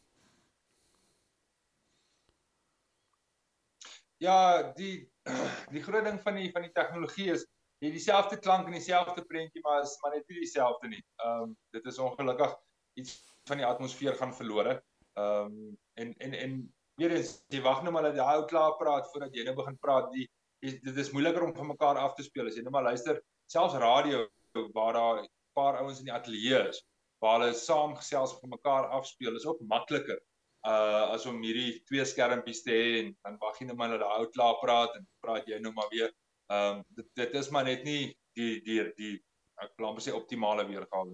Ja, 4.20 4.64
die 4.76 5.08
die 5.76 5.84
groot 5.84 6.04
ding 6.04 6.20
van 6.24 6.36
die 6.36 6.50
van 6.52 6.66
die 6.66 6.74
tegnologie 6.76 7.30
is 7.36 7.46
jy 7.80 7.92
dieselfde 7.94 8.40
klank 8.44 8.68
en 8.68 8.76
dieselfde 8.76 9.24
prentjie 9.28 9.64
maar 9.64 9.86
is 9.86 9.96
maar 10.04 10.18
net 10.18 10.28
nie 10.28 10.42
dieselfde 10.44 10.92
nie. 10.92 11.04
Ehm 11.24 11.46
um, 11.46 11.54
dit 11.76 11.86
is 11.92 12.00
ongelukkig 12.04 12.56
iets 13.00 13.14
van 13.48 13.62
die 13.62 13.68
atmosfeer 13.68 14.18
gaan 14.20 14.36
verlore. 14.36 14.80
Ehm 15.16 15.56
um, 15.56 15.78
en 16.04 16.14
en 16.28 16.36
en 16.42 16.60
weer 17.00 17.16
eens 17.16 17.38
jy 17.48 17.62
wag 17.64 17.82
nou 17.84 17.94
maar 17.96 18.10
dat 18.10 18.20
daai 18.20 18.36
ou 18.42 18.46
klaar 18.52 18.76
praat 18.82 19.08
voordat 19.14 19.36
jy 19.36 19.46
nou 19.48 19.56
begin 19.62 19.80
praat. 19.88 20.12
Die, 20.12 20.28
die 20.66 20.76
dit 20.84 21.00
is 21.06 21.14
moeiliker 21.16 21.48
om 21.48 21.56
van 21.56 21.72
mekaar 21.72 22.02
af 22.04 22.18
te 22.18 22.28
speel 22.28 22.52
as 22.52 22.60
jy 22.60 22.66
net 22.68 22.76
maar 22.76 22.90
luister 22.92 23.24
selfs 23.48 23.80
radio 23.80 24.28
waar 24.76 24.94
daar 24.94 25.24
'n 25.24 25.30
paar 25.56 25.80
ouens 25.80 26.00
in 26.00 26.12
die 26.12 26.18
ateljee 26.18 26.68
is 26.68 26.84
waar 27.24 27.40
hulle 27.40 27.54
saam 27.54 27.96
gesels 27.96 28.36
van 28.40 28.50
mekaar 28.50 28.92
afspeel 29.00 29.36
is 29.36 29.46
ook 29.46 29.62
makliker 29.62 30.20
uh 30.68 31.14
as 31.16 31.26
om 31.26 31.38
hierdie 31.44 31.84
twee 31.88 32.04
skermpies 32.06 32.64
te 32.66 32.72
hê 32.76 32.88
en 33.04 33.14
dan 33.24 33.38
wag 33.40 33.60
jy 33.60 33.68
net 33.70 33.78
maar 33.80 33.94
dat 33.96 34.02
daai 34.04 34.26
ou 34.26 34.32
klaar 34.34 34.58
praat 34.64 34.98
en 34.98 35.06
praat 35.24 35.48
jy 35.48 35.60
nou 35.64 35.72
maar 35.76 35.88
weer 35.92 36.12
Ehm 36.50 36.78
um, 36.78 36.84
dit 36.98 37.08
dit 37.14 37.34
is 37.38 37.50
maar 37.54 37.66
net 37.68 37.84
nie 37.86 38.10
die 38.34 38.56
die 38.66 38.82
die 38.98 39.16
ek 39.62 39.76
wil 39.78 39.92
amper 39.92 40.02
sê 40.02 40.14
optimale 40.18 40.66
weergawe. 40.66 41.14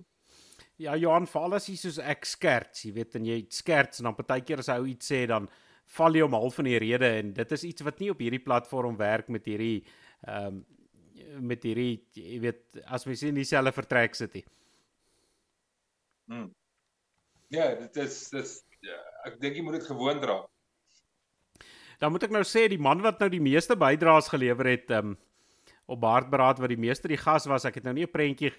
Ja, 0.80 0.96
Johan, 1.00 1.28
val 1.28 1.58
as 1.58 1.68
jy 1.68 1.76
soos 1.80 1.98
ek 2.00 2.28
skerts, 2.28 2.86
jy 2.88 2.93
weet 2.96 3.18
en 3.20 3.28
jy 3.28 3.41
skerts 3.52 4.00
en 4.00 4.08
dan 4.08 4.16
partykeer 4.16 4.64
as 4.64 4.70
hy 4.72 4.78
iets 4.93 5.12
sê 5.12 5.26
dan 5.32 5.50
val 5.98 6.16
jy 6.16 6.24
om 6.24 6.38
half 6.38 6.56
van 6.60 6.70
die 6.70 6.80
rede 6.80 7.10
en 7.20 7.34
dit 7.36 7.52
is 7.58 7.66
iets 7.68 7.84
wat 7.88 8.00
nie 8.00 8.10
op 8.14 8.24
hierdie 8.24 8.43
platform 8.46 8.96
werk 9.02 9.32
met 9.36 9.52
hierdie 9.52 9.82
ehm 10.24 10.48
um, 10.48 10.64
met 11.50 11.64
hierdie 11.68 12.06
jy 12.16 12.39
weet 12.39 12.80
as 12.96 13.04
mens 13.10 13.24
in 13.28 13.36
dieselfde 13.36 13.76
vertrek 13.76 14.16
sit 14.16 14.39
nie. 14.39 14.46
Hmm. 16.32 16.48
Ja, 17.52 17.74
dit 17.76 17.98
is 18.06 18.22
dis 18.32 18.54
ja, 18.86 19.00
ek 19.26 19.39
dink 19.41 19.55
jy 19.55 19.63
moet 19.65 19.80
dit 19.80 19.88
gewoon 19.89 20.21
dra. 20.21 20.43
Dan 21.99 22.11
moet 22.11 22.23
ek 22.28 22.34
nou 22.36 22.43
sê 22.43 22.67
die 22.67 22.82
man 22.82 23.01
wat 23.01 23.19
nou 23.19 23.30
die 23.32 23.43
meeste 23.43 23.76
bydraes 23.80 24.28
gelewer 24.30 24.67
het 24.67 24.91
um, 24.91 25.15
op 25.88 26.01
Baardberaad 26.01 26.59
wat 26.59 26.73
die 26.73 26.82
meeste 26.82 27.07
die 27.07 27.19
gas 27.19 27.47
was, 27.47 27.65
ek 27.65 27.80
het 27.80 27.84
nou 27.88 27.93
nie 27.93 28.05
'n 28.05 28.11
prentjie 28.11 28.51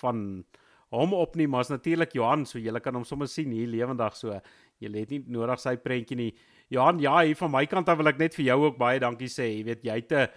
van 0.00 0.44
hom 0.90 1.14
op 1.14 1.36
nie, 1.36 1.46
maar 1.46 1.60
is 1.60 1.70
natuurlik 1.70 2.12
Johan, 2.12 2.46
so 2.46 2.58
jy 2.58 2.72
kan 2.80 2.94
hom 2.94 3.04
sommer 3.04 3.28
sien 3.28 3.52
hier 3.52 3.68
lewendig 3.68 4.16
so. 4.16 4.40
Jy 4.80 4.90
het 4.96 5.10
nie 5.10 5.22
nodig 5.26 5.60
sy 5.60 5.76
prentjie 5.76 6.16
nie. 6.16 6.34
Johan, 6.68 6.98
ja, 6.98 7.20
hier 7.22 7.36
van 7.36 7.50
my 7.50 7.66
kant 7.66 7.88
af 7.88 7.98
wil 7.98 8.08
ek 8.08 8.18
net 8.18 8.34
vir 8.34 8.44
jou 8.44 8.58
ook 8.64 8.78
baie 8.78 8.98
dankie 8.98 9.28
sê. 9.28 9.46
Jy 9.58 9.64
weet 9.64 9.84
jy 9.84 9.94
het 9.94 10.12
'n 10.12 10.28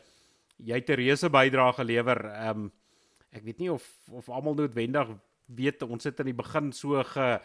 jy 0.59 0.75
het 0.75 0.89
'n 0.89 0.95
reuse 0.95 1.29
bydrae 1.29 1.73
gelewer. 1.73 2.25
Ehm 2.25 2.49
um, 2.49 2.71
ek 3.31 3.43
weet 3.43 3.59
nie 3.59 3.71
of 3.71 3.83
of 4.11 4.29
almal 4.29 4.53
noodwendig 4.53 5.09
weet 5.47 5.81
ons 5.83 6.03
het 6.03 6.19
in 6.19 6.25
die 6.25 6.37
begin 6.37 6.71
so 6.71 7.03
ge 7.03 7.41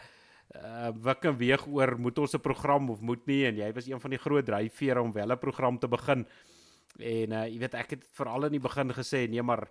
uh 0.57 0.89
wik 1.05 1.25
en 1.29 1.37
weeg 1.37 1.67
oor 1.67 1.93
moet 1.99 2.17
ons 2.19 2.33
'n 2.33 2.41
program 2.41 2.89
of 2.89 3.01
moet 3.01 3.25
nie 3.27 3.45
en 3.45 3.55
jy 3.55 3.73
was 3.73 3.87
een 3.87 3.99
van 3.99 4.09
die 4.09 4.19
groot 4.19 4.45
dryfvere 4.45 5.01
om 5.01 5.11
wel 5.11 5.31
'n 5.31 5.37
program 5.37 5.79
te 5.79 5.87
begin. 5.87 6.25
En 6.97 7.31
uh 7.31 7.45
jy 7.45 7.59
weet 7.59 7.73
ek 7.73 7.89
het 7.89 8.03
veral 8.11 8.45
in 8.45 8.51
die 8.51 8.67
begin 8.67 8.89
gesê 8.91 9.29
nee 9.29 9.41
maar 9.41 9.69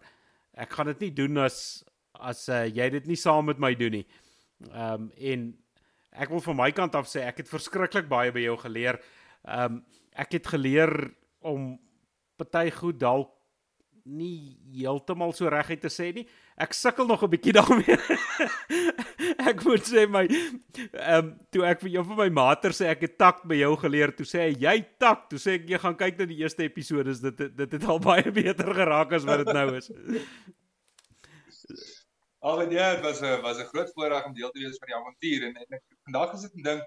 ek 0.54 0.70
gaan 0.70 0.86
dit 0.86 1.00
nie 1.00 1.12
doen 1.12 1.38
as 1.38 1.84
as 2.12 2.48
uh, 2.48 2.66
jy 2.66 2.90
dit 2.90 3.06
nie 3.06 3.16
saam 3.16 3.46
met 3.46 3.58
my 3.58 3.74
doen 3.74 3.92
nie. 3.92 4.06
Um 4.74 5.10
en 5.16 5.58
ek 6.12 6.30
wil 6.30 6.40
van 6.40 6.56
my 6.56 6.70
kant 6.72 6.94
af 6.94 7.06
sê 7.06 7.22
ek 7.26 7.38
het 7.38 7.48
verskriklik 7.48 8.08
baie 8.08 8.32
by 8.32 8.40
jou 8.40 8.56
geleer. 8.56 9.00
Um 9.44 9.84
ek 10.12 10.32
het 10.32 10.46
geleer 10.46 11.14
om 11.40 11.78
party 12.36 12.70
goed 12.70 12.98
dalk 12.98 13.30
nie 14.04 14.58
heeltemal 14.72 15.32
so 15.32 15.48
reguit 15.48 15.80
te 15.80 15.90
sê 15.92 16.12
nie. 16.14 16.26
Ek 16.58 16.74
sukkel 16.74 17.06
nog 17.06 17.22
'n 17.22 17.30
bietjie 17.30 17.52
daarmee. 17.58 17.96
ek 19.50 19.62
moet 19.64 19.84
sê 19.86 20.06
my 20.10 20.24
ehm 20.26 21.18
um, 21.18 21.28
toe 21.54 21.64
ek 21.68 21.84
vir 21.84 21.92
jou 21.96 22.04
van 22.10 22.18
my 22.22 22.28
mater 22.40 22.74
sê 22.74 22.90
ek 22.90 23.04
het 23.06 23.14
tak 23.18 23.44
by 23.46 23.60
jou 23.60 23.76
geleer, 23.78 24.10
toe 24.14 24.26
sê 24.26 24.48
hy 24.48 24.54
jy 24.66 24.76
tak, 24.98 25.28
toe 25.30 25.38
sê 25.38 25.58
ek 25.60 25.68
jy 25.70 25.78
gaan 25.78 25.96
kyk 25.98 26.18
na 26.18 26.26
die 26.26 26.40
eerste 26.42 26.66
episode, 26.66 27.14
dit 27.14 27.44
dit 27.62 27.76
het 27.78 27.84
al 27.86 28.02
baie 28.10 28.30
beter 28.34 28.74
geraak 28.80 29.14
as 29.14 29.26
wat 29.28 29.44
dit 29.44 29.54
nou 29.54 29.68
is. 29.78 29.90
Al 32.48 32.62
en 32.62 32.70
ja, 32.74 32.94
dit 32.94 33.04
was 33.06 33.22
'n 33.22 33.42
was 33.42 33.58
'n 33.62 33.70
groot 33.70 33.90
voorreg 33.94 34.26
om 34.26 34.34
deel 34.34 34.50
te 34.50 34.60
wees 34.62 34.78
van 34.82 34.90
die 34.90 34.98
avontuur 34.98 35.46
en, 35.48 35.54
en 35.62 35.78
ek 35.78 35.84
vandag 36.06 36.30
gesit 36.34 36.54
en 36.58 36.62
dink 36.70 36.82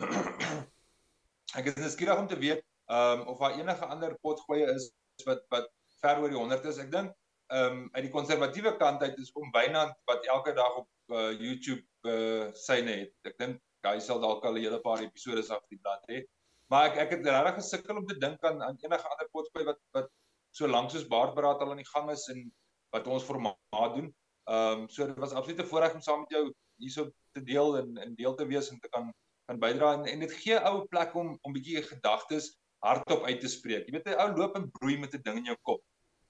ek 1.60 1.66
is 1.66 1.76
nuuskierig 1.76 2.18
om 2.18 2.28
te 2.28 2.38
weet 2.38 2.64
ehm 2.88 3.20
um, 3.20 3.26
of 3.32 3.38
daar 3.38 3.58
enige 3.60 3.86
ander 3.86 4.16
potgoeie 4.24 4.66
is 4.74 4.92
wat 5.28 5.44
wat 5.52 5.68
ver 6.00 6.20
oor 6.20 6.32
die 6.32 6.40
100 6.40 6.64
is. 6.64 6.78
Ek 6.80 6.92
dink 6.92 7.12
ehm 7.50 7.78
um, 7.78 7.88
uit 7.92 8.04
die 8.06 8.12
konservatiewe 8.14 8.76
kant 8.78 9.02
uit 9.02 9.18
is 9.18 9.32
om 9.32 9.50
Wynand 9.54 9.96
wat 10.06 10.26
elke 10.26 10.52
dag 10.54 10.76
op 10.82 10.88
uh, 11.10 11.32
YouTube 11.34 11.82
uh, 12.06 12.46
syne 12.54 12.92
het. 13.02 13.14
Ek 13.26 13.38
dink 13.42 13.58
hy 13.86 13.98
sal 13.98 14.20
dalk 14.22 14.44
al 14.44 14.54
'n 14.54 14.62
hele 14.62 14.80
paar 14.84 15.02
episode 15.02 15.42
af 15.50 15.64
die 15.72 15.80
blad 15.82 16.04
hê. 16.12 16.22
Maar 16.70 16.90
ek 16.90 16.96
ek 17.04 17.10
het 17.16 17.26
regtig 17.26 17.58
gesukkel 17.58 17.98
om 17.98 18.06
te 18.06 18.18
dink 18.18 18.44
aan 18.44 18.62
aan 18.62 18.78
enige 18.78 19.08
ander 19.14 19.28
potgooi 19.34 19.64
wat 19.66 19.80
wat 19.98 20.10
so 20.54 20.68
lank 20.68 20.90
soos 20.90 21.08
Baardberaad 21.10 21.60
al 21.60 21.72
aan 21.74 21.82
die 21.82 21.92
gang 21.92 22.10
is 22.10 22.28
en 22.28 22.46
wat 22.94 23.06
ons 23.06 23.26
formaat 23.26 23.94
doen. 23.96 24.14
Ehm 24.46 24.82
um, 24.82 24.88
so 24.88 25.06
dit 25.06 25.18
was 25.18 25.32
absoluut 25.32 25.62
'n 25.62 25.70
voorreg 25.72 25.94
om 25.94 26.00
saam 26.00 26.20
met 26.20 26.30
jou 26.30 26.44
hierso 26.78 27.10
te 27.32 27.42
deel 27.42 27.78
en 27.78 27.96
in 27.96 28.14
deel 28.14 28.34
te 28.34 28.46
wees 28.46 28.70
en 28.70 28.80
te 28.80 28.88
kan 28.88 29.12
kan 29.46 29.58
bydra 29.58 29.94
en, 29.94 30.04
en 30.06 30.20
dit 30.20 30.32
gee 30.32 30.58
ou 30.70 30.86
plek 30.86 31.14
om 31.14 31.38
om 31.42 31.52
bietjie 31.52 31.82
gedagtes 31.82 32.54
hardop 32.78 33.24
uit 33.24 33.40
te 33.40 33.48
spreek. 33.48 33.86
Jy 33.86 33.92
weet 33.92 34.08
'n 34.08 34.20
ou 34.22 34.36
loop 34.36 34.54
en 34.56 34.70
broei 34.70 34.98
met 34.98 35.14
'n 35.14 35.22
ding 35.22 35.38
in 35.38 35.50
jou 35.50 35.58
kop. 35.62 35.82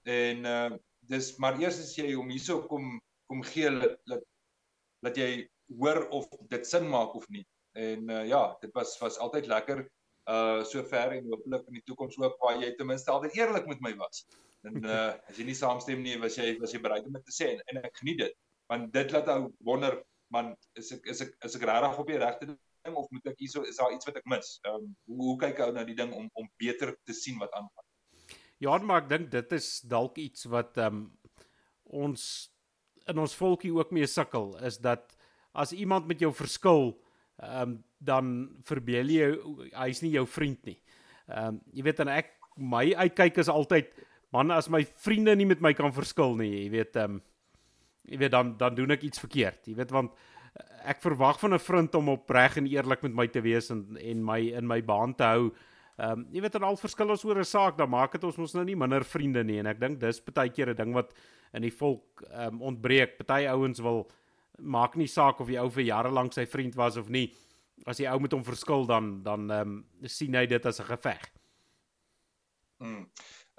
En 0.04 0.44
uh 0.44 0.70
dis 1.10 1.30
maar 1.42 1.58
eers 1.60 1.80
as 1.82 1.94
jy 1.98 2.12
hom 2.14 2.30
hierso 2.30 2.60
kom 2.70 2.98
kom 3.30 3.42
gee 3.46 3.70
dat 3.78 3.96
dat 4.10 4.26
dat 5.06 5.16
jy 5.16 5.30
hoor 5.80 6.04
of 6.16 6.28
dit 6.50 6.66
sin 6.66 6.88
maak 6.90 7.14
of 7.14 7.26
nie. 7.28 7.44
En 7.78 8.10
uh 8.10 8.26
ja, 8.26 8.42
dit 8.60 8.72
was 8.74 8.98
was 9.00 9.18
altyd 9.18 9.46
lekker 9.46 9.84
uh 10.30 10.62
sover 10.64 11.16
en 11.16 11.30
hopelik 11.32 11.66
in 11.70 11.78
die 11.78 11.86
toekoms 11.86 12.18
ook 12.18 12.38
waar 12.42 12.58
jy 12.62 12.72
ten 12.76 12.86
minste 12.90 13.10
altyd 13.10 13.36
eerlik 13.38 13.66
met 13.66 13.80
my 13.80 13.94
was. 13.96 14.24
En 14.66 14.84
uh 14.84 15.12
as 15.28 15.38
jy 15.38 15.46
nie 15.50 15.58
saamstem 15.58 16.02
nie, 16.02 16.16
was 16.22 16.38
jy 16.38 16.56
was 16.62 16.74
jy 16.74 16.82
bereid 16.82 17.06
om 17.06 17.18
dit 17.18 17.26
te 17.26 17.36
sê 17.36 17.52
en, 17.54 17.62
en 17.72 17.84
ek 17.84 18.02
geniet 18.02 18.24
dit. 18.26 18.40
Want 18.70 18.92
dit 18.94 19.14
laat 19.14 19.30
ou 19.34 19.52
wonder 19.66 20.02
man 20.34 20.52
is 20.78 20.92
ek 20.94 21.06
is 21.14 21.22
ek 21.26 21.36
is 21.46 21.56
ek 21.58 21.68
regtig 21.70 22.02
op 22.02 22.10
die 22.10 22.20
regte 22.22 22.50
ding 22.50 22.96
of 22.96 23.08
moet 23.14 23.30
ek 23.32 23.40
hierso 23.42 23.62
is 23.68 23.78
daar 23.80 23.94
iets 23.94 24.08
wat 24.08 24.18
ek 24.20 24.28
mis? 24.34 24.58
Ehm 24.66 24.82
um, 24.82 24.90
hoe, 25.10 25.22
hoe 25.30 25.38
kyk 25.46 25.62
ou 25.66 25.70
na 25.74 25.86
die 25.86 25.98
ding 25.98 26.12
om 26.16 26.28
om 26.42 26.50
beter 26.62 26.94
te 27.06 27.16
sien 27.16 27.38
wat 27.42 27.54
aangaan? 27.58 27.89
Ja, 28.60 28.76
maar 28.78 29.04
ek 29.04 29.08
dink 29.08 29.30
dit 29.32 29.52
is 29.56 29.80
dalk 29.88 30.18
iets 30.20 30.44
wat 30.52 30.76
ehm 30.78 31.00
um, 31.00 31.06
ons 31.90 32.22
in 33.10 33.18
ons 33.18 33.32
volkie 33.34 33.72
ook 33.74 33.90
mee 33.90 34.06
sukkel 34.06 34.52
is 34.62 34.76
dat 34.78 35.16
as 35.58 35.72
iemand 35.74 36.06
met 36.06 36.20
jou 36.22 36.30
verskil 36.34 36.92
ehm 37.40 37.62
um, 37.62 37.78
dan 38.00 38.28
verbeel 38.64 39.10
jy 39.12 39.26
hy's 39.76 40.00
nie 40.04 40.14
jou 40.14 40.26
vriend 40.28 40.60
nie. 40.68 40.78
Ehm 41.28 41.56
um, 41.56 41.62
jy 41.72 41.84
weet 41.88 42.04
dan 42.04 42.12
ek 42.12 42.36
my 42.56 42.84
uitkyk 42.94 43.40
is 43.40 43.48
altyd 43.52 43.90
man 44.32 44.52
as 44.54 44.68
my 44.68 44.84
vriende 45.04 45.34
nie 45.36 45.48
met 45.48 45.60
my 45.64 45.72
kan 45.74 45.92
verskil 45.92 46.36
nie, 46.36 46.52
jy 46.64 46.70
weet 46.76 47.00
ehm 47.00 47.18
um, 47.18 47.22
jy 48.10 48.20
weet 48.20 48.36
dan 48.36 48.54
dan 48.60 48.76
doen 48.76 48.92
ek 48.96 49.08
iets 49.08 49.22
verkeerd. 49.22 49.66
Jy 49.68 49.76
weet 49.80 49.92
want 49.94 50.12
ek 50.84 51.00
verwag 51.00 51.40
van 51.40 51.54
'n 51.54 51.62
vriend 51.62 51.94
om 51.94 52.08
opreg 52.08 52.56
en 52.56 52.66
eerlik 52.66 53.02
met 53.02 53.14
my 53.14 53.26
te 53.26 53.40
wees 53.40 53.70
en 53.70 53.96
en 53.96 54.24
my 54.24 54.40
in 54.52 54.66
my 54.66 54.80
baan 54.82 55.14
te 55.14 55.24
hou. 55.24 55.50
Ehm 55.98 56.20
um, 56.20 56.26
jy 56.32 56.40
weet 56.40 56.52
dan 56.56 56.64
al 56.68 56.78
verskil 56.80 57.10
ons 57.10 57.24
oor 57.24 57.38
'n 57.38 57.44
saak, 57.44 57.76
dan 57.76 57.90
maak 57.90 58.12
dit 58.12 58.24
ons 58.24 58.36
mos 58.36 58.54
nou 58.54 58.64
nie 58.64 58.76
minder 58.76 59.04
vriende 59.04 59.44
nie 59.44 59.58
en 59.58 59.66
ek 59.66 59.80
dink 59.80 60.00
dis 60.00 60.20
baie 60.20 60.48
keer 60.48 60.70
'n 60.70 60.76
ding 60.76 60.94
wat 60.94 61.12
in 61.52 61.62
die 61.62 61.70
volk 61.70 62.22
ehm 62.30 62.54
um, 62.54 62.62
ontbreek. 62.62 63.16
Party 63.18 63.46
ouens 63.46 63.80
wil 63.80 64.10
maak 64.58 64.96
nie 64.96 65.08
saak 65.08 65.40
of 65.40 65.48
die 65.48 65.58
ou 65.58 65.68
vir 65.70 65.84
jare 65.84 66.10
lank 66.10 66.32
sy 66.32 66.46
vriend 66.46 66.74
was 66.76 66.96
of 66.96 67.08
nie. 67.08 67.34
As 67.86 67.96
die 67.96 68.08
ou 68.08 68.18
met 68.20 68.32
hom 68.32 68.44
verskil 68.44 68.86
dan 68.86 69.22
dan 69.22 69.50
ehm 69.50 69.84
um, 70.02 70.08
sien 70.08 70.34
hy 70.34 70.46
dit 70.46 70.66
as 70.66 70.80
'n 70.80 70.84
geveg. 70.84 71.32
Mm. 72.78 73.10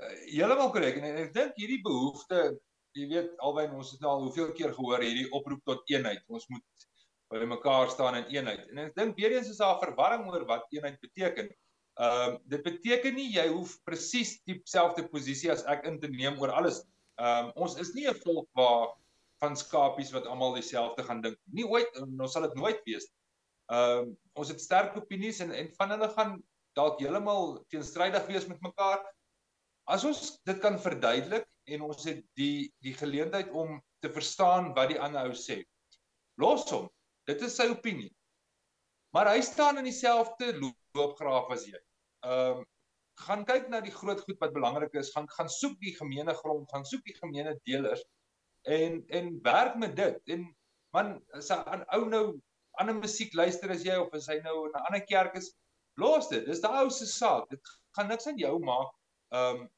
Uh, 0.02 0.16
Heeltemal 0.34 0.72
korrek 0.72 0.98
en 0.98 1.04
ek 1.04 1.34
dink 1.34 1.54
hierdie 1.56 1.82
behoefte 1.84 2.60
jy 2.98 3.08
weet 3.08 3.36
albei 3.40 3.68
ons 3.72 3.92
het 3.94 4.02
nou 4.04 4.12
al 4.12 4.24
hoeveel 4.28 4.52
keer 4.58 4.74
gehoor 4.76 5.04
hierdie 5.04 5.30
oproep 5.32 5.64
tot 5.66 5.92
eenheid. 5.92 6.24
Ons 6.28 6.48
moet 6.52 6.88
by 7.32 7.46
mekaar 7.48 7.90
staan 7.92 8.18
in 8.20 8.32
eenheid. 8.36 8.66
En 8.72 8.88
ek 8.88 8.96
dink 8.98 9.20
weer 9.20 9.38
eens 9.38 9.52
is 9.52 9.62
daar 9.62 9.80
verwarring 9.80 10.26
oor 10.28 10.44
wat 10.50 10.68
eenheid 10.76 11.00
beteken. 11.04 11.52
Ehm 12.00 12.34
uh, 12.34 12.38
dit 12.48 12.64
beteken 12.64 13.16
nie 13.16 13.28
jy 13.36 13.48
hoef 13.52 13.76
presies 13.84 14.38
dieselfde 14.48 15.04
posisie 15.12 15.52
as 15.52 15.66
ek 15.68 15.84
in 15.90 16.00
te 16.00 16.08
neem 16.08 16.40
oor 16.40 16.54
alles. 16.56 16.82
Ehm 17.20 17.52
um, 17.52 17.66
ons 17.68 17.76
is 17.84 17.92
nie 17.94 18.08
'n 18.08 18.22
volk 18.24 18.48
waar 18.56 18.94
van 19.44 19.58
skapies 19.58 20.14
wat 20.16 20.28
almal 20.30 20.56
dieselfde 20.56 21.04
gaan 21.04 21.22
dink. 21.22 21.38
Nie 21.52 21.66
ooit 21.66 21.90
en 22.00 22.16
ons 22.22 22.32
sal 22.32 22.48
dit 22.48 22.56
nooit 22.56 22.80
wees 22.86 23.08
nie. 23.10 23.20
Ehm 23.76 24.00
um, 24.00 24.14
ons 24.40 24.50
het 24.54 24.62
sterk 24.62 24.96
opinies 24.96 25.42
en 25.44 25.52
en 25.52 25.70
van 25.78 25.92
hulle 25.96 26.10
gaan 26.16 26.38
dalk 26.80 27.00
heeltemal 27.04 27.60
teenstrydig 27.74 28.26
wees 28.32 28.48
met 28.48 28.62
mekaar. 28.64 29.04
As 29.92 30.06
ons 30.08 30.40
dit 30.48 30.60
kan 30.64 30.80
verduidelik 30.80 31.48
en 31.68 31.84
ons 31.90 32.08
het 32.08 32.24
die 32.40 32.72
die 32.80 32.96
geleentheid 32.96 33.52
om 33.52 33.82
te 34.00 34.10
verstaan 34.10 34.72
wat 34.78 34.94
die 34.94 35.00
ander 35.00 35.28
ou 35.28 35.36
sê. 35.36 35.62
Los 36.40 36.66
hom. 36.72 36.88
Dit 37.28 37.44
is 37.46 37.56
sy 37.60 37.68
opinie. 37.70 38.10
Maar 39.16 39.34
hy 39.34 39.42
staan 39.44 39.78
in 39.78 39.88
dieselfde 39.90 40.54
loopgraaf 40.96 41.52
as 41.52 41.66
jy. 41.68 41.82
Ehm 42.28 42.62
um, 42.62 42.70
gaan 43.22 43.44
kyk 43.46 43.68
na 43.70 43.82
die 43.84 43.94
groot 43.94 44.22
goed 44.26 44.40
wat 44.42 44.54
belangrik 44.56 44.96
is, 44.98 45.12
gaan 45.14 45.28
gaan 45.36 45.50
soek 45.52 45.76
die 45.84 45.94
gemeene 45.94 46.34
grond, 46.34 46.70
gaan 46.72 46.86
soek 46.88 47.04
die 47.06 47.14
gemeene 47.18 47.54
deelers 47.68 48.02
en 48.64 49.04
en 49.08 49.28
werk 49.46 49.76
met 49.78 49.96
dit. 49.96 50.22
En 50.36 50.48
man, 50.96 51.12
as 51.38 51.52
'n 51.52 51.84
ou 51.98 52.06
nou 52.10 52.24
ander 52.80 52.96
musiek 52.96 53.34
luister 53.34 53.72
as 53.72 53.84
jy 53.84 53.98
of 54.00 54.14
as 54.14 54.28
hy 54.28 54.40
nou 54.40 54.66
in 54.66 54.72
'n 54.72 54.86
ander 54.88 55.06
kerk 55.06 55.36
is, 55.36 55.52
los 55.98 56.30
dit. 56.30 56.46
Dis 56.46 56.62
daai 56.62 56.84
ou 56.84 56.90
se 56.90 57.06
saak. 57.06 57.50
Dit 57.50 57.62
gaan 57.98 58.08
niks 58.08 58.28
aan 58.28 58.38
jou 58.38 58.58
maak 58.60 58.92
um 59.32 59.70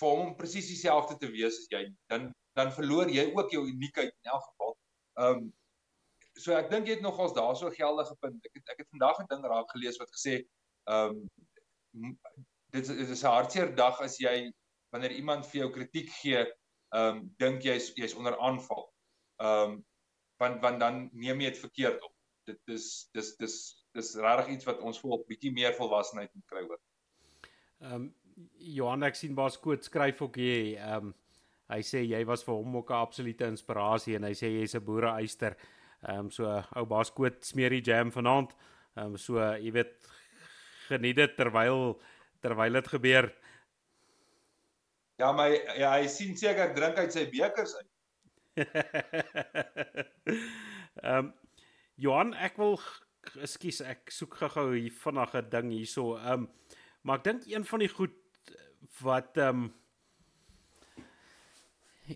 vir 0.00 0.16
hom 0.16 0.36
presies 0.36 0.68
dieselfde 0.68 1.18
te 1.18 1.30
wees 1.32 1.58
as 1.58 1.68
jy. 1.70 1.84
Dan 2.08 2.32
dan 2.58 2.72
verloor 2.72 3.08
jy 3.08 3.32
ook 3.34 3.50
jou 3.50 3.64
uniekheid 3.66 4.12
in 4.12 4.30
elk 4.30 4.44
geval. 4.50 4.76
Um 5.16 5.52
so 6.40 6.56
ek 6.56 6.70
dink 6.72 6.88
jy 6.88 6.96
het 6.98 7.04
nogals 7.04 7.34
daarso 7.36 7.70
geldige 7.74 8.16
punt. 8.20 8.46
Ek 8.46 8.58
het 8.58 8.72
ek 8.74 8.82
het 8.82 8.90
vandag 8.94 9.20
'n 9.20 9.28
ding 9.32 9.44
raak 9.52 9.70
gelees 9.74 10.00
wat 10.02 10.10
gesê 10.16 10.40
um 10.96 11.28
dit 12.72 12.88
is, 12.88 12.90
is 12.90 13.24
'n 13.24 13.34
hartseer 13.34 13.74
dag 13.76 14.00
as 14.00 14.18
jy 14.18 14.52
wanneer 14.92 15.12
iemand 15.12 15.46
vir 15.46 15.60
jou 15.62 15.70
kritiek 15.70 16.10
gee, 16.22 16.46
um 16.94 17.30
dink 17.38 17.62
jy's 17.62 17.92
jy's 17.96 18.14
onder 18.14 18.38
aanval. 18.38 18.88
Um 19.38 19.84
want 20.40 20.62
want 20.62 20.80
dan 20.80 21.10
neem 21.12 21.40
jy 21.40 21.50
dit 21.50 21.64
verkeerd 21.66 22.02
op. 22.02 22.14
Dit 22.46 22.60
is 22.66 23.08
dis 23.12 23.36
dis 23.36 23.56
dis 23.92 24.14
regtig 24.16 24.54
iets 24.54 24.64
wat 24.64 24.80
ons 24.80 25.00
volk 25.00 25.26
bietjie 25.28 25.52
meer 25.52 25.74
volwassenheid 25.74 26.30
moet 26.34 26.46
kry 26.46 26.62
oor. 26.68 26.80
Ehm 27.80 27.94
um, 27.94 28.14
Johan 28.56 29.02
ek 29.04 29.18
sien 29.18 29.34
Baas 29.34 29.58
Koot 29.60 29.84
skryf 29.84 30.22
ook 30.22 30.36
hier 30.40 30.78
ehm 30.78 31.10
um, 31.10 31.14
hy 31.70 31.82
sê 31.86 32.00
jy 32.02 32.24
was 32.26 32.42
vir 32.42 32.54
hom 32.54 32.76
ook 32.76 32.90
'n 32.90 33.04
absolute 33.06 33.46
inspirasie 33.46 34.16
en 34.16 34.24
hy 34.24 34.32
sê 34.34 34.48
jy's 34.48 34.74
'n 34.74 34.84
boere 34.84 35.12
eyster. 35.20 35.56
Ehm 36.08 36.26
um, 36.26 36.30
so 36.30 36.48
ou 36.76 36.86
Baas 36.88 37.12
Koot 37.12 37.44
smeer 37.44 37.74
die 37.74 37.84
jam 37.84 38.12
vanaand. 38.12 38.54
Ehm 38.96 39.12
um, 39.12 39.16
so 39.20 39.38
jy 39.38 39.72
weet 39.74 39.96
geniet 40.88 41.16
dit 41.16 41.36
terwyl 41.36 42.00
terwyl 42.40 42.78
dit 42.78 42.88
gebeur. 42.88 43.28
Ja, 45.20 45.32
maar 45.36 45.52
ja, 45.76 45.92
hy 45.98 46.06
sien 46.08 46.36
seker 46.36 46.72
drink 46.74 46.96
uit 46.96 47.12
sy 47.12 47.26
bekers 47.28 47.76
uit. 47.76 47.90
Ehm 51.04 51.18
um, 51.18 51.34
Johan, 52.00 52.32
ek 52.40 52.56
wil 52.56 52.78
ekskuus, 53.44 53.82
ek 53.84 54.08
soek 54.08 54.38
gou-gou 54.40 54.70
hier 54.72 54.94
vinnig 55.02 55.34
'n 55.36 55.50
ding 55.52 55.68
hierso. 55.74 56.16
Ehm 56.16 56.32
um, 56.32 56.48
maar 57.04 57.20
ek 57.20 57.24
dink 57.24 57.46
een 57.48 57.64
van 57.64 57.84
die 57.84 57.92
goed 57.92 58.16
wat 59.04 59.36
ehm 59.36 59.48
um, 59.48 59.68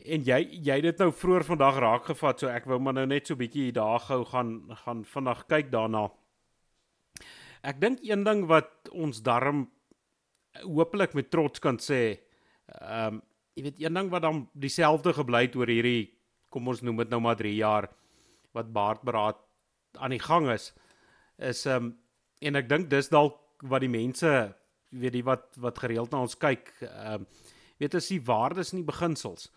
en 0.03 0.25
jy 0.27 0.41
jy 0.65 0.79
het 0.81 0.87
dit 0.89 1.03
nou 1.03 1.11
vroeër 1.13 1.47
vandag 1.47 1.79
raak 1.83 2.09
gevat, 2.11 2.41
so 2.41 2.51
ek 2.51 2.67
wou 2.71 2.79
maar 2.83 2.97
nou 2.99 3.07
net 3.07 3.29
so 3.29 3.39
bietjie 3.39 3.73
daar 3.75 4.03
gou 4.03 4.23
gaan 4.29 4.57
gaan 4.85 5.05
vinnig 5.05 5.45
kyk 5.51 5.71
daarna. 5.73 6.09
Ek 7.65 7.81
dink 7.81 8.03
een 8.05 8.25
ding 8.25 8.45
wat 8.51 8.91
ons 8.93 9.23
darm 9.25 9.69
hopelik 10.63 11.15
met 11.15 11.31
trots 11.31 11.63
kan 11.63 11.79
sê, 11.79 12.19
ehm 12.81 13.21
um, 13.21 13.23
jy 13.55 13.63
weet 13.63 13.83
een 13.85 13.95
ding 13.95 14.09
wat 14.11 14.23
dan 14.23 14.39
dieselfde 14.59 15.13
gebly 15.15 15.45
het 15.45 15.57
oor 15.57 15.71
hierdie 15.71 16.11
kom 16.51 16.67
ons 16.69 16.81
noem 16.83 17.05
dit 17.05 17.13
nou 17.13 17.21
maar 17.23 17.37
3 17.39 17.53
jaar 17.55 17.87
wat 18.55 18.73
baardberaad 18.75 19.39
aan 20.03 20.15
die 20.15 20.23
gang 20.23 20.49
is 20.51 20.73
is 21.39 21.67
ehm 21.67 21.91
um, 21.91 21.93
en 22.45 22.59
ek 22.59 22.69
dink 22.69 22.91
dis 22.91 23.09
dalk 23.09 23.39
wat 23.63 23.85
die 23.85 23.93
mense 23.93 24.31
weet 24.91 25.15
die 25.15 25.25
wat 25.25 25.55
wat 25.63 25.79
gereeld 25.79 26.11
na 26.11 26.25
ons 26.27 26.35
kyk 26.35 26.73
ehm 26.83 27.23
um, 27.23 27.29
weet 27.79 27.95
as 27.99 28.11
die 28.11 28.23
waardes 28.23 28.73
nie 28.75 28.87
beginsels 28.87 29.49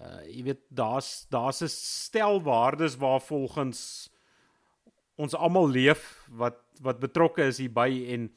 uh 0.00 0.22
jy 0.28 0.42
weet 0.50 0.62
daar's 0.68 1.26
daar's 1.30 1.62
'n 1.62 1.68
stel 1.68 2.42
waardes 2.42 2.96
waar 2.96 3.20
volgens 3.20 4.10
ons 5.16 5.34
almal 5.34 5.68
leef 5.68 6.28
wat 6.30 6.58
wat 6.80 7.00
betrokke 7.00 7.42
is 7.42 7.58
hierby 7.58 8.04
en 8.12 8.32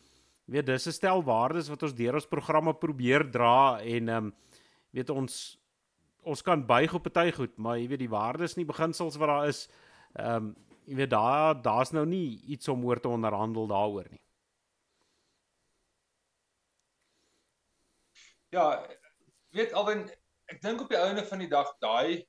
weet 0.46 0.66
dis 0.66 0.88
'n 0.88 0.92
stel 0.92 1.24
waardes 1.24 1.70
wat 1.70 1.84
ons 1.84 1.94
deur 1.94 2.14
ons 2.14 2.28
programme 2.28 2.74
probeer 2.74 3.30
dra 3.32 3.80
en 3.82 4.10
ehm 4.10 4.26
um, 4.26 4.36
weet 4.92 5.10
ons 5.10 5.60
ons 6.24 6.42
kan 6.42 6.66
buig 6.66 6.94
op 6.94 7.04
party 7.08 7.32
goed, 7.32 7.58
maar 7.58 7.78
jy 7.80 7.88
weet 7.88 8.04
die 8.04 8.12
waardes 8.12 8.56
nie 8.58 8.68
beginsels 8.68 9.18
wat 9.18 9.32
daar 9.32 9.48
is. 9.48 9.68
Ehm 10.16 10.50
um, 10.50 10.56
jy 10.90 10.96
weet 10.98 11.12
daar 11.12 11.62
daar's 11.62 11.92
nou 11.94 12.06
nie 12.06 12.42
iets 12.50 12.68
om 12.68 12.86
oor 12.86 13.00
te 13.00 13.08
onderhandel 13.08 13.68
daaroor 13.70 14.08
nie. 14.10 14.22
Ja, 18.50 18.88
weet 19.54 19.74
alwen 19.74 20.10
ek 20.50 20.62
dink 20.66 20.82
op 20.82 20.92
die 20.92 21.00
ouene 21.00 21.24
van 21.26 21.42
die 21.44 21.50
dag 21.52 21.72
daai 21.84 22.26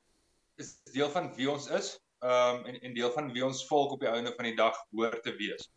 is 0.60 0.76
deel 0.92 1.10
van 1.12 1.30
wie 1.36 1.50
ons 1.50 1.68
is. 1.72 1.94
Ehm 2.20 2.60
um, 2.60 2.64
en 2.68 2.80
en 2.84 2.96
deel 2.96 3.12
van 3.16 3.30
wie 3.32 3.44
ons 3.44 3.66
volk 3.68 3.94
op 3.96 4.02
die 4.04 4.10
ouene 4.10 4.32
van 4.36 4.48
die 4.50 4.56
dag 4.56 4.76
hoort 4.96 5.22
te 5.24 5.32
wees. 5.38 5.70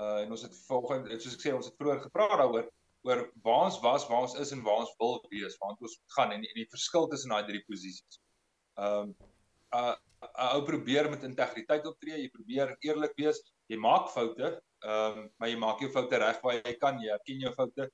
Uh 0.00 0.22
en 0.22 0.30
ons 0.36 0.44
het 0.46 0.54
volgens 0.68 1.10
soos 1.24 1.36
ek 1.36 1.44
sê 1.44 1.52
ons 1.56 1.68
het 1.68 1.76
vroeër 1.80 2.06
gepraat 2.06 2.38
daaroor 2.40 2.70
oor 3.02 3.20
waar 3.44 3.66
ons 3.66 3.80
was, 3.82 4.06
waar 4.08 4.24
ons 4.28 4.36
is 4.38 4.52
en 4.54 4.62
waar 4.62 4.84
ons 4.84 4.94
wil 4.98 5.18
wees, 5.34 5.58
waar 5.60 5.74
ons 5.74 5.98
gaan 6.16 6.32
en 6.32 6.44
die, 6.44 6.52
die 6.56 6.68
verskil 6.70 7.08
tussen 7.10 7.34
daai 7.34 7.44
drie 7.50 7.62
posisies. 7.68 8.20
Ehm 8.78 9.12
um, 9.12 9.14
uh, 9.76 9.94
ou 10.52 10.62
probeer 10.62 11.08
met 11.10 11.24
integriteit 11.26 11.86
optree, 11.88 12.20
jy 12.20 12.28
probeer 12.30 12.76
eerlik 12.86 13.16
wees, 13.18 13.40
jy 13.72 13.78
maak 13.80 14.08
foute, 14.14 14.54
ehm 14.86 15.18
um, 15.18 15.28
maar 15.36 15.52
jy 15.52 15.58
maak 15.60 15.82
jou 15.84 15.90
foute 15.92 16.24
reg 16.24 16.40
waar 16.46 16.60
jy 16.60 16.74
kan, 16.80 17.00
jy 17.02 17.12
erken 17.18 17.44
jou 17.48 17.52
foute 17.58 17.90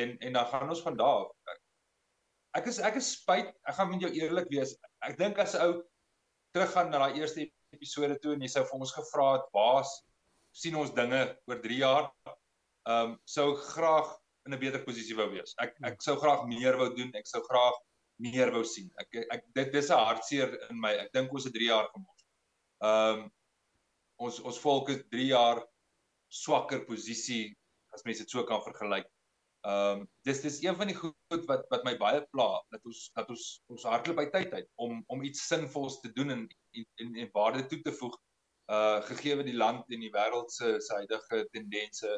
en 0.00 0.16
en 0.18 0.40
dan 0.40 0.50
gaan 0.52 0.72
ons 0.76 0.82
van 0.86 0.96
daar 0.96 1.26
af. 1.26 1.60
Is 2.70 2.78
ek 2.78 2.96
is 2.96 3.10
spyt, 3.18 3.50
ek 3.66 3.74
gaan 3.74 3.90
met 3.90 4.00
jou 4.04 4.10
eerlik 4.14 4.50
wees. 4.50 4.76
Ek 5.02 5.18
dink 5.18 5.38
as 5.38 5.54
'n 5.54 5.62
ou 5.66 5.82
teruggaan 6.54 6.90
na 6.90 6.98
daai 7.02 7.18
eerste 7.18 7.50
episode 7.74 8.18
toe 8.22 8.34
en 8.34 8.42
jy 8.42 8.48
sou 8.48 8.64
vir 8.64 8.80
ons 8.80 8.92
gevra 8.94 9.32
het, 9.32 9.46
"Waar 9.52 9.84
sien 10.54 10.76
ons 10.76 10.94
dinge 10.94 11.36
oor 11.48 11.58
3 11.60 11.78
jaar?" 11.78 12.12
Ehm 12.86 13.10
um, 13.10 13.20
sou 13.24 13.54
graag 13.56 14.14
in 14.46 14.54
'n 14.54 14.60
beter 14.60 14.84
posisie 14.84 15.16
wou 15.16 15.30
wees. 15.30 15.54
Ek 15.58 15.74
ek 15.82 16.02
sou 16.02 16.16
graag 16.16 16.46
meer 16.46 16.76
wou 16.76 16.94
doen. 16.94 17.10
Ek 17.14 17.26
sou 17.26 17.42
graag 17.42 17.74
meer 18.18 18.52
wou 18.52 18.64
sien. 18.64 18.90
Ek 18.98 19.08
ek 19.30 19.42
dit 19.54 19.72
dis 19.72 19.90
'n 19.90 19.98
hartseer 19.98 20.70
in 20.70 20.80
my. 20.80 20.92
Ek 20.92 21.12
dink 21.12 21.32
ons 21.32 21.44
het 21.44 21.54
3 21.54 21.66
jaar 21.66 21.88
gemors. 21.94 22.24
Ehm 22.82 23.24
um, 23.24 23.32
ons 24.18 24.40
ons 24.40 24.58
volk 24.58 24.90
is 24.90 25.02
3 25.10 25.26
jaar 25.26 25.66
swakker 26.30 26.84
posisie 26.86 27.56
as 27.94 28.04
mense 28.04 28.22
dit 28.22 28.30
so 28.30 28.44
kan 28.44 28.62
vergelyk. 28.62 29.06
Ehm 29.64 30.00
um, 30.00 30.08
dis 30.28 30.42
dis 30.44 30.58
een 30.62 30.76
van 30.76 30.90
die 30.90 30.96
goed 30.96 31.46
wat 31.48 31.62
wat 31.72 31.84
my 31.86 31.94
baie 31.96 32.20
pla 32.36 32.48
dat 32.74 32.82
ons 32.84 32.98
dat 33.16 33.30
ons 33.32 33.44
ons 33.72 33.86
hardloop 33.88 34.18
by 34.20 34.26
tyd 34.34 34.52
uit 34.52 34.68
om 34.86 34.98
om 35.14 35.24
iets 35.24 35.46
sinvols 35.48 36.00
te 36.02 36.12
doen 36.12 36.34
en 36.34 36.42
en 36.76 36.84
en, 37.04 37.14
en 37.22 37.30
waarde 37.32 37.64
toe 37.70 37.80
te 37.86 37.94
voeg 38.00 38.18
uh 38.76 39.00
gegee 39.08 39.46
die 39.48 39.56
land 39.56 39.88
en 39.96 40.04
die 40.04 40.12
wêreld 40.12 40.52
se 40.52 40.74
se 40.80 41.00
huidige 41.00 41.40
tendense 41.56 42.12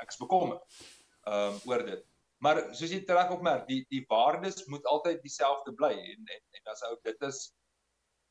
ek 0.00 0.14
is 0.14 0.22
bekommerd 0.24 0.80
ehm 1.26 1.52
um, 1.52 1.60
oor 1.68 1.84
dit. 1.92 2.08
Maar 2.44 2.62
soos 2.78 2.92
jy 2.92 3.02
reg 3.08 3.36
opmerk, 3.36 3.68
die 3.68 3.82
die 3.92 4.04
waardes 4.08 4.64
moet 4.72 4.88
altyd 4.88 5.22
dieselfde 5.24 5.76
bly 5.76 5.92
en 5.92 6.34
en, 6.38 6.42
en 6.58 6.72
as 6.72 6.84
ou 6.88 6.96
dit 7.04 7.28
is 7.28 7.44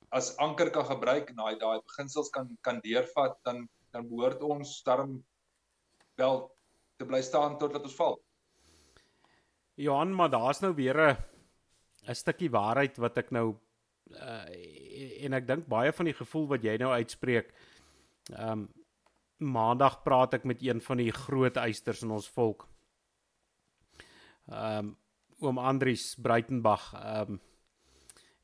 as 0.10 0.34
anker 0.42 0.70
kan 0.74 0.90
gebruik 0.90 1.30
en 1.30 1.42
daai 1.42 1.56
daai 1.62 1.82
beginsels 1.86 2.34
kan 2.34 2.50
kan 2.66 2.82
deurvat 2.82 3.38
dan 3.46 3.68
dan 3.94 4.10
behoort 4.10 4.42
ons 4.44 4.78
darm 4.90 5.20
wel 6.18 6.48
te 6.98 7.06
bly 7.06 7.22
staan 7.22 7.58
totdat 7.62 7.84
ons 7.84 7.98
val. 8.02 8.24
Johan, 9.76 10.14
maar 10.16 10.30
daar's 10.30 10.62
nou 10.62 10.74
weer 10.76 10.98
'n 10.98 11.18
'n 12.08 12.16
stukkie 12.16 12.50
waarheid 12.50 12.98
wat 12.98 13.18
ek 13.18 13.32
nou 13.32 13.56
uh, 14.12 14.46
en 15.26 15.34
ek 15.34 15.48
dink 15.48 15.68
baie 15.68 15.92
van 15.92 16.06
die 16.06 16.14
gevoel 16.14 16.48
wat 16.48 16.64
jy 16.64 16.78
nou 16.78 16.92
uitspreek. 16.92 17.54
Ehm 18.32 18.52
um, 18.52 18.74
maandag 19.38 20.04
praat 20.04 20.34
ek 20.34 20.44
met 20.44 20.62
een 20.64 20.82
van 20.82 20.98
die 20.98 21.12
groot 21.12 21.58
eisters 21.58 22.02
in 22.04 22.12
ons 22.12 22.30
volk 22.30 22.68
ehm 24.48 24.78
um, 24.78 24.98
oom 25.44 25.58
Andries 25.60 26.16
Breitenberg 26.22 26.94
ehm 26.94 27.32
um, 27.36 27.42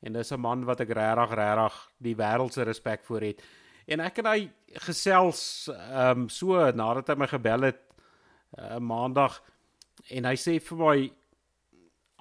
en 0.02 0.12
dis 0.12 0.32
'n 0.32 0.40
man 0.40 0.64
wat 0.64 0.80
ek 0.80 0.90
regtig 0.90 1.34
regtig 1.34 1.90
die 1.98 2.16
wêreld 2.16 2.52
se 2.52 2.62
respek 2.62 3.04
vir 3.04 3.20
het. 3.20 3.42
En 3.86 4.00
ek 4.00 4.18
en 4.18 4.26
hy 4.26 4.50
gesels 4.74 5.68
ehm 5.68 6.22
um, 6.22 6.28
so 6.28 6.70
nadat 6.70 7.08
hy 7.08 7.14
my 7.14 7.26
gebel 7.26 7.62
het 7.62 7.80
uh, 8.58 8.78
maandag 8.78 9.42
en 10.10 10.24
hy 10.24 10.34
sê 10.34 10.58
vir 10.60 10.78
my 10.78 11.12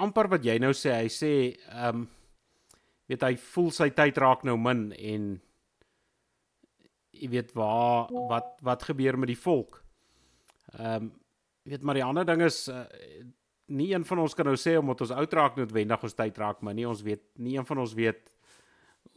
amper 0.02 0.30
wat 0.32 0.46
jy 0.46 0.58
nou 0.62 0.74
sê, 0.78 0.96
hy 1.04 1.12
sê 1.12 1.32
ehm 1.70 2.02
um, 2.02 2.10
weet 3.12 3.26
hy 3.28 3.36
voel 3.44 3.72
sy 3.76 3.90
tyd 3.92 4.20
raak 4.24 4.46
nou 4.48 4.54
min 4.56 4.86
en 4.96 5.24
jy 7.12 7.28
weet 7.34 7.50
waar 7.58 8.08
wat 8.30 8.62
wat 8.64 8.86
gebeur 8.88 9.18
met 9.20 9.34
die 9.34 9.40
volk. 9.40 9.82
Ehm 10.78 11.10
um, 11.10 11.12
weet 11.68 11.84
maar 11.86 11.94
die 12.00 12.06
ander 12.06 12.26
ding 12.26 12.42
is 12.42 12.64
uh, 12.74 12.86
nie 13.70 13.92
een 13.92 14.06
van 14.08 14.24
ons 14.24 14.34
kan 14.34 14.48
nou 14.50 14.56
sê 14.58 14.74
omdat 14.80 15.04
ons 15.06 15.14
oud 15.14 15.34
raak 15.38 15.60
noodwendig 15.60 16.06
ons 16.08 16.16
tyd 16.18 16.40
raak, 16.42 16.64
maar 16.66 16.74
nie 16.74 16.88
ons 16.90 17.04
weet 17.06 17.24
nie 17.38 17.58
een 17.58 17.68
van 17.68 17.84
ons 17.84 17.94
weet 17.94 18.32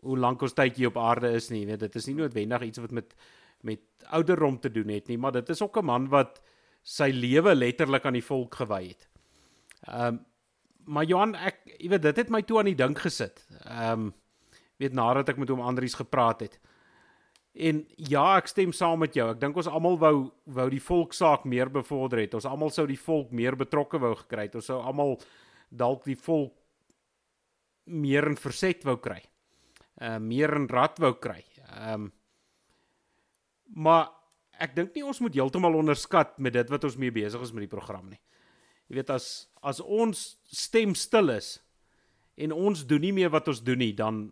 hoe 0.05 0.18
lank 0.20 0.43
ons 0.45 0.53
tydjie 0.53 0.91
op 0.91 0.99
aarde 1.01 1.30
is 1.39 1.49
nie. 1.51 1.62
Jy 1.62 1.70
weet 1.72 1.87
dit 1.87 1.97
is 2.01 2.09
nie 2.11 2.18
noodwendig 2.18 2.68
iets 2.68 2.82
wat 2.82 2.93
met 2.93 3.16
met 3.64 3.80
ouderdom 4.12 4.59
te 4.61 4.68
doen 4.68 4.91
het 4.93 5.07
nie, 5.09 5.16
maar 5.16 5.32
dit 5.32 5.49
is 5.49 5.62
ook 5.62 5.78
'n 5.80 5.85
man 5.89 6.09
wat 6.12 6.43
sy 6.82 7.09
lewe 7.09 7.55
letterlik 7.55 8.05
aan 8.05 8.18
die 8.18 8.28
volk 8.28 8.55
gewy 8.55 8.89
het. 8.89 9.09
Ehm 9.89 10.14
um, 10.14 10.24
maar 10.87 11.07
Johan, 11.09 11.35
ek 11.35 11.62
jy 11.78 11.89
weet 11.93 12.05
dit 12.05 12.20
het 12.22 12.30
my 12.32 12.43
toe 12.47 12.61
aan 12.61 12.70
die 12.70 12.78
dink 12.78 13.03
gesit. 13.05 13.45
Ehm 13.64 14.09
um, 14.09 14.12
weet 14.82 14.97
nadat 14.99 15.28
ek 15.30 15.37
met 15.39 15.51
hom 15.53 15.61
Andries 15.62 15.95
gepraat 15.95 16.41
het. 16.43 16.57
En 17.55 17.85
ja, 18.11 18.24
ek 18.41 18.49
stem 18.51 18.72
saam 18.74 18.99
met 19.05 19.14
jou. 19.14 19.28
Ek 19.30 19.39
dink 19.39 19.57
ons 19.57 19.70
almal 19.70 19.95
wou 20.03 20.16
wou 20.57 20.66
die 20.72 20.82
volksaak 20.82 21.45
meer 21.47 21.70
bevorder 21.70 22.24
het. 22.24 22.35
Ons 22.35 22.49
almal 22.51 22.72
sou 22.74 22.87
die 22.91 22.99
volk 22.99 23.30
meer 23.30 23.55
betrokke 23.57 24.01
wou 24.03 24.11
gekry 24.18 24.49
het. 24.49 24.59
Ons 24.59 24.72
sou 24.72 24.80
almal 24.82 25.14
dalk 25.70 26.03
die 26.11 26.18
volk 26.18 26.57
meer 27.87 28.26
in 28.26 28.37
verset 28.41 28.82
wou 28.85 28.97
kry. 28.99 29.20
Uh 30.03 30.18
meer 30.18 30.57
in 30.59 30.66
rad 30.66 30.99
wou 30.99 31.14
kry. 31.14 31.43
Ehm 31.70 31.95
um, 31.95 32.12
maar 33.74 34.11
ek 34.61 34.74
dink 34.76 34.93
nie 34.95 35.03
ons 35.07 35.18
moet 35.24 35.35
heeltemal 35.35 35.74
onderskat 35.74 36.37
met 36.39 36.53
dit 36.55 36.68
wat 36.70 36.85
ons 36.87 36.99
mee 37.01 37.11
besig 37.14 37.43
is 37.43 37.53
met 37.55 37.64
die 37.64 37.72
program 37.72 38.11
nie. 38.11 38.20
Jy 38.89 39.01
weet 39.01 39.11
as 39.11 39.49
as 39.64 39.80
ons 39.80 40.37
stem 40.45 40.93
stil 40.95 41.30
is 41.32 41.59
en 42.37 42.53
ons 42.53 42.82
doen 42.85 43.01
nie 43.01 43.14
meer 43.16 43.30
wat 43.32 43.49
ons 43.49 43.62
doen 43.64 43.78
nie, 43.80 43.95
dan 43.97 44.26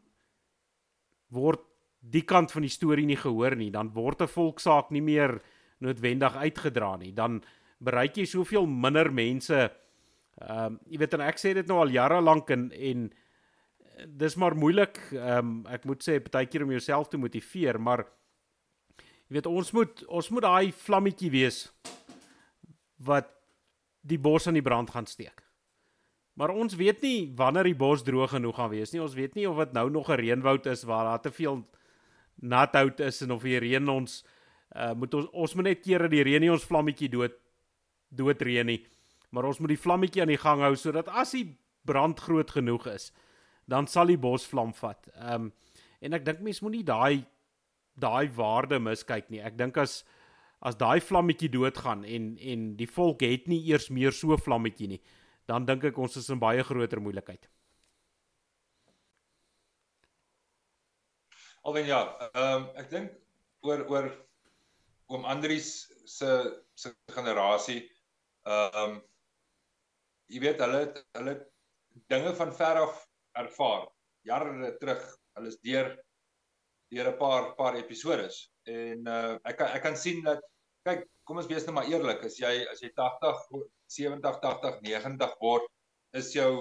word 1.32 1.62
die 2.02 2.24
kant 2.26 2.52
van 2.52 2.66
die 2.66 2.72
storie 2.72 3.06
nie 3.06 3.16
gehoor 3.16 3.56
nie, 3.56 3.70
dan 3.70 3.92
word 3.94 4.22
'n 4.22 4.28
volksaak 4.28 4.90
nie 4.90 5.00
meer 5.00 5.40
noodwendig 5.80 6.36
uitgedra 6.36 6.96
nie. 6.96 7.12
Dan 7.12 7.42
bereik 7.80 8.16
jy 8.16 8.26
soveel 8.26 8.66
minder 8.66 9.12
mense. 9.12 9.70
Ehm 10.40 10.66
um, 10.66 10.78
jy 10.86 10.98
weet 10.98 11.14
en 11.14 11.20
ek 11.20 11.38
sê 11.38 11.54
dit 11.54 11.66
nou 11.66 11.80
al 11.80 11.90
jare 11.90 12.20
lank 12.20 12.50
en 12.50 12.70
en 12.72 13.10
dis 14.06 14.36
maar 14.36 14.54
moeilik. 14.54 14.98
Ehm 15.12 15.38
um, 15.38 15.66
ek 15.66 15.84
moet 15.84 16.02
sê 16.02 16.20
partykeer 16.20 16.62
om 16.62 16.70
jouself 16.70 17.08
te 17.08 17.16
motiveer, 17.16 17.78
maar 17.78 18.06
jy 19.28 19.38
weet 19.38 19.46
ons 19.46 19.72
moet 19.72 20.04
ons 20.08 20.30
moet 20.30 20.42
daai 20.42 20.72
vlammetjie 20.72 21.30
wees 21.30 21.72
wat 22.98 23.30
die 24.02 24.18
bos 24.18 24.46
aan 24.46 24.58
die 24.58 24.64
brand 24.64 24.90
gaan 24.90 25.06
steek. 25.06 25.42
Maar 26.34 26.54
ons 26.56 26.74
weet 26.74 27.02
nie 27.04 27.32
wanneer 27.36 27.68
die 27.68 27.78
bos 27.78 28.02
droog 28.02 28.32
genoeg 28.32 28.56
gaan 28.56 28.72
wees 28.72 28.92
nie. 28.92 29.02
Ons 29.02 29.16
weet 29.18 29.34
nie 29.36 29.48
of 29.48 29.58
dit 29.60 29.72
nou 29.72 29.88
nog 29.90 30.08
'n 30.10 30.20
reënwoud 30.20 30.66
is 30.66 30.84
waar 30.84 31.04
daar 31.04 31.20
te 31.20 31.30
veel 31.30 31.62
nat 32.40 32.74
hout 32.74 33.00
is 33.00 33.22
en 33.22 33.30
of 33.30 33.42
die 33.42 33.58
reën 33.58 33.88
ons 33.88 34.24
uh, 34.76 34.92
moet 34.92 35.14
ons 35.14 35.28
ons 35.32 35.54
moet 35.54 35.64
net 35.64 35.80
keer 35.80 35.98
dat 35.98 36.10
die 36.10 36.22
reën 36.22 36.40
nie 36.40 36.52
ons 36.52 36.64
vlammetjie 36.64 37.08
dood 37.08 37.36
dood 38.08 38.42
reën 38.42 38.66
nie. 38.66 38.86
Maar 39.30 39.44
ons 39.44 39.58
moet 39.58 39.68
die 39.68 39.80
vlammetjie 39.80 40.22
aan 40.22 40.32
die 40.32 40.40
gang 40.40 40.60
hou 40.60 40.74
sodat 40.76 41.08
as 41.08 41.32
die 41.32 41.46
brand 41.84 42.20
groot 42.20 42.50
genoeg 42.50 42.86
is, 42.86 43.12
dan 43.66 43.86
sal 43.86 44.06
die 44.06 44.20
bos 44.20 44.46
vlam 44.46 44.72
vat. 44.72 45.08
Ehm 45.14 45.48
um, 45.48 45.52
en 46.02 46.16
ek 46.18 46.24
dink 46.26 46.40
mense 46.42 46.64
moenie 46.64 46.82
daai 46.82 47.22
daai 47.94 48.26
waarde 48.34 48.80
miskyk 48.82 49.28
nie. 49.30 49.38
Ek 49.40 49.54
dink 49.56 49.76
as 49.78 50.00
as 50.62 50.78
daai 50.78 51.00
vlammetjie 51.02 51.50
doodgaan 51.50 52.04
en 52.04 52.36
en 52.38 52.68
die 52.78 52.86
volk 52.86 53.24
het 53.26 53.48
nie 53.50 53.60
eers 53.70 53.88
meer 53.90 54.14
so 54.14 54.36
vlammetjie 54.38 54.88
nie, 54.94 55.00
dan 55.50 55.66
dink 55.66 55.84
ek 55.90 55.98
ons 55.98 56.16
is 56.20 56.30
in 56.30 56.42
baie 56.42 56.62
groter 56.66 57.02
moeilikheid. 57.02 57.48
Alwen 61.62 61.86
ja, 61.86 62.02
ehm 62.32 62.62
um, 62.62 62.68
ek 62.78 62.90
dink 62.90 63.16
oor 63.66 63.82
oor 63.90 64.12
oom 65.12 65.26
Andries 65.30 65.72
se 66.06 66.30
se 66.74 66.94
generasie 67.14 67.80
ehm 68.46 68.78
um, 68.84 69.00
jy 70.32 70.40
weet 70.46 70.62
hulle 70.64 70.84
hulle 71.18 71.34
dinge 72.08 72.32
van 72.38 72.54
ver 72.60 72.80
af 72.86 73.02
ervaar 73.42 73.90
jare 74.26 74.72
terug. 74.80 75.02
Hulle 75.36 75.48
is 75.48 75.58
deur 75.64 75.90
deur 76.92 77.10
'n 77.10 77.18
paar 77.18 77.52
paar 77.58 77.76
episodes 77.76 78.40
en 78.68 79.06
uh, 79.08 79.36
ek 79.50 79.60
ek 79.66 79.82
kan 79.82 79.96
sien 79.96 80.22
dat 80.24 80.42
kyk, 80.86 81.06
kom 81.24 81.40
ons 81.42 81.48
wees 81.50 81.66
nou 81.66 81.74
maar 81.76 81.90
eerlik, 81.90 82.24
as 82.26 82.38
jy 82.40 82.52
as 82.72 82.82
jy 82.82 82.90
80, 82.98 83.64
70, 83.96 84.38
80, 84.42 84.80
90 84.86 85.36
word, 85.42 85.68
is 86.18 86.32
jou 86.34 86.52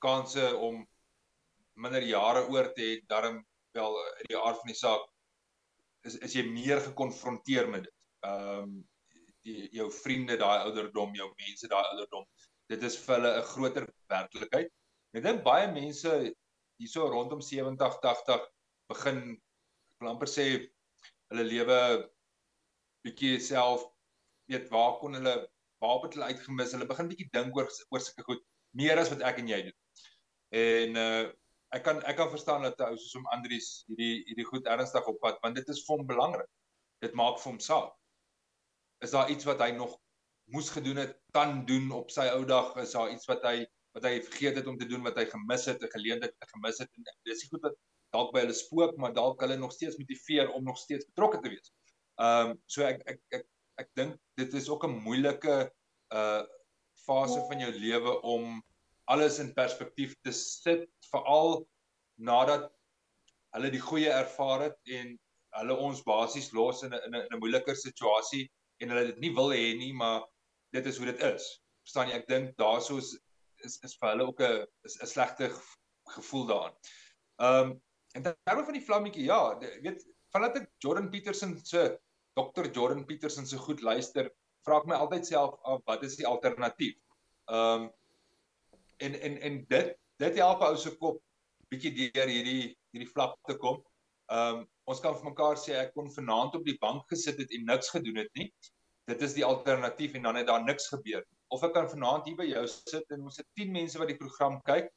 kanse 0.00 0.44
om 0.56 0.80
minder 1.80 2.04
jare 2.04 2.46
oor 2.52 2.70
te 2.76 2.84
hê 2.84 2.94
darm 3.08 3.40
wel 3.76 3.96
in 4.22 4.30
die 4.32 4.38
aard 4.40 4.58
van 4.60 4.72
die 4.72 4.78
saak 4.78 5.06
is 6.08 6.16
is 6.26 6.34
jy 6.36 6.46
meer 6.48 6.80
gekonfronteer 6.88 7.68
met 7.72 7.84
dit. 7.88 7.96
Ehm 8.26 8.62
um, 8.64 8.78
die 9.40 9.70
jou 9.72 9.86
vriende 10.02 10.36
daai 10.36 10.66
ouderdom, 10.66 11.14
jou 11.16 11.30
mense 11.38 11.68
daai 11.68 11.86
ouderdom. 11.92 12.26
Dit 12.68 12.82
is 12.84 12.98
vir 13.04 13.14
hulle 13.16 13.30
'n 13.38 13.46
groter 13.52 13.86
werklikheid. 14.12 14.68
Ek 15.16 15.22
dink 15.24 15.44
baie 15.44 15.70
mense 15.72 16.10
hierso 16.80 17.06
rondom 17.08 17.40
70 17.40 17.96
80 18.02 18.44
begin 18.92 19.22
ek 19.32 20.04
wil 20.04 20.10
amper 20.12 20.28
sê 20.28 20.44
hulle 21.30 21.46
lewe 21.46 21.80
bietjie 23.06 23.38
self 23.40 23.86
weet 24.50 24.68
waar 24.74 24.98
kon 25.00 25.14
hulle 25.18 25.34
waar 25.80 26.02
het 26.04 26.16
hulle 26.16 26.30
uitgemis? 26.32 26.74
Hulle 26.76 26.88
begin 26.88 27.08
bietjie 27.10 27.28
dink 27.32 27.56
oor 27.56 27.70
oor 27.90 28.02
sulke 28.04 28.26
goed 28.26 28.42
meer 28.76 29.00
as 29.00 29.10
wat 29.12 29.22
ek 29.26 29.40
en 29.42 29.48
jy 29.50 29.60
doen. 29.68 29.78
En 30.60 30.98
uh, 31.00 31.30
ek 31.76 31.84
kan 31.86 32.02
ek 32.10 32.18
kan 32.18 32.30
verstaan 32.32 32.66
dat 32.66 32.82
ou 32.84 32.92
soos 32.98 33.16
om 33.20 33.28
Andries 33.34 33.70
hierdie 33.88 34.20
hierdie 34.28 34.48
goed 34.48 34.68
ernstig 34.74 35.08
opvat 35.12 35.40
want 35.44 35.58
dit 35.58 35.74
is 35.74 35.82
vir 35.86 35.96
hom 35.96 36.06
belangrik. 36.10 36.50
Dit 37.04 37.16
maak 37.18 37.38
vir 37.40 37.52
hom 37.52 37.60
saak. 37.64 37.94
Is 39.04 39.14
daar 39.16 39.30
iets 39.32 39.46
wat 39.48 39.62
hy 39.64 39.70
nog 39.76 39.96
moes 40.52 40.68
gedoen 40.74 40.98
het 41.00 41.14
kan 41.36 41.62
doen 41.66 41.88
op 41.96 42.10
sy 42.12 42.26
ou 42.34 42.42
dag? 42.44 42.74
Is 42.82 42.96
daar 42.96 43.12
iets 43.14 43.30
wat 43.30 43.46
hy 43.46 43.62
wat 43.96 44.04
hy 44.06 44.20
vergeet 44.22 44.58
het 44.60 44.68
om 44.70 44.76
te 44.78 44.86
doen 44.86 45.02
wat 45.02 45.16
hy 45.18 45.24
gemis 45.30 45.64
het, 45.66 45.82
'n 45.82 45.94
geleentheid 45.94 46.50
gemis 46.52 46.78
het? 46.78 46.90
En 46.94 47.06
dis 47.26 47.48
goed 47.50 47.64
wat 47.66 47.78
dalk 48.14 48.32
by 48.34 48.44
hulle 48.44 48.56
spook, 48.56 48.96
maar 48.96 49.14
dalk 49.14 49.40
hulle 49.40 49.56
nog 49.56 49.72
steeds 49.72 49.98
motiveer 49.98 50.50
om 50.52 50.64
nog 50.64 50.78
steeds 50.78 51.06
betrokke 51.12 51.40
te 51.40 51.52
wees. 51.54 51.72
Ehm 52.20 52.50
um, 52.50 52.56
so 52.66 52.84
ek 52.84 53.02
ek 53.06 53.20
ek 53.38 53.46
ek 53.80 53.92
dink 53.96 54.18
dit 54.36 54.54
is 54.54 54.68
ook 54.68 54.84
'n 54.84 55.02
moeilike 55.04 55.70
uh 56.14 56.42
fase 57.06 57.40
van 57.48 57.62
jou 57.64 57.70
lewe 57.72 58.20
om 58.22 58.60
alles 59.10 59.38
in 59.38 59.54
perspektief 59.54 60.14
te 60.22 60.32
sit, 60.32 60.84
veral 61.10 61.64
nadat 62.20 62.68
hulle 63.56 63.70
die 63.70 63.82
goeie 63.82 64.10
ervaar 64.12 64.68
het 64.68 64.76
en 64.98 65.16
hulle 65.58 65.76
ons 65.86 66.02
basies 66.06 66.52
los 66.52 66.82
in 66.86 66.94
'n 66.94 67.00
in 67.06 67.16
'n 67.16 67.26
'n 67.34 67.40
moeiliker 67.40 67.76
situasie 67.76 68.50
en 68.80 68.92
hulle 68.92 69.06
dit 69.12 69.18
nie 69.18 69.34
wil 69.34 69.50
hê 69.50 69.74
nie, 69.78 69.92
maar 69.92 70.22
dit 70.72 70.86
is 70.86 70.98
hoe 70.98 71.06
dit 71.06 71.22
is. 71.34 71.48
Verstaan 71.82 72.08
jy? 72.08 72.20
Ek 72.20 72.28
dink 72.28 72.56
daarsoos 72.56 73.16
is 73.64 73.78
is 73.84 73.96
vir 74.00 74.10
hulle 74.12 74.26
ook 74.28 74.40
'n 74.40 74.66
is 74.84 74.98
'n 75.02 75.06
slegte 75.06 75.50
gevoel 76.16 76.46
daaraan. 76.46 76.76
Ehm 77.40 77.70
um, 77.70 77.80
en 78.18 78.26
terwyl 78.26 78.66
van 78.68 78.76
die 78.76 78.84
vlammetjie, 78.86 79.26
ja, 79.28 79.40
weet 79.84 80.04
vandat 80.34 80.60
ek 80.60 80.68
Jordan 80.82 81.10
Peterson 81.10 81.56
se 81.64 81.84
Dr. 82.38 82.70
Jordan 82.74 83.04
Peterson 83.06 83.46
se 83.46 83.58
goed 83.58 83.82
luister, 83.82 84.30
vra 84.66 84.80
ek 84.80 84.90
my 84.90 84.98
altyd 84.98 85.26
self 85.26 85.56
af 85.68 85.82
wat 85.90 86.04
is 86.06 86.18
die 86.20 86.28
alternatief? 86.28 86.98
Ehm 87.50 87.88
um, 87.88 87.88
en 89.00 89.14
en 89.16 89.38
en 89.48 89.54
dit 89.68 89.94
dit 90.20 90.38
help 90.42 90.62
ou 90.66 90.74
se 90.76 90.90
kop 91.00 91.22
bietjie 91.72 92.10
deur 92.12 92.28
hierdie 92.28 92.74
hierdie 92.92 93.12
vlak 93.14 93.38
te 93.48 93.56
kom. 93.62 93.80
Ehm 94.30 94.60
um, 94.60 94.68
ons 94.90 95.00
kan 95.00 95.16
vir 95.16 95.30
mekaar 95.30 95.58
sê 95.58 95.76
ek 95.80 95.94
kon 95.96 96.10
vanaand 96.12 96.56
op 96.58 96.66
die 96.66 96.76
bank 96.82 97.06
gesit 97.12 97.38
het 97.40 97.52
en 97.56 97.66
niks 97.72 97.90
gedoen 97.94 98.22
het 98.22 98.30
nie. 98.38 98.50
Dit 99.10 99.22
is 99.26 99.34
die 99.34 99.46
alternatief 99.46 100.14
en 100.14 100.28
dan 100.28 100.38
het 100.38 100.50
daar 100.50 100.64
niks 100.64 100.90
gebeur 100.92 101.24
of 101.54 101.64
ek 101.66 101.74
kan 101.74 101.88
vanaand 101.90 102.28
hier 102.28 102.38
by 102.38 102.46
jou 102.46 102.62
sit 102.70 103.14
en 103.14 103.26
ons 103.26 103.40
het 103.40 103.46
10 103.58 103.72
mense 103.74 103.98
wat 103.98 104.10
die 104.10 104.18
program 104.18 104.60
kyk 104.68 104.90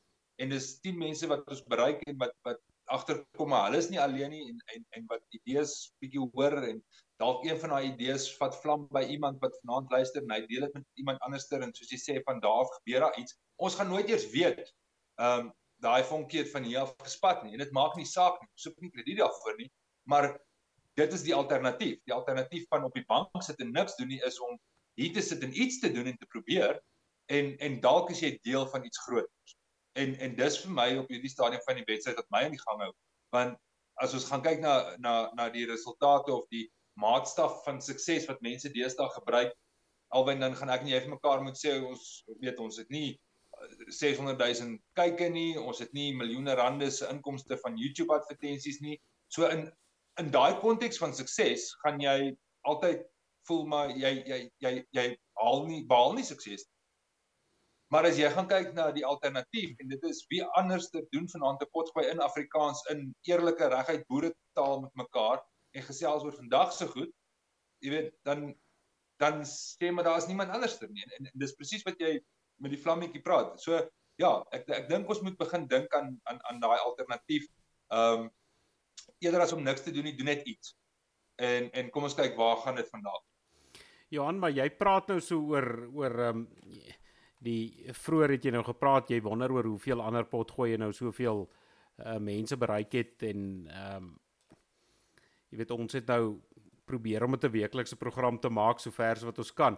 en 0.44 0.54
dis 0.54 0.68
10 0.86 1.00
mense 1.02 1.30
wat 1.32 1.48
ons 1.50 1.64
bereik 1.72 2.04
en 2.10 2.20
wat 2.22 2.36
wat 2.48 2.62
agterkom 2.92 3.50
maar 3.50 3.68
hulle 3.68 3.80
is 3.84 3.90
nie 3.90 4.02
alleen 4.02 4.34
nie 4.36 4.44
en 4.50 4.62
en 4.76 4.86
en 5.00 5.10
wat 5.12 5.24
idees 5.40 5.74
bietjie 6.04 6.24
hoor 6.34 6.58
en 6.68 6.82
dalk 7.22 7.46
een 7.46 7.60
van 7.60 7.76
daai 7.76 7.92
idees 7.92 8.28
vat 8.40 8.56
vlam 8.62 8.88
by 8.96 9.04
iemand 9.16 9.40
wat 9.44 9.56
vanaand 9.62 9.92
luister 9.92 10.24
en 10.24 10.34
hy 10.36 10.42
deel 10.50 10.66
dit 10.68 10.74
met 10.80 11.04
iemand 11.04 11.22
anderster 11.28 11.62
en 11.64 11.74
soos 11.78 11.92
jy 11.94 12.00
sê 12.02 12.18
van 12.28 12.42
daar 12.44 12.66
gebeur 12.78 13.06
daar 13.08 13.20
iets. 13.22 13.38
Ons 13.56 13.78
gaan 13.80 13.92
nooit 13.94 14.10
eers 14.10 14.30
weet 14.36 14.64
ehm 14.64 15.46
um, 15.46 15.54
daai 15.84 16.04
vonkie 16.08 16.40
het 16.40 16.52
van 16.52 16.64
hier 16.64 16.80
af 16.80 16.94
gespat 17.04 17.42
nie 17.44 17.58
en 17.58 17.60
dit 17.60 17.72
maak 17.76 17.96
nie 18.00 18.08
saak 18.08 18.38
nie. 18.42 18.50
Soek 18.56 18.78
nie 18.80 18.92
krediet 18.92 19.20
daarvoor 19.20 19.58
nie 19.60 19.72
maar 20.04 20.30
dit 21.00 21.14
is 21.14 21.24
die 21.26 21.36
alternatief. 21.36 22.00
Die 22.06 22.14
alternatief 22.14 22.68
van 22.70 22.84
op 22.84 22.94
die 22.94 23.06
bank 23.08 23.44
sit 23.44 23.60
en 23.64 23.72
niks 23.72 23.96
doen 23.96 24.12
nie 24.12 24.22
is 24.28 24.40
om 24.44 24.58
hier 25.00 25.14
te 25.14 25.22
sit 25.26 25.44
en 25.44 25.56
iets 25.56 25.80
te 25.80 25.92
doen 25.92 26.06
en 26.12 26.18
te 26.18 26.30
probeer 26.30 26.78
en 27.32 27.54
en 27.58 27.80
dalk 27.82 28.12
is 28.14 28.22
jy 28.22 28.36
deel 28.44 28.68
van 28.70 28.86
iets 28.86 29.02
groters. 29.08 29.58
En 30.00 30.16
en 30.26 30.36
dis 30.36 30.60
vir 30.64 30.72
my 30.74 30.88
op 31.02 31.12
hierdie 31.14 31.32
stadium 31.32 31.62
van 31.68 31.80
die 31.80 31.88
wedstryd 31.90 32.18
wat 32.22 32.32
my 32.34 32.46
aan 32.46 32.56
die 32.56 32.64
gang 32.64 32.86
hou. 32.86 32.94
Want 33.36 33.60
as 34.02 34.14
ons 34.18 34.26
gaan 34.30 34.42
kyk 34.46 34.64
na 34.64 34.96
na 35.02 35.14
na 35.38 35.50
die 35.54 35.68
resultate 35.70 36.34
of 36.34 36.48
die 36.54 36.66
maatstaf 37.00 37.62
van 37.66 37.82
sukses 37.82 38.26
wat 38.30 38.42
mense 38.46 38.70
deesdae 38.74 39.10
gebruik, 39.18 39.54
alwen 40.14 40.42
dan 40.42 40.56
gaan 40.58 40.72
ek 40.74 40.86
en 40.86 40.92
jy 40.94 41.04
vir 41.06 41.14
mekaar 41.16 41.44
moet 41.46 41.58
sê 41.58 41.78
ons 41.82 42.04
weet 42.42 42.60
ons 42.62 42.78
het 42.82 42.90
nie 42.94 43.14
600 43.88 44.38
000 44.38 44.78
kykke 44.98 45.30
nie, 45.32 45.54
ons 45.60 45.80
het 45.80 45.94
nie 45.94 46.12
miljoene 46.18 46.56
rande 46.60 46.90
se 46.92 47.08
inkomste 47.10 47.58
van 47.62 47.78
YouTube 47.80 48.14
advertensies 48.16 48.82
nie. 48.82 49.00
So 49.30 49.50
in 49.50 49.70
in 50.22 50.30
daai 50.30 50.60
konteks 50.62 51.00
van 51.02 51.14
sukses 51.18 51.72
gaan 51.82 52.02
jy 52.02 52.34
altyd 52.70 53.02
voel 53.48 53.64
maar 53.70 53.94
jy 53.98 54.12
jy 54.30 54.40
jy 54.62 54.74
jy 54.94 55.06
haal 55.42 55.66
nie 55.68 55.82
behaal 55.90 56.14
nie 56.18 56.26
sukses. 56.28 56.68
Maar 57.94 58.08
as 58.10 58.18
jy 58.18 58.30
gaan 58.34 58.48
kyk 58.50 58.72
na 58.74 58.88
die 58.90 59.04
alternatief 59.06 59.78
en 59.84 59.92
dit 59.92 60.06
is 60.10 60.24
wie 60.32 60.42
anders 60.58 60.88
te 60.90 61.04
doen 61.14 61.28
vanaand 61.30 61.60
te 61.62 61.68
potgooi 61.78 62.08
in 62.10 62.24
Afrikaans 62.26 62.80
in 62.90 63.12
eerlike 63.30 63.68
reguit 63.70 64.08
boeretaal 64.10 64.80
met 64.88 64.96
mekaar 65.04 65.44
en 65.78 65.86
gesels 65.86 66.26
oor 66.26 66.34
vandag 66.34 66.74
se 66.74 66.88
goed, 66.90 67.12
jy 67.86 67.92
weet 67.94 68.16
dan 68.26 68.48
dan 69.22 69.44
sê 69.46 69.92
maar 69.94 70.08
daar 70.08 70.18
is 70.18 70.26
niemand 70.28 70.50
anders 70.56 70.80
ter 70.80 70.90
nie 70.90 71.06
en, 71.06 71.28
en 71.30 71.44
dis 71.44 71.54
presies 71.60 71.86
wat 71.86 72.02
jy 72.02 72.16
met 72.66 72.74
die 72.74 72.80
vlammetjie 72.82 73.22
praat. 73.22 73.62
So 73.62 73.78
ja, 74.22 74.32
ek 74.58 74.66
ek 74.80 74.90
dink 74.90 75.14
ons 75.14 75.22
moet 75.22 75.38
begin 75.38 75.70
dink 75.70 75.94
aan 75.94 76.16
aan 76.32 76.42
aan 76.50 76.64
daai 76.66 76.80
alternatief. 76.80 77.46
Ehm 77.94 78.26
um, 78.26 78.32
eerder 79.22 79.46
as 79.46 79.54
om 79.54 79.62
niks 79.64 79.86
te 79.86 79.94
doen 79.94 80.10
nie, 80.10 80.16
doen 80.18 80.32
net 80.32 80.42
iets. 80.50 80.74
En 81.38 81.70
en 81.70 81.94
kom 81.94 82.10
ons 82.10 82.18
kyk 82.18 82.34
waar 82.42 82.58
gaan 82.66 82.82
dit 82.82 82.90
vandaan. 82.90 83.22
Johan, 84.10 84.42
maar 84.42 84.54
jy 84.54 84.66
praat 84.82 85.14
nou 85.14 85.22
so 85.22 85.54
oor 85.54 85.70
oor 85.94 86.20
ehm 86.32 86.44
um, 86.44 87.00
die 87.44 87.94
vroeër 87.94 88.36
het 88.38 88.46
jy 88.46 88.54
nou 88.56 88.64
gepraat, 88.64 89.12
jy 89.12 89.22
wonder 89.22 89.52
oor 89.52 89.68
hoeveel 89.68 90.02
ander 90.02 90.26
potgooi 90.30 90.72
jy 90.72 90.80
nou 90.82 90.92
soveel 90.96 91.46
uh 92.04 92.18
mense 92.18 92.58
bereik 92.58 92.94
het 92.98 93.24
en 93.30 93.42
ehm 93.70 94.04
um, 94.04 94.12
jy 95.52 95.60
weet 95.60 95.72
ons 95.76 95.94
het 95.94 96.08
nou 96.10 96.40
probeer 96.90 97.24
om 97.24 97.36
dit 97.36 97.44
'n 97.44 97.52
weeklikse 97.52 97.96
program 97.96 98.40
te 98.40 98.50
maak 98.50 98.80
sover 98.80 99.16
as 99.16 99.24
wat 99.24 99.38
ons 99.38 99.54
kan. 99.54 99.78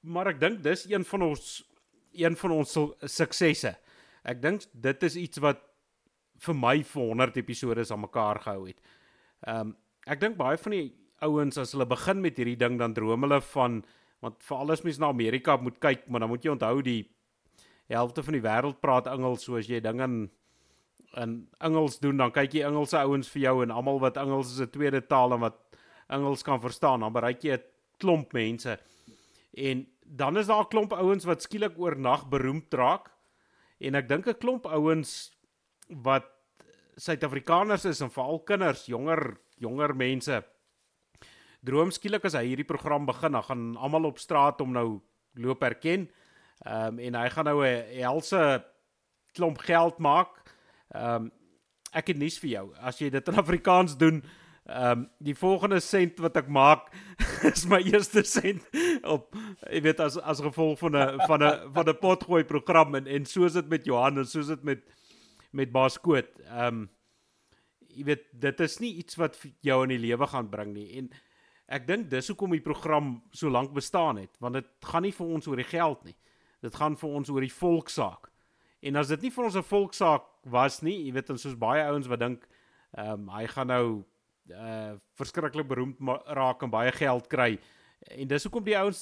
Maar 0.00 0.26
ek 0.26 0.40
dink 0.40 0.62
dis 0.62 0.86
een 0.90 1.04
van 1.04 1.22
ons 1.22 1.64
een 2.12 2.36
van 2.36 2.50
ons 2.50 2.78
suksesse. 3.00 3.76
Ek 4.24 4.42
dink 4.42 4.62
dit 4.72 5.02
is 5.02 5.16
iets 5.16 5.38
wat 5.38 5.60
vir 6.38 6.54
my 6.54 6.82
vir 6.82 7.02
100 7.02 7.36
episode 7.36 7.84
aan 7.90 8.00
mekaar 8.00 8.40
gehou 8.40 8.66
het. 8.66 8.80
Ehm 9.46 9.60
um, 9.60 9.76
ek 10.06 10.20
dink 10.20 10.36
baie 10.36 10.56
van 10.56 10.72
die 10.72 10.92
ouens 11.24 11.58
as 11.58 11.72
hulle 11.72 11.86
begin 11.86 12.20
met 12.20 12.36
hierdie 12.36 12.58
ding 12.60 12.78
dan 12.78 12.94
droom 12.94 13.22
hulle 13.22 13.40
van 13.40 13.84
want 14.24 14.40
vir 14.46 14.62
alles 14.62 14.82
mense 14.84 15.02
na 15.02 15.12
Amerika 15.12 15.58
moet 15.60 15.76
kyk, 15.82 16.08
maar 16.08 16.24
dan 16.24 16.32
moet 16.32 16.44
jy 16.44 16.54
onthou 16.54 16.78
die 16.84 17.02
helfte 17.92 18.24
van 18.24 18.38
die 18.38 18.44
wêreld 18.44 18.80
praat 18.80 19.10
Engels, 19.12 19.44
so 19.44 19.58
as 19.60 19.68
jy 19.68 19.82
ding 19.84 20.00
in 20.04 20.16
in 21.14 21.34
Engels 21.62 22.00
doen, 22.02 22.18
dan 22.18 22.32
kyk 22.34 22.56
jy 22.56 22.64
Engelse 22.66 22.98
ouens 22.98 23.28
vir 23.30 23.44
jou 23.44 23.52
en 23.62 23.70
almal 23.70 24.00
wat 24.02 24.16
Engels 24.18 24.50
is 24.50 24.60
'n 24.60 24.72
tweede 24.74 25.00
taal 25.06 25.34
en 25.36 25.44
wat 25.46 25.60
Engels 26.10 26.42
kan 26.42 26.60
verstaan, 26.60 27.00
dan 27.00 27.12
bereik 27.12 27.44
jy 27.44 27.54
'n 27.54 27.62
klomp 27.98 28.32
mense. 28.32 28.78
En 29.54 29.86
dan 30.02 30.36
is 30.36 30.46
daar 30.46 30.64
'n 30.64 30.70
klomp 30.70 30.92
ouens 30.92 31.24
wat 31.24 31.42
skielik 31.42 31.78
oornag 31.78 32.28
beroemd 32.28 32.74
raak. 32.74 33.10
En 33.78 33.94
ek 33.94 34.08
dink 34.08 34.26
'n 34.26 34.38
klomp 34.38 34.66
ouens 34.66 35.30
wat 35.88 36.24
Suid-Afrikaners 36.96 37.84
is 37.84 38.00
en 38.00 38.10
veral 38.10 38.40
kinders, 38.40 38.86
jonger 38.86 39.38
jonger 39.58 39.94
mense 39.94 40.44
droom 41.64 41.90
skielik 41.94 42.24
as 42.28 42.36
hy 42.38 42.44
hierdie 42.50 42.68
program 42.68 43.06
begin, 43.08 43.32
dan 43.32 43.46
gaan 43.46 43.64
almal 43.76 44.10
op 44.10 44.18
straat 44.18 44.60
om 44.60 44.72
nou 44.72 45.00
loop 45.34 45.64
herken. 45.66 46.08
Ehm 46.64 46.94
um, 46.94 46.98
en 46.98 47.14
hy 47.14 47.28
gaan 47.28 47.44
nou 47.44 47.58
'n 47.64 48.00
helse 48.00 48.64
klomp 49.32 49.58
geld 49.58 49.98
maak. 49.98 50.42
Ehm 50.94 51.26
um, 51.26 51.32
ek 51.92 52.08
het 52.10 52.18
nuus 52.18 52.38
vir 52.38 52.50
jou. 52.50 52.66
As 52.80 52.98
jy 52.98 53.10
dit 53.10 53.28
in 53.28 53.38
Afrikaans 53.38 53.96
doen, 53.96 54.22
ehm 54.64 54.90
um, 54.90 55.10
die 55.18 55.34
volgende 55.34 55.80
sent 55.80 56.18
wat 56.24 56.36
ek 56.36 56.48
maak 56.48 56.88
is 57.52 57.66
my 57.68 57.82
eerste 57.84 58.22
sent 58.24 58.64
op 59.04 59.34
jy 59.68 59.82
weet 59.84 60.00
as 60.00 60.16
as 60.16 60.40
gevolg 60.40 60.78
van 60.78 60.96
'n 60.96 61.20
van 61.28 61.42
'n 61.42 61.72
van 61.72 61.88
'n 61.88 61.98
potgooi 62.00 62.44
program 62.44 62.94
en 62.94 63.06
en 63.06 63.26
soos 63.26 63.52
dit 63.52 63.68
met 63.68 63.84
Johan 63.84 64.18
en 64.18 64.26
soos 64.26 64.46
dit 64.46 64.62
met 64.64 64.80
met 65.52 65.72
Baas 65.72 66.00
Koot. 66.00 66.30
Ehm 66.48 66.66
um, 66.66 66.90
jy 67.94 68.04
weet 68.04 68.24
dit 68.32 68.60
is 68.60 68.78
nie 68.80 68.94
iets 68.94 69.16
wat 69.16 69.38
jou 69.60 69.82
in 69.82 69.92
die 69.92 70.02
lewe 70.02 70.26
gaan 70.26 70.48
bring 70.50 70.72
nie 70.72 70.96
en 70.98 71.10
ek 71.66 71.86
dink 71.86 72.10
dis 72.10 72.28
hoekom 72.28 72.52
die 72.52 72.64
program 72.64 73.22
so 73.32 73.48
lank 73.48 73.72
bestaan 73.72 74.20
het 74.20 74.36
want 74.40 74.54
dit 74.54 74.68
gaan 74.84 75.02
nie 75.02 75.12
vir 75.12 75.26
ons 75.26 75.46
oor 75.48 75.56
die 75.56 75.68
geld 75.68 76.04
nie. 76.04 76.16
Dit 76.64 76.74
gaan 76.74 76.96
vir 76.96 77.10
ons 77.10 77.30
oor 77.30 77.44
die 77.44 77.52
volksaak. 77.52 78.30
En 78.84 78.96
as 79.00 79.08
dit 79.08 79.22
nie 79.22 79.30
vir 79.30 79.44
ons 79.44 79.56
'n 79.56 79.62
volksaak 79.62 80.24
was 80.44 80.82
nie, 80.82 81.06
jy 81.06 81.12
weet 81.12 81.30
ons 81.30 81.42
soos 81.42 81.56
baie 81.56 81.84
ouens 81.84 82.06
wat 82.06 82.20
dink 82.20 82.48
ehm 82.96 83.12
um, 83.12 83.28
hy 83.28 83.46
gaan 83.46 83.66
nou 83.66 84.04
uh 84.52 84.94
verskriklik 85.16 85.66
beroemd 85.68 85.96
raak 86.26 86.62
en 86.62 86.70
baie 86.70 86.92
geld 86.92 87.28
kry. 87.28 87.58
En 88.10 88.28
dis 88.28 88.44
hoekom 88.44 88.64
die 88.64 88.76
ouens 88.76 89.00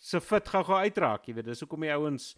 se 0.00 0.20
fit 0.20 0.48
gou-gou 0.48 0.76
uitraak, 0.76 1.28
jy 1.28 1.34
weet, 1.34 1.44
dis 1.44 1.60
hoekom 1.60 1.80
die 1.80 1.92
ouens 1.94 2.34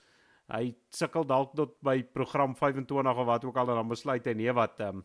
hy 0.53 0.75
sukkel 0.91 1.25
dalk 1.25 1.55
tot 1.57 1.79
by 1.81 2.03
program 2.03 2.55
25 2.55 3.17
of 3.17 3.27
wat 3.27 3.45
ook 3.45 3.57
al 3.57 3.67
dan 3.67 3.89
besluit 3.89 4.27
hy 4.27 4.35
nee 4.35 4.53
wat 4.53 4.81
ehm 4.81 5.01
um, 5.01 5.05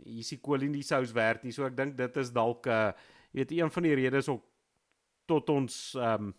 hier 0.00 0.20
is 0.20 0.30
die 0.32 0.40
kool 0.40 0.62
in 0.62 0.72
die 0.72 0.82
sous 0.82 1.10
werd 1.12 1.42
nie. 1.44 1.52
So 1.52 1.66
ek 1.66 1.76
dink 1.76 1.96
dit 1.98 2.16
is 2.16 2.30
dalk 2.32 2.66
'n 2.66 2.70
uh, 2.70 2.92
jy 3.30 3.42
weet 3.42 3.52
een 3.56 3.70
van 3.70 3.86
die 3.86 3.94
redes 3.94 4.28
ook 4.28 4.46
tot 5.30 5.50
ons 5.50 5.80
ehm 5.98 6.30
um, 6.30 6.36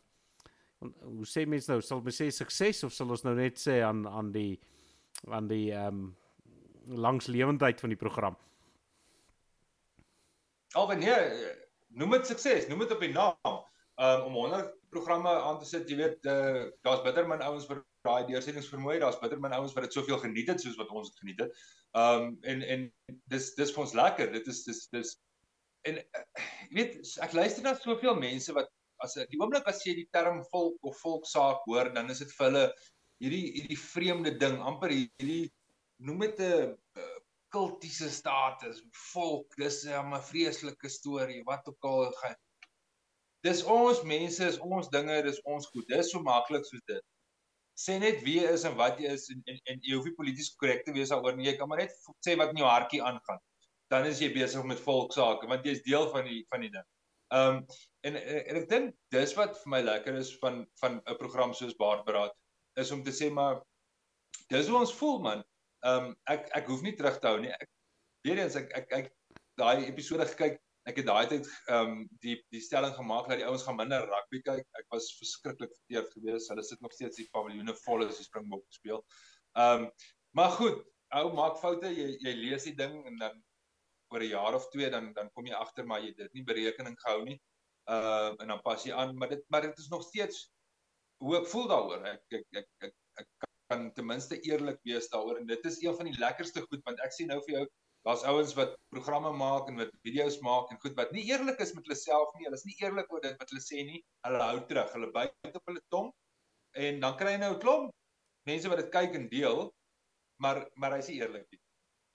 hoe 0.82 1.28
sê 1.30 1.44
mense 1.46 1.70
nou 1.70 1.78
sal 1.86 2.00
ons 2.02 2.18
sê 2.18 2.32
sukses 2.34 2.84
of 2.84 2.94
sal 2.94 3.12
ons 3.14 3.22
nou 3.24 3.36
net 3.38 3.60
sê 3.62 3.82
aan 3.86 4.08
aan 4.10 4.32
die 4.34 4.60
aan 5.30 5.48
die 5.48 5.70
ehm 5.72 6.02
um, 6.02 6.08
langslewendheid 6.82 7.80
van 7.80 7.94
die 7.94 8.00
program. 8.00 8.38
Alwen 10.74 11.00
nee, 11.00 11.52
noem 12.00 12.16
dit 12.18 12.28
sukses, 12.28 12.68
noem 12.68 12.86
dit 12.86 12.96
op 12.96 13.04
die 13.04 13.12
naam. 13.14 13.60
Um 14.02 14.24
om 14.32 14.34
100 14.34 14.72
programme 14.90 15.30
aan 15.30 15.60
te 15.60 15.68
sit, 15.68 15.90
jy 15.90 15.98
weet, 16.00 16.26
uh, 16.26 16.70
daar's 16.82 17.04
bitter 17.06 17.28
min 17.28 17.44
ouens 17.46 17.68
vir 17.70 17.84
daai 18.08 18.26
deursettingsvermoë, 18.30 18.98
daar's 19.04 19.20
bitter 19.22 19.40
min 19.40 19.54
ouens 19.54 19.76
wat 19.76 19.86
dit 19.86 19.94
soveel 19.94 20.18
geniet 20.24 20.50
het 20.50 20.64
soos 20.64 20.80
wat 20.80 20.90
ons 20.90 21.12
dit 21.12 21.20
geniet 21.22 21.44
het. 21.46 21.66
Um 22.02 22.38
en 22.48 22.64
en 22.64 22.88
dis 23.30 23.52
dis 23.60 23.76
vir 23.76 23.84
ons 23.84 23.98
lekker. 24.00 24.32
Dit 24.34 24.48
is 24.48 24.64
dis 24.66 24.88
dis 24.96 25.14
en 25.90 25.98
jy 25.98 26.76
weet, 26.78 27.00
ek 27.26 27.34
luister 27.38 27.66
na 27.66 27.76
soveel 27.80 28.18
mense 28.20 28.54
wat 28.58 28.70
as 29.02 29.18
die 29.32 29.40
oomblik 29.42 29.68
as 29.70 29.82
jy 29.86 29.96
die 29.98 30.10
term 30.14 30.44
volk 30.52 30.78
of 30.86 31.00
volksaak 31.02 31.66
hoor, 31.66 31.90
dan 31.96 32.10
is 32.14 32.22
dit 32.22 32.34
vir 32.38 32.48
hulle 32.50 32.66
hierdie 33.22 33.48
hierdie 33.56 33.80
vreemde 33.80 34.36
ding, 34.44 34.60
amper 34.62 34.94
hierdie 34.94 35.50
noem 36.06 36.26
dit 36.28 36.40
'n 36.42 36.78
kultiese 37.52 38.10
status, 38.10 38.82
volk, 39.12 39.58
dis 39.58 39.84
'n 39.86 40.22
vreeslike 40.30 40.90
storie, 40.90 41.44
wat 41.46 41.68
ook 41.68 41.90
al 41.90 42.12
gaan. 42.22 42.40
Dis 43.44 43.64
ons 43.64 44.04
mense, 44.04 44.44
is 44.46 44.60
ons 44.60 44.90
dinge, 44.90 45.22
dis 45.24 45.42
ons 45.50 45.68
goed. 45.74 45.88
Dis 45.90 46.12
so 46.12 46.22
maklik 46.22 46.66
soos 46.66 46.84
dit. 46.88 47.04
Sê 47.76 47.98
net 48.00 48.22
wie 48.24 48.40
is 48.46 48.64
en 48.70 48.76
wat 48.78 49.00
jy 49.00 49.10
is 49.18 49.30
en 49.34 49.42
en, 49.50 49.58
en 49.66 49.80
jy 49.82 49.96
hoef 49.96 50.06
nie 50.06 50.18
polities 50.20 50.52
korrek 50.62 50.86
te 50.86 50.94
wees 50.94 51.10
daaroor 51.10 51.36
nie. 51.36 51.48
Jy 51.50 51.56
kan 51.58 51.70
maar 51.70 51.82
net 51.82 51.96
sê 52.26 52.36
wat 52.38 52.54
in 52.54 52.62
jou 52.62 52.70
hartjie 52.70 53.02
aangaan. 53.02 53.42
Dan 53.92 54.08
is 54.08 54.22
jy 54.24 54.32
besig 54.34 54.64
met 54.68 54.80
volksake 54.80 55.48
want 55.52 55.66
jy 55.68 55.76
is 55.78 55.86
deel 55.88 56.08
van 56.14 56.28
die 56.28 56.42
van 56.54 56.66
die 56.66 56.72
ding. 56.74 56.88
Ehm 57.32 57.58
um, 57.58 57.66
en, 58.08 58.16
en 58.16 58.40
en 58.52 58.58
ek 58.60 58.70
dink 58.70 58.96
dis 59.16 59.34
wat 59.38 59.54
vir 59.62 59.72
my 59.76 59.82
lekker 59.84 60.18
is 60.20 60.32
van 60.44 60.64
van 60.82 60.98
'n 61.02 61.18
program 61.20 61.54
soos 61.56 61.78
Baardberaad 61.80 62.34
is 62.84 62.92
om 62.92 63.04
te 63.04 63.14
sê 63.16 63.30
maar 63.32 63.62
dis 64.52 64.68
hoe 64.68 64.80
ons 64.80 64.96
voel 65.00 65.20
man. 65.28 65.44
Ehm 65.86 66.10
um, 66.10 66.16
ek 66.34 66.50
ek 66.60 66.68
hoef 66.72 66.84
nie 66.88 66.96
terug 66.96 67.20
te 67.20 67.32
hou 67.32 67.40
nie. 67.44 67.52
Ek 67.52 67.70
weer 68.28 68.44
eens 68.44 68.58
ek 68.60 68.72
ek 68.82 68.92
ek 69.00 69.14
daai 69.62 69.88
episode 69.88 70.28
gekyk. 70.34 70.60
Ek 70.90 70.98
het 70.98 71.08
daai 71.08 71.28
tyd 71.32 71.48
ehm 71.48 71.94
um, 71.94 72.02
die 72.26 72.36
die 72.56 72.64
stelling 72.68 72.96
gemaak 72.98 73.30
dat 73.30 73.40
die 73.40 73.48
ouens 73.48 73.64
gaan 73.68 73.80
minder 73.80 74.08
rugby 74.12 74.42
kyk. 74.48 74.66
Ek 74.80 74.88
was 74.96 75.12
verskriklik 75.20 75.72
verteerd 75.78 76.12
geweest. 76.18 76.52
Hulle 76.54 76.64
sit 76.68 76.82
nog 76.82 76.96
steeds 76.98 77.22
die 77.22 77.30
paviljoene 77.32 77.76
vol 77.86 78.08
as 78.08 78.20
die 78.20 78.28
Springbok 78.28 78.66
speel. 78.80 79.04
Ehm 79.56 79.86
um, 79.86 79.88
maar 80.36 80.52
goed, 80.56 80.84
ou 81.20 81.32
maak 81.36 81.58
foute. 81.64 81.96
Jy 81.96 82.18
jy 82.28 82.36
lees 82.44 82.68
die 82.68 82.76
ding 82.76 83.00
en 83.08 83.18
dan 83.24 83.40
oor 84.12 84.24
'n 84.24 84.34
jaar 84.34 84.56
of 84.56 84.70
twee 84.70 84.90
dan 84.90 85.14
dan 85.14 85.30
kom 85.36 85.46
jy 85.48 85.54
agter 85.58 85.86
maar 85.86 86.02
jy 86.06 86.14
dit 86.18 86.34
nie 86.34 86.44
berekening 86.44 86.98
gehou 87.04 87.24
nie. 87.26 87.38
Ehm 87.90 88.34
uh, 88.34 88.42
en 88.42 88.48
dan 88.54 88.62
pas 88.62 88.84
jy 88.86 88.94
aan, 88.94 89.16
maar 89.18 89.30
dit 89.30 89.44
maar 89.50 89.62
dit 89.68 89.78
is 89.78 89.90
nog 89.90 90.04
steeds 90.04 90.50
hoe 91.24 91.38
ek 91.42 91.48
voel 91.54 91.68
daaroor. 91.74 92.06
Ek 92.14 92.38
ek 92.40 92.48
ek 92.62 92.68
ek, 92.88 92.96
ek, 93.24 93.30
kan 93.72 93.86
ten 93.96 94.06
minste 94.06 94.36
eerlik 94.48 94.82
wees 94.84 95.08
daaroor 95.12 95.38
en 95.40 95.48
dit 95.48 95.66
is 95.66 95.78
een 95.82 95.96
van 95.96 96.10
die 96.10 96.20
lekkerste 96.20 96.62
goed 96.68 96.82
want 96.88 97.00
ek 97.06 97.14
sien 97.16 97.30
nou 97.32 97.40
vir 97.46 97.54
jou 97.56 97.66
daar's 98.08 98.24
ouens 98.28 98.54
wat 98.58 98.74
programme 98.90 99.32
maak 99.38 99.70
en 99.70 99.78
wat 99.80 99.94
video's 100.08 100.40
maak 100.42 100.72
en 100.72 100.80
goed 100.84 100.98
wat 100.98 101.14
nie 101.16 101.24
eerlik 101.30 101.62
is 101.64 101.74
met 101.78 101.86
hulle 101.88 102.00
self 102.00 102.34
nie. 102.36 102.46
Hulle 102.50 102.60
is 102.60 102.68
nie 102.68 102.76
eerlik 102.82 103.14
oor 103.14 103.24
dit 103.24 103.38
wat 103.40 103.54
hulle 103.54 103.64
sê 103.64 103.86
nie. 103.88 104.04
Hulle 104.28 104.44
hou 104.50 104.60
terug. 104.68 104.92
Hulle 104.98 105.12
byt 105.16 105.58
op 105.62 105.72
hulle 105.72 105.84
tong 105.96 106.12
en 106.88 107.00
dan 107.04 107.18
kry 107.20 107.36
jy 107.36 107.42
nou 107.44 107.54
'n 107.56 107.64
klomp 107.64 107.96
mense 108.50 108.70
wat 108.72 108.80
dit 108.82 108.92
kyk 108.94 109.16
en 109.20 109.28
deel, 109.30 109.66
maar 110.42 110.64
maar 110.76 110.96
hy's 110.98 111.10
nie 111.12 111.20
eerlik 111.22 111.48
nie. 111.52 111.62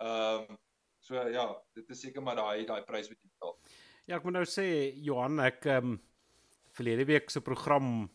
Ehm 0.02 0.46
um, 0.50 0.58
so 1.06 1.22
ja, 1.30 1.46
dit 1.74 1.90
is 1.94 2.04
seker 2.06 2.24
maar 2.24 2.38
daai 2.40 2.66
daai 2.66 2.82
prys 2.86 3.10
wat 3.12 3.18
jy 3.20 3.30
betaal. 3.30 3.56
Ja, 4.06 4.18
ek 4.18 4.26
moet 4.26 4.38
nou 4.38 4.44
sê 4.48 4.66
Johan, 5.06 5.40
ek 5.46 5.66
ehm 5.70 5.96
um, 5.96 5.98
verlede 6.76 7.06
week 7.08 7.30
se 7.32 7.40
program 7.40 8.10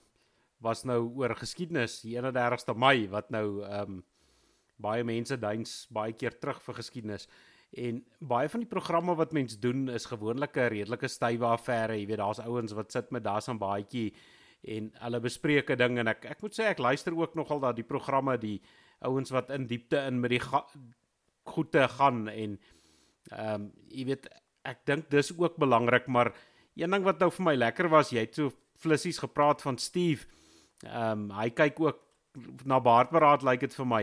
was 0.62 0.84
nou 0.86 1.00
oor 1.18 1.34
geskiedenis 1.36 2.02
die 2.06 2.14
31ste 2.20 2.76
Mei 2.78 3.08
wat 3.12 3.32
nou 3.34 3.62
ehm 3.66 3.98
um, 3.98 4.04
baie 4.82 5.04
mense 5.06 5.38
duins 5.38 5.86
baie 5.94 6.14
keer 6.18 6.34
terug 6.42 6.62
vir 6.66 6.80
geskiedenis 6.80 7.28
en 7.78 8.00
baie 8.20 8.50
van 8.50 8.64
die 8.64 8.70
programme 8.70 9.14
wat 9.16 9.34
mense 9.38 9.60
doen 9.62 9.90
is 9.94 10.08
gewoonlik 10.10 10.58
'n 10.58 10.72
redelike 10.74 11.08
stywe 11.08 11.46
affære 11.46 11.98
jy 12.00 12.06
weet 12.08 12.22
daar's 12.22 12.40
ouens 12.40 12.74
wat 12.74 12.92
sit 12.92 13.12
met 13.12 13.24
daar's 13.24 13.50
'n 13.50 13.60
baadjie 13.60 14.14
en 14.64 14.92
hulle 15.04 15.20
bespreek 15.20 15.70
'n 15.70 15.78
ding 15.78 16.00
en 16.00 16.08
ek 16.08 16.26
ek 16.26 16.42
moet 16.42 16.54
sê 16.54 16.64
ek 16.70 16.80
luister 16.80 17.14
ook 17.14 17.36
nogal 17.36 17.60
dat 17.60 17.76
die 17.76 17.88
programme 17.94 18.38
die 18.38 18.62
ouens 19.02 19.30
wat 19.32 19.50
in 19.50 19.68
diepte 19.68 19.98
in 20.08 20.20
met 20.20 20.32
die 20.32 20.40
ga, 20.40 20.66
goeie 21.46 21.88
gaan 21.88 22.28
en 22.28 22.60
ehm 23.30 23.54
um, 23.54 23.72
jy 23.90 24.06
weet 24.06 24.28
ek 24.66 24.86
dink 24.86 25.10
dis 25.10 25.32
ook 25.38 25.58
belangrik, 25.58 26.08
maar 26.08 26.34
een 26.76 26.92
ding 26.92 27.04
wat 27.04 27.20
nou 27.20 27.32
vir 27.32 27.46
my 27.46 27.56
lekker 27.56 27.90
was, 27.90 28.12
jy 28.12 28.26
het 28.26 28.36
so 28.36 28.54
flissies 28.82 29.20
gepraat 29.22 29.62
van 29.62 29.78
Steve. 29.78 30.28
Ehm 30.86 31.30
um, 31.30 31.38
hy 31.38 31.50
kyk 31.50 31.80
ook 31.80 32.00
na 32.66 32.80
baardberaad 32.80 33.44
lyk 33.44 33.62
like 33.62 33.68
dit 33.68 33.76
vir 33.76 33.88
my. 33.88 34.02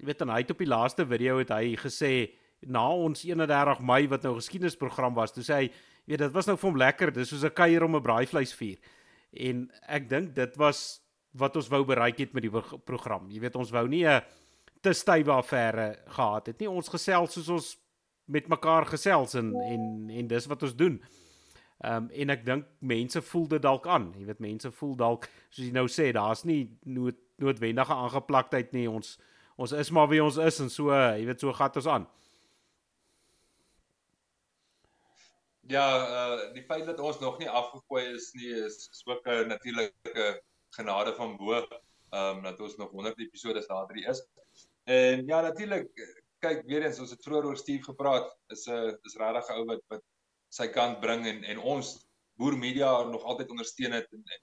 Jy 0.00 0.06
weet 0.08 0.22
en 0.24 0.32
hy 0.32 0.40
het 0.42 0.50
op 0.50 0.62
die 0.62 0.70
laaste 0.70 1.06
video 1.06 1.38
het 1.38 1.52
hy 1.54 1.76
gesê 1.76 2.12
na 2.60 2.86
ons 2.92 3.22
31 3.24 3.80
Mei 3.80 4.06
wat 4.08 4.24
nou 4.24 4.34
geskiedenisprogram 4.36 5.14
was, 5.16 5.32
toe 5.32 5.44
sê 5.44 5.54
hy, 5.54 5.68
jy 6.04 6.14
weet 6.14 6.24
dit 6.26 6.34
was 6.34 6.48
nou 6.48 6.56
vir 6.56 6.68
hom 6.68 6.80
lekker, 6.80 7.12
dis 7.12 7.28
soos 7.28 7.44
'n 7.44 7.54
kuier 7.54 7.84
om 7.84 7.96
'n 7.96 8.02
braaivleisvuur. 8.02 8.78
En 9.32 9.70
ek 9.88 10.08
dink 10.08 10.34
dit 10.34 10.56
was 10.56 11.00
wat 11.32 11.56
ons 11.56 11.68
wou 11.68 11.84
bereik 11.84 12.18
het 12.18 12.34
met 12.34 12.42
die 12.42 12.50
program. 12.84 13.30
Jy 13.30 13.40
weet 13.40 13.56
ons 13.56 13.70
wou 13.70 13.86
nie 13.88 14.04
'n 14.04 14.22
te 14.82 14.92
stywe 14.92 15.32
affære 15.32 15.98
gehad 16.08 16.46
het 16.46 16.58
nie. 16.58 16.68
Ons 16.68 16.88
gesels 16.88 17.32
soos 17.32 17.48
ons 17.48 17.76
met 18.30 18.48
mekaar 18.48 18.86
gesels 18.86 19.34
en 19.34 19.54
en 19.54 20.10
en 20.10 20.26
dis 20.26 20.46
wat 20.46 20.62
ons 20.62 20.76
doen. 20.76 21.00
Ehm 21.80 21.96
um, 21.96 22.10
en 22.10 22.30
ek 22.30 22.44
dink 22.44 22.66
mense 22.78 23.22
voel 23.22 23.46
dit 23.48 23.62
dalk 23.62 23.86
aan. 23.88 24.10
Jy 24.18 24.26
weet 24.28 24.42
mense 24.44 24.70
voel 24.78 24.96
dalk 25.00 25.26
soos 25.48 25.64
jy 25.64 25.72
nou 25.72 25.86
sê, 25.88 26.10
daar's 26.12 26.44
nie 26.44 26.76
nood, 26.84 27.16
noodwendige 27.40 27.94
aangeplaktheid 27.94 28.74
nie. 28.76 28.84
Ons 28.90 29.16
ons 29.56 29.72
is 29.72 29.90
maar 29.90 30.08
wie 30.08 30.22
ons 30.24 30.36
is 30.36 30.60
en 30.60 30.68
so, 30.72 30.92
jy 30.92 31.24
weet 31.28 31.40
so 31.40 31.52
gat 31.56 31.76
ons 31.80 31.88
aan. 31.88 32.06
Ja, 35.72 35.86
uh 36.18 36.52
die 36.52 36.66
feit 36.68 36.84
dat 36.86 37.00
ons 37.00 37.20
nog 37.24 37.38
nie 37.40 37.48
afgekooi 37.48 38.04
is 38.12 38.30
nie 38.36 38.52
is, 38.60 38.88
is 38.92 39.02
ook 39.06 39.26
'n 39.26 39.48
natuurlike 39.48 40.42
genade 40.76 41.14
van 41.14 41.36
bo. 41.36 41.64
Ehm 42.10 42.36
um, 42.36 42.42
dat 42.42 42.60
ons 42.60 42.76
nog 42.76 42.90
100 42.90 43.18
episode 43.18 43.64
later 43.68 44.08
is. 44.08 44.26
En 44.84 45.26
ja, 45.26 45.40
natuurlik 45.40 46.19
kyk 46.44 46.62
weer 46.68 46.86
eens 46.86 47.00
ons 47.02 47.12
het 47.14 47.24
vroeër 47.24 47.48
oor 47.50 47.58
Steve 47.60 47.84
gepraat. 47.84 48.30
Is 48.54 48.66
'n 48.68 48.96
is 49.08 49.16
regtig 49.22 49.48
'n 49.48 49.58
ou 49.58 49.66
wat 49.72 49.82
wat 49.94 50.04
sy 50.50 50.66
kant 50.68 51.00
bring 51.00 51.26
en 51.26 51.44
en 51.44 51.58
ons 51.58 51.96
boer 52.40 52.56
media 52.58 52.90
nog 53.04 53.22
altyd 53.22 53.50
ondersteun 53.50 53.92
het 53.92 54.08
en, 54.12 54.22
en 54.24 54.42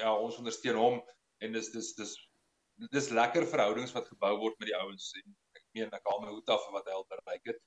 ja, 0.00 0.14
ons 0.16 0.38
ondersteun 0.40 0.76
hom 0.76 1.02
en 1.44 1.52
dis 1.52 1.70
dis 1.70 1.94
dis 1.94 2.14
dis 2.96 3.08
lekker 3.08 3.46
verhoudings 3.46 3.92
wat 3.94 4.08
gebou 4.08 4.32
word 4.38 4.58
met 4.58 4.70
die 4.72 4.78
ouens 4.80 5.12
en 5.20 5.36
ek 5.58 5.64
meen 5.78 5.94
ek 5.98 6.10
haal 6.10 6.20
my 6.24 6.32
hoed 6.32 6.48
af 6.54 6.64
vir 6.66 6.76
wat 6.78 6.88
hy 6.90 6.98
al 6.98 7.08
bereik 7.12 7.52
het. 7.52 7.60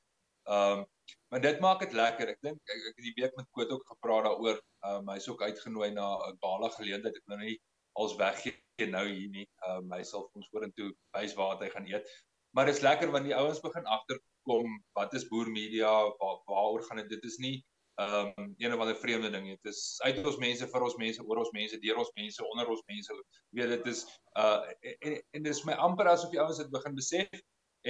Ehm 0.48 0.80
um, 0.80 0.86
maar 1.32 1.42
dit 1.44 1.60
maak 1.60 1.80
dit 1.84 1.94
lekker. 1.94 2.30
Ek 2.34 2.42
dink 2.44 2.60
ek, 2.74 2.84
ek 2.90 3.00
het 3.00 3.06
die 3.06 3.16
week 3.16 3.34
met 3.40 3.48
Koot 3.56 3.72
ook 3.76 3.88
gepraat 3.94 4.28
daaroor. 4.30 4.62
Ehm 4.86 5.02
um, 5.02 5.10
hy's 5.14 5.28
ook 5.32 5.44
uitgenooi 5.44 5.92
na 5.92 6.08
'n 6.28 6.38
gala 6.44 6.70
geleentheid. 6.76 7.20
Ek 7.22 7.28
nou 7.34 7.40
nie 7.42 7.58
als 8.04 8.16
weggee 8.16 8.88
nou 8.96 9.06
hier 9.08 9.30
nie. 9.30 9.48
Ehm 9.68 9.84
um, 9.84 9.94
hy 9.98 10.04
sal 10.04 10.30
ons 10.34 10.50
vorentoe 10.52 10.92
wys 11.18 11.36
waar 11.40 11.60
hy 11.64 11.70
gaan 11.76 11.88
eet. 11.92 12.08
Maar 12.56 12.66
dit 12.66 12.76
is 12.76 12.82
lekker 12.82 13.12
wanneer 13.12 13.36
die 13.36 13.40
ouens 13.40 13.60
begin 13.62 13.86
agterkom 13.86 14.78
wat 14.98 15.14
is 15.14 15.28
boer 15.28 15.50
media, 15.50 15.92
waar 16.20 16.40
waaroor 16.46 16.84
gaan 16.84 17.02
dit? 17.04 17.10
Dit 17.10 17.24
is 17.24 17.38
nie 17.38 17.58
ehm 17.98 18.32
um, 18.38 18.54
een 18.58 18.74
of 18.74 18.80
ander 18.80 18.96
vreemde 18.96 19.30
ding. 19.34 19.48
Dit 19.50 19.74
is 19.74 19.98
uit 20.06 20.20
ons 20.26 20.38
mense 20.38 20.68
vir 20.70 20.84
ons 20.86 20.98
mense, 21.02 21.24
oor 21.26 21.42
ons 21.42 21.52
mense, 21.52 21.80
deur 21.82 21.98
ons 21.98 22.12
mense, 22.16 22.46
onder 22.46 22.70
ons 22.70 22.84
mense. 22.86 23.14
Jy 23.50 23.62
weet 23.62 23.74
dit 23.78 23.94
is 23.94 24.04
uh 24.38 24.62
en 25.02 25.16
en 25.18 25.48
dit 25.48 25.54
is 25.54 25.64
my 25.66 25.78
amper 25.88 26.10
asof 26.12 26.34
die 26.34 26.42
ouens 26.42 26.62
dit 26.62 26.70
begin 26.74 26.98
besef 26.98 27.42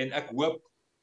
en 0.03 0.15
ek 0.21 0.31
hoop 0.35 0.61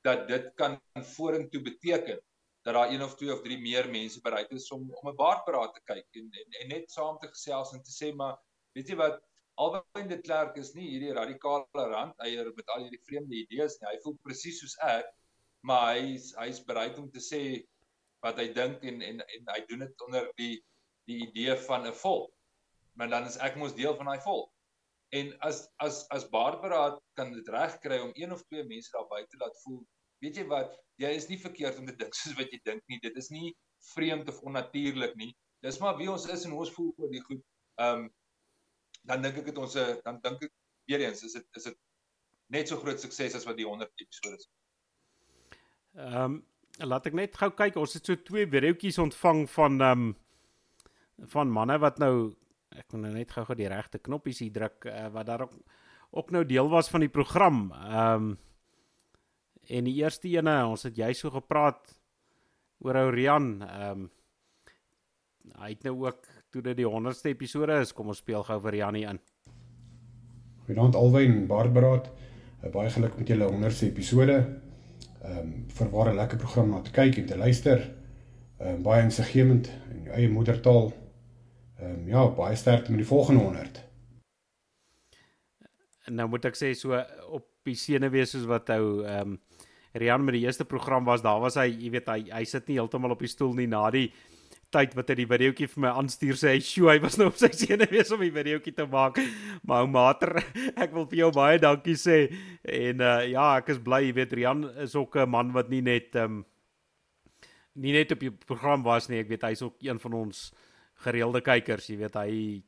dat 0.08 0.28
dit 0.28 0.48
kan 0.60 0.78
vorentoe 1.16 1.60
beteken 1.64 2.20
dat 2.64 2.74
daar 2.74 2.92
een 2.92 3.02
of 3.02 3.14
twee 3.20 3.32
of 3.32 3.42
drie 3.44 3.58
meer 3.60 3.90
mense 3.90 4.20
bereid 4.24 4.50
is 4.56 4.70
om 4.72 4.88
om 5.00 5.08
'n 5.08 5.16
baardberaad 5.20 5.74
te 5.74 5.82
kyk 5.84 6.06
en, 6.20 6.28
en 6.40 6.58
en 6.60 6.68
net 6.68 6.90
saam 6.90 7.18
te 7.18 7.28
gesels 7.28 7.72
en 7.72 7.82
te 7.82 7.92
sê 7.92 8.14
maar 8.14 8.36
weet 8.72 8.88
jy 8.88 8.96
wat 8.96 9.20
Alwyn 9.56 10.08
de 10.10 10.18
Klerk 10.20 10.56
is 10.58 10.72
nie 10.74 10.86
hierdie 10.88 11.12
radikale 11.14 11.86
randeier 11.90 12.50
met 12.56 12.70
al 12.74 12.86
hierdie 12.86 13.02
vreemde 13.06 13.36
idees 13.38 13.76
nie. 13.80 13.90
Hy 13.92 14.00
voel 14.02 14.16
presies 14.26 14.58
soos 14.62 14.74
ek, 14.86 15.10
maar 15.62 15.94
hy's 15.94 16.32
hy's 16.40 16.60
bereid 16.66 16.98
om 16.98 17.10
te 17.10 17.22
sê 17.22 17.42
wat 18.24 18.40
hy 18.40 18.48
dink 18.56 18.82
en 18.90 19.02
en 19.04 19.22
en 19.22 19.52
hy 19.52 19.60
doen 19.68 19.84
dit 19.86 20.06
onder 20.06 20.26
die 20.40 20.56
die 21.10 21.20
idee 21.28 21.54
van 21.68 21.86
'n 21.86 21.94
volk. 22.02 22.32
Maar 22.98 23.10
dan 23.12 23.26
is 23.30 23.38
ek 23.38 23.56
mos 23.60 23.76
deel 23.76 23.96
van 23.96 24.10
daai 24.10 24.20
volk. 24.26 24.50
En 25.12 25.30
as 25.48 25.68
as 25.78 26.02
as 26.10 26.28
Barbara 26.30 26.98
kan 27.14 27.32
dit 27.32 27.48
regkry 27.48 28.00
om 28.00 28.12
een 28.14 28.32
of 28.32 28.42
twee 28.48 28.64
mense 28.64 28.90
daar 28.92 29.06
buite 29.08 29.38
laat 29.38 29.60
voel, 29.62 29.84
weet 30.24 30.36
jy 30.40 30.46
wat, 30.50 30.74
jy 30.98 31.10
is 31.14 31.28
nie 31.28 31.38
verkeerd 31.38 31.78
om 31.78 31.86
te 31.86 31.96
dink 32.02 32.14
soos 32.14 32.34
wat 32.40 32.50
jy 32.50 32.60
dink 32.64 32.82
nie. 32.88 32.98
Dit 33.02 33.16
is 33.16 33.30
nie 33.30 33.54
vreemd 33.94 34.28
of 34.28 34.42
onnatuurlik 34.42 35.14
nie. 35.20 35.30
Dis 35.62 35.78
maar 35.78 35.96
wie 36.00 36.10
ons 36.10 36.26
is 36.26 36.44
en 36.44 36.56
hoe 36.56 36.64
ons 36.66 36.74
voel 36.74 36.92
oor 36.98 37.10
die 37.12 37.24
goed. 37.30 37.42
Ehm 37.78 38.04
um, 38.04 38.12
dan 39.04 39.22
dink 39.22 39.40
ek 39.42 39.50
dit 39.52 39.58
ons 39.60 39.76
dan 40.04 40.20
dink 40.24 40.46
ek 40.48 40.52
weer 40.88 41.04
eens 41.06 41.22
is 41.26 41.36
dit 41.38 41.60
is 41.60 41.68
dit 41.70 41.78
net 42.54 42.68
so 42.68 42.80
groot 42.80 43.00
sukses 43.00 43.36
as 43.36 43.46
wat 43.48 43.56
die 43.58 43.66
100 43.68 44.04
episode 44.04 44.40
is. 44.40 44.50
Ehm 45.94 46.24
um, 46.24 46.42
laat 46.82 47.06
ek 47.06 47.14
net 47.14 47.36
gou 47.38 47.52
kyk. 47.54 47.76
Ons 47.78 47.94
het 47.94 48.08
so 48.08 48.18
twee 48.26 48.48
videoetjies 48.50 48.98
ontvang 49.02 49.44
van 49.50 49.80
ehm 49.80 50.06
um, 50.08 50.14
van 51.30 51.50
manne 51.50 51.76
wat 51.78 52.00
nou 52.02 52.34
ek 52.74 52.90
moet 52.92 53.04
nou 53.04 53.12
net 53.14 53.30
gou-gou 53.30 53.54
die 53.54 53.70
regte 53.70 54.00
knoppies 54.02 54.40
hier 54.42 54.54
druk 54.54 54.88
uh, 54.90 55.06
wat 55.14 55.28
daar 55.28 55.44
ook, 55.46 55.52
ook 56.18 56.32
nou 56.34 56.42
deel 56.44 56.66
was 56.72 56.90
van 56.90 57.04
die 57.06 57.12
program. 57.12 57.68
Ehm 57.72 58.32
um, 58.32 58.34
en 59.64 59.86
die 59.88 59.94
eerste 60.02 60.28
ene, 60.28 60.58
ons 60.68 60.82
het 60.84 60.98
jy 60.98 61.14
so 61.16 61.30
gepraat 61.32 61.94
oor 62.84 62.98
ou 63.04 63.08
Rian. 63.14 63.62
Ehm 63.62 64.04
um, 64.04 64.10
hy 65.60 65.70
het 65.74 65.84
nou 65.84 65.94
ook 66.06 66.26
toe 66.54 66.62
dit 66.62 66.84
die 66.84 66.86
100ste 66.86 67.32
episode 67.32 67.80
is, 67.82 67.92
kom 67.92 68.12
ons 68.12 68.20
speel 68.22 68.44
gou 68.46 68.60
vir 68.62 68.76
Rian 68.76 68.98
in. 69.00 69.18
Goeienaand 70.64 70.98
Alwyn, 70.98 71.40
Barbara. 71.50 71.96
Baie 72.72 72.92
geluk 72.94 73.18
met 73.18 73.28
julle 73.28 73.50
100ste 73.50 73.90
episode 73.90 74.38
ehm 75.24 75.38
um, 75.40 75.52
vir 75.72 75.88
ware 75.88 76.12
lekker 76.12 76.36
program 76.40 76.68
na 76.70 76.82
te 76.84 76.92
kyk 76.92 77.16
en 77.22 77.26
te 77.30 77.36
luister. 77.40 77.80
Ehm 78.60 78.76
um, 78.76 78.82
baie 78.84 79.02
insiggewend 79.04 79.70
in 79.92 80.04
jou 80.08 80.14
eie 80.18 80.28
moedertaal. 80.28 80.92
Ehm 81.80 81.90
um, 81.90 82.06
ja, 82.12 82.24
baie 82.36 82.56
sterkte 82.60 82.92
met 82.92 83.02
die 83.02 83.08
volgende 83.08 83.44
100. 83.44 83.80
En 86.04 86.20
nou 86.20 86.28
moet 86.28 86.48
ek 86.50 86.60
sê 86.60 86.74
so 86.76 87.00
op 87.32 87.48
die 87.64 87.76
senuwees 87.80 88.36
soos 88.36 88.44
wat 88.48 88.72
ou 88.76 89.02
ehm 89.02 89.34
um, 89.34 89.40
Rian 89.94 90.24
met 90.26 90.34
die 90.34 90.42
eerste 90.42 90.64
program 90.66 91.04
was, 91.06 91.22
daar 91.22 91.38
was 91.40 91.54
hy, 91.54 91.68
jy 91.70 91.90
weet 91.94 92.08
hy 92.10 92.20
hy 92.32 92.44
sit 92.50 92.66
nie 92.68 92.80
heeltemal 92.80 93.14
op 93.14 93.20
die 93.22 93.30
stoel 93.30 93.52
nie 93.54 93.68
na 93.70 93.84
die 93.94 94.08
tyd 94.74 94.94
wat 94.98 95.10
hy 95.10 95.16
die 95.20 95.28
videoetjie 95.30 95.68
vir 95.72 95.82
my 95.84 95.92
aanstuur 96.00 96.38
sê 96.38 96.54
hy 96.54 96.62
sjoe 96.64 96.90
hy 96.92 96.96
was 97.04 97.18
nou 97.20 97.28
op 97.30 97.38
sy 97.40 97.50
sene 97.54 97.86
wees 97.90 98.10
om 98.14 98.22
die 98.24 98.32
videoetjie 98.34 98.74
te 98.76 98.86
maak. 98.90 99.20
Maar 99.62 99.84
ou 99.84 99.90
mater 99.90 100.34
ek 100.84 100.94
wil 100.96 101.06
vir 101.10 101.20
jou 101.24 101.30
baie 101.36 101.60
dankie 101.62 101.96
sê. 102.00 102.18
En 102.62 103.04
uh, 103.04 103.22
ja 103.30 103.46
ek 103.60 103.74
is 103.74 103.80
bly 103.84 104.02
jy 104.08 104.16
weet 104.18 104.34
Rian 104.38 104.66
is 104.84 104.96
ook 104.98 105.16
'n 105.22 105.30
man 105.30 105.54
wat 105.54 105.70
nie 105.72 105.82
net 105.84 106.16
um, 106.20 106.42
nie 107.74 107.94
net 107.94 108.12
op 108.14 108.20
die 108.22 108.30
program 108.30 108.82
was 108.86 109.08
nie. 109.08 109.22
Ek 109.22 109.30
weet 109.30 109.46
hy's 109.48 109.62
ook 109.62 109.82
een 109.82 109.98
van 109.98 110.14
ons 110.14 110.50
gereelde 111.06 111.42
kykers 111.42 111.90
jy 111.90 111.98
weet. 112.04 112.16
Hy 112.16 112.62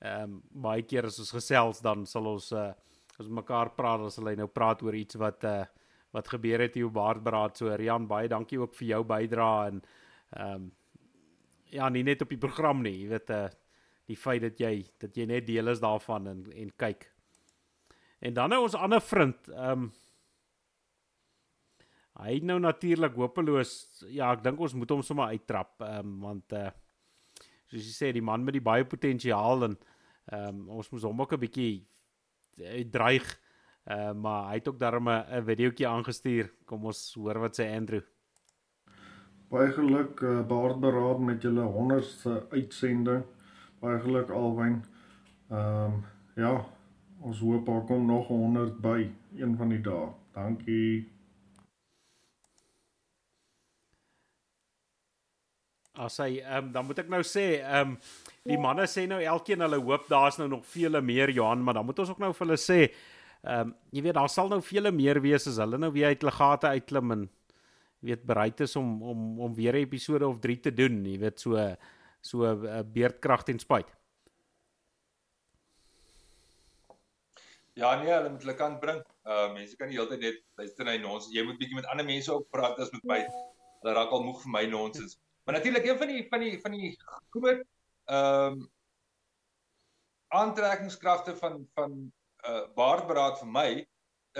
ehm 0.00 0.22
um, 0.24 0.40
baie 0.64 0.82
keer 0.82 1.06
as 1.06 1.18
ons 1.20 1.34
gesels 1.36 1.82
dan 1.84 2.06
sal 2.08 2.26
ons 2.26 2.52
uh, 2.56 2.70
as 3.18 3.26
ons 3.26 3.36
mekaar 3.36 3.74
praat 3.76 4.00
as 4.06 4.16
hulle 4.16 4.32
nou 4.38 4.48
praat 4.48 4.82
oor 4.82 4.96
iets 4.96 5.18
wat 5.20 5.44
uh, 5.44 5.64
wat 6.16 6.28
gebeur 6.28 6.64
het 6.64 6.74
hier 6.74 6.88
op 6.88 6.96
Baardberaad. 6.96 7.56
So 7.58 7.74
Rian 7.76 8.08
baie 8.08 8.28
dankie 8.28 8.58
ook 8.58 8.74
vir 8.74 8.88
jou 8.94 9.02
bydrae 9.04 9.72
en 9.72 9.82
ehm 10.36 10.54
um, 10.54 10.68
ja, 11.70 11.88
nie 11.88 12.02
net 12.06 12.22
op 12.22 12.28
die 12.32 12.40
program 12.40 12.82
nie, 12.82 12.96
jy 13.02 13.08
weet 13.14 13.34
uh 13.36 13.48
die 14.10 14.18
feit 14.18 14.42
dat 14.42 14.58
jy 14.58 14.72
dat 14.98 15.14
jy 15.14 15.22
net 15.30 15.44
deel 15.46 15.70
is 15.70 15.78
daarvan 15.78 16.26
en 16.26 16.38
en 16.50 16.70
kyk. 16.82 17.04
En 18.26 18.34
dan 18.34 18.50
nou 18.50 18.64
ons 18.64 18.74
ander 18.74 19.00
vriend, 19.00 19.48
ehm 19.48 19.84
um, 19.84 19.90
hy 22.20 22.40
nou 22.44 22.58
natuurlik 22.60 23.14
hopeloos, 23.16 24.02
ja, 24.10 24.32
ek 24.34 24.42
dink 24.44 24.58
ons 24.60 24.74
moet 24.76 24.90
hom 24.90 25.02
sommer 25.06 25.30
uittrap, 25.30 25.76
ehm 25.80 26.10
um, 26.10 26.16
want 26.26 26.58
uh 26.58 26.68
soos 27.70 27.86
jy 27.86 27.94
sê, 27.94 28.12
die 28.12 28.24
man 28.24 28.42
met 28.42 28.58
die 28.58 28.66
baie 28.66 28.84
potensiaal 28.84 29.70
en 29.70 29.78
ehm 30.32 30.48
um, 30.48 30.68
ons 30.80 30.90
moet 30.90 31.06
hom 31.06 31.22
ook 31.22 31.32
'n 31.38 31.44
bietjie 31.46 31.86
dreig. 32.90 33.26
Uh, 33.90 34.12
maar 34.12 34.50
hy 34.50 34.58
het 34.58 34.68
ook 34.68 34.78
daarmee 34.78 35.24
'n 35.38 35.44
videoetjie 35.44 35.88
aangestuur. 35.88 36.50
Kom 36.64 36.84
ons 36.84 37.14
hoor 37.14 37.38
wat 37.38 37.60
sê 37.60 37.64
Andrew. 37.74 38.02
Baie 39.50 39.72
geluk 39.74 40.20
uh, 40.22 40.40
baardberaad 40.46 41.18
met 41.26 41.42
julle 41.42 41.64
100ste 41.74 42.36
uitsending. 42.52 43.24
Baie 43.82 43.98
geluk 44.00 44.30
Alwyn. 44.30 44.84
Ehm 45.50 45.94
um, 45.94 46.04
ja, 46.38 46.52
ons 47.20 47.40
hoop 47.42 47.66
daar 47.66 47.80
kom 47.88 48.06
nog 48.06 48.28
100 48.28 48.76
by 48.80 49.08
een 49.36 49.56
van 49.58 49.72
die 49.74 49.80
dae. 49.82 50.12
Dankie. 50.36 51.08
As 55.98 56.20
hy 56.22 56.38
ehm 56.38 56.68
um, 56.68 56.70
dan 56.76 56.86
moet 56.86 57.02
ek 57.02 57.10
nou 57.10 57.22
sê, 57.26 57.48
ehm 57.58 57.96
um, 57.96 57.98
die 58.46 58.60
manne 58.68 58.86
sê 58.86 59.08
nou 59.10 59.18
elkeen 59.18 59.66
hulle 59.66 59.82
hoop 59.82 60.06
daar's 60.14 60.38
nou 60.38 60.46
nog 60.54 60.62
vele 60.76 61.02
meer 61.02 61.34
Johan, 61.34 61.66
maar 61.66 61.74
dan 61.74 61.90
moet 61.90 61.98
ons 61.98 62.14
ook 62.14 62.22
nou 62.22 62.30
vir 62.30 62.46
hulle 62.46 62.60
sê, 62.68 62.78
ehm 63.42 63.66
um, 63.66 63.74
jy 63.90 64.06
weet 64.06 64.20
daar 64.22 64.30
sal 64.30 64.54
nou 64.54 64.62
vele 64.62 64.94
meer 64.94 65.18
wees 65.26 65.50
as 65.50 65.58
hulle 65.58 65.82
nou 65.82 65.90
weer 65.98 66.14
uit 66.14 66.22
hulle 66.22 66.38
gate 66.38 66.70
uitklim 66.78 67.18
en 67.18 67.28
weet 68.00 68.26
bereid 68.26 68.60
is 68.60 68.76
om 68.76 69.02
om 69.02 69.40
om 69.40 69.54
weer 69.54 69.74
'n 69.74 69.84
episode 69.84 70.26
of 70.26 70.38
3 70.38 70.60
te 70.60 70.72
doen, 70.74 71.04
jy 71.04 71.18
weet 71.18 71.40
so 71.40 71.56
so 72.20 72.44
'n 72.44 72.66
uh, 72.66 72.82
beerdkrag 72.84 73.42
ten 73.44 73.58
spyt. 73.58 73.88
Ja 77.74 77.94
nee, 78.02 78.12
hulle 78.12 78.30
moet 78.30 78.42
hulle 78.42 78.54
kan 78.54 78.78
bring. 78.78 79.00
Uh 79.24 79.52
mense 79.52 79.76
kan 79.76 79.88
nie 79.88 79.96
heeltyd 79.96 80.20
net 80.20 80.42
luister 80.60 80.84
na 80.84 80.96
ons. 81.08 81.30
Jy 81.32 81.44
moet 81.46 81.58
bietjie 81.58 81.78
met 81.78 81.86
ander 81.92 82.04
mense 82.04 82.32
ook 82.32 82.50
praat 82.50 82.78
as 82.78 82.90
met 82.92 83.04
my. 83.04 83.20
hulle 83.80 83.94
raak 83.96 84.10
al 84.12 84.24
moeg 84.24 84.42
vir 84.42 84.52
my 84.52 84.64
nonsens. 84.68 85.16
Maar 85.44 85.54
natuurlik 85.54 85.86
een 85.86 85.98
van 85.98 86.08
die 86.12 86.26
van 86.28 86.40
die 86.40 86.60
van 86.60 86.76
die 86.76 86.90
groot 87.30 87.62
ehm 88.04 88.60
um, 88.60 88.70
aantrekkingskragte 90.30 91.36
van 91.36 91.68
van 91.74 92.12
uh 92.50 92.66
baardberaad 92.74 93.38
vir 93.38 93.48
my 93.48 93.70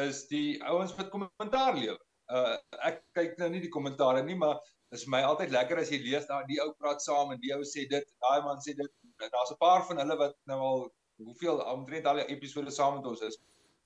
is 0.06 0.26
die 0.28 0.62
ouens 0.64 0.94
wat 0.96 1.10
kommentaar 1.10 1.74
lewer. 1.74 1.98
Uh 2.30 2.56
ek 2.86 3.02
kyk 3.18 3.38
nou 3.38 3.48
nie 3.50 3.62
die 3.64 3.72
kommentare 3.74 4.22
nie, 4.22 4.36
maar 4.38 4.60
is 4.94 5.04
vir 5.06 5.14
my 5.14 5.20
altyd 5.26 5.52
lekker 5.54 5.80
as 5.82 5.90
jy 5.92 6.00
lees 6.02 6.26
daai 6.28 6.46
die 6.48 6.60
ou 6.62 6.70
praat 6.78 7.02
saam 7.02 7.32
en 7.34 7.40
die 7.42 7.52
ou 7.54 7.62
sê 7.66 7.86
dit, 7.90 8.06
daai 8.24 8.42
man 8.46 8.62
sê 8.64 8.74
dit. 8.78 8.90
Daar's 9.20 9.52
'n 9.52 9.58
paar 9.60 9.84
van 9.88 10.02
hulle 10.02 10.16
wat 10.18 10.36
nou 10.50 10.60
al 10.68 10.80
hoeveel 11.24 11.60
omtrent 11.72 12.06
al 12.06 12.22
die 12.22 12.30
episode 12.34 12.70
saam 12.70 12.96
met 12.98 13.06
ons 13.06 13.20
is. 13.28 13.36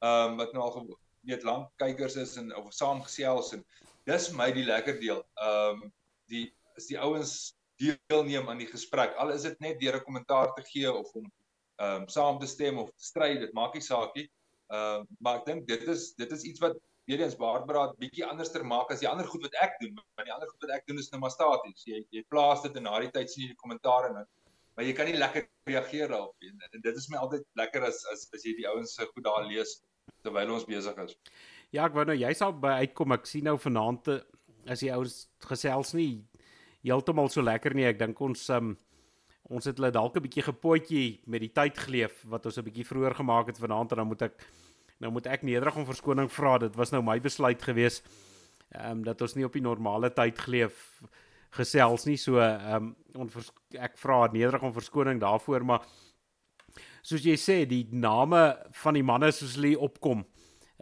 Ehm 0.00 0.32
um, 0.32 0.36
wat 0.42 0.52
nou 0.52 0.62
al 0.62 0.96
weet 1.28 1.44
lank 1.48 1.70
kykers 1.80 2.16
is 2.20 2.36
en 2.36 2.54
of 2.56 2.72
saam 2.72 3.02
gesels 3.02 3.52
en 3.56 3.64
dis 4.08 4.30
my 4.38 4.50
die 4.52 4.66
lekker 4.68 5.00
deel. 5.00 5.24
Ehm 5.40 5.84
um, 5.84 5.92
die 6.32 6.46
is 6.76 6.88
die 6.90 6.98
ouens 6.98 7.54
deelneem 7.80 8.48
aan 8.48 8.62
die 8.62 8.70
gesprek. 8.70 9.14
Al 9.20 9.34
is 9.34 9.42
dit 9.48 9.60
net 9.60 9.80
deur 9.80 9.96
'n 9.98 10.04
kommentaar 10.04 10.54
te 10.54 10.64
gee 10.70 10.92
of 10.92 11.14
om 11.14 11.26
ehm 11.76 12.02
um, 12.02 12.08
saam 12.08 12.38
te 12.38 12.46
stem 12.46 12.78
of 12.78 12.90
te 12.90 13.04
stry, 13.04 13.38
dit 13.38 13.52
maak 13.52 13.74
nie 13.74 13.82
saak 13.82 14.14
nie. 14.14 14.28
Ehm 14.68 15.00
uh, 15.00 15.06
maar 15.18 15.40
ek 15.40 15.46
dink 15.46 15.66
dit 15.68 15.88
is 15.88 16.12
dit 16.14 16.32
is 16.32 16.44
iets 16.50 16.60
wat 16.60 16.76
weer 17.08 17.20
eens 17.20 17.36
baardbraad 17.36 17.96
bietjie 18.00 18.24
anderster 18.26 18.64
maak 18.66 18.92
as 18.92 19.02
die 19.02 19.08
ander 19.08 19.26
goed 19.28 19.44
wat 19.44 19.56
ek 19.62 19.76
doen. 19.80 19.96
Want 20.16 20.28
die 20.28 20.34
ander 20.34 20.50
goed 20.50 20.66
wat 20.66 20.76
ek 20.78 20.86
doen 20.88 21.00
is 21.02 21.10
nou 21.12 21.20
maar 21.24 21.34
staties. 21.34 21.84
Jy 21.88 22.04
jy 22.14 22.24
plaas 22.32 22.64
dit 22.64 22.76
en 22.80 22.86
na 22.88 22.98
die 23.04 23.12
tyd 23.16 23.32
sien 23.32 23.44
jy 23.44 23.52
die 23.52 23.60
kommentaar 23.60 24.08
en 24.10 24.22
maar 24.74 24.86
jy 24.86 24.94
kan 24.98 25.06
nie 25.06 25.18
lekker 25.18 25.46
reageer 25.70 26.08
daarop 26.10 26.34
nie. 26.42 26.50
En 26.50 26.84
dit 26.86 27.02
is 27.02 27.10
my 27.12 27.20
altyd 27.22 27.44
lekker 27.60 27.84
as 27.90 28.00
as 28.12 28.28
as 28.34 28.46
jy 28.46 28.56
die 28.58 28.68
ouens 28.70 28.96
se 28.96 29.06
goed 29.10 29.26
daar 29.26 29.44
lees 29.46 29.76
terwyl 30.24 30.56
ons 30.56 30.66
besig 30.68 30.96
is. 31.04 31.16
Ja, 31.70 31.86
ek 31.86 31.94
wou 31.96 32.04
nou 32.08 32.16
jy 32.16 32.32
sal 32.36 32.56
by 32.56 32.80
uitkom. 32.84 33.14
Ek 33.16 33.28
sien 33.28 33.46
nou 33.48 33.58
vanaand 33.60 34.10
eh, 34.14 34.22
as 34.70 34.80
die 34.80 34.92
ouens 34.94 35.26
gesels 35.44 35.92
nie 35.94 36.24
heeltemal 36.84 37.30
so 37.32 37.44
lekker 37.44 37.76
nie. 37.76 37.88
Ek 37.88 38.00
dink 38.00 38.20
ons 38.24 38.48
um, 38.54 38.74
ons 39.52 39.68
het 39.68 39.76
hulle 39.76 39.92
dalk 39.92 40.16
'n 40.16 40.24
bietjie 40.24 40.48
gepootjie 40.48 41.08
met 41.26 41.44
die 41.44 41.52
tyd 41.52 41.78
geleef 41.78 42.24
wat 42.24 42.46
ons 42.46 42.58
'n 42.58 42.64
bietjie 42.64 42.88
vroeër 42.88 43.14
gemaak 43.20 43.52
het 43.52 43.60
vanaand 43.60 43.92
en 43.92 43.98
dan 43.98 44.08
moet 44.08 44.22
ek 44.22 44.40
nou 45.04 45.12
moet 45.14 45.28
ek 45.30 45.44
nederig 45.46 45.76
om 45.76 45.86
verskoning 45.88 46.30
vra. 46.32 46.56
Dit 46.62 46.76
was 46.80 46.92
nou 46.94 47.02
my 47.04 47.18
besluit 47.22 47.62
gewees 47.62 48.00
ehm 48.74 48.98
um, 48.98 49.04
dat 49.06 49.20
ons 49.22 49.36
nie 49.36 49.44
op 49.46 49.54
die 49.54 49.62
normale 49.62 50.10
tyd 50.10 50.38
geleef 50.40 51.02
gesels 51.54 52.06
nie. 52.08 52.16
So 52.18 52.40
ehm 52.42 52.94
um, 53.14 53.28
ek 53.78 53.98
vra 54.00 54.24
nederig 54.32 54.62
om 54.64 54.74
verskoning 54.74 55.20
daarvoor, 55.22 55.64
maar 55.64 55.86
soos 57.04 57.24
jy 57.24 57.36
sê, 57.38 57.62
die 57.68 57.84
name 57.92 58.56
van 58.82 58.96
die 58.96 59.04
manne 59.04 59.30
soos 59.32 59.58
hulle 59.58 59.76
opkom. 59.78 60.24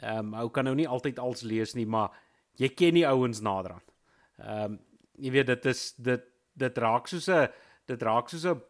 Ehm 0.01 0.33
um, 0.33 0.37
ou 0.45 0.49
kan 0.55 0.65
nou 0.69 0.77
nie 0.79 0.89
altyd 0.89 1.19
als 1.19 1.43
lees 1.43 1.75
nie, 1.75 1.87
maar 1.87 2.15
jy 2.61 2.71
ken 2.77 2.97
die 3.01 3.09
ouens 3.09 3.43
naderhand. 3.45 3.89
Ehm 4.39 4.79
um, 4.79 4.81
jy 5.23 5.31
weet 5.35 5.51
dit 5.51 5.67
is 5.71 5.93
dit 6.01 6.23
dit 6.59 6.79
raak 6.79 7.09
soos 7.09 7.29
'n 7.29 7.49
dit 7.87 8.03
raak 8.03 8.29
soos 8.29 8.47
'n 8.47 8.63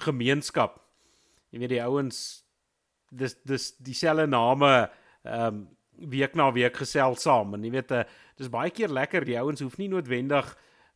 gemeenskap. 0.00 0.80
Jy 1.50 1.58
weet 1.58 1.74
die 1.76 1.84
ouens 1.84 2.41
dis 3.12 3.36
dis 3.48 3.70
dieselfde 3.78 4.26
name 4.26 4.72
ehm 5.22 5.46
um, 5.46 5.62
week 6.10 6.34
na 6.34 6.48
week 6.50 6.76
gesels 6.80 7.22
saam. 7.22 7.54
En 7.54 7.64
jy 7.64 7.70
weet 7.70 7.92
uh, 7.94 8.02
dis 8.40 8.48
baie 8.50 8.70
keer 8.74 8.90
lekker 8.90 9.26
die 9.28 9.36
ouens 9.38 9.60
hoef 9.62 9.76
nie 9.78 9.90
noodwendig 9.92 10.48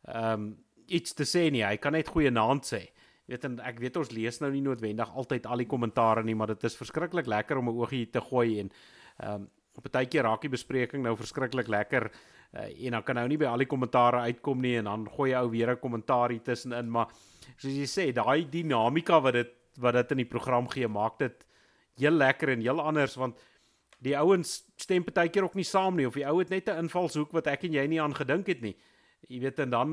ehm 0.07 0.33
um, 0.33 0.47
iets 0.87 1.13
te 1.13 1.25
sê 1.27 1.49
nie. 1.51 1.65
Hy 1.67 1.77
kan 1.83 1.91
net 1.91 2.07
goeie 2.07 2.31
naam 2.31 2.61
sê. 2.63 2.85
Weet 3.27 3.43
en 3.43 3.57
ek 3.67 3.81
weet 3.83 3.97
ons 3.99 4.11
lees 4.15 4.39
nou 4.39 4.49
nie 4.53 4.63
noodwendig 4.63 5.09
altyd 5.19 5.47
al 5.51 5.59
die 5.59 5.67
kommentare 5.67 6.23
nie, 6.23 6.35
maar 6.35 6.53
dit 6.53 6.63
is 6.63 6.77
verskriklik 6.79 7.27
lekker 7.27 7.59
om 7.59 7.69
'n 7.69 7.75
oogie 7.75 8.05
te 8.11 8.21
gooi 8.21 8.59
en 8.59 8.71
ehm 9.17 9.33
um, 9.33 9.49
op 9.77 9.85
'n 9.85 9.93
tydjie 9.93 10.21
raak 10.21 10.41
die 10.41 10.49
bespreking 10.49 11.03
nou 11.03 11.15
verskriklik 11.15 11.67
lekker 11.67 12.09
uh, 12.09 12.85
en 12.85 12.91
dan 12.91 13.03
kan 13.03 13.15
nou 13.15 13.27
nie 13.27 13.37
by 13.37 13.45
al 13.45 13.57
die 13.57 13.69
kommentare 13.69 14.23
uitkom 14.25 14.61
nie 14.61 14.77
en 14.77 14.85
dan 14.89 15.09
gooi 15.09 15.31
jy 15.31 15.41
ou 15.41 15.49
weer 15.49 15.71
'n 15.71 15.79
kommentaar 15.79 16.33
tussenin, 16.43 16.89
maar 16.89 17.07
soos 17.57 17.73
jy 17.73 17.85
sê, 17.85 18.13
daai 18.13 18.49
dinamika 18.49 19.21
wat 19.21 19.33
dit 19.33 19.53
wat 19.77 19.93
dit 19.93 20.11
in 20.11 20.17
die 20.17 20.25
program 20.25 20.67
gee, 20.67 20.87
maak 20.87 21.19
dit 21.19 21.45
heel 21.97 22.11
lekker 22.11 22.49
en 22.49 22.61
heel 22.61 22.81
anders 22.81 23.15
want 23.15 23.39
die 24.03 24.17
ouens 24.17 24.63
stem 24.77 25.03
partykeer 25.03 25.47
ook 25.47 25.57
nie 25.57 25.65
saam 25.65 25.95
nie 25.97 26.07
of 26.07 26.17
die 26.17 26.25
ou 26.27 26.37
het 26.39 26.49
net 26.49 26.69
'n 26.69 26.85
invalshoek 26.85 27.31
wat 27.31 27.47
ek 27.47 27.63
en 27.63 27.73
jy 27.73 27.87
nie 27.87 28.01
aan 28.01 28.13
gedink 28.15 28.47
het 28.47 28.61
nie. 28.61 28.75
Jy 29.27 29.39
weet 29.39 29.59
en 29.59 29.69
dan 29.69 29.89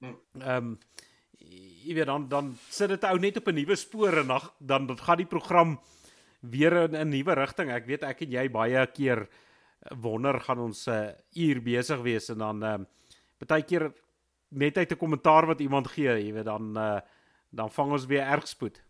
hm. 0.00 0.14
ehm 0.40 0.56
um, 0.56 0.78
jy 1.84 1.94
weet 1.94 2.06
dan 2.06 2.28
dan 2.28 2.56
sit 2.68 2.88
dit 2.88 3.04
ou 3.04 3.18
net 3.18 3.36
op 3.36 3.48
'n 3.48 3.54
nuwe 3.54 3.76
spoor 3.76 4.18
en 4.18 4.26
dan 4.26 4.40
dan 4.58 4.86
dit 4.86 5.00
gaan 5.00 5.16
die 5.16 5.26
program 5.26 5.80
weer 6.40 6.72
in 6.72 6.96
'n 6.96 7.08
nuwe 7.08 7.34
rigting. 7.34 7.70
Ek 7.70 7.86
weet 7.86 8.02
ek 8.02 8.20
en 8.22 8.30
jy 8.30 8.50
baie 8.50 8.86
keer 8.86 9.28
wonder 9.96 10.40
gaan 10.40 10.58
ons 10.58 10.86
'n 10.86 10.90
uh, 10.90 11.12
uur 11.34 11.62
besig 11.62 12.00
wees 12.00 12.28
en 12.28 12.38
dan 12.38 12.62
ehm 12.62 12.80
uh, 12.80 13.46
baie 13.46 13.62
keer 13.62 13.92
net 14.48 14.76
uit 14.76 14.92
'n 14.92 14.96
kommentaar 14.96 15.46
wat 15.46 15.60
iemand 15.60 15.88
gee, 15.88 16.08
jy 16.08 16.32
weet 16.32 16.44
dan 16.44 16.76
uh, 16.76 17.00
dan 17.50 17.70
vang 17.70 17.92
ons 17.92 18.06
weer 18.06 18.22
erg 18.22 18.48
spoed. 18.48 18.82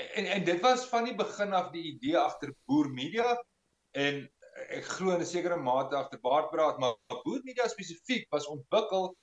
En 0.00 0.26
en 0.26 0.44
dit 0.44 0.60
was 0.60 0.84
van 0.88 1.04
die 1.04 1.14
begin 1.14 1.52
af 1.52 1.70
die 1.72 1.82
idee 1.94 2.18
agter 2.18 2.52
Boer 2.64 2.90
Media 2.90 3.34
en 3.96 4.22
ek 4.68 4.84
glo 4.96 5.14
in 5.14 5.20
'n 5.20 5.26
sekere 5.26 5.56
mate 5.56 5.96
agter 5.96 6.20
Baardpraat, 6.20 6.78
maar 6.78 6.96
Boer 7.24 7.40
Media 7.44 7.68
spesifiek 7.68 8.26
was 8.30 8.46
ontwikkel 8.46 9.16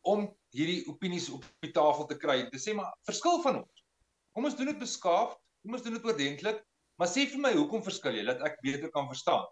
om 0.00 0.26
hierdie 0.54 0.86
opinies 0.88 1.28
op 1.30 1.44
die 1.64 1.72
tafel 1.72 2.06
te 2.06 2.16
kry 2.16 2.40
en 2.44 2.50
te 2.50 2.60
sê 2.62 2.74
maar 2.74 2.92
verskil 3.08 3.42
van 3.42 3.62
ons. 3.62 3.84
Kom 4.32 4.44
ons 4.44 4.56
doen 4.56 4.70
dit 4.72 4.78
beskaafd, 4.78 5.38
kom 5.62 5.76
ons 5.76 5.82
doen 5.82 5.96
dit 5.96 6.04
oordentlik, 6.04 6.60
maar 6.98 7.08
sê 7.08 7.26
vir 7.30 7.42
my 7.42 7.52
hoekom 7.56 7.82
verskil 7.82 8.18
jy 8.18 8.24
dat 8.28 8.44
ek 8.46 8.60
beter 8.62 8.92
kan 8.94 9.08
verstaan. 9.10 9.46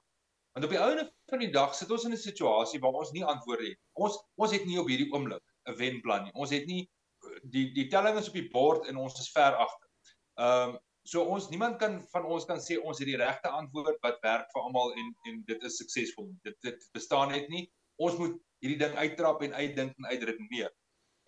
Want 0.56 0.68
op 0.68 0.72
die 0.72 0.80
ouene 0.80 1.04
van 1.30 1.42
die 1.44 1.52
dag 1.52 1.74
sit 1.76 1.90
ons 1.90 2.04
in 2.04 2.12
'n 2.12 2.20
situasie 2.20 2.80
waar 2.80 3.00
ons 3.00 3.12
nie 3.12 3.24
antwoorde 3.24 3.68
het. 3.70 3.78
Ons 3.94 4.16
ons 4.36 4.52
het 4.52 4.64
nie 4.64 4.78
op 4.80 4.88
hierdie 4.88 5.10
oomblik 5.12 5.42
'n 5.68 5.76
wenplan 5.76 6.24
nie. 6.24 6.32
Ons 6.34 6.50
het 6.50 6.66
nie 6.66 6.88
die 7.42 7.72
die 7.74 7.88
telling 7.88 8.16
is 8.18 8.28
op 8.28 8.34
die 8.34 8.48
bord 8.50 8.86
en 8.88 8.96
ons 8.96 9.20
is 9.20 9.32
ver 9.32 9.52
agter. 9.54 9.85
Ehm 10.36 10.74
um, 10.74 10.78
so 11.06 11.22
ons 11.22 11.44
niemand 11.52 11.76
kan 11.78 12.00
van 12.12 12.24
ons 12.34 12.44
kan 12.48 12.58
sê 12.58 12.76
ons 12.82 12.98
het 12.98 13.06
die 13.06 13.18
regte 13.20 13.50
antwoord 13.54 14.00
wat 14.02 14.16
werk 14.26 14.48
vir 14.52 14.64
almal 14.66 14.90
en 15.00 15.12
en 15.30 15.38
dit 15.50 15.66
is 15.68 15.78
suksesvol. 15.80 16.32
Dit 16.44 16.56
dit 16.66 16.88
bestaan 16.98 17.30
net 17.32 17.46
nie. 17.52 17.62
Ons 18.02 18.18
moet 18.18 18.34
hierdie 18.64 18.80
ding 18.80 18.96
uittrap 18.98 19.44
en 19.46 19.54
uitdink 19.54 19.94
en 19.96 20.10
uitredeneer. 20.10 20.72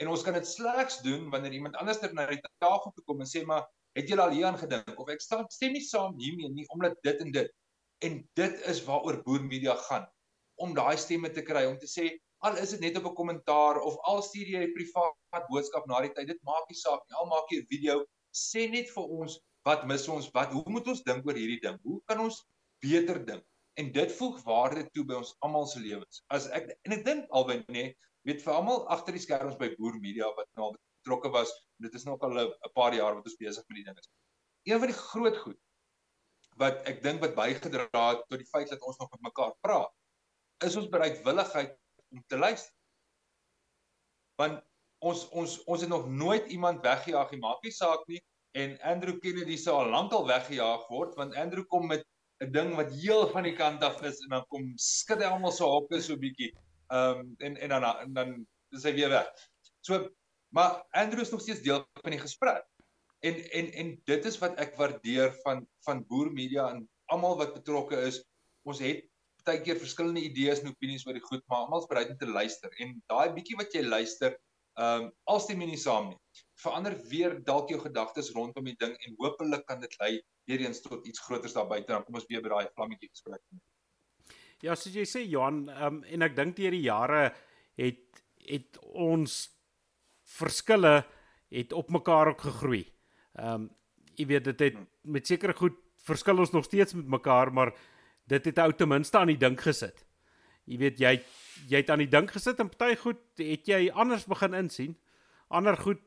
En 0.02 0.10
ons 0.14 0.24
kan 0.26 0.35
dit 0.35 0.51
slegs 0.51 1.01
doen 1.06 1.30
wanneer 1.30 1.56
iemand 1.60 1.78
anders 1.78 2.02
ter 2.02 2.12
na 2.14 2.26
die 2.30 2.40
tafel 2.59 2.93
toe 2.97 3.05
kom 3.06 3.22
en 3.22 3.30
sê 3.30 3.44
maar 3.47 3.64
het 3.98 4.10
julle 4.10 4.26
al 4.26 4.35
hieraan 4.35 4.59
gedink 4.59 5.01
of 5.01 5.09
ek 5.14 5.22
staan 5.24 5.48
stem 5.55 5.72
nie 5.78 5.86
saam 5.86 6.18
hiermee 6.18 6.51
nie 6.59 6.66
omdat 6.74 6.98
dit 7.06 7.24
en 7.24 7.32
dit. 7.39 7.56
En 8.06 8.20
dit 8.43 8.60
is 8.74 8.85
waaroor 8.90 9.22
boer 9.24 9.47
media 9.47 9.78
gaan 9.89 10.06
om 10.59 10.74
daai 10.74 10.97
stemme 10.98 11.30
te 11.30 11.43
kry 11.47 11.64
om 11.70 11.78
te 11.78 11.89
sê 11.90 12.10
al 12.47 12.59
is 12.62 12.74
dit 12.74 12.82
net 12.85 12.98
op 12.98 13.06
'n 13.10 13.18
kommentaar 13.20 13.80
of 13.89 13.97
al 14.10 14.22
stuur 14.22 14.48
jy 14.55 14.62
'n 14.66 14.74
privaat 14.74 15.48
boodskap 15.51 15.86
na 15.86 16.01
die 16.02 16.14
tyd 16.14 16.28
dit 16.35 16.43
maak 16.51 16.66
nie 16.70 16.78
saak 16.85 17.02
nie 17.06 17.18
al 17.22 17.30
maak 17.32 17.51
jy 17.51 17.62
'n 17.62 17.70
video 17.74 18.05
sê 18.34 18.68
net 18.70 18.90
vir 18.94 19.14
ons 19.20 19.38
wat 19.68 19.84
mis 19.86 20.09
ons 20.09 20.30
wat 20.34 20.52
hoe 20.55 20.64
moet 20.72 20.88
ons 20.88 21.05
dink 21.05 21.26
oor 21.26 21.36
hierdie 21.36 21.60
ding 21.62 21.78
hoe 21.84 22.00
kan 22.10 22.20
ons 22.24 22.42
beter 22.84 23.18
dink 23.24 23.44
en 23.78 23.92
dit 23.94 24.12
voeg 24.18 24.38
waarde 24.46 24.84
toe 24.94 25.05
by 25.06 25.20
ons 25.20 25.34
almal 25.46 25.66
se 25.70 25.80
lewens. 25.82 26.22
As 26.34 26.48
ek 26.56 26.72
en 26.86 26.96
ek 26.96 27.05
dink 27.06 27.28
alwen 27.38 27.62
nê, 27.70 27.92
weet 28.26 28.42
vir 28.42 28.56
almal 28.56 28.84
agter 28.94 29.14
die 29.14 29.22
skerms 29.22 29.59
by 29.60 29.70
Boer 29.76 30.00
Media 30.02 30.30
wat 30.38 30.48
nou 30.59 30.72
betrokke 30.74 31.30
was, 31.34 31.52
dit 31.84 31.94
is 31.94 32.05
nog 32.09 32.22
al 32.26 32.40
'n 32.42 32.72
paar 32.74 32.94
jaar 32.94 33.14
wat 33.14 33.28
ons 33.30 33.38
besig 33.38 33.64
met 33.68 33.78
die 33.78 33.86
ding 33.86 33.98
is. 33.98 34.10
Een 34.66 34.80
van 34.82 34.90
die 34.90 34.98
groot 34.98 35.38
goed 35.44 35.60
wat 36.59 36.82
ek 36.90 37.02
dink 37.02 37.22
wat 37.22 37.36
bygedra 37.38 37.86
het 37.86 38.24
tot 38.26 38.38
die 38.38 38.50
feit 38.50 38.68
dat 38.68 38.82
ons 38.82 38.98
nog 38.98 39.10
met 39.14 39.30
mekaar 39.30 39.55
praat, 39.62 39.94
is 40.66 40.76
ons 40.76 40.90
bereidwilligheid 40.90 41.78
om 42.10 42.24
te 42.26 42.36
luister. 42.36 42.74
Want 44.42 44.62
ons 45.04 45.28
ons 45.30 45.58
ons 45.64 45.80
het 45.80 45.90
nog 45.90 46.08
nooit 46.08 46.46
iemand 46.50 46.82
weggejaag 46.82 47.30
nie, 47.30 47.40
maak 47.40 47.62
nie 47.62 47.74
saak 47.74 48.04
nie 48.08 48.20
en 48.58 48.78
Andrew 48.82 49.18
Kennedy 49.22 49.56
sou 49.56 49.76
al 49.78 49.90
lankal 49.92 50.26
weggejaag 50.26 50.86
word 50.90 51.14
want 51.20 51.36
Andrew 51.36 51.66
kom 51.70 51.86
met 51.86 52.06
'n 52.44 52.52
ding 52.54 52.74
wat 52.78 52.94
heel 52.94 53.26
van 53.34 53.46
die 53.46 53.54
kant 53.58 53.82
af 53.82 54.02
is 54.06 54.20
en 54.26 54.36
dan 54.36 54.46
kom 54.52 54.70
skud 54.78 55.22
hy 55.22 55.30
almal 55.30 55.54
so 55.54 55.66
hokke 55.66 56.00
so 56.02 56.16
bietjie. 56.16 56.52
Ehm 56.94 57.20
um, 57.20 57.34
en 57.38 57.56
en 57.56 57.74
dan 57.74 57.84
en 57.84 58.12
dan 58.14 58.34
is 58.76 58.86
hy 58.86 58.94
weer 58.94 59.10
weg. 59.10 59.28
So 59.80 60.08
maar 60.54 60.84
Andrew 60.90 61.22
is 61.22 61.30
nog 61.30 61.42
steeds 61.42 61.62
deel 61.66 61.84
van 62.02 62.14
die 62.14 62.22
gesprek. 62.22 62.64
En 63.26 63.42
en 63.50 63.72
en 63.82 63.92
dit 64.04 64.24
is 64.30 64.38
wat 64.38 64.58
ek 64.62 64.76
waardeer 64.78 65.34
van 65.42 65.66
van 65.86 66.04
Boer 66.06 66.30
Media 66.32 66.70
en 66.70 66.86
almal 67.10 67.38
wat 67.42 67.56
betrokke 67.58 67.98
is. 68.06 68.22
Ons 68.62 68.82
het 68.84 69.04
baie 69.48 69.60
keer 69.64 69.80
verskillende 69.80 70.22
idees 70.22 70.60
en 70.60 70.70
opinies 70.70 71.06
oor 71.06 71.16
die 71.16 71.24
goed, 71.24 71.42
maar 71.48 71.64
almal 71.64 71.80
is 71.80 71.90
bereid 71.90 72.10
om 72.12 72.18
te 72.20 72.28
luister. 72.28 72.70
En 72.84 72.98
daai 73.08 73.32
bietjie 73.32 73.56
wat 73.56 73.72
jy 73.74 73.82
luister, 73.82 74.36
ehm 74.78 75.05
um, 75.05 75.10
alstem 75.34 75.59
nie 75.59 75.76
saam 75.76 76.12
nie. 76.12 76.18
Verander 76.62 76.94
weer 77.10 77.38
dalk 77.44 77.70
jou 77.70 77.80
gedagtes 77.82 78.30
rondom 78.34 78.64
die 78.64 78.76
ding 78.78 78.94
en 78.94 79.16
hopelik 79.18 79.64
kan 79.66 79.80
dit 79.80 79.94
lei 80.00 80.12
weer 80.46 80.62
eens 80.66 80.80
tot 80.82 81.06
iets 81.06 81.22
groters 81.26 81.55
daar 81.55 81.66
buite 81.66 81.92
dan 81.92 82.05
kom 82.05 82.18
ons 82.18 82.28
weer 82.30 82.42
by 82.42 82.52
daai 82.52 82.70
vlammetjie 82.74 83.10
gesprek. 83.10 83.42
Ja, 84.62 84.74
soos 84.74 84.94
jy 84.94 85.05
sê 85.06 85.22
Johan, 85.22 85.68
um, 85.70 86.00
en 86.02 86.26
ek 86.26 86.34
dink 86.36 86.56
deur 86.56 86.74
die 86.74 86.86
jare 86.86 87.28
het 87.78 88.22
het 88.48 88.78
ons 88.80 89.34
verskille 90.38 91.02
het 91.52 91.72
op 91.76 91.90
mekaar 91.90 92.32
ook 92.34 92.46
gegroei. 92.48 92.84
Ehm 93.38 93.66
um, 93.66 93.68
jy 94.18 94.26
weet 94.26 94.48
dit 94.50 94.62
het 94.66 94.78
met 95.06 95.26
sekere 95.30 95.55
goed 95.55 95.76
verskil 96.02 96.40
ons 96.42 96.50
nog 96.50 96.64
steeds 96.66 96.94
met 96.98 97.06
mekaar, 97.06 97.52
maar 97.55 97.70
dit 98.26 98.44
het 98.50 98.59
ou 98.59 98.72
ten 98.72 98.88
minste 98.90 99.18
aan 99.18 99.30
die 99.30 99.38
dink 99.38 99.60
gesit. 99.60 100.05
jy 100.68 100.76
weet 100.76 100.98
jy 101.00 101.12
jy 101.68 101.82
het 101.82 101.90
aan 101.90 102.02
die 102.05 102.10
dink 102.10 102.30
gesit 102.35 102.60
en 102.62 102.70
party 102.70 102.97
goed 103.01 103.20
het 103.40 103.68
jy 103.68 103.89
anders 103.90 104.26
begin 104.30 104.55
insien. 104.55 104.97
Ander 105.48 105.76
goed 105.76 106.02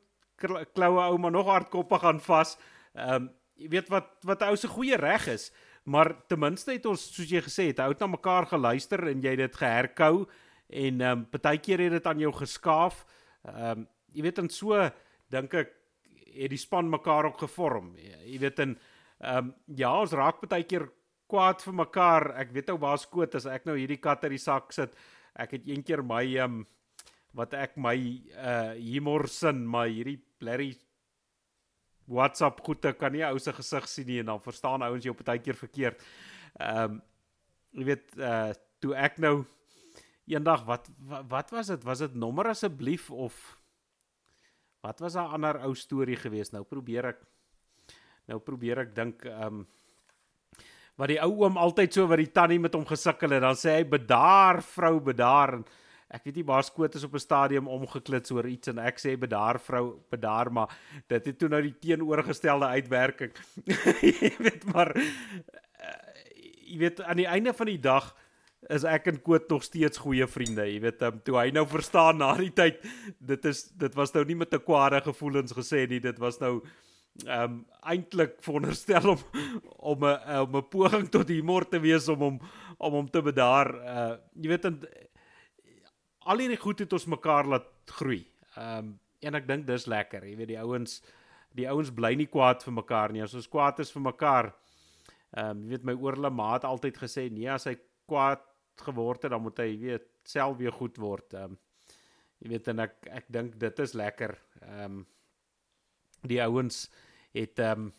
kloue 0.73 1.01
ou 1.03 1.17
maar 1.21 1.31
nog 1.31 1.49
hardkoppe 1.49 1.99
gaan 1.99 2.21
vas. 2.21 2.57
Ehm 2.95 3.15
um, 3.15 3.29
jy 3.61 3.67
weet 3.69 3.89
wat 3.93 4.07
wat 4.25 4.41
ou 4.47 4.55
se 4.57 4.67
goeie 4.67 4.97
reg 4.97 5.27
is, 5.29 5.51
maar 5.83 6.15
ten 6.27 6.39
minste 6.39 6.73
het 6.73 6.85
ons 6.89 7.01
soos 7.13 7.29
jy 7.29 7.43
gesê 7.45 7.67
het, 7.69 7.81
hou 7.83 7.93
na 7.99 8.07
mekaar 8.09 8.47
geluister 8.49 9.03
en 9.11 9.21
jy 9.21 9.35
dit 9.37 9.57
geherkou 9.57 10.25
en 10.69 11.01
ehm 11.01 11.11
um, 11.11 11.25
partykeer 11.29 11.85
het 11.85 11.91
dit 11.99 12.07
aan 12.07 12.19
jou 12.19 12.31
geskaaf. 12.33 13.05
Ehm 13.45 13.83
um, 13.83 13.87
jy 14.11 14.23
weet 14.25 14.39
en 14.39 14.49
so 14.49 14.89
dink 15.31 15.53
ek 15.53 15.69
het 16.31 16.51
die 16.51 16.59
span 16.59 16.89
mekaar 16.89 17.29
ook 17.29 17.43
gevorm. 17.45 17.93
Jy 17.97 18.39
weet 18.39 18.59
en 18.59 18.75
ehm 19.19 19.37
um, 19.37 19.53
ja, 19.77 19.93
ons 19.99 20.11
raak 20.17 20.41
baie 20.41 20.63
keer 20.63 20.89
kwaad 21.31 21.61
vir 21.61 21.73
mekaar. 21.73 22.31
Ek 22.41 22.51
weet 22.55 22.69
ou 22.73 22.77
waar 22.81 22.99
skoot 22.99 23.35
as 23.35 23.45
ek 23.45 23.65
nou 23.69 23.77
hierdie 23.77 24.01
kat 24.01 24.23
uit 24.25 24.35
die 24.35 24.41
sak 24.41 24.73
sit. 24.75 24.95
Ek 25.35 25.51
het 25.57 25.67
eendag 25.67 26.03
my 26.03 26.23
ehm 26.35 26.61
um, 26.61 26.67
wat 27.33 27.53
ek 27.55 27.77
my 27.79 27.95
uh 28.35 28.73
humor 28.75 29.27
sin, 29.31 29.63
maar 29.67 29.87
hierdie 29.87 30.19
blerry 30.39 30.73
WhatsApp 32.11 32.59
goeie 32.59 32.91
kan 32.93 33.13
nie 33.15 33.23
ou 33.23 33.39
se 33.39 33.53
gesig 33.55 33.87
sien 33.87 34.07
nie 34.07 34.19
en 34.19 34.33
dan 34.33 34.43
verstaan 34.43 34.83
ouens 34.83 35.05
jou 35.05 35.15
baie 35.15 35.39
keer 35.39 35.55
verkeerd. 35.55 36.03
Ehm 36.59 36.83
um, 36.83 37.01
jy 37.71 37.87
weet 37.87 38.17
uh 38.19 38.51
toe 38.81 38.95
ek 38.97 39.19
nou 39.21 39.45
eendag 40.27 40.65
wat, 40.65 40.89
wat 40.99 41.29
wat 41.29 41.51
was 41.51 41.67
dit? 41.67 41.83
Was 41.83 41.99
dit 41.99 42.15
nommer 42.15 42.49
asseblief 42.51 43.11
of 43.11 43.61
Wat 44.81 44.99
was 44.99 45.15
'n 45.15 45.31
ander 45.37 45.61
ou 45.61 45.75
storie 45.75 46.15
gewees? 46.15 46.51
Nou 46.51 46.63
probeer 46.63 47.05
ek 47.05 47.19
nou 48.25 48.39
probeer 48.39 48.79
ek 48.79 48.95
dink 48.95 49.25
ehm 49.25 49.61
um, 49.61 49.67
wat 51.01 51.09
die 51.09 51.21
ou 51.23 51.31
oom 51.41 51.57
altyd 51.57 51.95
so 51.97 52.05
wat 52.09 52.21
die 52.21 52.29
tannie 52.29 52.59
met 52.61 52.75
hom 52.77 52.85
gesukkel 52.85 53.33
het, 53.33 53.41
dan 53.41 53.57
sê 53.57 53.79
hy 53.79 53.85
bedaar 53.89 54.61
vrou, 54.61 54.99
bedaar. 55.01 55.57
Ek 56.11 56.27
weet 56.27 56.41
nie 56.41 56.45
waar 56.45 56.65
skoot 56.67 56.95
is 56.95 57.05
op 57.07 57.15
'n 57.15 57.23
stadium 57.23 57.67
omgeklits 57.67 58.31
oor 58.35 58.45
iets 58.45 58.69
en 58.69 58.77
ek 58.77 58.99
sê 58.99 59.17
bedaar 59.17 59.59
vrou, 59.59 59.97
bedaar, 60.11 60.51
maar 60.51 60.69
dit 61.07 61.25
het 61.25 61.39
toe 61.39 61.49
nou 61.49 61.61
die 61.61 61.77
teenoorgestelde 61.79 62.67
uitwerking. 62.77 63.31
jy 64.21 64.35
weet 64.37 64.65
maar 64.73 64.93
uh, 64.93 66.01
jy 66.69 66.77
weet 66.77 67.01
aan 67.01 67.17
die 67.17 67.31
einde 67.31 67.53
van 67.53 67.67
die 67.67 67.81
dag 67.81 68.13
is 68.69 68.83
ek 68.83 69.07
en 69.07 69.21
Koot 69.21 69.49
nog 69.49 69.63
steeds 69.63 69.97
goeie 69.97 70.27
vriende. 70.27 70.67
Jy 70.69 70.79
weet, 70.81 71.01
um, 71.01 71.17
toe 71.25 71.39
hy 71.39 71.49
nou 71.49 71.65
verstaan 71.65 72.17
na 72.21 72.35
die 72.37 72.53
tyd, 72.53 72.77
dit 73.17 73.45
is 73.45 73.63
dit 73.73 73.95
was 73.97 74.13
nou 74.13 74.23
nie 74.25 74.35
met 74.35 74.53
'n 74.53 74.61
kwade 74.61 75.01
gevoelens 75.01 75.53
gesê 75.53 75.87
nie, 75.89 75.99
dit 75.99 76.19
was 76.19 76.39
nou 76.39 76.61
ehm 77.25 77.43
um, 77.43 77.65
eintlik 77.81 78.37
veronderstel 78.45 79.09
om 79.09 79.21
om 79.91 80.05
'n 80.05 80.39
om 80.45 80.55
'n 80.57 80.69
poging 80.69 81.09
tot 81.09 81.27
humor 81.27 81.67
te 81.67 81.79
wees 81.79 82.07
om 82.07 82.19
hom 82.19 82.39
om 82.77 82.93
hom 82.93 83.09
te 83.09 83.21
bedaar. 83.21 83.69
Uh 83.75 84.17
jy 84.41 84.47
weet 84.49 84.65
en 84.65 84.81
al 86.19 86.37
hierdie 86.37 86.61
goed 86.61 86.79
het 86.79 86.93
ons 86.93 87.05
mekaar 87.05 87.45
laat 87.45 87.67
groei. 87.85 88.25
Ehm 88.55 88.77
um, 88.77 88.99
en 89.21 89.35
ek 89.35 89.47
dink 89.47 89.67
dis 89.67 89.85
lekker. 89.85 90.23
Jy 90.25 90.35
weet 90.35 90.47
die 90.47 90.59
ouens 90.59 91.01
die 91.53 91.67
ouens 91.69 91.91
bly 91.91 92.15
nie 92.15 92.29
kwaad 92.31 92.63
vir 92.63 92.73
mekaar 92.73 93.11
nie. 93.11 93.21
As 93.21 93.35
ons 93.35 93.49
kwaad 93.49 93.79
is 93.79 93.91
vir 93.91 94.01
mekaar. 94.01 94.53
Ehm 95.37 95.49
um, 95.49 95.63
jy 95.63 95.69
weet 95.75 95.83
my 95.83 95.93
oorle 95.93 96.29
maat 96.29 96.63
altyd 96.63 96.97
gesê 96.97 97.29
nee 97.31 97.49
as 97.49 97.65
hy 97.65 97.75
kwaad 98.07 98.41
geword 98.81 99.23
het, 99.23 99.31
dan 99.31 99.41
moet 99.41 99.59
hy 99.59 99.77
weet 99.77 100.07
self 100.23 100.57
weer 100.57 100.71
goed 100.71 100.97
word. 100.97 101.33
Ehm 101.33 101.51
um, 101.51 101.57
jy 102.41 102.49
weet 102.49 102.67
en 102.67 102.79
ek 102.79 102.95
ek 103.21 103.25
dink 103.29 103.57
dit 103.59 103.79
is 103.79 103.93
lekker. 103.93 104.37
Ehm 104.61 104.85
um, 104.85 105.01
die 106.27 106.41
ouens 106.43 106.89
het 107.33 107.59
ehm 107.59 107.87
um, 107.87 107.91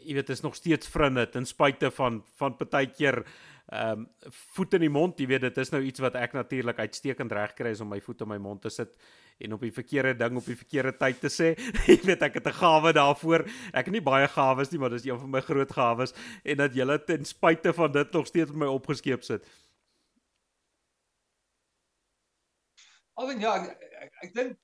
jy 0.00 0.14
weet 0.16 0.30
is 0.32 0.40
nog 0.40 0.54
steeds 0.56 0.88
vriende 0.88 1.26
ten 1.28 1.46
spyte 1.46 1.90
van 1.90 2.22
van 2.40 2.56
partykeer 2.56 3.24
ehm 3.70 4.00
um, 4.00 4.06
voet 4.56 4.74
in 4.74 4.80
die 4.80 4.90
mond, 4.90 5.18
jy 5.20 5.26
weet 5.30 5.44
dit 5.46 5.58
is 5.62 5.70
nou 5.70 5.82
iets 5.82 6.02
wat 6.02 6.16
ek 6.18 6.32
natuurlik 6.34 6.78
uitstekend 6.78 7.32
reg 7.32 7.52
kry 7.54 7.70
is 7.70 7.80
om 7.80 7.88
my 7.92 8.00
voet 8.00 8.24
in 8.24 8.28
my 8.28 8.38
mond 8.38 8.62
te 8.62 8.70
sit 8.70 8.96
en 9.40 9.52
op 9.56 9.62
die 9.64 9.72
verkeerde 9.72 10.14
ding 10.18 10.36
op 10.36 10.48
die 10.48 10.56
verkeerde 10.58 10.92
tyd 10.98 11.20
te 11.22 11.30
sê. 11.32 11.52
jy 11.88 11.96
weet 12.04 12.22
ek 12.26 12.40
het 12.40 12.48
'n 12.50 12.58
gawe 12.58 12.92
daarvoor. 12.92 13.46
Ek 13.72 13.86
het 13.86 13.94
nie 13.94 14.02
baie 14.02 14.28
gawes 14.28 14.70
nie, 14.70 14.80
maar 14.80 14.90
dis 14.90 15.06
een 15.06 15.18
van 15.18 15.30
my 15.30 15.40
groot 15.40 15.72
gawes 15.72 16.14
en 16.44 16.56
dat 16.56 16.74
julle 16.74 16.98
ten 17.04 17.24
spyte 17.24 17.72
van 17.72 17.92
dit 17.92 18.12
nog 18.12 18.26
steeds 18.26 18.52
my 18.52 18.66
opgeskeep 18.66 19.22
sit. 19.22 19.46
Alwen 23.14 23.40
ja, 23.40 23.54
ek 23.54 23.78
ek, 24.02 24.12
ek 24.22 24.34
dink 24.34 24.58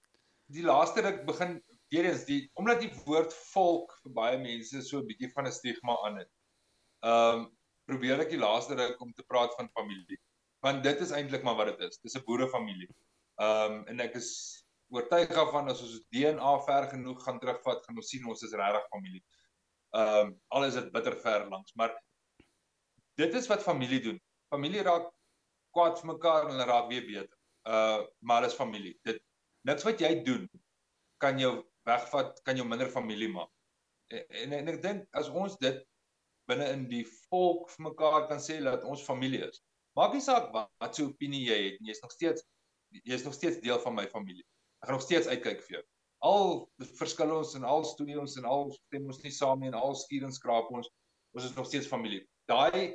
die 0.50 0.64
laaste 0.64 1.02
ruk 1.02 1.24
begin 1.26 1.62
weer 1.88 2.04
eens 2.10 2.24
die 2.24 2.50
omdat 2.54 2.80
die 2.80 2.92
woord 3.04 3.34
volk 3.52 3.92
vir 4.02 4.12
baie 4.18 4.38
mense 4.38 4.82
so 4.82 4.98
'n 4.98 5.06
bietjie 5.06 5.30
van 5.32 5.46
'n 5.46 5.52
stigma 5.52 5.96
aan 6.06 6.18
het. 6.22 6.30
Ehm 7.04 7.40
um, 7.40 7.46
probeer 7.86 8.20
ek 8.20 8.30
die 8.30 8.42
laaste 8.42 8.74
ruk 8.74 9.00
om 9.00 9.12
te 9.12 9.22
praat 9.22 9.54
van 9.54 9.68
familie. 9.78 10.18
Want 10.64 10.82
dit 10.82 11.00
is 11.00 11.10
eintlik 11.10 11.42
maar 11.42 11.56
wat 11.56 11.66
dit 11.66 11.88
is. 11.88 11.98
Dis 11.98 12.16
'n 12.16 12.24
boerefamilie. 12.26 12.90
Ehm 13.36 13.72
um, 13.72 13.86
en 13.86 14.00
ek 14.00 14.14
is 14.14 14.30
oortuig 14.88 15.28
daarvan 15.28 15.68
as 15.68 15.82
ons 15.82 16.00
DNA 16.10 16.52
ver 16.66 16.88
genoeg 16.88 17.22
gaan 17.22 17.38
terugvat, 17.38 17.84
gaan 17.84 17.96
ons 17.96 18.08
sien 18.08 18.26
ons 18.26 18.42
is 18.42 18.52
regtig 18.52 18.88
familie. 18.88 19.22
Ehm 19.94 20.26
um, 20.26 20.40
al 20.48 20.64
is 20.64 20.74
dit 20.74 20.92
bitter 20.92 21.16
ver 21.20 21.48
langs, 21.48 21.74
maar 21.74 21.94
dit 23.14 23.34
is 23.34 23.46
wat 23.46 23.62
familie 23.62 24.00
doen. 24.00 24.20
Familie 24.50 24.82
raak 24.82 25.12
kwaad 25.70 26.00
vir 26.00 26.12
mekaar 26.14 26.44
en 26.44 26.54
hulle 26.54 26.68
raak 26.68 26.88
weer 26.90 27.06
beter. 27.06 27.36
Uh 27.64 28.02
maar 28.20 28.42
dit 28.42 28.50
is 28.50 28.56
familie. 28.56 28.98
Dit 29.02 29.22
niks 29.62 29.84
wat 29.84 30.00
jy 30.00 30.22
doen 30.22 30.50
kan 31.18 31.38
jou 31.38 31.54
wegvat, 31.86 32.40
kan 32.44 32.58
jou 32.58 32.66
minder 32.68 32.90
familie 32.92 33.28
maak. 33.32 33.52
En 34.12 34.24
en, 34.42 34.52
en 34.60 34.72
ek 34.74 34.82
dink 34.82 35.06
as 35.18 35.30
ons 35.30 35.56
dit 35.62 35.78
binne 36.50 36.66
in 36.74 36.84
die 36.90 37.04
volk 37.28 37.70
vir 37.72 37.88
mekaar 37.88 38.28
kan 38.30 38.42
sê 38.42 38.58
dat 38.62 38.84
ons 38.86 39.02
familie 39.06 39.42
is. 39.46 39.62
Maak 39.98 40.14
nie 40.14 40.22
saak 40.22 40.52
wat, 40.54 40.70
wat 40.82 40.98
so 40.98 41.10
opinie 41.10 41.42
jy 41.46 41.58
het, 41.62 41.80
jy 41.82 41.94
is 41.94 42.02
nog 42.04 42.14
steeds 42.14 42.44
jy 42.96 43.16
is 43.16 43.24
nog 43.26 43.34
steeds 43.34 43.58
deel 43.64 43.80
van 43.82 43.96
my 43.96 44.06
familie. 44.12 44.44
Ek 44.80 44.88
gaan 44.88 44.98
nog 44.98 45.04
steeds 45.04 45.26
uitkyk 45.26 45.64
vir 45.66 45.78
jou. 45.78 45.82
Al 46.26 46.52
verskil 47.00 47.32
ons 47.34 47.56
en 47.58 47.66
al 47.66 47.84
studie 47.88 48.18
ons 48.20 48.36
en 48.38 48.46
al 48.48 48.70
stem 48.76 49.08
ons 49.10 49.18
nie 49.24 49.34
saam 49.34 49.60
nie 49.60 49.72
en 49.72 49.78
al 49.78 49.96
skuur 49.98 50.28
en 50.28 50.34
skraap 50.34 50.70
ons, 50.72 50.88
ons 51.34 51.48
is 51.48 51.56
nog 51.58 51.66
steeds 51.68 51.90
familie. 51.90 52.22
Daai 52.50 52.94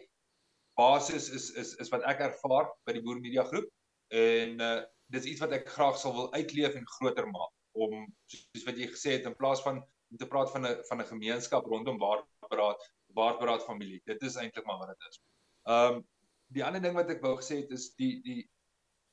basis 0.79 1.27
is 1.29 1.51
is 1.59 1.75
is 1.83 1.91
wat 1.91 2.07
ek 2.07 2.23
ervaar 2.29 2.71
by 2.87 2.95
die 2.95 3.03
Boer 3.03 3.19
Media 3.19 3.43
Groep 3.51 3.67
en 4.15 4.59
uh 4.61 4.79
dis 5.11 5.25
iets 5.27 5.41
wat 5.43 5.51
ek 5.51 5.65
graag 5.67 5.97
sal 5.99 6.13
wil 6.15 6.29
uitleef 6.31 6.77
en 6.79 6.85
groter 6.87 7.25
maak 7.27 7.51
om 7.73 8.05
soos 8.31 8.65
wat 8.67 8.77
jy 8.77 8.87
gesê 8.91 9.17
het 9.17 9.27
in 9.29 9.37
plaas 9.37 9.61
van 9.65 9.81
om 10.11 10.17
te 10.19 10.27
praat 10.27 10.51
van 10.51 10.65
'n 10.67 10.83
van 10.89 11.01
'n 11.01 11.11
gemeenskap 11.13 11.65
rondom 11.65 11.97
waarbraad 11.97 12.81
waarbraad 13.15 13.65
familie. 13.65 14.01
Dit 14.05 14.21
is 14.21 14.35
eintlik 14.35 14.65
maar 14.65 14.77
wat 14.77 14.93
dit 14.93 15.07
is. 15.09 15.21
Um 15.63 16.07
die 16.47 16.63
ander 16.65 16.81
ding 16.81 16.95
wat 16.95 17.09
ek 17.09 17.21
wou 17.21 17.35
gesê 17.37 17.61
het 17.63 17.71
is 17.71 17.93
die 17.95 18.21
die 18.21 18.49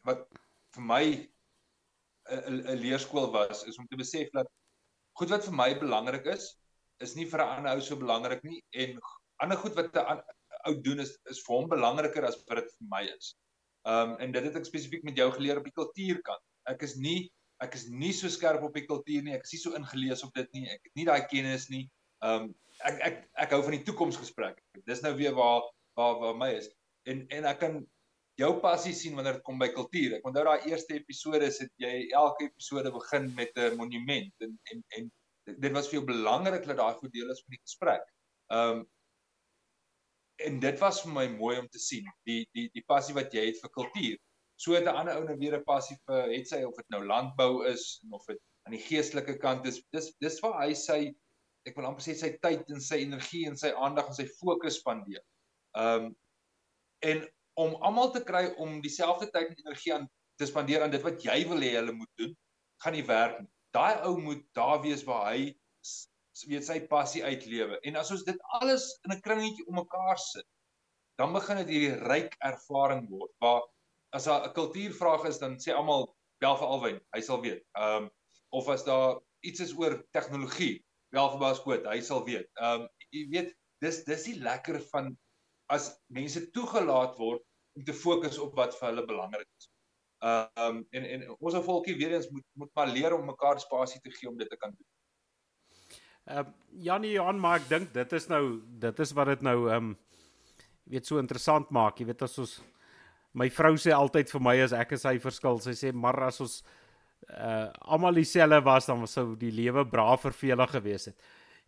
wat 0.03 0.27
vir 0.75 0.83
my 0.83 1.05
'n 2.29 2.61
'n 2.67 2.81
leerskool 2.83 3.31
was 3.33 3.65
is 3.65 3.79
om 3.79 3.87
te 3.87 3.97
besef 3.97 4.31
dat 4.33 4.49
goed 5.19 5.31
wat 5.31 5.45
vir 5.45 5.55
my 5.55 5.79
belangrik 5.79 6.27
is, 6.27 6.59
is 7.01 7.15
nie 7.15 7.27
vir 7.31 7.41
'n 7.43 7.57
ander 7.59 7.73
ou 7.77 7.81
so 7.81 7.97
belangrik 7.97 8.43
nie 8.45 8.63
en 8.73 8.99
ander 9.39 9.59
goed 9.59 9.75
wat 9.75 9.95
'n 9.95 10.23
ou 10.67 10.75
doen 10.83 11.01
is 11.01 11.19
is 11.31 11.43
vir 11.47 11.57
hom 11.57 11.69
belangriker 11.69 12.25
as 12.25 12.37
wat 12.49 12.63
dit 12.63 12.73
vir 12.79 12.89
my 12.91 13.03
is. 13.17 13.35
Um 13.85 14.17
en 14.19 14.33
dit 14.33 14.45
het 14.45 14.57
ek 14.57 14.67
spesifiek 14.67 15.05
met 15.05 15.17
jou 15.17 15.31
geleer 15.33 15.59
op 15.59 15.65
die 15.65 15.79
kultuurkant. 15.81 16.45
Ek 16.67 16.83
is 16.83 16.97
nie 16.97 17.31
ek 17.65 17.75
is 17.75 17.89
nie 17.91 18.13
so 18.15 18.31
skerp 18.31 18.63
op 18.67 18.75
die 18.77 18.87
kultuur 18.87 19.25
nie. 19.27 19.35
Ek 19.35 19.47
is 19.47 19.57
nie 19.57 19.63
so 19.63 19.77
ingelees 19.79 20.25
op 20.27 20.35
dit 20.39 20.51
nie. 20.55 20.65
Ek 20.71 20.83
het 20.83 20.99
nie 20.99 21.07
daai 21.09 21.27
kennis 21.31 21.69
nie. 21.73 21.85
Um 22.25 22.51
ek 22.87 22.99
ek 23.09 23.21
ek 23.47 23.55
hou 23.55 23.63
van 23.67 23.77
die 23.79 23.85
toekomsgesprek. 23.87 24.61
Dis 24.87 25.03
nou 25.03 25.15
weer 25.19 25.35
waar 25.37 25.63
waar 25.99 26.19
waar 26.23 26.37
my 26.39 26.53
is. 26.59 26.69
En 27.11 27.25
en 27.35 27.49
ek 27.51 27.63
kan 27.65 27.81
jou 28.39 28.53
passie 28.63 28.95
sien 28.95 29.17
wanneer 29.19 29.41
dit 29.41 29.47
kom 29.47 29.59
by 29.59 29.71
kultuur. 29.75 30.19
Ek 30.19 30.29
onthou 30.29 30.45
daai 30.47 30.69
eerste 30.71 30.95
episode 30.99 31.51
sit 31.55 31.73
jy 31.83 31.95
elke 32.15 32.47
episode 32.47 32.93
begin 32.95 33.33
met 33.39 33.51
'n 33.57 33.77
monument 33.81 34.47
en 34.47 34.55
en 34.73 34.85
en 34.99 35.11
dit 35.49 35.73
was 35.73 35.89
vir 35.89 35.99
jou 35.99 36.07
belangrik 36.07 36.67
dat 36.67 36.79
daai 36.79 36.95
goed 37.01 37.13
deel 37.13 37.31
is 37.31 37.43
van 37.43 37.57
die 37.57 37.65
gesprek. 37.65 38.07
Um 38.61 38.87
en 40.47 40.61
dit 40.63 40.79
was 40.79 41.03
vir 41.03 41.13
my 41.13 41.27
mooi 41.35 41.59
om 41.59 41.69
te 41.69 41.83
sien 41.83 42.07
die 42.29 42.47
die 42.55 42.69
die 42.75 42.85
passie 42.87 43.15
wat 43.15 43.35
jy 43.35 43.49
het 43.51 43.59
vir 43.63 43.75
kultuur. 43.75 44.19
So 44.59 44.75
het 44.75 44.85
'n 44.85 44.97
ander 45.01 45.17
ou 45.17 45.25
nou 45.25 45.37
weer 45.39 45.57
'n 45.57 45.65
passie 45.65 45.97
vir 46.07 46.33
het 46.35 46.49
sy 46.49 46.63
of 46.67 46.77
dit 46.77 46.91
nou 46.91 47.05
landbou 47.07 47.65
is 47.67 48.03
of 48.11 48.25
dit 48.27 48.39
aan 48.67 48.75
die 48.75 48.83
geestelike 48.83 49.39
kant 49.39 49.67
is. 49.67 49.83
Dis 49.93 50.13
dis 50.21 50.41
waar 50.41 50.61
hy 50.63 50.75
sy 50.75 51.15
ek 51.69 51.77
wil 51.77 51.87
amper 51.87 52.03
sê 52.03 52.15
sy 52.15 52.31
tyd 52.43 52.71
en 52.71 52.81
sy 52.81 52.99
energie 53.05 53.47
en 53.47 53.57
sy 53.57 53.71
aandag 53.71 54.09
en 54.11 54.15
sy 54.15 54.27
fokus 54.41 54.81
spandeer. 54.81 55.23
Um 55.75 56.17
en 57.07 57.23
om 57.55 57.77
almal 57.87 58.11
te 58.15 58.25
kry 58.25 58.49
om 58.59 58.81
dieselfde 58.83 59.31
tyd 59.31 59.53
en 59.53 59.63
energie 59.65 59.95
aan 59.95 60.09
te 60.39 60.47
spandeer 60.47 60.83
aan 60.83 60.91
dit 60.95 61.03
wat 61.03 61.23
jy 61.23 61.39
wil 61.49 61.63
hê 61.63 61.73
hulle 61.77 61.95
moet 61.95 62.11
doen, 62.19 62.35
gaan 62.83 62.95
nie 62.95 63.07
werk 63.07 63.41
nie. 63.41 63.51
Daai 63.75 64.03
ou 64.07 64.17
moet 64.19 64.43
daar 64.59 64.83
wees 64.83 65.05
waar 65.07 65.33
hy 65.33 65.55
weet 66.47 66.67
sy 66.67 66.79
passie 66.91 67.25
uitlewe. 67.25 67.81
En 67.87 67.99
as 67.99 68.11
ons 68.15 68.23
dit 68.27 68.39
alles 68.61 68.91
in 69.07 69.13
'n 69.13 69.23
kringetjie 69.23 69.67
om 69.67 69.75
mekaar 69.75 70.19
sit, 70.19 70.47
dan 71.19 71.33
begin 71.33 71.57
dit 71.63 71.69
hierdie 71.75 71.99
ryk 72.07 72.37
ervaring 72.47 73.09
word 73.11 73.33
waar 73.43 73.63
as 74.17 74.27
'n 74.29 74.53
kultuurvraag 74.55 75.25
is 75.29 75.39
dan 75.39 75.59
sê 75.59 75.75
almal 75.75 76.09
bel 76.41 76.57
vir 76.57 76.69
Alwyn, 76.75 77.01
hy 77.15 77.21
sal 77.21 77.43
weet. 77.43 77.65
Ehm 77.77 78.05
um, 78.05 78.11
of 78.51 78.69
as 78.69 78.85
daar 78.85 79.19
iets 79.45 79.61
is 79.61 79.75
oor 79.77 79.99
tegnologie, 80.17 80.85
bel 81.13 81.31
vir 81.33 81.41
Bas 81.43 81.61
Koot, 81.61 81.87
hy 81.87 82.01
sal 82.01 82.25
weet. 82.25 82.49
Ehm 82.61 82.85
um, 82.85 82.89
jy 83.13 83.25
weet 83.33 83.55
dis 83.85 84.05
dis 84.05 84.25
die 84.31 84.39
lekker 84.43 84.81
van 84.93 85.17
as 85.73 85.91
mense 86.09 86.51
toegelaat 86.57 87.19
word 87.19 87.43
om 87.77 87.85
te 87.85 87.95
fokus 87.95 88.39
op 88.43 88.57
wat 88.57 88.77
vir 88.79 88.89
hulle 88.91 89.07
belangrik 89.07 89.49
is. 89.59 89.71
Ehm 90.25 90.67
um, 90.67 90.85
en 90.97 91.11
en 91.15 91.27
ons 91.39 91.55
ou 91.55 91.65
volkie 91.65 91.97
weer 91.99 92.17
eens 92.17 92.31
moet 92.31 92.47
moet 92.55 92.73
maar 92.75 92.95
leer 92.95 93.15
om 93.15 93.27
mekaar 93.27 93.61
spasie 93.61 94.01
te 94.01 94.15
gee 94.17 94.31
om 94.31 94.39
dit 94.39 94.51
te 94.51 94.57
kan 94.57 94.75
doen. 94.75 94.89
Ehm 96.29 96.47
uh, 96.47 96.53
Janie 96.89 97.13
Johan, 97.13 97.41
maar 97.41 97.61
ek 97.61 97.69
dink 97.69 97.93
dit 97.95 98.13
is 98.13 98.29
nou 98.29 98.61
dit 98.87 98.99
is 99.05 99.13
wat 99.13 99.35
dit 99.35 99.47
nou 99.51 99.59
ehm 99.69 99.93
um, 99.93 99.97
weet 100.89 101.07
so 101.07 101.21
interessant 101.21 101.71
maak. 101.71 102.01
Jy 102.01 102.09
weet 102.09 102.23
as 102.25 102.39
ons 102.39 102.59
my 103.33 103.49
vrou 103.51 103.75
sê 103.77 103.93
altyd 103.93 104.31
vir 104.31 104.41
my 104.41 104.57
as 104.65 104.73
ek 104.73 104.93
en 104.93 104.99
sy 104.99 105.19
verskil, 105.19 105.61
sy 105.61 105.75
sê 105.77 105.93
maar 105.93 106.21
as 106.29 106.41
ons 106.41 106.63
uh 107.29 107.67
almal 107.93 108.15
dieselfde 108.15 108.63
was 108.65 108.87
dan 108.87 109.07
sou 109.07 109.35
die 109.37 109.53
lewe 109.53 109.85
braaf 109.85 110.23
vervelig 110.23 110.71
gewees 110.71 111.11
het. 111.11 111.19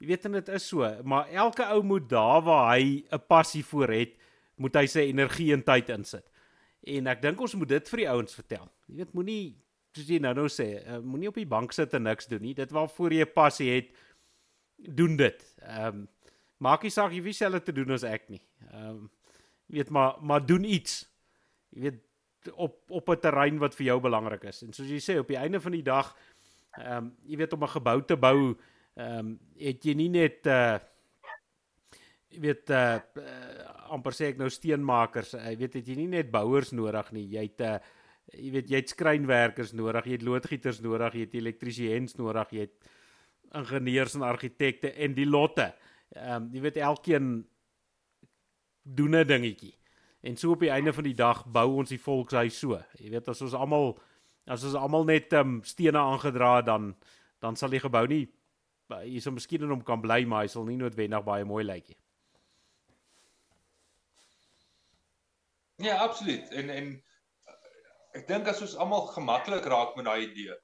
Jy 0.00 0.06
weet 0.08 0.24
en 0.24 0.38
dit 0.38 0.48
is 0.48 0.66
so, 0.66 0.86
maar 1.04 1.28
elke 1.28 1.66
ou 1.74 1.82
moet 1.84 2.08
daar 2.08 2.42
waar 2.42 2.76
hy 2.76 3.04
'n 3.12 3.26
passie 3.28 3.62
vir 3.62 3.92
het, 3.92 4.12
moet 4.56 4.74
hy 4.74 4.86
sy 4.86 5.00
energie 5.10 5.52
en 5.52 5.62
tyd 5.62 5.90
insit. 5.90 6.24
En 6.86 7.06
ek 7.06 7.20
dink 7.22 7.40
ons 7.40 7.54
moet 7.54 7.68
dit 7.68 7.88
vir 7.88 7.96
die 7.96 8.08
ouens 8.08 8.34
vertel. 8.34 8.68
Jy 8.88 8.96
weet 8.96 9.12
moenie 9.12 9.56
soos 9.94 10.08
jy 10.08 10.18
nou 10.18 10.32
nou 10.34 10.48
sê, 10.48 10.86
uh, 10.86 11.00
moenie 11.02 11.28
op 11.28 11.34
die 11.34 11.46
bank 11.48 11.72
sit 11.72 11.94
en 11.94 12.02
niks 12.02 12.26
doen 12.26 12.42
nie. 12.42 12.54
Dit 12.54 12.70
waarvoor 12.70 13.12
jy 13.12 13.24
'n 13.26 13.34
passie 13.34 13.70
het, 13.70 13.90
doen 14.78 15.16
dit. 15.16 15.44
Ehm 15.62 15.86
um, 15.86 16.08
maak 16.58 16.82
nie 16.82 16.90
saak 16.90 17.12
jy 17.12 17.22
wie 17.22 17.32
selfe 17.32 17.62
te 17.64 17.72
doen 17.72 17.90
as 17.90 18.04
ek 18.04 18.28
nie. 18.28 18.42
Ehm 18.72 18.88
um, 18.88 19.10
weet 19.66 19.90
maar 19.90 20.16
maar 20.20 20.46
doen 20.46 20.64
iets. 20.64 21.09
Jy 21.70 21.80
weet 21.80 22.52
op 22.54 22.90
op 22.90 23.08
'n 23.08 23.20
terrein 23.20 23.58
wat 23.58 23.74
vir 23.74 23.86
jou 23.86 24.00
belangrik 24.00 24.44
is. 24.44 24.62
En 24.62 24.72
soos 24.72 24.88
jy 24.88 25.00
sê 25.00 25.18
op 25.18 25.28
die 25.28 25.36
einde 25.36 25.60
van 25.60 25.72
die 25.72 25.82
dag 25.82 26.16
ehm 26.78 26.96
um, 26.96 27.16
jy 27.26 27.36
weet 27.36 27.52
om 27.52 27.62
'n 27.64 27.74
gebou 27.76 28.02
te 28.04 28.16
bou, 28.16 28.56
ehm 28.94 29.18
um, 29.18 29.38
het 29.58 29.84
jy 29.84 29.94
nie 29.94 30.08
net 30.08 30.46
uh 30.46 30.78
jy 32.30 32.40
weet 32.40 32.70
uh, 32.70 33.00
uh 33.16 33.90
amper 33.90 34.12
sê 34.12 34.30
ek 34.30 34.38
nou 34.38 34.48
steenmakers, 34.48 35.32
jy 35.32 35.56
weet 35.58 35.74
het 35.74 35.86
jy 35.86 35.96
nie 35.96 36.06
net 36.06 36.30
bouers 36.30 36.70
nodig 36.70 37.12
nie. 37.12 37.26
Jy 37.26 37.42
het 37.42 37.60
uh 37.60 37.78
jy 38.30 38.50
weet 38.50 38.70
jy 38.70 38.76
het 38.76 38.88
skrynwerkers 38.88 39.72
nodig, 39.72 40.06
jy 40.06 40.12
het 40.12 40.22
loodgieters 40.22 40.80
nodig, 40.80 41.14
jy 41.14 41.20
het 41.20 41.34
elektriesiëns 41.34 42.16
nodig, 42.16 42.52
jy 42.52 42.60
het 42.60 42.90
ingenieurs 43.58 44.14
en 44.14 44.22
argitekte 44.22 44.92
en 44.92 45.14
die 45.14 45.26
lotte. 45.26 45.74
Ehm 46.14 46.42
um, 46.42 46.50
jy 46.54 46.60
weet 46.60 46.76
elkeen 46.76 47.46
doen 48.82 49.16
'n 49.16 49.26
dingetjie. 49.26 49.74
En 50.20 50.36
so 50.36 50.50
op 50.52 50.60
die 50.60 50.70
einde 50.70 50.92
van 50.92 51.04
die 51.04 51.16
dag 51.16 51.44
bou 51.46 51.66
ons 51.80 51.88
die 51.88 52.00
volkshuis 52.00 52.58
so. 52.58 52.80
Jy 53.00 53.10
weet 53.14 53.28
as 53.28 53.40
ons 53.40 53.56
almal 53.56 53.94
as 54.50 54.64
ons 54.64 54.76
almal 54.76 55.04
net 55.08 55.32
um, 55.38 55.60
stene 55.64 55.98
aangedra 55.98 56.56
het 56.56 56.66
dan 56.66 56.94
dan 57.40 57.56
sal 57.56 57.72
die 57.72 57.80
gebou 57.80 58.06
nie 58.06 58.26
hier 58.98 59.22
sou 59.22 59.32
miskien 59.32 59.62
in 59.64 59.70
hom 59.70 59.82
kan 59.86 60.00
bly 60.02 60.24
maar 60.26 60.44
hy 60.44 60.50
sal 60.52 60.66
nie 60.66 60.76
noodwendig 60.76 61.22
baie 61.24 61.44
mooi 61.46 61.62
lyk 61.64 61.92
nie. 61.92 61.98
Ja, 65.80 65.96
absoluut. 66.04 66.50
En 66.52 66.70
en 66.70 66.90
ek 68.18 68.26
dink 68.28 68.48
as 68.50 68.60
ons 68.64 68.76
almal 68.76 69.06
gemaklik 69.14 69.68
raak 69.70 69.94
met 69.96 70.08
daai 70.08 70.26
idee 70.26 70.56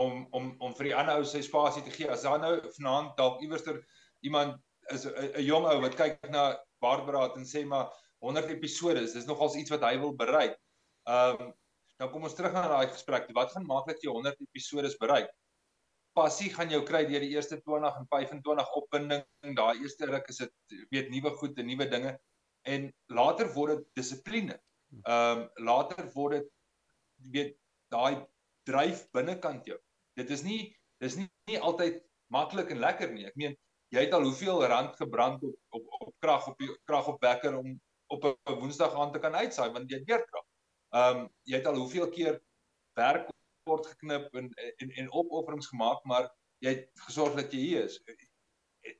om 0.00 0.26
om 0.32 0.52
om 0.64 0.76
vir 0.78 0.88
die 0.88 0.94
ander 0.96 1.20
ou 1.20 1.26
sy 1.28 1.42
spasie 1.44 1.82
te 1.84 1.92
gee. 1.92 2.08
As 2.08 2.24
daar 2.24 2.40
nou 2.40 2.54
vanaand 2.78 3.16
dalk 3.18 3.42
iewerster 3.44 3.82
iemand 4.24 4.56
is 4.94 5.04
'n 5.06 5.42
jong 5.44 5.66
ou 5.68 5.80
wat 5.82 5.98
kyk 5.98 6.30
na 6.30 6.56
Barbara 6.80 7.28
en 7.36 7.44
sê 7.44 7.66
maar 7.66 7.92
100 8.22 8.54
episode. 8.54 9.02
Dis 9.02 9.28
nogals 9.28 9.58
iets 9.58 9.72
wat 9.74 9.84
hy 9.86 9.96
wil 10.02 10.14
bereik. 10.18 10.56
Ehm 11.10 11.48
um, 11.48 11.52
nou 12.00 12.08
kom 12.10 12.24
ons 12.26 12.34
terug 12.34 12.54
na 12.54 12.64
daai 12.66 12.90
gesprek. 12.90 13.28
Wat 13.36 13.52
gaan 13.54 13.66
maak 13.68 13.86
dat 13.86 14.02
jy 14.02 14.10
100 14.10 14.40
episode 14.42 14.90
bereik? 14.98 15.28
Passie 16.18 16.50
gaan 16.52 16.70
jou 16.72 16.80
kry 16.84 17.04
deur 17.06 17.22
die 17.22 17.30
eerste 17.36 17.60
20 17.62 17.98
en 18.00 18.08
25 18.10 18.72
opwinding. 18.80 19.22
Daai 19.58 19.82
eerste 19.84 20.08
ruk 20.10 20.26
is 20.32 20.42
dit 20.42 20.76
weet 20.94 21.12
nuwe 21.14 21.30
goed 21.38 21.58
en 21.58 21.68
nuwe 21.70 21.86
dinge 21.90 22.16
en 22.72 22.88
later 23.10 23.50
word 23.54 23.76
dit 23.76 24.02
dissipline. 24.02 24.58
Ehm 25.02 25.44
um, 25.44 25.48
later 25.70 26.08
word 26.16 26.38
dit 26.38 26.50
weet 27.36 27.58
daai 27.94 28.22
dryf 28.68 29.06
binnekant 29.14 29.66
jou. 29.66 29.78
Dit 30.18 30.30
is 30.30 30.42
nie 30.46 30.60
dis 31.02 31.16
nie, 31.18 31.28
nie 31.50 31.58
altyd 31.58 32.02
maklik 32.30 32.70
en 32.70 32.82
lekker 32.82 33.10
nie. 33.12 33.26
Ek 33.26 33.38
meen 33.38 33.56
jy 33.92 34.06
het 34.06 34.14
al 34.16 34.26
hoeveel 34.26 34.62
rand 34.70 34.94
gebrand 34.96 35.42
op 35.44 35.78
op 35.78 35.96
op 36.00 36.12
krag 36.22 36.46
op 36.48 36.60
die 36.62 36.70
kragopwekker 36.88 37.58
om 37.58 37.74
op 38.14 38.24
'n 38.24 38.58
Woensdag 38.60 38.94
aand 38.94 39.12
te 39.12 39.22
kan 39.24 39.34
uitsaai 39.34 39.70
want 39.72 39.90
jy 39.90 39.98
het 40.00 40.08
weerkrag. 40.08 40.46
Ehm 40.92 41.22
um, 41.22 41.28
jy 41.48 41.56
het 41.56 41.66
al 41.66 41.80
hoeveel 41.80 42.08
keer 42.08 42.40
werk 42.98 43.30
kort 43.64 43.86
geknip 43.86 44.34
en 44.34 44.50
en 44.76 44.90
en 44.90 45.12
opofferings 45.12 45.70
gemaak, 45.72 46.04
maar 46.04 46.28
jy 46.64 46.74
het 46.76 47.04
gesorg 47.06 47.34
dat 47.38 47.52
jy 47.52 47.60
hier 47.60 47.84
is. 47.88 47.98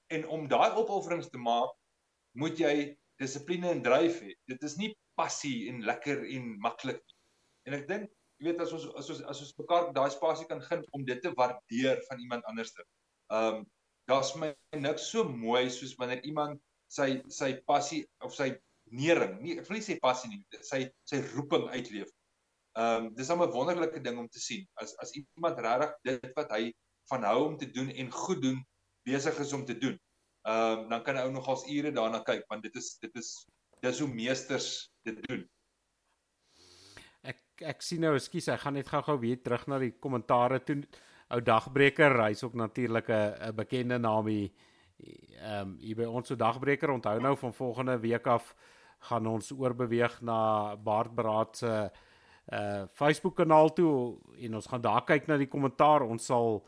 En 0.07 0.27
om 0.29 0.49
daai 0.49 0.71
opofferings 0.71 1.29
te 1.31 1.39
maak, 1.39 1.75
moet 2.39 2.59
jy 2.59 2.75
dissipline 3.21 3.71
en 3.71 3.83
dryf 3.83 4.21
hê. 4.25 4.35
Dit 4.51 4.63
is 4.63 4.77
nie 4.81 4.91
passie 5.21 5.69
en 5.69 5.85
lekker 5.85 6.25
en 6.37 6.49
maklik 6.65 7.03
nie. 7.03 7.19
En 7.69 7.79
ek 7.79 7.87
dink, 7.89 8.11
jy 8.41 8.49
weet 8.49 8.65
as 8.65 8.73
ons 8.73 8.89
as 8.99 9.13
ons 9.15 9.23
as 9.35 9.45
ons 9.45 9.55
mekaar 9.61 9.93
daai 9.97 10.11
spasie 10.11 10.49
kan 10.51 10.63
gun 10.71 10.83
om 10.97 11.05
dit 11.07 11.23
te 11.23 11.35
waardeer 11.39 12.03
van 12.09 12.27
iemand 12.27 12.51
anderste. 12.51 12.87
Ehm 13.31 13.63
um, 13.63 13.65
daar's 14.11 14.33
my 14.35 14.49
niks 14.75 15.05
so 15.13 15.23
mooi 15.25 15.69
soos 15.71 15.95
wanneer 16.01 16.25
iemand 16.27 16.59
sy 16.91 17.21
sy 17.31 17.55
passie 17.71 18.03
of 18.27 18.35
sy 18.35 18.49
nering. 18.93 19.39
Nie 19.43 19.59
ek 19.61 19.69
wil 19.69 19.79
nie 19.79 19.87
sê 19.87 19.99
passie 20.01 20.31
nie, 20.31 20.43
sy 20.69 20.85
sy 21.09 21.23
roeping 21.33 21.69
uitleef. 21.73 22.11
Ehm 22.77 23.09
um, 23.09 23.15
dis 23.17 23.31
'n 23.31 23.39
wonderlike 23.39 24.01
ding 24.01 24.19
om 24.19 24.29
te 24.29 24.41
sien 24.41 24.67
as 24.81 24.95
as 25.05 25.13
iemand 25.13 25.59
regtig 25.59 25.93
dit 26.05 26.33
wat 26.37 26.51
hy 26.57 26.73
van 27.11 27.25
hou 27.29 27.41
om 27.49 27.57
te 27.57 27.71
doen 27.71 27.91
en 27.91 28.11
goed 28.11 28.43
doen 28.43 28.61
besig 29.05 29.39
is 29.39 29.53
om 29.53 29.65
te 29.65 29.79
doen. 29.79 29.99
Ehm 30.43 30.79
um, 30.79 30.89
dan 30.89 31.03
kan 31.03 31.17
hy 31.17 31.27
ou 31.27 31.33
nogals 31.33 31.67
ure 31.69 31.93
daarna 31.93 32.23
kyk 32.25 32.47
want 32.49 32.63
dit 32.63 32.77
is 32.77 32.97
dit 33.01 33.15
is 33.17 33.47
dis 33.83 34.01
hoe 34.01 34.09
meesters 34.09 34.69
dit 35.05 35.19
doen. 35.29 35.45
Ek 37.23 37.43
ek 37.75 37.83
sien 37.83 38.01
nou, 38.03 38.15
ekskuus, 38.17 38.49
ek 38.49 38.65
gaan 38.65 38.75
net 38.75 38.89
gou-gou 38.89 39.19
weer 39.23 39.43
terug 39.43 39.67
na 39.67 39.79
die 39.79 39.93
kommentare 39.99 40.63
toe. 40.65 40.83
Ou 41.33 41.41
dagbreker, 41.41 42.17
hy's 42.27 42.43
ook 42.43 42.55
natuurlik 42.55 43.09
'n 43.09 43.51
'n 43.51 43.57
bekende 43.57 43.99
naam 43.99 44.27
hier. 44.27 44.51
Ehm 45.03 45.61
um, 45.61 45.77
hier 45.79 45.97
by 45.97 46.05
ons 46.05 46.29
so 46.29 46.37
dagbreker 46.37 46.91
onthou 46.91 47.21
nou 47.21 47.37
van 47.37 47.55
volgende 47.55 47.99
week 48.01 48.27
af 48.27 48.55
gaan 49.09 49.27
ons 49.27 49.53
oorbeweeg 49.53 50.21
na 50.23 50.77
Bart 50.77 51.15
Beraad 51.15 51.57
se 51.57 51.91
uh 52.53 52.85
Facebook 52.99 53.37
kanaal 53.39 53.71
toe 53.73 54.19
en 54.39 54.55
ons 54.59 54.67
gaan 54.67 54.83
daar 54.83 55.05
kyk 55.07 55.29
na 55.29 55.37
die 55.39 55.49
kommentaar. 55.49 56.03
Ons 56.03 56.27
sal 56.27 56.61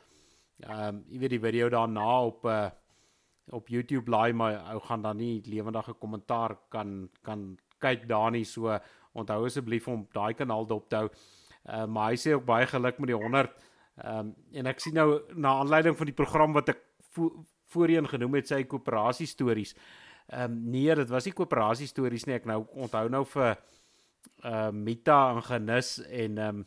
ehm 0.62 0.88
um, 0.88 1.04
jy 1.10 1.18
weet 1.18 1.34
die 1.34 1.42
video 1.42 1.68
daarna 1.68 2.08
op 2.30 2.44
uh 2.46 2.70
op 3.52 3.68
YouTube 3.68 4.10
laai 4.10 4.32
maar 4.32 4.54
ou 4.72 4.80
gaan 4.80 5.02
dan 5.02 5.16
nie 5.16 5.42
lewendige 5.44 5.92
kommentaar 5.92 6.56
kan 6.68 7.08
kan 7.22 7.58
kyk 7.78 8.08
daar 8.08 8.30
nie 8.30 8.44
so 8.44 8.78
onthou 9.12 9.44
asseblief 9.46 9.88
om 9.88 10.06
daai 10.12 10.34
kanaal 10.34 10.66
dop 10.66 10.88
te 10.88 10.96
hou. 10.96 11.08
Uh 11.64 11.86
maar 11.86 12.12
hy 12.12 12.16
sê 12.16 12.34
ook 12.34 12.46
baie 12.46 12.66
geluk 12.66 12.98
met 12.98 13.12
die 13.12 13.16
100. 13.16 13.50
Ehm 14.04 14.18
um, 14.18 14.34
en 14.52 14.66
ek 14.66 14.80
sien 14.80 14.94
nou 14.94 15.20
na 15.34 15.58
aanleiding 15.58 15.96
van 15.96 16.06
die 16.06 16.20
program 16.22 16.52
wat 16.52 16.68
ek 16.68 16.80
vo 17.14 17.44
voorheen 17.74 18.06
genoem 18.08 18.34
het 18.38 18.48
sy 18.48 18.62
koöperasie 18.64 19.26
stories. 19.26 19.74
Ehm 20.32 20.52
um, 20.52 20.60
nee, 20.70 20.94
dit 20.94 21.08
was 21.08 21.26
nie 21.28 21.34
koöperasie 21.36 21.86
stories 21.86 22.24
nie. 22.26 22.38
Ek 22.38 22.46
nou 22.48 22.64
onthou 22.72 23.08
nou 23.12 23.24
vir 23.28 23.50
ehm 23.50 24.54
uh, 24.54 24.70
Mita 24.72 25.18
en 25.34 25.42
Genis 25.44 25.98
en 26.04 26.38
ehm 26.38 26.62
um, 26.62 26.66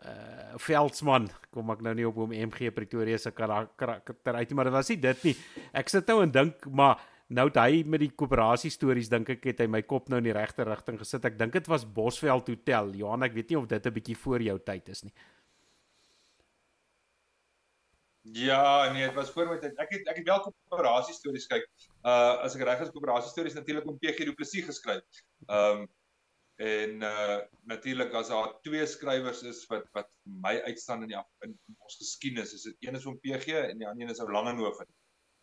uh 0.00 0.38
Veldsmann 0.58 1.28
kom 1.54 1.70
ek 1.70 1.82
nou 1.86 1.92
nie 1.94 2.06
op 2.08 2.16
hom 2.18 2.32
MG 2.34 2.72
Pretoria 2.74 3.18
se 3.18 3.30
karakter 3.30 4.34
uit 4.34 4.50
nie, 4.50 4.56
maar 4.58 4.66
dit 4.66 4.74
was 4.74 4.88
nie 4.90 4.98
dit 4.98 5.24
nie. 5.28 5.34
Ek 5.76 5.88
sit 5.92 6.08
nou 6.10 6.22
en 6.24 6.32
dink, 6.34 6.64
maar 6.66 6.98
nou 7.30 7.46
het 7.46 7.58
hy 7.60 7.82
met 7.86 8.02
die 8.02 8.10
koöperasie 8.10 8.72
stories 8.74 9.10
dink 9.12 9.30
ek 9.36 9.44
het 9.52 9.62
hy 9.62 9.68
my 9.70 9.82
kop 9.86 10.08
nou 10.10 10.18
in 10.18 10.26
die 10.26 10.34
regte 10.34 10.66
rigting 10.66 10.98
gesit. 10.98 11.24
Ek 11.24 11.38
dink 11.38 11.54
dit 11.54 11.70
was 11.70 11.84
Bosveld 11.86 12.50
Hotel. 12.50 12.90
Johan, 12.98 13.22
ek 13.28 13.36
weet 13.36 13.52
nie 13.52 13.58
of 13.60 13.68
dit 13.70 13.86
'n 13.86 13.94
bietjie 13.94 14.16
voor 14.16 14.42
jou 14.42 14.58
tyd 14.58 14.88
is 14.88 15.04
nie. 15.04 15.14
Ja, 18.22 18.92
nee, 18.92 19.06
dit 19.06 19.14
was 19.14 19.30
voor 19.30 19.48
my 19.48 19.56
tyd. 19.58 19.78
Ek 19.80 19.94
het 19.94 20.08
ek 20.12 20.18
het 20.20 20.26
wel 20.28 20.42
koöperasie 20.44 21.14
stories 21.16 21.46
kyk. 21.48 21.64
Uh 22.04 22.42
as 22.44 22.56
ek 22.56 22.66
reg 22.68 22.82
is, 22.84 22.92
koöperasie 22.92 23.32
stories 23.32 23.56
natuurlik 23.56 23.88
om 23.88 23.96
PG 23.98 24.26
Du 24.28 24.34
Plessis 24.36 24.66
geskryf. 24.66 25.22
Um 25.48 25.86
en 26.60 27.00
uh 27.08 27.38
natuurlik 27.64 28.12
as 28.20 28.28
daar 28.28 28.52
twee 28.66 28.84
skrywers 28.86 29.40
is 29.48 29.62
wat 29.72 29.88
wat 29.96 30.10
my 30.44 30.58
uitstaan 30.68 31.06
in 31.06 31.14
die 31.14 31.22
in, 31.48 31.56
ons 31.78 31.96
geskiedenis, 31.96 32.52
is 32.58 32.66
dit 32.68 32.88
een 32.88 33.00
is 33.00 33.06
om 33.08 33.16
PG 33.24 33.56
en 33.62 33.80
die 33.80 33.88
ander 33.88 34.04
een 34.04 34.12
is 34.12 34.20
ou 34.20 34.28
Langehoven. 34.28 34.90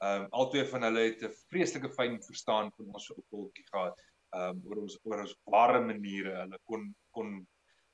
Um 0.06 0.28
albei 0.30 0.68
van 0.70 0.86
hulle 0.86 1.10
het 1.10 1.24
'n 1.26 1.34
vreeslike 1.50 1.90
fyn 1.98 2.22
verstaan 2.22 2.70
van 2.78 2.94
ons 2.94 3.12
volkie 3.32 3.66
gehad. 3.72 3.98
Um 4.38 4.62
oor 4.70 4.84
ons 4.86 5.00
oor 5.04 5.26
ons 5.26 5.38
ware 5.50 5.82
maniere. 5.82 6.44
Hulle 6.44 6.60
kon 6.64 6.94
kon 7.10 7.40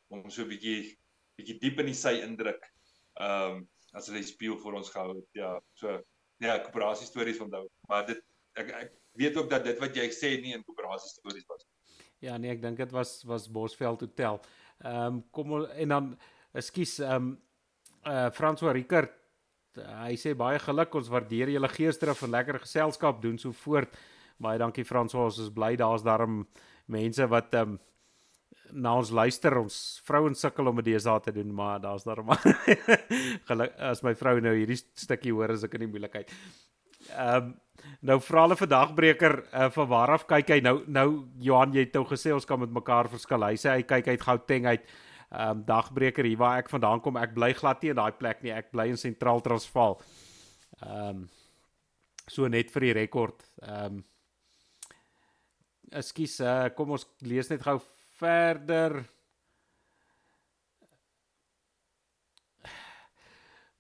ons 0.09 0.35
so 0.35 0.43
'n 0.43 0.51
bietjie 0.51 0.97
bietjie 1.39 1.59
diep 1.59 1.79
in 1.79 1.85
die 1.85 1.95
sy 1.95 2.19
indruk. 2.19 2.67
Um 3.15 3.63
as 3.93 4.09
hulle 4.09 4.21
die 4.23 4.29
spieël 4.29 4.57
vir 4.61 4.79
ons 4.79 4.91
gehou 4.93 5.15
het. 5.15 5.29
Ja, 5.37 5.53
so 5.79 5.99
ja, 6.43 6.57
koöperasie 6.65 7.07
stories 7.07 7.41
onthou. 7.43 7.65
Maar 7.89 8.07
dit 8.09 8.21
ek 8.59 8.73
ek 8.81 8.91
weet 9.19 9.37
ook 9.37 9.49
dat 9.49 9.65
dit 9.65 9.79
wat 9.81 9.95
jy 9.97 10.09
sê 10.13 10.35
nie 10.41 10.53
in 10.57 10.65
koöperasie 10.65 11.13
stories 11.13 11.47
was. 11.49 11.65
Ja, 12.23 12.37
nee, 12.37 12.53
ek 12.53 12.61
dink 12.63 12.79
dit 12.79 12.93
was 12.95 13.21
was 13.29 13.49
Bosveld 13.51 14.05
Hotel. 14.05 14.39
Ehm 14.83 15.19
um, 15.19 15.23
kom 15.31 15.57
en 15.65 15.97
dan 15.97 16.13
ekskuus 16.53 16.99
ehm 16.99 17.33
um, 17.33 17.35
uh 18.03 18.29
François 18.35 18.73
Ricard 18.75 19.13
hy 19.73 20.17
sê 20.21 20.33
baie 20.37 20.59
geluk 20.61 20.95
ons 20.99 21.09
waardeer 21.09 21.49
julle 21.49 21.69
geesdrif 21.71 22.21
en 22.25 22.33
lekker 22.35 22.59
geselskap 22.65 23.21
doen 23.21 23.39
so 23.41 23.55
voort. 23.63 23.95
Baie 24.41 24.59
dankie 24.61 24.85
François, 24.85 25.29
ons 25.29 25.39
is 25.39 25.49
bly 25.53 25.75
daar's 25.79 26.05
daarom 26.05 26.43
mense 26.87 27.27
wat 27.29 27.53
ehm 27.53 27.75
um, 27.75 27.81
na 28.73 28.95
ons 28.97 29.11
luister 29.13 29.55
ons 29.59 29.77
vrouens 30.07 30.39
sukkel 30.45 30.69
om 30.69 30.79
dit 30.81 30.91
deesdae 30.91 31.21
te 31.25 31.33
doen 31.35 31.51
maar 31.53 31.81
daar's 31.81 32.05
daar 32.07 32.23
maar 32.25 32.41
geluk 33.49 33.75
as 33.91 34.03
my 34.05 34.15
vrou 34.17 34.39
nou 34.43 34.53
hierdie 34.57 34.79
stukkie 34.79 35.33
hoor 35.33 35.53
as 35.55 35.65
ek 35.67 35.77
in 35.77 35.85
die 35.85 35.91
moeilikheid. 35.93 36.33
Ehm 37.11 37.51
um, 37.51 37.53
nou 38.07 38.15
vra 38.23 38.45
hulle 38.45 38.55
vir 38.55 38.69
dagbreker 38.71 39.33
uh, 39.43 39.67
van 39.75 39.87
waar 39.91 40.13
af 40.15 40.27
kyk 40.27 40.53
hy 40.55 40.59
nou 40.63 40.75
nou 40.87 41.07
Johan 41.43 41.73
jy 41.75 41.83
het 41.87 41.97
nou 41.97 42.05
gesê 42.07 42.31
ons 42.31 42.45
kan 42.47 42.61
met 42.61 42.71
mekaar 42.71 43.09
verskil. 43.11 43.43
Hy 43.43 43.57
sê 43.59 43.73
hy 43.73 43.87
kyk 43.87 44.13
uit 44.13 44.23
Gauteng 44.27 44.69
uit 44.69 44.85
ehm 45.33 45.49
um, 45.49 45.63
dagbreker 45.67 46.25
hier 46.29 46.39
waar 46.39 46.61
ek 46.61 46.71
vandaan 46.71 47.01
kom. 47.03 47.17
Ek 47.19 47.33
bly 47.35 47.51
glad 47.57 47.81
nie 47.83 47.91
in 47.91 47.99
daai 47.99 48.13
plek 48.15 48.43
nie. 48.45 48.53
Ek 48.53 48.71
bly 48.71 48.87
in 48.93 48.99
Sentraal 49.01 49.41
Transvaal. 49.43 49.99
Ehm 50.81 51.09
um, 51.09 51.23
so 52.27 52.47
net 52.47 52.71
vir 52.71 52.87
die 52.87 52.97
rekord. 53.03 53.43
Ehm 53.61 53.99
um, 53.99 54.03
Ekskuus, 55.93 56.39
uh, 56.41 56.71
kom 56.73 56.95
ons 56.95 57.03
lees 57.21 57.51
net 57.51 57.61
gou 57.61 57.75
verder. 58.23 59.03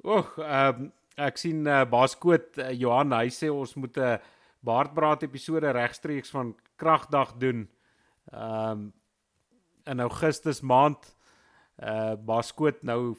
Oek, 0.03 0.35
ehm 0.43 0.83
um, 0.83 0.91
ek 1.13 1.37
sien 1.37 1.59
uh, 1.69 1.83
Baas 1.85 2.15
Koot 2.17 2.57
uh, 2.57 2.71
Johan 2.73 3.13
hy 3.13 3.29
sê 3.29 3.51
ons 3.53 3.75
moet 3.77 3.97
'n 4.01 4.17
baardbraad 4.65 5.23
episode 5.27 5.69
regstreeks 5.77 6.33
van 6.33 6.55
Kragdag 6.75 7.37
doen. 7.39 7.67
Ehm 8.33 8.71
um, 8.71 8.91
in 9.85 9.99
Augustus 9.99 10.61
maand. 10.61 11.15
Uh 11.77 12.15
Baas 12.15 12.51
Koot 12.55 12.83
nou 12.83 13.15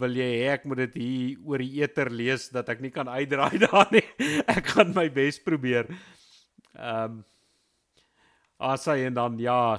wil 0.00 0.16
jy 0.16 0.28
hê 0.40 0.52
ek 0.52 0.64
moet 0.68 0.84
dit 0.84 0.94
hier 1.00 1.40
oor 1.48 1.58
die 1.64 1.82
eter 1.82 2.10
lees 2.12 2.48
dat 2.52 2.68
ek 2.68 2.80
nie 2.84 2.92
kan 2.92 3.08
uitdraai 3.08 3.58
daar 3.66 3.88
nie. 3.92 4.04
ek 4.46 4.72
gaan 4.74 4.94
my 4.96 5.08
bes 5.08 5.40
probeer. 5.40 5.88
Ehm 6.76 7.18
um, 7.18 7.24
Asai 8.58 9.04
en 9.06 9.14
dan 9.14 9.38
ja. 9.38 9.78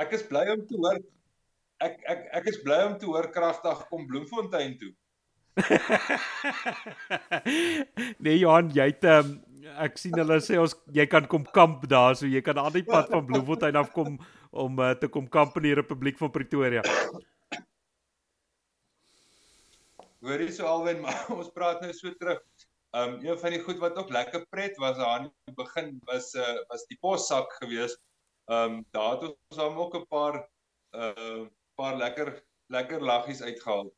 Ek 0.00 0.14
is 0.16 0.24
bly 0.28 0.46
om 0.54 0.64
te 0.66 0.78
hoor 0.80 0.98
ek 1.82 2.02
ek 2.14 2.26
ek 2.40 2.50
is 2.52 2.58
bly 2.64 2.80
om 2.88 2.98
te 2.98 3.08
hoor 3.10 3.28
kragtig 3.34 3.86
kom 3.90 4.04
Bloemfontein 4.10 4.76
toe. 4.80 4.92
nee 8.24 8.38
Johan, 8.38 8.70
jy 8.72 8.86
het 8.88 9.04
um, 9.10 9.34
ek 9.84 9.98
sien 10.00 10.16
hulle 10.16 10.38
sê 10.44 10.56
ons 10.62 10.74
jy 10.96 11.06
kan 11.10 11.26
kom 11.30 11.44
kamp 11.58 11.84
daar, 11.90 12.16
so 12.18 12.30
jy 12.30 12.42
kan 12.44 12.60
aan 12.62 12.76
die 12.76 12.86
pad 12.86 13.10
van 13.12 13.26
Bloemfontein 13.28 13.80
af 13.80 13.92
kom 13.96 14.16
om 14.52 14.80
uh, 14.80 14.94
te 15.00 15.10
kom 15.12 15.28
kamp 15.32 15.56
in 15.60 15.70
die 15.70 15.76
Republiek 15.76 16.18
van 16.20 16.32
Pretoria. 16.32 16.84
Hoorie 20.22 20.52
so 20.54 20.68
alwen, 20.70 21.00
maar 21.04 21.26
ons 21.34 21.50
praat 21.54 21.82
nou 21.82 21.92
so 21.96 22.12
terug. 22.20 22.42
Um 22.92 23.16
een 23.24 23.38
van 23.40 23.54
die 23.54 23.62
goed 23.64 23.78
wat 23.80 23.96
ook 23.96 24.10
lekker 24.12 24.44
pret 24.52 24.76
was 24.80 24.98
aan 25.00 25.30
die 25.48 25.54
begin 25.56 25.94
was 26.08 26.32
uh 26.36 26.58
was 26.72 26.84
die 26.90 27.00
possak 27.00 27.48
geweest. 27.60 28.00
Um 28.52 28.78
daar 28.92 29.16
het 29.16 29.24
ons 29.30 29.60
hom 29.60 29.76
ook 29.78 29.94
'n 29.96 30.06
paar 30.06 30.48
uh 30.92 31.46
paar 31.74 31.96
lekker 31.96 32.42
lekker 32.68 33.00
laggies 33.00 33.42
uitgehaal. 33.42 33.92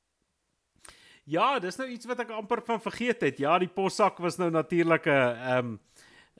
Ja, 1.24 1.58
dis 1.58 1.76
nou 1.76 1.88
iets 1.88 2.06
wat 2.06 2.20
ek 2.20 2.30
amper 2.30 2.62
van 2.64 2.80
vergeet 2.80 3.20
het. 3.20 3.38
Ja, 3.38 3.58
die 3.58 3.68
possak 3.68 4.18
was 4.18 4.36
nou 4.36 4.50
natuurlik 4.50 5.06
'n 5.06 5.56
um 5.56 5.80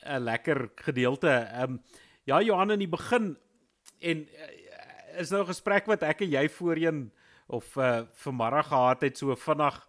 'n 0.05 0.21
lekker 0.21 0.71
gedeelte. 0.75 1.49
Um 1.63 1.83
ja, 2.25 2.41
Johan 2.41 2.71
in 2.71 2.79
die 2.79 2.89
begin 2.89 3.37
en 4.01 4.29
uh, 4.29 5.21
is 5.21 5.31
nou 5.31 5.43
'n 5.43 5.53
gesprek 5.53 5.87
wat 5.87 6.03
ek 6.03 6.21
en 6.21 6.31
jy 6.31 6.49
voorheen 6.49 7.13
of 7.47 7.77
uh 7.77 8.03
vanmiddag 8.13 8.69
gehad 8.69 9.03
het 9.03 9.19
so 9.19 9.35
vinnig 9.35 9.89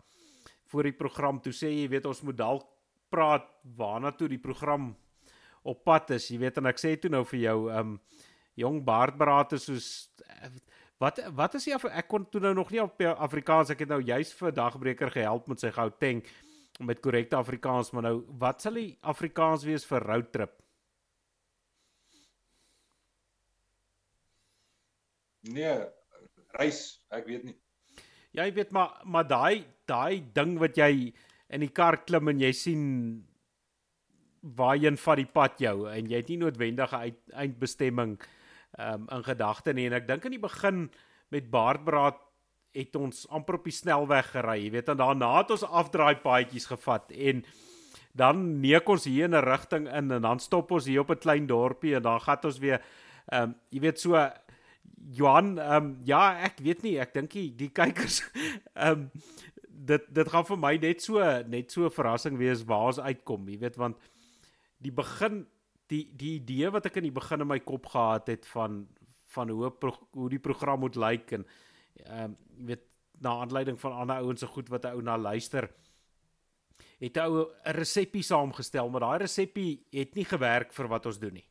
voor 0.66 0.84
die 0.84 0.98
program 0.98 1.42
toe 1.42 1.54
sê 1.54 1.70
jy 1.70 1.88
weet 1.90 2.06
ons 2.06 2.22
moet 2.22 2.38
dalk 2.38 2.66
praat 3.10 3.46
waarna 3.78 4.12
toe 4.12 4.28
die 4.28 4.42
program 4.42 4.96
op 5.66 5.84
pad 5.84 6.16
is 6.18 6.30
jy 6.30 6.40
weet 6.46 6.62
en 6.62 6.70
ek 6.72 6.82
sê 6.82 6.96
toe 7.02 7.12
nou 7.14 7.24
vir 7.32 7.42
jou 7.48 7.58
um 7.74 7.98
jong 8.56 8.84
baardberate 8.88 9.60
soos 9.60 9.88
Wat 11.04 11.18
wat 11.36 11.58
is 11.58 11.66
die 11.68 11.74
ek 11.76 12.08
kon 12.08 12.24
toe 12.32 12.40
nou 12.40 12.54
nog 12.56 12.70
nie 12.72 12.80
op 12.80 13.02
Afrikaans 13.04 13.74
ek 13.74 13.82
het 13.84 13.90
nou 13.92 14.00
juis 14.00 14.30
vir 14.40 14.54
dagbreker 14.56 15.12
gehelp 15.12 15.50
met 15.52 15.60
sy 15.60 15.72
Gauteng 15.76 16.22
met 16.80 17.02
korrekte 17.04 17.36
Afrikaans 17.36 17.92
maar 17.92 18.06
nou 18.08 18.16
wat 18.40 18.64
sal 18.64 18.80
die 18.80 18.94
Afrikaans 19.04 19.66
wees 19.68 19.84
vir 19.88 20.08
roadtrip? 20.08 20.56
Nee, 25.46 25.76
reis, 26.58 26.80
ek 27.14 27.28
weet 27.30 27.44
nie. 27.46 27.58
Ja, 28.34 28.48
jy 28.48 28.56
weet 28.56 28.72
maar 28.76 28.96
maar 29.04 29.28
daai 29.28 29.66
daai 29.88 30.24
ding 30.34 30.56
wat 30.64 30.80
jy 30.80 31.12
in 31.54 31.62
die 31.62 31.74
kar 31.76 32.02
klim 32.08 32.32
en 32.32 32.40
jy 32.42 32.52
sien 32.56 32.86
waarheen 34.56 34.98
vat 34.98 35.18
die 35.18 35.26
pad 35.26 35.60
jou? 35.60 35.90
En 35.90 36.10
jy 36.10 36.22
het 36.22 36.30
nie 36.30 36.38
noodwendige 36.38 37.02
eindbestemming 37.34 38.18
uit, 38.20 38.30
um, 38.80 39.08
in 39.10 39.24
gedagte 39.24 39.74
nie. 39.74 39.88
En 39.90 39.98
ek 40.00 40.08
dink 40.08 40.26
in 40.28 40.36
die 40.36 40.42
begin 40.42 40.88
met 41.34 41.50
baardbraad 41.52 42.20
het 42.76 42.96
ons 43.00 43.24
amper 43.32 43.60
op 43.60 43.68
die 43.70 43.76
snelweg 43.76 44.34
gery, 44.34 44.58
jy 44.66 44.72
weet 44.74 44.92
en 44.92 45.00
daarna 45.00 45.32
het 45.38 45.54
ons 45.56 45.64
afdraai 45.64 46.20
paadjies 46.24 46.68
gevat. 46.68 47.12
En 47.16 47.46
dan 48.16 48.42
neek 48.64 48.88
ons 48.92 49.08
hier 49.08 49.30
in 49.30 49.36
'n 49.36 49.48
rigting 49.48 49.88
in 49.88 50.12
en 50.12 50.22
dan 50.22 50.40
stop 50.40 50.72
ons 50.72 50.86
hier 50.86 51.00
op 51.00 51.12
'n 51.12 51.24
klein 51.24 51.48
dorpie 51.48 51.96
en 51.96 52.02
dan 52.02 52.22
gaan 52.22 52.44
ons 52.44 52.60
weer 52.60 52.82
ehm 53.32 53.44
um, 53.44 53.56
jy 53.70 53.80
weet 53.80 54.00
so 54.00 54.30
Johan 55.12 55.58
ehm 55.60 55.76
um, 55.76 55.98
ja 56.04 56.40
ek 56.44 56.60
weet 56.60 56.82
nie 56.84 57.00
ek 57.00 57.14
dink 57.14 57.32
die, 57.32 57.56
die 57.56 57.70
kykers 57.70 58.24
ehm 58.74 58.92
um, 58.92 59.12
dit 59.68 60.04
dit 60.10 60.28
gaan 60.28 60.46
vir 60.46 60.58
my 60.58 60.78
net 60.78 61.02
so 61.02 61.20
net 61.48 61.72
so 61.72 61.86
'n 61.86 61.92
verrassing 61.92 62.38
wees 62.38 62.64
waar 62.64 62.88
ons 62.88 63.00
uitkom 63.00 63.50
jy 63.50 63.60
weet 63.60 63.76
want 63.76 63.98
die 64.78 64.92
begin 64.92 65.46
die 65.88 66.04
die 66.18 66.36
idee 66.40 66.72
wat 66.74 66.86
ek 66.86 66.98
in 66.98 67.10
die 67.10 67.16
begin 67.16 67.42
in 67.42 67.48
my 67.48 67.60
kop 67.60 67.86
gehad 67.86 68.28
het 68.28 68.46
van 68.46 68.88
van 69.36 69.50
hoe 69.50 69.72
hoe 70.12 70.30
die 70.30 70.40
program 70.40 70.80
moet 70.80 70.96
lyk 70.96 71.32
en 71.32 71.48
ehm 72.04 72.24
um, 72.24 72.38
jy 72.58 72.66
weet 72.72 72.86
na 73.22 73.32
aanleiding 73.42 73.80
van 73.80 73.94
ander 73.94 74.24
ouens 74.24 74.40
se 74.40 74.48
goed 74.48 74.70
wat 74.70 74.86
'n 74.86 74.96
ou 74.96 75.02
na 75.02 75.18
luister 75.18 75.70
het 77.00 77.18
'n 77.18 77.20
ou 77.20 77.44
'n 77.44 77.76
resepie 77.76 78.24
saamgestel 78.24 78.90
maar 78.90 79.02
daai 79.02 79.20
resepie 79.20 79.86
het 79.92 80.16
nie 80.16 80.26
gewerk 80.26 80.74
vir 80.74 80.88
wat 80.88 81.06
ons 81.06 81.20
doen 81.20 81.34
nie. 81.34 81.48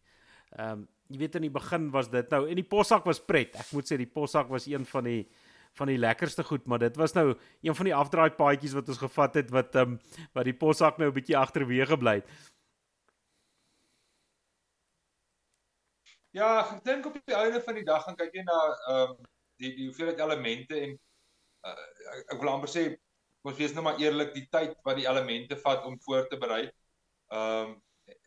Ehm 0.59 0.71
um, 0.73 0.89
jy 1.09 1.19
weet 1.19 1.35
in 1.35 1.43
die 1.43 1.51
begin 1.51 1.91
was 1.91 2.09
dit 2.11 2.31
nou 2.31 2.49
en 2.49 2.57
die 2.57 2.65
possak 2.65 3.05
was 3.05 3.21
pret. 3.21 3.55
Ek 3.55 3.73
moet 3.73 3.85
sê 3.85 3.97
die 3.97 4.09
possak 4.09 4.49
was 4.49 4.67
een 4.67 4.87
van 4.87 5.05
die 5.05 5.29
van 5.75 5.91
die 5.91 5.99
lekkerste 5.99 6.45
goed, 6.45 6.67
maar 6.67 6.79
dit 6.79 6.97
was 6.97 7.15
nou 7.15 7.35
een 7.63 7.75
van 7.75 7.85
die 7.85 7.95
afdraai 7.95 8.31
paadjies 8.31 8.73
wat 8.73 8.89
ons 8.89 8.99
gevat 8.99 9.35
het 9.35 9.51
wat 9.51 9.75
ehm 9.75 9.93
um, 9.93 9.99
wat 10.33 10.45
die 10.45 10.57
possak 10.57 10.99
nou 10.99 11.09
'n 11.09 11.15
bietjie 11.15 11.37
agterweë 11.37 11.87
gebly 11.87 12.15
het. 12.15 12.29
Ja, 16.35 16.65
ek 16.67 16.83
dink 16.83 17.05
op 17.07 17.15
die 17.15 17.37
einde 17.39 17.61
van 17.63 17.77
die 17.79 17.87
dag 17.87 18.03
gaan 18.03 18.17
kyk 18.19 18.33
jy 18.35 18.43
na 18.43 18.59
ehm 18.91 19.11
um, 19.15 19.27
die 19.63 19.69
die 19.77 19.85
hoeveelheid 19.87 20.19
elemente 20.19 20.79
en 20.83 20.95
uh, 21.71 21.75
ek, 22.13 22.33
ek 22.35 22.41
wil 22.41 22.51
amper 22.51 22.73
sê 22.73 22.83
ons 23.47 23.59
wees 23.61 23.75
nou 23.77 23.85
maar 23.87 24.01
eerlik 24.03 24.33
die 24.35 24.49
tyd 24.51 24.73
wat 24.89 24.99
die 24.99 25.07
elemente 25.07 25.55
vat 25.61 25.87
om 25.87 25.95
voor 26.07 26.27
te 26.31 26.39
berei. 26.43 26.65
Ehm 27.31 27.75
um, 27.75 27.77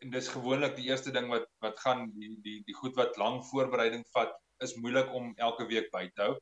en 0.02 0.14
dis 0.14 0.30
gewoonlik 0.32 0.72
die 0.78 0.86
eerste 0.88 1.12
ding 1.14 1.28
wat 1.30 1.44
wat 1.64 1.76
gaan 1.84 2.06
die 2.14 2.30
die 2.46 2.56
die 2.70 2.78
goed 2.78 2.96
wat 2.98 3.20
lang 3.20 3.42
voorbereiding 3.50 4.06
vat 4.16 4.32
is 4.64 4.72
moeilik 4.80 5.12
om 5.20 5.28
elke 5.50 5.68
week 5.74 5.92
by 5.92 6.06
te 6.08 6.24
hou. 6.24 6.32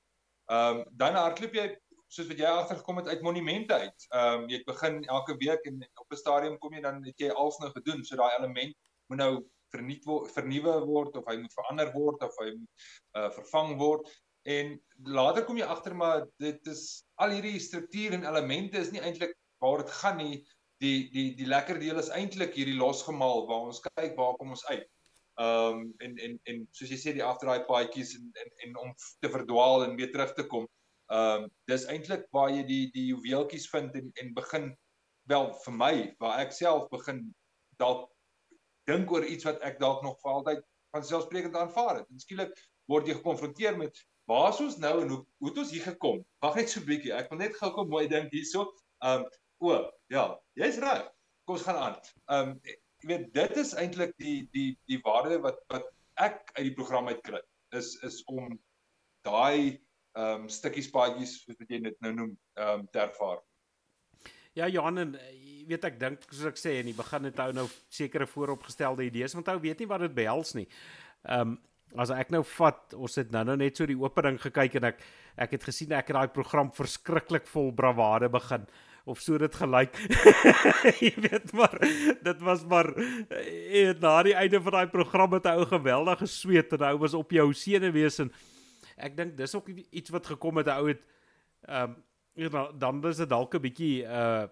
Ehm 0.55 0.79
um, 0.79 0.87
dan 1.03 1.19
hardloop 1.19 1.59
jy 1.59 1.67
soos 2.07 2.31
wat 2.31 2.45
jy 2.45 2.55
agtergekom 2.61 3.03
het 3.03 3.11
uit 3.11 3.27
monumente 3.27 3.83
uit. 3.83 4.09
Ehm 4.13 4.45
um, 4.45 4.49
jy 4.55 4.63
begin 4.71 5.03
elke 5.19 5.35
week 5.43 5.67
en 5.73 5.83
op 5.83 6.07
'n 6.15 6.23
stadium 6.23 6.63
kom 6.63 6.79
jy 6.79 6.87
dan 6.87 7.03
het 7.11 7.27
jy 7.27 7.35
als 7.35 7.59
nou 7.59 7.75
gedoen. 7.75 8.07
So 8.07 8.23
daai 8.23 8.39
element 8.39 8.79
moet 9.11 9.25
nou 9.25 9.33
vernuut 9.75 10.07
word 10.09 10.33
vernuwe 10.37 10.77
word 10.87 11.19
of 11.21 11.27
hy 11.31 11.37
moet 11.41 11.59
verander 11.59 11.93
word 11.95 12.23
of 12.27 12.39
hy 12.43 12.53
moet 12.55 12.87
uh, 13.19 13.31
vervang 13.39 13.77
word 13.81 14.13
en 14.57 14.77
later 15.19 15.47
kom 15.47 15.59
jy 15.59 15.67
agter 15.67 15.97
maar 15.99 16.27
dit 16.43 16.71
is 16.71 16.85
al 17.23 17.35
hierdie 17.35 17.59
struktuur 17.63 18.15
en 18.19 18.29
elemente 18.31 18.79
is 18.79 18.93
nie 18.95 19.03
eintlik 19.03 19.35
waar 19.65 19.83
dit 19.83 19.97
gaan 20.01 20.21
nie 20.23 20.37
die 20.83 21.09
die 21.13 21.35
die 21.37 21.49
lekker 21.49 21.81
deel 21.81 21.99
is 22.01 22.13
eintlik 22.13 22.55
hierdie 22.57 22.77
losgemaal 22.79 23.47
waar 23.49 23.69
ons 23.71 23.83
kyk 23.85 24.17
waar 24.19 24.37
kom 24.41 24.53
ons 24.57 24.65
uit. 24.71 24.87
Ehm 25.41 25.81
um, 25.81 25.95
en 26.05 26.17
en 26.27 26.39
en 26.53 26.65
soos 26.73 26.93
jy 26.93 26.99
sê 27.01 27.15
die 27.17 27.25
afdraai 27.25 27.67
paadjies 27.69 28.15
en, 28.19 28.27
en 28.43 28.51
en 28.67 28.77
om 28.85 28.93
te 29.21 29.31
verdwaal 29.33 29.87
en 29.87 29.97
weer 30.01 30.13
terug 30.13 30.35
te 30.37 30.47
kom. 30.53 30.67
Ehm 31.13 31.47
um, 31.47 31.49
dis 31.71 31.87
eintlik 31.93 32.27
waar 32.37 32.53
jy 32.53 32.65
die 32.69 32.85
die 32.97 33.07
juweeltjies 33.13 33.69
vind 33.73 33.97
en 34.01 34.13
en 34.23 34.35
begin 34.41 34.75
wel 35.33 35.51
vir 35.65 35.79
my 35.83 35.95
waar 36.21 36.45
ek 36.45 36.53
self 36.57 36.89
begin 36.93 37.25
dalk 37.83 38.09
dink 38.91 39.11
oor 39.13 39.25
iets 39.25 39.47
wat 39.49 39.63
ek 39.67 39.79
dalk 39.83 40.03
nog 40.07 40.19
vir 40.23 40.33
altyd 40.33 40.65
van 40.95 41.05
selfsprekend 41.05 41.57
aanvaar 41.57 42.01
het. 42.01 42.11
En 42.11 42.23
skielik 42.23 42.55
word 42.91 43.09
jy 43.09 43.19
gekonfronteer 43.19 43.77
met 43.79 43.99
waar 44.31 44.53
is 44.53 44.63
ons 44.63 44.79
nou 44.83 44.95
en 45.03 45.13
hoe 45.13 45.21
hoe 45.43 45.51
het 45.51 45.59
ons 45.63 45.75
hier 45.75 45.85
gekom? 45.87 46.23
Wag 46.45 46.57
net 46.59 46.71
so 46.71 46.81
'n 46.81 46.87
bietjie. 46.87 47.13
Ek 47.15 47.31
wil 47.31 47.39
net 47.39 47.57
gou 47.57 47.71
kom 47.75 47.89
mooi 47.89 48.07
dink 48.09 48.33
hierso. 48.33 48.73
Um 49.05 49.27
o, 49.61 49.91
ja, 50.11 50.39
jy's 50.55 50.79
reg. 50.79 51.09
Kom 51.45 51.57
ons 51.57 51.67
gaan 51.67 51.77
aan. 51.77 51.97
Um 52.29 52.61
jy 52.65 53.09
weet 53.11 53.33
dit 53.35 53.57
is 53.57 53.75
eintlik 53.75 54.15
die 54.19 54.49
die 54.53 54.79
die 54.91 55.01
waarde 55.05 55.41
wat 55.43 55.61
wat 55.73 55.91
ek 56.17 56.51
uit 56.57 56.65
die 56.71 56.75
program 56.75 57.09
uit 57.09 57.23
kry 57.23 57.43
is 57.77 57.95
is 58.03 58.23
om 58.25 58.59
daai 59.27 59.79
um 60.17 60.49
stukkies 60.49 60.91
paadjies 60.91 61.45
wat 61.47 61.69
jy 61.69 61.83
net 61.85 62.01
nou 62.01 62.13
noem 62.13 62.33
um 62.57 62.87
te 62.93 63.05
ervaar. 63.05 63.43
Ja 64.57 64.69
Johan 64.69 64.99
en 64.99 65.15
weet 65.69 65.85
ek 65.85 65.99
dink 66.01 66.27
soos 66.31 66.51
ek 66.53 66.61
sê 66.61 66.79
in 66.81 66.91
die 66.91 66.97
begin 66.97 67.29
het 67.29 67.41
hy 67.43 67.53
nou 67.57 67.67
sekere 67.93 68.27
vooropgestelde 68.31 69.07
idees 69.07 69.35
want 69.37 69.49
hy 69.51 69.57
weet 69.63 69.83
nie 69.83 69.91
wat 69.91 70.07
dit 70.07 70.15
behels 70.15 70.55
nie. 70.59 70.69
Ehm 71.25 71.57
um, 71.57 71.59
as 71.97 72.11
ek 72.11 72.33
nou 72.35 72.41
vat, 72.59 72.97
ons 72.99 73.15
het 73.17 73.31
nou 73.33 73.45
nou 73.47 73.55
net 73.57 73.79
so 73.79 73.87
die 73.87 73.97
opening 73.97 74.41
gekyk 74.43 74.75
en 74.81 74.89
ek 74.89 74.99
ek 75.39 75.53
het 75.55 75.67
gesien 75.69 75.93
ek 75.95 76.11
het 76.11 76.17
daai 76.17 76.33
program 76.35 76.73
verskriklik 76.75 77.47
vol 77.47 77.71
bravade 77.73 78.29
begin 78.33 78.67
of 79.07 79.21
so 79.23 79.39
dit 79.39 79.55
gelyk. 79.55 79.95
jy 81.05 81.13
weet 81.23 81.53
maar 81.55 81.79
dit 82.27 82.43
was 82.43 82.65
maar 82.67 82.91
eh, 82.99 83.95
na 84.03 84.17
die 84.27 84.35
einde 84.35 84.61
van 84.61 84.81
daai 84.81 84.91
program 84.91 85.39
het 85.39 85.47
hy 85.47 85.55
ou 85.61 85.69
geweldig 85.71 86.25
gesweet 86.25 86.75
en 86.75 86.89
hy 86.89 86.93
was 87.05 87.15
op 87.15 87.33
jou 87.33 87.47
senuwees 87.55 88.19
en 88.25 88.33
ek 88.97 89.17
dink 89.17 89.37
dis 89.39 89.55
ook 89.55 89.71
iets 89.71 90.11
wat 90.11 90.27
gekom 90.35 90.59
het 90.59 90.73
'n 90.73 90.79
ou 90.83 90.91
het 90.91 91.07
ehm 91.71 91.95
um, 91.95 92.03
dan 92.79 93.01
is 93.09 93.17
dit 93.23 93.29
dalk 93.29 93.55
'n 93.55 93.63
bietjie 93.63 94.05
uh, 94.05 94.45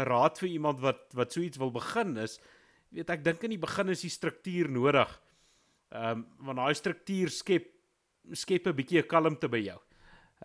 'n 0.00 0.08
raad 0.08 0.38
vir 0.38 0.48
iemand 0.48 0.80
wat 0.80 1.14
wat 1.14 1.32
so 1.32 1.40
iets 1.40 1.58
wil 1.58 1.70
begin 1.70 2.16
is 2.16 2.40
weet 2.90 3.10
ek 3.10 3.24
dink 3.24 3.44
in 3.44 3.54
die 3.54 3.62
begin 3.62 3.88
is 3.88 4.02
die 4.02 4.10
struktuur 4.12 4.70
nodig. 4.70 5.10
Ehm 5.90 6.22
um, 6.22 6.26
want 6.46 6.58
daai 6.58 6.74
struktuur 6.74 7.30
skep 7.30 7.66
skep 8.32 8.66
'n 8.66 8.76
bietjie 8.76 9.02
'n 9.02 9.08
kalmte 9.08 9.48
by 9.48 9.62
jou. 9.64 9.80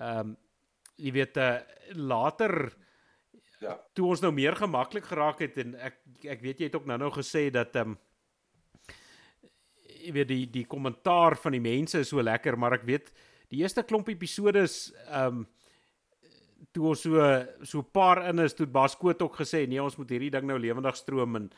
Ehm 0.01 0.19
um, 0.19 0.37
jy 0.97 1.11
weet 1.11 1.37
uh, 1.37 1.59
later 1.91 2.73
ja. 3.61 3.75
Toe 3.95 4.09
ons 4.11 4.21
nou 4.21 4.31
meer 4.35 4.55
gemaklik 4.55 5.05
geraak 5.09 5.39
het 5.39 5.57
en 5.57 5.75
ek 5.75 5.99
ek 6.23 6.41
weet 6.43 6.59
jy 6.59 6.69
het 6.69 6.75
ook 6.75 6.87
nou-nou 6.89 7.11
gesê 7.11 7.49
dat 7.51 7.75
ehm 7.75 7.95
um, 7.95 7.97
jy 10.05 10.11
weet 10.13 10.27
die 10.29 10.45
die 10.51 10.65
kommentaar 10.69 11.35
van 11.41 11.55
die 11.55 11.63
mense 11.63 11.99
is 11.99 12.11
so 12.13 12.21
lekker, 12.21 12.57
maar 12.57 12.73
ek 12.77 12.85
weet 12.85 13.13
die 13.49 13.63
eerste 13.63 13.83
klomp 13.83 14.09
episode 14.09 14.65
is 14.67 14.93
ehm 15.07 15.41
um, 15.41 15.47
toe 16.75 16.89
ons 16.91 17.05
so 17.05 17.29
so 17.63 17.85
paar 17.95 18.25
in 18.29 18.43
is 18.43 18.57
toe 18.57 18.67
Bas 18.67 18.97
Koot 18.99 19.21
ook 19.23 19.39
gesê 19.39 19.63
nee, 19.67 19.81
ons 19.81 19.95
moet 19.97 20.11
hierdie 20.11 20.33
ding 20.33 20.49
nou 20.49 20.59
lewendig 20.59 20.99
stroom 20.99 21.41
en 21.41 21.49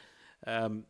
ehm 0.45 0.77
um, 0.77 0.85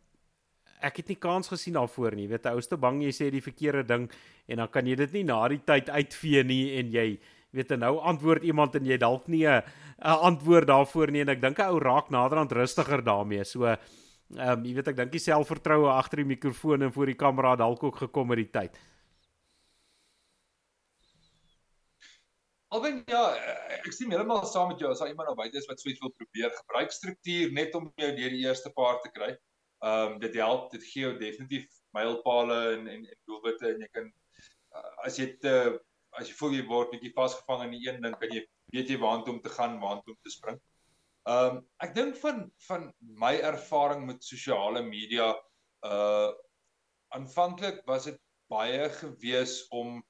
ek 0.78 1.00
het 1.02 1.08
nie 1.10 1.18
kans 1.18 1.48
gesien 1.50 1.74
daarvoor 1.74 2.14
nie. 2.14 2.28
Jy 2.28 2.36
weet, 2.36 2.44
ouste 2.52 2.78
bang 2.78 3.00
jy 3.02 3.10
sê 3.16 3.32
die 3.34 3.42
verkeerde 3.42 3.82
ding 3.90 4.04
en 4.46 4.60
dan 4.62 4.68
kan 4.70 4.86
jy 4.86 4.94
dit 5.00 5.16
nie 5.16 5.24
na 5.26 5.40
die 5.50 5.64
tyd 5.66 5.90
uitvee 5.90 6.44
nie 6.46 6.78
en 6.78 6.92
jy 6.94 7.06
weet 7.58 7.74
nou 7.82 7.96
antwoord 8.12 8.46
iemand 8.46 8.76
en 8.78 8.86
jy 8.86 8.98
dalk 9.02 9.26
nie 9.28 9.48
'n 9.48 9.64
antwoord 9.98 10.68
daarvoor 10.68 11.12
nie 11.12 11.22
en 11.22 11.30
ek 11.30 11.42
dink 11.42 11.60
'n 11.60 11.72
ou 11.72 11.80
raak 11.80 12.12
naderhand 12.12 12.52
rustiger 12.52 13.02
daarmee. 13.02 13.44
So 13.44 13.66
ehm 13.66 13.80
um, 14.38 14.66
jy 14.66 14.76
weet 14.76 14.88
ek 14.88 14.98
dink 14.98 15.12
die 15.12 15.24
selfvertroue 15.24 15.90
agter 15.90 16.18
die 16.18 16.36
mikrofoon 16.36 16.84
en 16.84 16.92
voor 16.92 17.06
die 17.06 17.22
kamera 17.26 17.56
dalk 17.56 17.84
ook 17.84 17.96
gekom 17.96 18.28
met 18.28 18.38
die 18.38 18.52
tyd. 18.52 18.78
Alwen 22.76 22.98
ja, 23.08 23.22
ek 23.78 23.94
sien 23.96 24.12
heeltemal 24.12 24.42
saam 24.50 24.74
met 24.74 24.82
jou 24.84 24.90
as 24.92 25.00
daar 25.00 25.12
iemand 25.12 25.30
nou 25.30 25.38
buite 25.40 25.56
is 25.60 25.68
wat 25.70 25.80
sweet 25.80 26.02
wil 26.04 26.12
probeer 26.20 26.52
gebruik 26.52 26.92
struktuur 26.92 27.54
net 27.56 27.76
om 27.80 27.86
jou 27.96 28.10
deur 28.18 28.34
die 28.34 28.42
eerste 28.44 28.72
paar 28.76 29.00
te 29.04 29.12
kry. 29.16 29.30
Ehm 29.86 30.16
um, 30.16 30.18
dit 30.20 30.36
help, 30.42 30.72
dit 30.74 30.84
gee 30.90 31.06
jou 31.06 31.14
definitief 31.20 31.68
mylpale 31.96 32.58
en 32.74 32.90
en, 32.92 33.06
en 33.06 33.20
doelwitte 33.30 33.70
en 33.70 33.86
jy 33.86 33.88
kan 33.96 34.10
uh, 34.10 34.92
as 35.06 35.20
jy 35.22 35.30
te 35.44 35.54
as 36.20 36.28
jy 36.28 36.36
voel 36.40 36.58
jy 36.58 36.66
word 36.68 36.92
bietjie 36.92 37.14
vasgevang 37.16 37.64
in 37.68 37.76
die 37.78 37.86
een 37.86 38.02
ding, 38.04 38.18
kan 38.20 38.36
jy 38.36 38.44
weet 38.76 38.92
jy 38.92 39.00
waantoe 39.00 39.38
om 39.38 39.40
te 39.46 39.54
gaan, 39.54 39.80
waantoe 39.84 40.16
om 40.16 40.20
te 40.28 40.36
spring. 40.36 40.60
Ehm 41.30 41.62
um, 41.62 41.64
ek 41.88 41.96
dink 41.96 42.20
van 42.26 42.44
van 42.68 42.92
my 43.24 43.32
ervaring 43.54 44.04
met 44.12 44.28
sosiale 44.34 44.84
media 44.84 45.32
uh 45.88 46.36
aanvanklik 47.16 47.86
was 47.88 48.10
dit 48.12 48.20
baie 48.52 48.92
gewees 49.00 49.62
om 49.72 50.02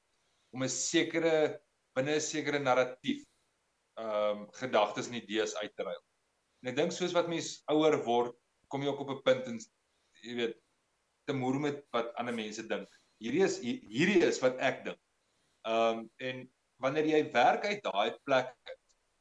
om 0.55 0.63
'n 0.65 0.73
sekere 0.73 1.61
binne 1.97 2.17
'n 2.17 2.23
sekere 2.23 2.59
narratief 2.61 3.23
ehm 3.97 4.43
um, 4.43 4.45
gedagtes 4.59 5.09
en 5.09 5.17
idees 5.17 5.55
uit 5.57 5.73
te 5.75 5.83
ruil. 5.83 6.03
En 6.61 6.71
ek 6.71 6.77
dink 6.77 6.93
soos 6.93 7.15
wat 7.17 7.29
mens 7.31 7.49
ouer 7.73 7.97
word, 8.05 8.35
kom 8.69 8.83
jy 8.83 8.91
ook 8.91 9.03
op 9.05 9.11
'n 9.15 9.23
punt 9.25 9.49
en 9.51 9.59
jy 10.23 10.35
weet 10.41 10.57
te 11.27 11.33
moer 11.33 11.59
met 11.59 11.83
wat 11.95 12.13
ander 12.21 12.35
mense 12.35 12.63
dink. 12.67 12.89
Hierdie 13.23 13.43
is 13.45 13.57
hierdie 13.65 14.21
is 14.29 14.39
wat 14.43 14.59
ek 14.69 14.83
dink. 14.85 15.01
Ehm 15.67 16.03
um, 16.03 16.09
en 16.29 16.43
wanneer 16.83 17.09
jy 17.09 17.21
werk 17.33 17.65
uit 17.65 17.81
daai 17.83 18.13
plek, 18.29 18.53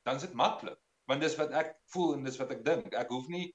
dan 0.05 0.21
is 0.21 0.27
dit 0.29 0.37
maklik, 0.37 0.79
want 1.09 1.25
dis 1.25 1.37
wat 1.41 1.55
ek 1.57 1.73
voel 1.95 2.17
en 2.17 2.27
dis 2.29 2.37
wat 2.41 2.53
ek 2.53 2.65
dink. 2.65 2.93
Ek 2.95 3.09
hoef 3.15 3.29
nie 3.33 3.47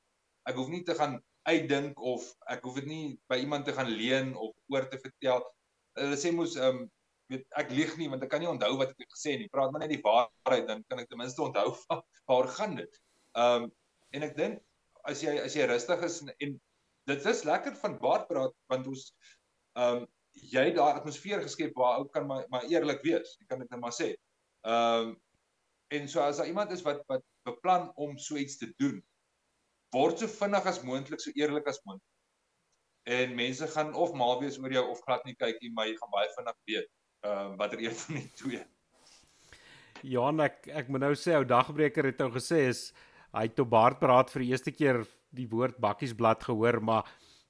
ek 0.49 0.57
hoef 0.57 0.71
nie 0.73 0.83
te 0.83 0.95
gaan 0.97 1.19
uitdink 1.45 1.99
of 1.99 2.25
ek 2.49 2.65
hoef 2.65 2.79
dit 2.81 2.89
nie 2.89 3.05
by 3.29 3.37
iemand 3.41 3.65
te 3.65 3.75
gaan 3.77 3.89
leen 3.89 4.33
of 4.35 4.55
oor 4.73 4.87
te 4.89 4.97
vertel. 5.01 5.45
Hulle 5.99 6.17
sê 6.17 6.33
mos 6.33 6.57
ehm 6.57 6.81
um, 6.81 6.89
weet 7.31 7.45
ek 7.61 7.71
lieg 7.75 7.93
nie 7.99 8.09
want 8.11 8.23
ek 8.25 8.31
kan 8.33 8.43
nie 8.43 8.49
onthou 8.51 8.73
wat 8.79 8.91
ek 8.93 9.03
het 9.05 9.15
gesê 9.15 9.37
nie. 9.39 9.49
Praat 9.53 9.71
maar 9.71 9.83
net 9.85 9.93
die 9.93 10.03
waarheid 10.03 10.67
dan 10.69 10.83
kan 10.89 11.01
ek 11.01 11.09
ten 11.11 11.21
minste 11.21 11.43
onthou 11.45 11.71
waar 12.29 12.49
gaan 12.57 12.77
dit. 12.79 13.01
Ehm 13.37 13.67
um, 13.67 13.71
en 14.11 14.27
ek 14.27 14.35
dink 14.35 14.59
as 15.07 15.21
jy 15.23 15.37
as 15.39 15.55
jy 15.55 15.65
rustig 15.69 16.01
is 16.03 16.17
en, 16.25 16.33
en 16.43 16.57
dit 17.09 17.27
is 17.31 17.45
lekker 17.47 17.77
van 17.79 17.95
baard 18.01 18.27
praat 18.31 18.55
want 18.73 18.89
ons 18.91 19.05
ehm 19.79 20.03
um, 20.03 20.09
jy 20.51 20.65
daai 20.75 20.93
atmosfeer 20.93 21.43
geskep 21.43 21.75
waar 21.79 21.99
ou 22.01 22.07
kan 22.11 22.27
maar 22.27 22.47
maar 22.53 22.67
eerlik 22.71 23.03
wees. 23.07 23.35
Ek 23.43 23.51
kan 23.51 23.63
dit 23.63 23.71
net 23.71 23.83
maar 23.83 23.95
sê. 23.95 24.13
Ehm 24.67 25.11
um, 25.11 25.19
en 25.91 26.07
so 26.07 26.21
as 26.23 26.37
daar 26.39 26.47
iemand 26.47 26.71
is 26.71 26.83
wat 26.87 27.01
wat 27.11 27.23
beplan 27.47 27.89
om 27.99 28.13
so 28.17 28.37
iets 28.39 28.55
te 28.59 28.69
doen 28.79 29.01
word 29.91 30.21
so 30.21 30.27
vinnig 30.31 30.67
as 30.71 30.79
moontlik 30.87 31.19
so 31.19 31.33
eerlik 31.35 31.67
as 31.67 31.81
moontlik. 31.83 32.07
En 33.11 33.33
mense 33.35 33.67
gaan 33.73 33.91
of 33.97 34.13
mal 34.15 34.39
wees 34.39 34.59
oor 34.61 34.71
jou 34.71 34.83
of 34.91 35.01
glad 35.03 35.25
nie 35.27 35.35
kyk 35.35 35.57
nie, 35.59 35.71
maar 35.75 35.89
jy 35.89 35.97
gaan 35.97 36.13
baie 36.13 36.29
vinnig 36.37 36.59
weet 36.69 36.89
ehm 37.21 37.53
uh, 37.53 37.57
watter 37.57 37.81
een 37.81 37.95
van 37.95 38.15
die 38.15 38.29
twee. 38.41 38.61
Johan 40.01 40.39
ek 40.41 40.67
ek 40.67 40.87
moet 40.89 41.03
nou 41.05 41.13
sê 41.15 41.35
ou 41.37 41.45
dagbreker 41.45 42.09
het 42.09 42.21
nou 42.21 42.31
gesê 42.33 42.67
is 42.69 42.91
hy 43.31 43.47
het 43.47 43.59
op 43.63 43.69
Bart 43.69 43.99
praat 43.99 44.31
vir 44.33 44.43
die 44.43 44.51
eerste 44.51 44.71
keer 44.73 45.03
die 45.31 45.47
woord 45.47 45.77
bakkiesblad 45.79 46.43
gehoor 46.43 46.81
maar 46.81 47.05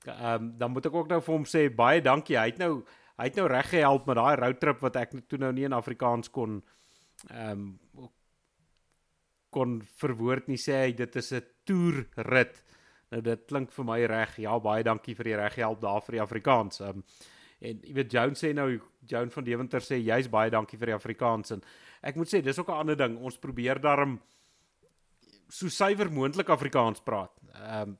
ehm 0.06 0.34
um, 0.34 0.52
dan 0.57 0.72
moet 0.72 0.85
ek 0.85 0.98
ook 0.98 1.10
nou 1.10 1.22
vir 1.22 1.35
hom 1.35 1.45
sê 1.45 1.68
baie 1.69 2.02
dankie. 2.02 2.38
Hy 2.38 2.49
het 2.52 2.60
nou 2.60 2.84
hy 3.18 3.30
het 3.30 3.38
nou 3.38 3.48
reg 3.48 3.69
gehelp 3.69 4.07
met 4.10 4.18
daai 4.18 4.35
roadtrip 4.41 4.81
wat 4.81 4.98
ek 4.98 5.14
toe 5.30 5.39
nou 5.39 5.52
nie 5.53 5.68
in 5.69 5.77
Afrikaans 5.77 6.30
kon 6.30 6.61
ehm 7.30 7.52
um, 7.52 8.10
kon 9.52 9.81
verwoord 9.99 10.48
nie 10.48 10.60
sê 10.60 10.77
hy 10.85 10.91
dit 10.95 11.15
is 11.15 11.31
'n 11.34 11.43
toerrit. 11.68 12.64
Nou 13.11 13.22
dit 13.22 13.41
klink 13.48 13.72
vir 13.72 13.85
my 13.85 13.99
reg. 14.06 14.38
Ja 14.39 14.60
baie 14.60 14.84
dankie 14.84 15.15
vir 15.15 15.23
die 15.23 15.35
reg 15.35 15.56
help 15.56 15.81
daar 15.81 16.02
vir 16.02 16.18
die 16.18 16.22
Afrikaans. 16.22 16.81
Ehm 16.81 16.89
um, 16.89 17.03
En 17.62 17.82
jy 17.86 17.94
weet 17.94 18.12
Joan 18.12 18.38
sê 18.38 18.54
nou 18.58 18.68
Joan 19.08 19.30
van 19.30 19.46
Deventer 19.46 19.84
sê 19.86 20.00
jy's 20.02 20.30
baie 20.30 20.50
dankie 20.50 20.80
vir 20.82 20.94
die 20.94 20.98
Afrikaans 20.98 21.54
en 21.56 21.62
ek 22.02 22.16
moet 22.18 22.30
sê 22.30 22.42
dis 22.42 22.60
ook 22.60 22.70
'n 22.70 22.82
ander 22.84 22.98
ding. 22.98 23.18
Ons 23.18 23.38
probeer 23.38 23.80
daarom 23.82 24.20
so 25.50 25.70
suiwer 25.70 26.12
moontlik 26.12 26.50
Afrikaans 26.50 27.02
praat. 27.02 27.32
Ehm 27.54 27.90
um, 27.90 27.98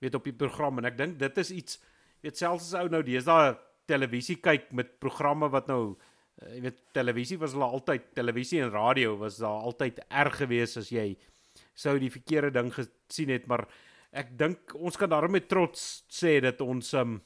weet 0.00 0.14
op 0.14 0.24
die 0.24 0.36
program 0.36 0.78
en 0.78 0.88
ek 0.88 0.96
dink 0.96 1.18
dit 1.20 1.38
is 1.38 1.50
iets 1.50 1.80
weet 2.24 2.38
selfs 2.40 2.70
as 2.70 2.78
ou 2.80 2.88
nou 2.92 3.02
deesdae 3.04 3.52
televisie 3.90 4.38
kyk 4.40 4.70
met 4.76 4.98
programme 5.02 5.50
wat 5.52 5.68
nou 5.68 5.96
eh, 6.40 6.56
jy 6.56 6.62
weet 6.68 6.80
televisie 6.96 7.38
was 7.40 7.56
hulle 7.56 7.68
altyd 7.68 8.10
televisie 8.16 8.62
en 8.64 8.72
radio 8.72 9.16
was 9.20 9.40
daar 9.42 9.66
altyd 9.70 10.00
erg 10.08 10.40
geweest 10.42 10.80
as 10.80 10.92
jy 10.94 11.14
sou 11.74 11.98
die 12.00 12.12
verkeerde 12.12 12.52
ding 12.56 12.72
gesien 12.74 13.32
het 13.34 13.48
maar 13.50 13.66
ek 14.10 14.32
dink 14.38 14.74
ons 14.74 14.96
kan 14.96 15.10
daarmee 15.10 15.46
trots 15.46 16.06
sê 16.10 16.38
dat 16.42 16.60
ons 16.64 16.94
um, 16.98 17.20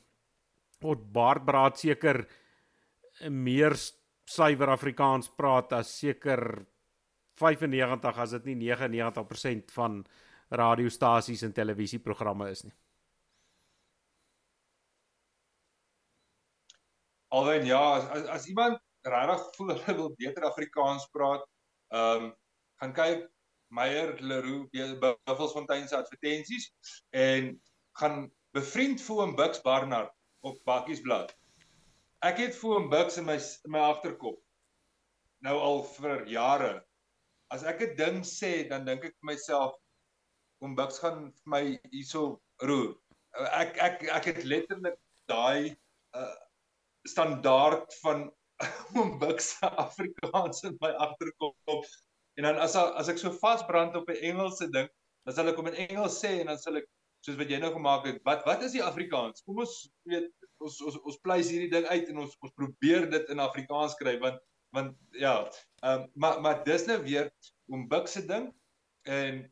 tot 0.84 1.04
Baardbraad 1.16 1.80
seker 1.80 2.20
meer 3.32 3.76
suiwer 4.28 4.72
Afrikaans 4.74 5.30
praat 5.38 5.72
as 5.78 5.92
seker 6.00 6.44
95 7.40 8.22
as 8.24 8.36
dit 8.36 8.48
nie 8.50 8.56
99% 8.70 9.74
van 9.74 10.00
radiostasies 10.54 11.42
en 11.46 11.54
televisieprogramme 11.56 12.50
is 12.52 12.64
nie. 12.66 12.74
Alwen 17.34 17.66
ja, 17.66 17.82
as 17.98 18.28
as 18.30 18.48
iemand 18.52 18.78
regtig 19.14 19.46
voel 19.56 19.72
hulle 19.74 19.94
wil 19.98 20.12
beter 20.20 20.46
Afrikaans 20.50 21.08
praat, 21.16 21.46
ehm 21.92 22.28
um, 22.28 22.32
gaan 22.82 22.92
kyk 22.94 23.24
Meyer 23.74 24.16
Leroux 24.20 24.68
Buffelsfontein 25.00 25.88
se 25.88 25.96
advertensies 25.96 26.66
en 27.10 27.54
gaan 28.00 28.30
bevriend 28.54 29.02
voel 29.02 29.22
in 29.24 29.34
Bux 29.38 29.60
Barnard 29.62 30.10
op 30.44 30.60
bakkiesblad. 30.68 31.32
Ek 32.24 32.40
het 32.40 32.56
Foam 32.56 32.88
Bucks 32.92 33.18
in 33.20 33.26
my 33.28 33.36
in 33.36 33.72
my 33.72 33.82
agterkop. 33.84 34.38
Nou 35.44 35.56
al 35.60 35.82
vir 35.96 36.24
jare. 36.28 36.72
As 37.52 37.64
ek 37.64 37.82
'n 37.82 37.96
ding 37.96 38.22
sê, 38.24 38.68
dan 38.68 38.84
dink 38.84 39.04
ek 39.04 39.16
vir 39.20 39.30
myself 39.32 39.74
Foam 40.60 40.76
Bucks 40.76 41.00
gaan 41.00 41.32
vir 41.32 41.50
my 41.56 41.62
hierso 41.92 42.40
roer. 42.62 42.94
Ek 43.52 43.76
ek 43.78 44.08
ek 44.08 44.30
het 44.32 44.44
letterlik 44.44 44.98
daai 45.28 45.76
uh 46.14 46.34
standaard 47.04 47.92
van 48.00 48.30
Foam 48.92 49.18
Bucks 49.18 49.56
Afrikaans 49.60 50.64
in 50.64 50.76
my 50.80 50.92
agterkop. 51.08 51.88
En 52.36 52.48
dan 52.48 52.58
as 52.58 52.76
as 52.76 53.08
ek 53.08 53.18
so 53.20 53.32
vasbrand 53.32 53.96
op 53.96 54.08
'n 54.08 54.22
Engelse 54.32 54.70
ding, 54.70 54.88
dan 55.24 55.34
sal 55.34 55.48
ek 55.48 55.56
hom 55.60 55.68
in 55.72 55.80
Engels 55.88 56.20
sê 56.20 56.40
en 56.40 56.52
dan 56.52 56.58
sal 56.58 56.80
ek 56.80 56.88
soos 57.24 57.38
wat 57.40 57.50
jy 57.50 57.58
nou 57.60 57.72
gemaak 57.72 58.08
het. 58.08 58.20
Wat 58.28 58.44
wat 58.48 58.64
is 58.66 58.74
die 58.76 58.84
Afrikaans? 58.84 59.44
Kom 59.46 59.62
ons 59.64 59.76
weet 60.10 60.28
ons 60.64 60.80
ons 60.88 60.98
ons 61.00 61.20
pleis 61.24 61.50
hierdie 61.52 61.72
ding 61.72 61.86
uit 61.90 62.10
en 62.12 62.24
ons 62.24 62.36
ons 62.44 62.56
probeer 62.58 63.08
dit 63.12 63.32
in 63.34 63.42
Afrikaans 63.44 63.96
skryf 63.96 64.20
want 64.24 64.42
want 64.74 64.96
ja, 65.14 65.34
ehm 65.82 66.04
um, 66.04 66.08
maar 66.14 66.40
maar 66.44 66.64
dis 66.66 66.86
nou 66.90 66.98
weer 67.02 67.30
om 67.72 67.88
Buk 67.88 68.08
se 68.10 68.24
ding 68.26 68.48
en 69.18 69.44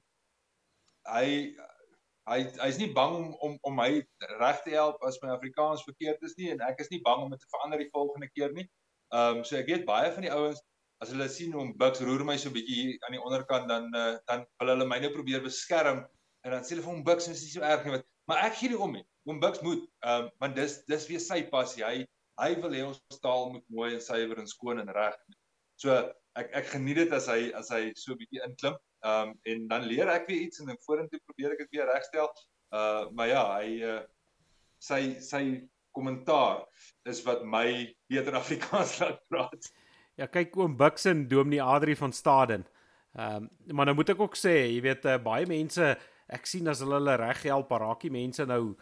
hy 1.10 1.28
hy 2.30 2.38
hy's 2.62 2.78
nie 2.78 2.90
bang 2.94 3.14
om 3.18 3.30
om, 3.46 3.54
om 3.68 3.78
my 3.78 3.90
reg 4.42 4.62
te 4.66 4.74
help 4.74 5.02
as 5.06 5.18
my 5.22 5.32
Afrikaans 5.34 5.86
verkeerd 5.86 6.22
is 6.28 6.36
nie 6.38 6.50
en 6.54 6.64
ek 6.68 6.82
is 6.84 6.90
nie 6.90 7.02
bang 7.06 7.24
om 7.24 7.32
dit 7.34 7.40
te 7.42 7.50
verander 7.54 7.82
die 7.82 7.92
volgende 7.94 8.30
keer 8.34 8.52
nie. 8.58 8.68
Ehm 9.14 9.40
um, 9.40 9.44
so 9.46 9.58
ek 9.60 9.70
weet 9.72 9.88
baie 9.88 10.12
van 10.12 10.26
die 10.28 10.34
ouens 10.34 10.62
as 11.02 11.10
hulle 11.10 11.28
sien 11.34 11.54
hoe 11.56 11.70
Bucks 11.78 12.02
roer 12.06 12.22
my 12.26 12.36
so 12.38 12.50
'n 12.50 12.56
bietjie 12.58 12.80
hier 12.80 13.06
aan 13.06 13.16
die 13.16 13.22
onderkant 13.22 13.70
dan 13.70 13.88
uh, 13.94 14.16
dan 14.30 14.44
wil 14.60 14.74
hulle 14.74 14.86
my 14.90 14.98
nou 15.02 15.10
probeer 15.14 15.42
beskerm 15.46 16.04
en 16.44 16.54
dan 16.54 16.64
sê 16.64 16.74
hulle 16.74 16.84
vir 16.86 16.92
hom 16.92 17.04
Bucks 17.06 17.28
is 17.30 17.42
nie 17.44 17.52
so 17.54 17.66
erg 17.66 17.84
nie 17.86 17.96
wat 17.96 18.08
maar 18.30 18.44
ek 18.46 18.58
gee 18.60 18.72
nie 18.72 18.78
om 18.78 18.92
nie. 18.96 19.04
Oom 19.28 19.40
Bucks 19.42 19.62
moet 19.66 19.84
ehm 20.06 20.26
um, 20.26 20.30
want 20.42 20.56
dis 20.58 20.80
dis 20.90 21.06
weer 21.10 21.22
sy 21.22 21.42
passie. 21.50 21.84
Hy 21.84 22.06
hy 22.40 22.54
wil 22.62 22.74
hê 22.76 22.82
ons 22.86 23.20
taal 23.22 23.50
moet 23.54 23.64
mooi 23.76 23.92
en 23.94 24.02
suiwer 24.02 24.40
en 24.40 24.50
skoon 24.50 24.82
en 24.82 24.94
reg. 24.96 25.18
So 25.82 25.98
ek 26.38 26.54
ek 26.62 26.70
geniet 26.72 27.02
dit 27.02 27.12
as 27.18 27.28
hy 27.30 27.50
as 27.58 27.70
hy 27.74 27.82
so 27.98 28.14
'n 28.14 28.22
bietjie 28.22 28.42
inklim. 28.46 28.78
Ehm 29.04 29.32
um, 29.32 29.36
en 29.50 29.68
dan 29.74 29.86
leer 29.90 30.10
ek 30.14 30.28
weer 30.30 30.46
iets 30.46 30.62
en 30.62 30.70
dan 30.70 30.80
vorentoe 30.86 31.20
probeer 31.26 31.54
ek 31.54 31.64
dit 31.64 31.78
weer 31.78 31.90
regstel. 31.90 32.30
Uh 32.72 33.10
maar 33.12 33.28
ja, 33.28 33.44
hy 33.58 33.82
uh 33.92 34.00
sy 34.82 35.02
sy 35.20 35.44
kommentaar 35.92 36.64
is 37.04 37.22
wat 37.26 37.44
my 37.44 37.94
beter 38.10 38.38
Afrikaans 38.42 38.98
laat 39.02 39.20
praat. 39.28 39.72
Ja, 40.16 40.26
kyk 40.26 40.56
oom 40.56 40.76
Bixen 40.76 41.28
Dominee 41.28 41.62
Adri 41.62 41.96
van 41.96 42.12
Staden. 42.12 42.66
Ehm 43.12 43.44
um, 43.44 43.76
maar 43.76 43.86
nou 43.86 43.94
moet 43.98 44.14
ek 44.14 44.20
ook 44.20 44.36
sê, 44.38 44.56
jy 44.72 44.80
weet 44.80 45.04
uh, 45.04 45.18
baie 45.20 45.46
mense 45.46 45.92
ek 46.32 46.46
sien 46.46 46.68
as 46.68 46.80
hulle 46.84 46.98
hulle 47.00 47.16
reg 47.20 47.42
help, 47.48 47.70
raakie 47.70 48.10
mense 48.10 48.46
nou 48.48 48.76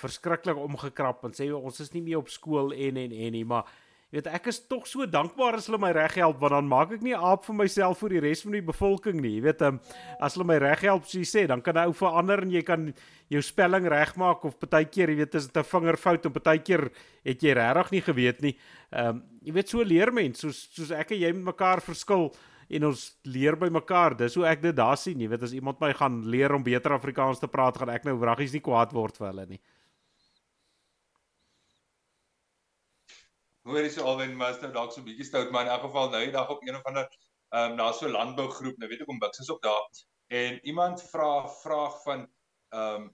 verskriklik 0.00 0.56
omgekrap 0.56 1.24
en 1.24 1.36
sê 1.36 1.50
ons 1.52 1.80
is 1.80 1.92
nie 1.94 2.02
meer 2.02 2.20
op 2.20 2.28
skool 2.32 2.72
en 2.72 2.96
en 2.96 3.12
en 3.12 3.32
nie, 3.32 3.44
maar 3.44 3.68
Jy 4.10 4.18
weet 4.18 4.28
ek 4.34 4.48
is 4.50 4.56
tog 4.66 4.88
so 4.90 5.04
dankbaar 5.06 5.54
as 5.54 5.68
hulle 5.68 5.78
my 5.78 5.92
reg 5.94 6.16
help 6.18 6.40
want 6.42 6.50
dan 6.56 6.66
maak 6.66 6.90
ek 6.96 7.02
nie 7.06 7.12
aap 7.14 7.44
vir 7.46 7.54
myself 7.60 8.00
vir 8.02 8.16
die 8.16 8.22
res 8.24 8.40
van 8.42 8.56
die 8.56 8.62
bevolking 8.66 9.20
nie. 9.22 9.36
Jy 9.36 9.44
weet 9.44 9.60
um, 9.68 9.76
as 10.18 10.34
hulle 10.34 10.48
my 10.50 10.56
reg 10.58 10.82
help 10.82 11.04
soos 11.06 11.20
jy 11.20 11.28
sê, 11.30 11.44
dan 11.46 11.62
kan 11.62 11.78
ou 11.84 11.92
verander 11.94 12.42
en 12.42 12.50
jy 12.50 12.64
kan 12.66 12.88
jou 13.30 13.42
spelling 13.46 13.86
regmaak 13.86 14.42
of 14.48 14.56
partykeer 14.58 15.12
jy 15.14 15.20
weet 15.20 15.36
as 15.38 15.46
dit 15.46 15.60
'n 15.62 15.68
vingerfout 15.70 16.26
en 16.26 16.34
partykeer 16.34 16.84
het 17.22 17.46
jy 17.46 17.54
regtig 17.54 17.92
nie 17.94 18.02
geweet 18.08 18.42
nie. 18.42 18.54
Ehm 18.90 19.14
um, 19.14 19.22
jy 19.46 19.54
weet 19.54 19.68
so 19.70 19.86
leer 19.86 20.10
mens 20.10 20.42
soos 20.42 20.58
soos 20.74 20.90
ek 20.90 21.14
en 21.14 21.22
jy 21.22 21.30
met 21.30 21.54
mekaar 21.54 21.78
verskil 21.78 22.32
en 22.70 22.84
ons 22.84 23.00
leer 23.24 23.56
by 23.56 23.68
mekaar. 23.68 24.16
Dis 24.16 24.34
hoe 24.34 24.46
ek 24.46 24.62
dit 24.62 24.76
daar 24.76 24.96
sien. 24.96 25.20
Jy 25.20 25.28
weet 25.28 25.42
as 25.42 25.52
iemand 25.52 25.80
my 25.80 25.92
gaan 25.92 26.22
leer 26.30 26.54
om 26.54 26.62
beter 26.62 26.92
Afrikaans 26.92 27.38
te 27.42 27.48
praat, 27.48 27.76
gaan 27.76 27.90
ek 27.90 28.04
nou 28.04 28.16
wraggies 28.18 28.52
nie 28.52 28.64
kwaad 28.64 28.92
word 28.92 29.16
vir 29.16 29.26
hulle 29.32 29.46
nie. 29.46 29.60
hoor 33.70 33.84
jy 33.84 33.90
so 33.94 34.06
alwen 34.08 34.36
maar 34.38 34.54
is 34.54 34.60
nou 34.62 34.70
dalk 34.74 34.92
so 34.92 35.00
'n 35.00 35.06
bietjie 35.08 35.26
stout 35.28 35.50
maar 35.52 35.66
in 35.66 35.72
elk 35.74 35.84
geval 35.86 36.10
nou 36.10 36.20
die 36.24 36.34
dag 36.36 36.50
op 36.50 36.62
een 36.66 36.76
of 36.76 36.86
ander 36.90 37.06
ehm 37.06 37.70
um, 37.70 37.76
na 37.76 37.92
so 37.92 38.06
'n 38.06 38.16
landbougroep 38.16 38.78
nou 38.78 38.88
weet 38.90 39.02
ek 39.04 39.08
om 39.08 39.18
Bix 39.18 39.38
is 39.38 39.50
ook 39.50 39.62
daar 39.62 39.86
en 40.28 40.60
iemand 40.66 41.02
vra 41.12 41.48
vraag 41.62 42.02
van 42.04 42.28
ehm 42.74 42.94
um, 42.94 43.10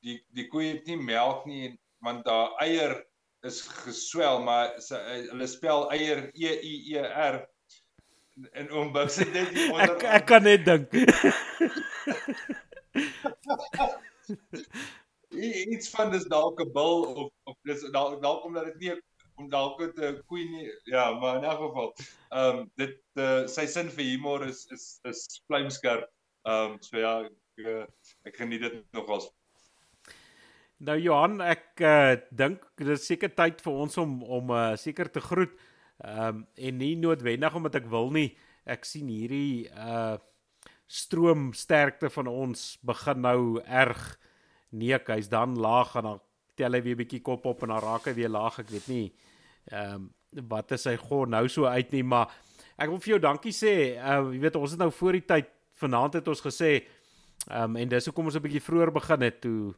die 0.00 0.18
die 0.34 0.48
koe 0.48 0.62
het 0.62 0.86
nie 0.86 0.96
melk 0.96 1.46
nie 1.46 1.78
want 2.06 2.24
daar 2.24 2.56
eier 2.66 3.04
is 3.42 3.62
geswel 3.84 4.42
maar 4.42 4.74
hulle 5.30 5.46
spel 5.46 5.90
eier 5.92 6.30
E 6.34 6.52
I 6.72 6.74
E 6.96 7.02
R 7.30 7.46
en 8.52 8.72
om 8.72 8.92
Bix 8.92 9.16
het 9.22 9.32
net 9.32 9.48
hier 9.48 9.72
onder 9.72 9.94
ek, 9.94 10.02
ek 10.02 10.26
kan 10.26 10.42
net 10.42 10.64
dink 10.64 10.86
iets 15.74 15.90
van 15.90 16.10
dis 16.10 16.26
dalk 16.30 16.60
'n 16.60 16.72
bil 16.72 17.04
of 17.14 17.30
of 17.44 17.56
dis 17.62 17.82
dalk 17.94 18.22
dalk 18.22 18.44
omdat 18.44 18.64
dit 18.72 18.78
nie 18.78 18.92
om 19.38 19.48
dalk 19.48 19.80
'n 19.80 20.22
koei 20.26 20.44
nie 20.50 20.70
ja, 20.84 21.10
maar 21.14 21.36
in 21.36 21.44
elk 21.44 21.60
geval. 21.62 21.94
Ehm 22.28 22.58
um, 22.58 22.70
dit 22.76 22.98
uh, 23.14 23.46
sy 23.46 23.66
sin 23.66 23.90
vir 23.90 24.04
humor 24.04 24.46
is 24.46 24.66
is 24.74 25.00
is 25.04 25.42
vlamskerp. 25.46 26.08
Ehm 26.42 26.72
um, 26.72 26.78
so 26.80 26.98
ja, 26.98 27.14
ek 27.24 27.66
eh, 27.66 27.84
ek 28.26 28.36
geniet 28.36 28.60
dit 28.66 28.84
nogals. 28.92 29.30
Nou 30.78 30.98
Johan, 30.98 31.40
ek 31.40 31.80
uh, 31.80 32.16
dink 32.30 32.66
dit 32.76 32.88
is 32.94 33.06
seker 33.06 33.34
tyd 33.34 33.62
vir 33.62 33.72
ons 33.84 33.98
om 33.98 34.22
om 34.22 34.50
uh, 34.50 34.76
seker 34.76 35.10
te 35.10 35.20
groet. 35.20 35.54
Ehm 36.04 36.28
um, 36.28 36.46
en 36.54 36.76
nie 36.78 36.94
noodwendig 36.96 37.54
omdat 37.54 37.80
ek 37.80 37.88
wil 37.90 38.10
nie. 38.14 38.36
Ek 38.64 38.84
sien 38.86 39.08
hierdie 39.10 39.68
uh 39.74 40.18
stroom 40.88 41.50
sterkte 41.52 42.08
van 42.08 42.26
ons 42.26 42.78
begin 42.80 43.20
nou 43.20 43.60
erg 43.60 44.18
neek. 44.70 45.10
Hy's 45.12 45.28
dan 45.28 45.58
laag 45.58 45.96
en 46.00 46.06
dan 46.06 46.20
tel 46.56 46.72
hy 46.72 46.80
weer 46.82 46.96
bietjie 46.96 47.20
kop 47.20 47.44
op 47.46 47.62
en 47.62 47.74
dan 47.74 47.82
raak 47.84 48.08
hy 48.08 48.14
weer 48.16 48.32
laag. 48.32 48.60
Ek 48.62 48.70
weet 48.72 48.88
nie 48.88 49.08
ehm 49.72 49.94
um, 49.94 50.08
wat 50.48 50.72
is 50.76 50.84
hy 50.84 50.96
gou 51.00 51.22
nou 51.26 51.46
so 51.48 51.64
uit 51.64 51.92
nie, 51.92 52.02
maar 52.04 52.28
ek 52.76 52.90
wil 52.90 52.98
vir 53.00 53.14
jou 53.14 53.20
dankie 53.24 53.52
sê. 53.52 53.74
Ehm 53.96 54.30
uh, 54.30 54.32
jy 54.36 54.40
weet 54.46 54.56
ons 54.60 54.76
het 54.76 54.80
nou 54.80 54.90
voor 54.92 55.18
die 55.18 55.26
tyd 55.26 55.52
vanaand 55.82 56.20
het 56.20 56.28
ons 56.28 56.44
gesê 56.44 56.72
ehm 57.48 57.74
um, 57.74 57.76
en 57.82 57.88
dis 57.88 58.06
hoekom 58.06 58.30
ons 58.30 58.36
'n 58.36 58.46
bietjie 58.46 58.64
vroeër 58.64 58.92
begin 58.92 59.26
het 59.26 59.40
toe 59.40 59.74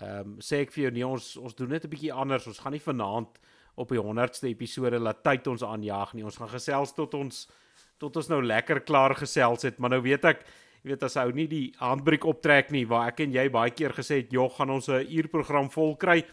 ehm 0.00 0.20
um, 0.20 0.36
sê 0.40 0.64
ek 0.64 0.72
vir 0.72 0.84
jou 0.84 0.92
nee 0.96 1.06
ons 1.06 1.36
ons 1.36 1.54
doen 1.54 1.68
net 1.68 1.84
'n 1.84 1.92
bietjie 1.92 2.12
anders. 2.12 2.46
Ons 2.46 2.58
gaan 2.58 2.72
nie 2.72 2.86
vanaand 2.88 3.40
op 3.80 3.92
die 3.94 4.00
100ste 4.00 4.50
episode 4.50 5.00
laat 5.00 5.22
tyd 5.24 5.48
ons 5.50 5.64
aanjaag 5.64 6.14
nie. 6.14 6.24
Ons 6.26 6.38
gaan 6.40 6.52
gesels 6.52 6.94
tot 6.96 7.16
ons 7.18 7.46
tot 8.00 8.14
ons 8.16 8.30
nou 8.32 8.40
lekker 8.40 8.80
klaar 8.88 9.12
gesels 9.12 9.66
het, 9.66 9.76
maar 9.76 9.92
nou 9.92 10.00
weet 10.00 10.24
ek 10.24 10.46
jy 10.80 10.88
weet 10.88 11.02
as 11.04 11.18
ou 11.20 11.28
nie 11.36 11.44
die 11.50 11.66
handbreek 11.76 12.24
optrek 12.24 12.70
nie 12.72 12.86
waar 12.88 13.10
ek 13.10 13.20
en 13.26 13.34
jy 13.34 13.44
baie 13.52 13.72
keer 13.76 13.92
gesê 13.92 14.22
het, 14.22 14.32
"Jog, 14.32 14.56
gaan 14.56 14.70
ons 14.70 14.88
'n 14.88 15.04
uurprogram 15.04 15.68
vol 15.68 15.96
kry." 15.96 16.24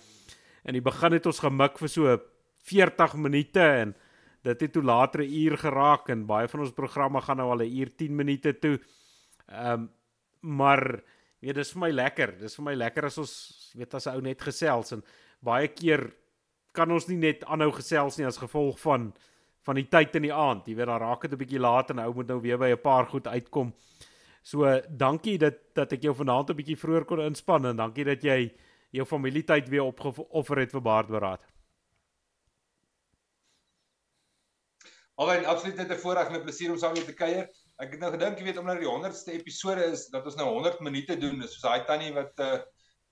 In 0.64 0.74
die 0.74 0.82
begin 0.82 1.14
het 1.14 1.26
ons 1.26 1.40
gemik 1.40 1.78
vir 1.78 1.90
so 1.90 2.18
40 2.64 3.16
minute 3.16 3.60
en 3.60 3.96
dit 4.44 4.62
het 4.62 4.74
toe 4.74 4.84
later 4.84 5.22
'n 5.22 5.32
uur 5.32 5.58
geraak 5.58 6.10
en 6.10 6.26
baie 6.26 6.48
van 6.48 6.60
ons 6.60 6.72
programme 6.72 7.22
gaan 7.22 7.38
nou 7.38 7.52
al 7.52 7.64
'n 7.64 7.78
uur 7.80 7.96
10 7.98 8.16
minute 8.16 8.60
toe. 8.60 8.80
Ehm 9.50 9.74
um, 9.74 9.90
maar 10.40 11.04
weet 11.42 11.56
dis 11.56 11.72
vir 11.72 11.80
my 11.80 11.92
lekker. 11.92 12.38
Dis 12.40 12.56
vir 12.56 12.66
my 12.66 12.76
lekker 12.76 13.06
as 13.06 13.18
ons 13.18 13.74
weet 13.76 13.94
as 13.94 14.08
'n 14.08 14.16
ou 14.16 14.22
net 14.22 14.42
gesels 14.42 14.92
en 14.92 15.04
baie 15.42 15.68
keer 15.68 16.14
kan 16.78 16.94
ons 16.94 17.08
nie 17.10 17.18
net 17.18 17.44
aanhou 17.50 17.72
gesels 17.80 18.20
nie 18.20 18.28
as 18.30 18.40
gevolg 18.42 18.80
van 18.84 19.12
van 19.68 19.76
die 19.76 19.90
tyd 19.92 20.16
in 20.16 20.24
die 20.24 20.34
aand. 20.34 20.68
Jy 20.70 20.78
weet 20.78 20.88
dan 20.88 21.02
raak 21.02 21.22
dit 21.26 21.34
'n 21.34 21.42
bietjie 21.42 21.60
laat 21.60 21.90
en 21.92 22.00
ou 22.00 22.14
moet 22.14 22.28
nou 22.28 22.40
weer 22.42 22.58
by 22.58 22.70
'n 22.72 22.82
paar 22.82 23.06
goed 23.06 23.28
uitkom. 23.28 23.74
So 24.44 24.64
dankie 24.88 25.38
dat 25.38 25.76
dat 25.76 25.92
ek 25.92 26.04
jou 26.04 26.16
vanaand 26.16 26.50
'n 26.50 26.56
bietjie 26.56 26.78
vroeër 26.78 27.06
kon 27.06 27.20
inspann 27.20 27.66
en 27.66 27.76
dankie 27.76 28.06
dat 28.06 28.24
jy 28.24 28.54
jou 28.92 29.06
familietyd 29.06 29.70
weer 29.70 29.84
opgeoffer 29.84 30.60
het 30.60 30.72
vir 30.72 30.82
Baardberaad. 30.82 31.42
Alhoewel 35.18 35.46
absoluut 35.50 35.78
net 35.78 35.92
'n 35.92 36.00
voorreg 36.00 36.28
en 36.28 36.36
'n 36.36 36.44
plesier 36.44 36.72
om 36.72 36.78
saam 36.78 36.94
met 36.94 37.04
jou 37.04 37.08
te 37.08 37.24
kuier. 37.24 37.50
Ek 37.80 37.92
het 37.92 38.00
nou 38.00 38.12
gedink, 38.12 38.38
jy 38.38 38.44
weet, 38.46 38.58
omdat 38.58 38.80
die 38.80 38.88
100ste 38.88 39.32
episode 39.32 39.84
is, 39.86 40.08
dat 40.10 40.26
ons 40.26 40.36
nou 40.36 40.48
100 40.50 40.80
minute 40.80 41.18
doen, 41.18 41.42
soos 41.42 41.62
daai 41.62 41.86
tannie 41.86 42.14
wat 42.14 42.40
uh 42.40 42.60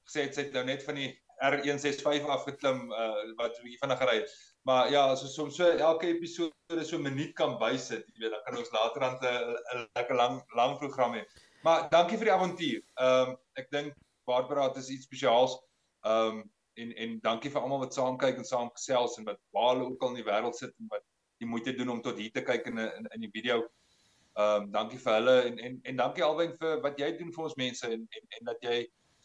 gesê 0.05 0.21
het 0.21 0.35
sy 0.35 0.41
het 0.41 0.53
nou 0.53 0.65
net 0.65 0.83
van 0.83 0.95
die 0.95 1.11
R165 1.43 2.27
afgeklim 2.37 2.91
uh 2.91 3.23
wat 3.39 3.57
'n 3.57 3.63
bietjie 3.63 3.81
vinnig 3.81 3.99
gery 3.99 4.15
het. 4.21 4.35
Maar 4.65 4.91
ja, 4.91 5.01
as 5.13 5.21
ons 5.21 5.33
soms 5.33 5.55
so 5.55 5.67
elke 5.69 6.07
episode 6.07 6.83
so 6.83 6.97
'n 6.97 7.01
minuut 7.01 7.33
kan 7.33 7.57
bysit, 7.59 8.05
jy 8.13 8.19
weet, 8.23 8.31
dan 8.31 8.43
kan 8.45 8.57
ons 8.57 8.71
later 8.71 8.99
dan 8.99 9.17
'n 9.21 9.87
lekker 9.93 10.15
lang 10.15 10.41
lang 10.55 10.77
program 10.77 11.13
hê. 11.13 11.23
Maar 11.63 11.89
dankie 11.89 12.17
vir 12.17 12.25
die 12.25 12.33
avontuur. 12.33 12.81
Ehm 12.95 13.29
um, 13.29 13.37
ek 13.53 13.71
dink 13.71 13.93
Barbara 14.25 14.67
het 14.67 14.77
iets 14.77 15.05
spesiaals. 15.05 15.57
Ehm 16.01 16.27
um, 16.27 16.51
en 16.73 16.95
en 16.95 17.19
dankie 17.21 17.51
vir 17.51 17.61
almal 17.61 17.79
wat 17.79 17.93
saam 17.93 18.17
kyk 18.17 18.37
en 18.37 18.45
saam 18.45 18.69
gesels 18.75 19.17
en 19.17 19.25
wat 19.29 19.39
waar 19.55 19.75
hulle 19.75 19.85
ook 19.89 20.01
al 20.03 20.09
in 20.13 20.19
die 20.21 20.27
wêreld 20.27 20.55
sit 20.55 20.73
en 20.79 20.89
wat 20.91 21.03
die 21.39 21.47
moeite 21.47 21.73
doen 21.75 21.89
om 21.89 22.01
tot 22.01 22.17
hier 22.17 22.31
te 22.31 22.43
kyk 22.43 22.67
in 22.71 22.77
in 22.77 23.07
in 23.15 23.25
die 23.27 23.31
video. 23.33 23.63
Ehm 24.35 24.63
um, 24.63 24.71
dankie 24.71 24.99
vir 24.99 25.13
hulle 25.13 25.35
en 25.49 25.57
en 25.57 25.79
en 25.83 25.95
dankie 26.03 26.23
alwen 26.23 26.53
vir 26.59 26.81
wat 26.83 26.99
jy 26.99 27.11
doen 27.17 27.33
vir 27.33 27.43
ons 27.43 27.55
mense 27.55 27.87
en 27.87 28.07
en 28.19 28.27
en 28.39 28.51
dat 28.51 28.69
jy 28.69 28.77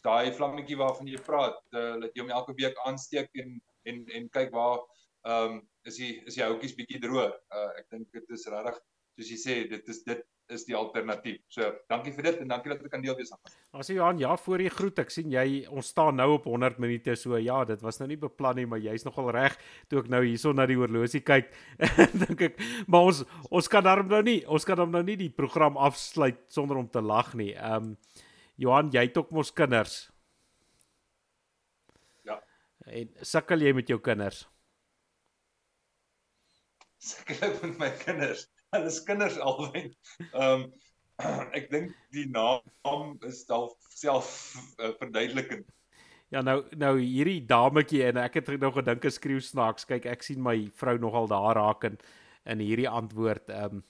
daai 0.07 0.31
vlammetjie 0.37 0.77
waarvan 0.79 1.09
jy 1.09 1.19
praat, 1.25 1.59
uh, 1.75 1.97
dat 2.03 2.15
jy 2.15 2.23
hom 2.23 2.33
elke 2.37 2.55
week 2.57 2.77
aansteek 2.85 3.29
en 3.43 3.59
en 3.89 4.03
en 4.17 4.29
kyk 4.29 4.51
waar 4.53 4.79
ehm 5.25 5.57
um, 5.57 5.61
is 5.89 5.97
die 5.97 6.13
is 6.29 6.37
die 6.37 6.45
houtjies 6.45 6.77
bietjie 6.77 7.01
droog. 7.01 7.33
Uh, 7.53 7.69
ek 7.79 7.89
dink 7.93 8.07
dit 8.13 8.35
is 8.37 8.47
regtig 8.53 8.81
soos 9.17 9.31
jy 9.31 9.39
sê, 9.39 9.55
dit 9.69 9.89
is 9.91 10.03
dit 10.07 10.21
is 10.51 10.65
die 10.67 10.75
alternatief. 10.75 11.37
So, 11.53 11.63
dankie 11.87 12.11
vir 12.11 12.25
dit 12.27 12.39
en 12.43 12.49
dankie 12.51 12.73
dat 12.73 12.81
ek 12.83 12.91
kan 12.91 13.03
deel 13.03 13.15
wees 13.15 13.29
aan. 13.31 13.53
Ons 13.77 13.87
sê 13.87 13.95
Johan, 13.95 14.19
ja, 14.19 14.33
voor 14.39 14.63
jy 14.65 14.71
groet, 14.73 14.97
ek 14.99 15.13
sien 15.13 15.31
jy 15.31 15.45
ons 15.71 15.91
staan 15.93 16.17
nou 16.19 16.33
op 16.35 16.49
100 16.49 16.81
minute 16.83 17.15
so. 17.19 17.37
Ja, 17.39 17.61
dit 17.67 17.83
was 17.85 18.01
nou 18.01 18.09
nie 18.11 18.19
beplan 18.19 18.59
nie, 18.59 18.65
maar 18.67 18.81
jy's 18.83 19.05
nogal 19.07 19.31
reg 19.35 19.55
toe 19.91 20.01
ek 20.01 20.09
nou 20.11 20.19
hierson 20.25 20.59
na 20.59 20.65
die 20.67 20.79
horlosie 20.79 21.23
kyk. 21.23 21.53
dink 22.25 22.43
ek, 22.49 22.59
maar 22.91 23.13
ons 23.13 23.23
ons 23.47 23.71
kan 23.71 23.85
daarom 23.85 24.11
nou 24.11 24.19
nie, 24.27 24.41
ons 24.51 24.67
kan 24.67 24.81
hom 24.81 24.91
nou 24.91 25.03
nie 25.07 25.19
die 25.21 25.31
program 25.31 25.79
afsluit 25.79 26.43
sonder 26.51 26.81
om 26.81 26.91
te 26.91 27.03
lag 27.03 27.31
nie. 27.37 27.53
Ehm 27.55 27.93
um, 27.93 28.27
Johan, 28.61 28.93
jy 28.93 29.07
het 29.07 29.17
ook 29.17 29.33
mos 29.33 29.49
kinders. 29.53 29.97
Ja. 32.27 32.37
En 32.85 33.11
sukkel 33.25 33.65
jy 33.65 33.73
met 33.73 33.89
jou 33.89 33.97
kinders? 33.99 34.45
Sukkel 37.01 37.47
ek 37.49 37.61
met 37.65 37.79
my 37.81 37.93
kinders? 38.05 38.45
hulle 38.71 38.87
is 38.87 39.03
kinders 39.03 39.37
albei. 39.39 39.89
Ehm 40.31 40.65
um, 40.65 40.71
ek 41.57 41.67
dink 41.69 41.91
die 42.15 42.25
naam 42.33 43.11
is 43.27 43.43
dalk 43.45 43.75
self 43.93 44.31
uh, 44.79 44.89
verduidelikend. 44.97 45.67
Ja 46.33 46.41
nou 46.41 46.63
nou 46.79 46.95
hierdie 46.97 47.43
dametjie 47.45 48.05
en 48.07 48.21
ek 48.23 48.39
het 48.39 48.49
nog 48.61 48.79
gedink 48.79 49.05
ek 49.05 49.13
skreeu 49.13 49.43
snaaks. 49.43 49.85
Kyk, 49.85 50.07
ek 50.09 50.25
sien 50.25 50.41
my 50.41 50.55
vrou 50.79 50.95
nogal 51.01 51.29
daar 51.29 51.59
raak 51.59 51.85
in 51.89 51.99
in 52.49 52.63
hierdie 52.63 52.89
antwoord. 52.89 53.51
Ehm 53.51 53.81
um, 53.81 53.85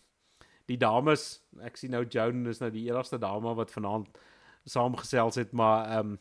die 0.70 0.80
dames, 0.80 1.42
ek 1.68 1.78
sien 1.80 1.92
nou 1.92 2.06
Joan 2.08 2.46
is 2.48 2.62
nou 2.62 2.70
die 2.72 2.86
enigste 2.90 3.20
dame 3.20 3.54
wat 3.58 3.72
vanaand 3.74 4.20
saamgesels 4.66 5.36
het, 5.36 5.52
maar 5.52 5.90
ehm 5.90 6.14
um, 6.14 6.20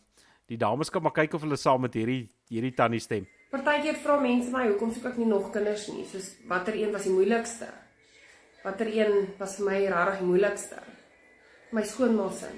die 0.51 0.59
dames 0.59 0.91
kan 0.91 1.03
maar 1.03 1.15
kyk 1.15 1.35
of 1.35 1.45
hulle 1.47 1.57
saam 1.57 1.81
met 1.81 1.95
hierdie 1.95 2.25
hierdie 2.51 2.75
tannie 2.75 3.01
stem. 3.01 3.27
Partykeer 3.51 3.99
vra 4.03 4.17
mense 4.21 4.51
my 4.51 4.65
hoekom 4.69 4.93
soek 4.95 5.07
ek 5.13 5.19
nie 5.19 5.29
nog 5.31 5.51
kinders 5.55 5.89
nie, 5.91 6.05
soos 6.11 6.33
watter 6.51 6.75
een 6.79 6.93
was 6.95 7.07
die 7.07 7.15
moeilikste? 7.15 7.67
Watter 8.65 8.91
een 8.91 9.29
was 9.39 9.57
vir 9.59 9.67
my 9.67 9.79
regtig 9.91 10.19
die 10.21 10.27
moeilikste? 10.29 10.81
My 11.73 11.83
skoonma 11.87 12.31
se. 12.35 12.51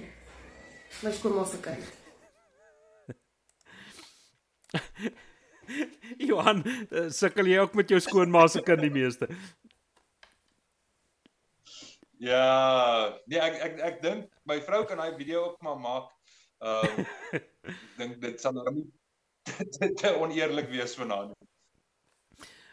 My 1.03 1.13
skoonma 1.13 1.45
se 1.49 1.61
kind. 1.65 1.85
Johan, 6.29 6.65
eh, 6.65 7.09
sukkel 7.13 7.47
jy 7.53 7.59
ook 7.61 7.75
met 7.79 7.93
jou 7.93 8.01
skoonma 8.01 8.47
se 8.49 8.63
kind 8.65 8.81
die 8.85 8.93
meeste? 8.93 9.29
Ja, 12.23 13.19
nee 13.27 13.41
ek 13.43 13.57
ek 13.67 13.81
ek 13.83 13.97
dink 14.03 14.27
my 14.47 14.61
vrou 14.63 14.85
kan 14.87 15.01
daai 15.03 15.17
video 15.19 15.41
ook 15.49 15.63
maar 15.67 15.79
maak. 15.83 16.11
Ehm 16.63 17.01
um, 17.03 17.41
dink 17.99 18.21
dit 18.23 18.39
sal 18.41 18.55
nou 18.55 18.75
nie 18.77 18.87
te 20.01 20.13
oneerlik 20.15 20.71
wees 20.71 20.95
vanaand. 20.99 21.35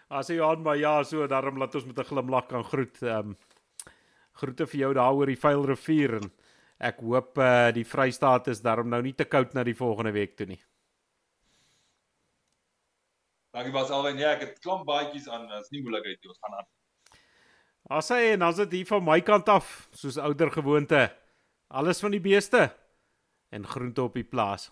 As 0.10 0.30
jy 0.30 0.38
aan 0.46 0.62
maar 0.66 0.78
ja, 0.78 1.00
so 1.04 1.26
daarom 1.28 1.58
laat 1.58 1.76
ons 1.76 1.88
met 1.90 1.98
'n 1.98 2.10
glimlag 2.12 2.46
kan 2.46 2.64
groet. 2.64 3.02
Ehm 3.02 3.34
um, 3.34 3.38
groete 4.40 4.68
vir 4.68 4.80
jou 4.80 4.94
daar 4.94 5.18
oor 5.18 5.34
die 5.34 5.42
Vuil 5.42 5.66
rivier 5.66 6.14
en 6.22 6.32
ek 6.80 7.02
hoop 7.02 7.38
uh, 7.38 7.72
die 7.76 7.84
Vrystaat 7.84 8.48
is 8.48 8.62
daarom 8.62 8.90
nou 8.90 9.02
nie 9.02 9.14
te 9.14 9.26
koud 9.26 9.54
na 9.54 9.64
die 9.64 9.76
volgende 9.76 10.14
week 10.14 10.38
toe 10.38 10.46
nie. 10.46 10.62
Dankie 13.52 13.74
Bas 13.74 13.90
Alwen. 13.90 14.22
Ja, 14.22 14.38
ek 14.38 14.46
het 14.46 14.60
klomp 14.62 14.86
baadjies 14.86 15.28
aan. 15.28 15.50
Dit 15.50 15.66
is 15.66 15.74
nie 15.74 15.82
moeilikheid 15.82 16.22
nie. 16.22 16.30
Ons 16.30 16.40
gaan 16.46 16.62
aan. 16.62 16.70
As 17.88 18.10
hy 18.12 18.34
en 18.34 18.44
as 18.46 18.60
dit 18.60 18.82
hier 18.82 18.90
van 18.90 19.06
my 19.06 19.22
kant 19.22 19.50
af, 19.50 19.88
soos 19.96 20.20
ouer 20.20 20.52
gewoonte, 20.52 21.08
alles 21.70 22.04
van 22.04 22.12
die 22.12 22.24
beeste 22.24 22.68
en 23.50 23.66
groente 23.66 24.04
op 24.04 24.14
die 24.14 24.28
plaas. 24.28 24.70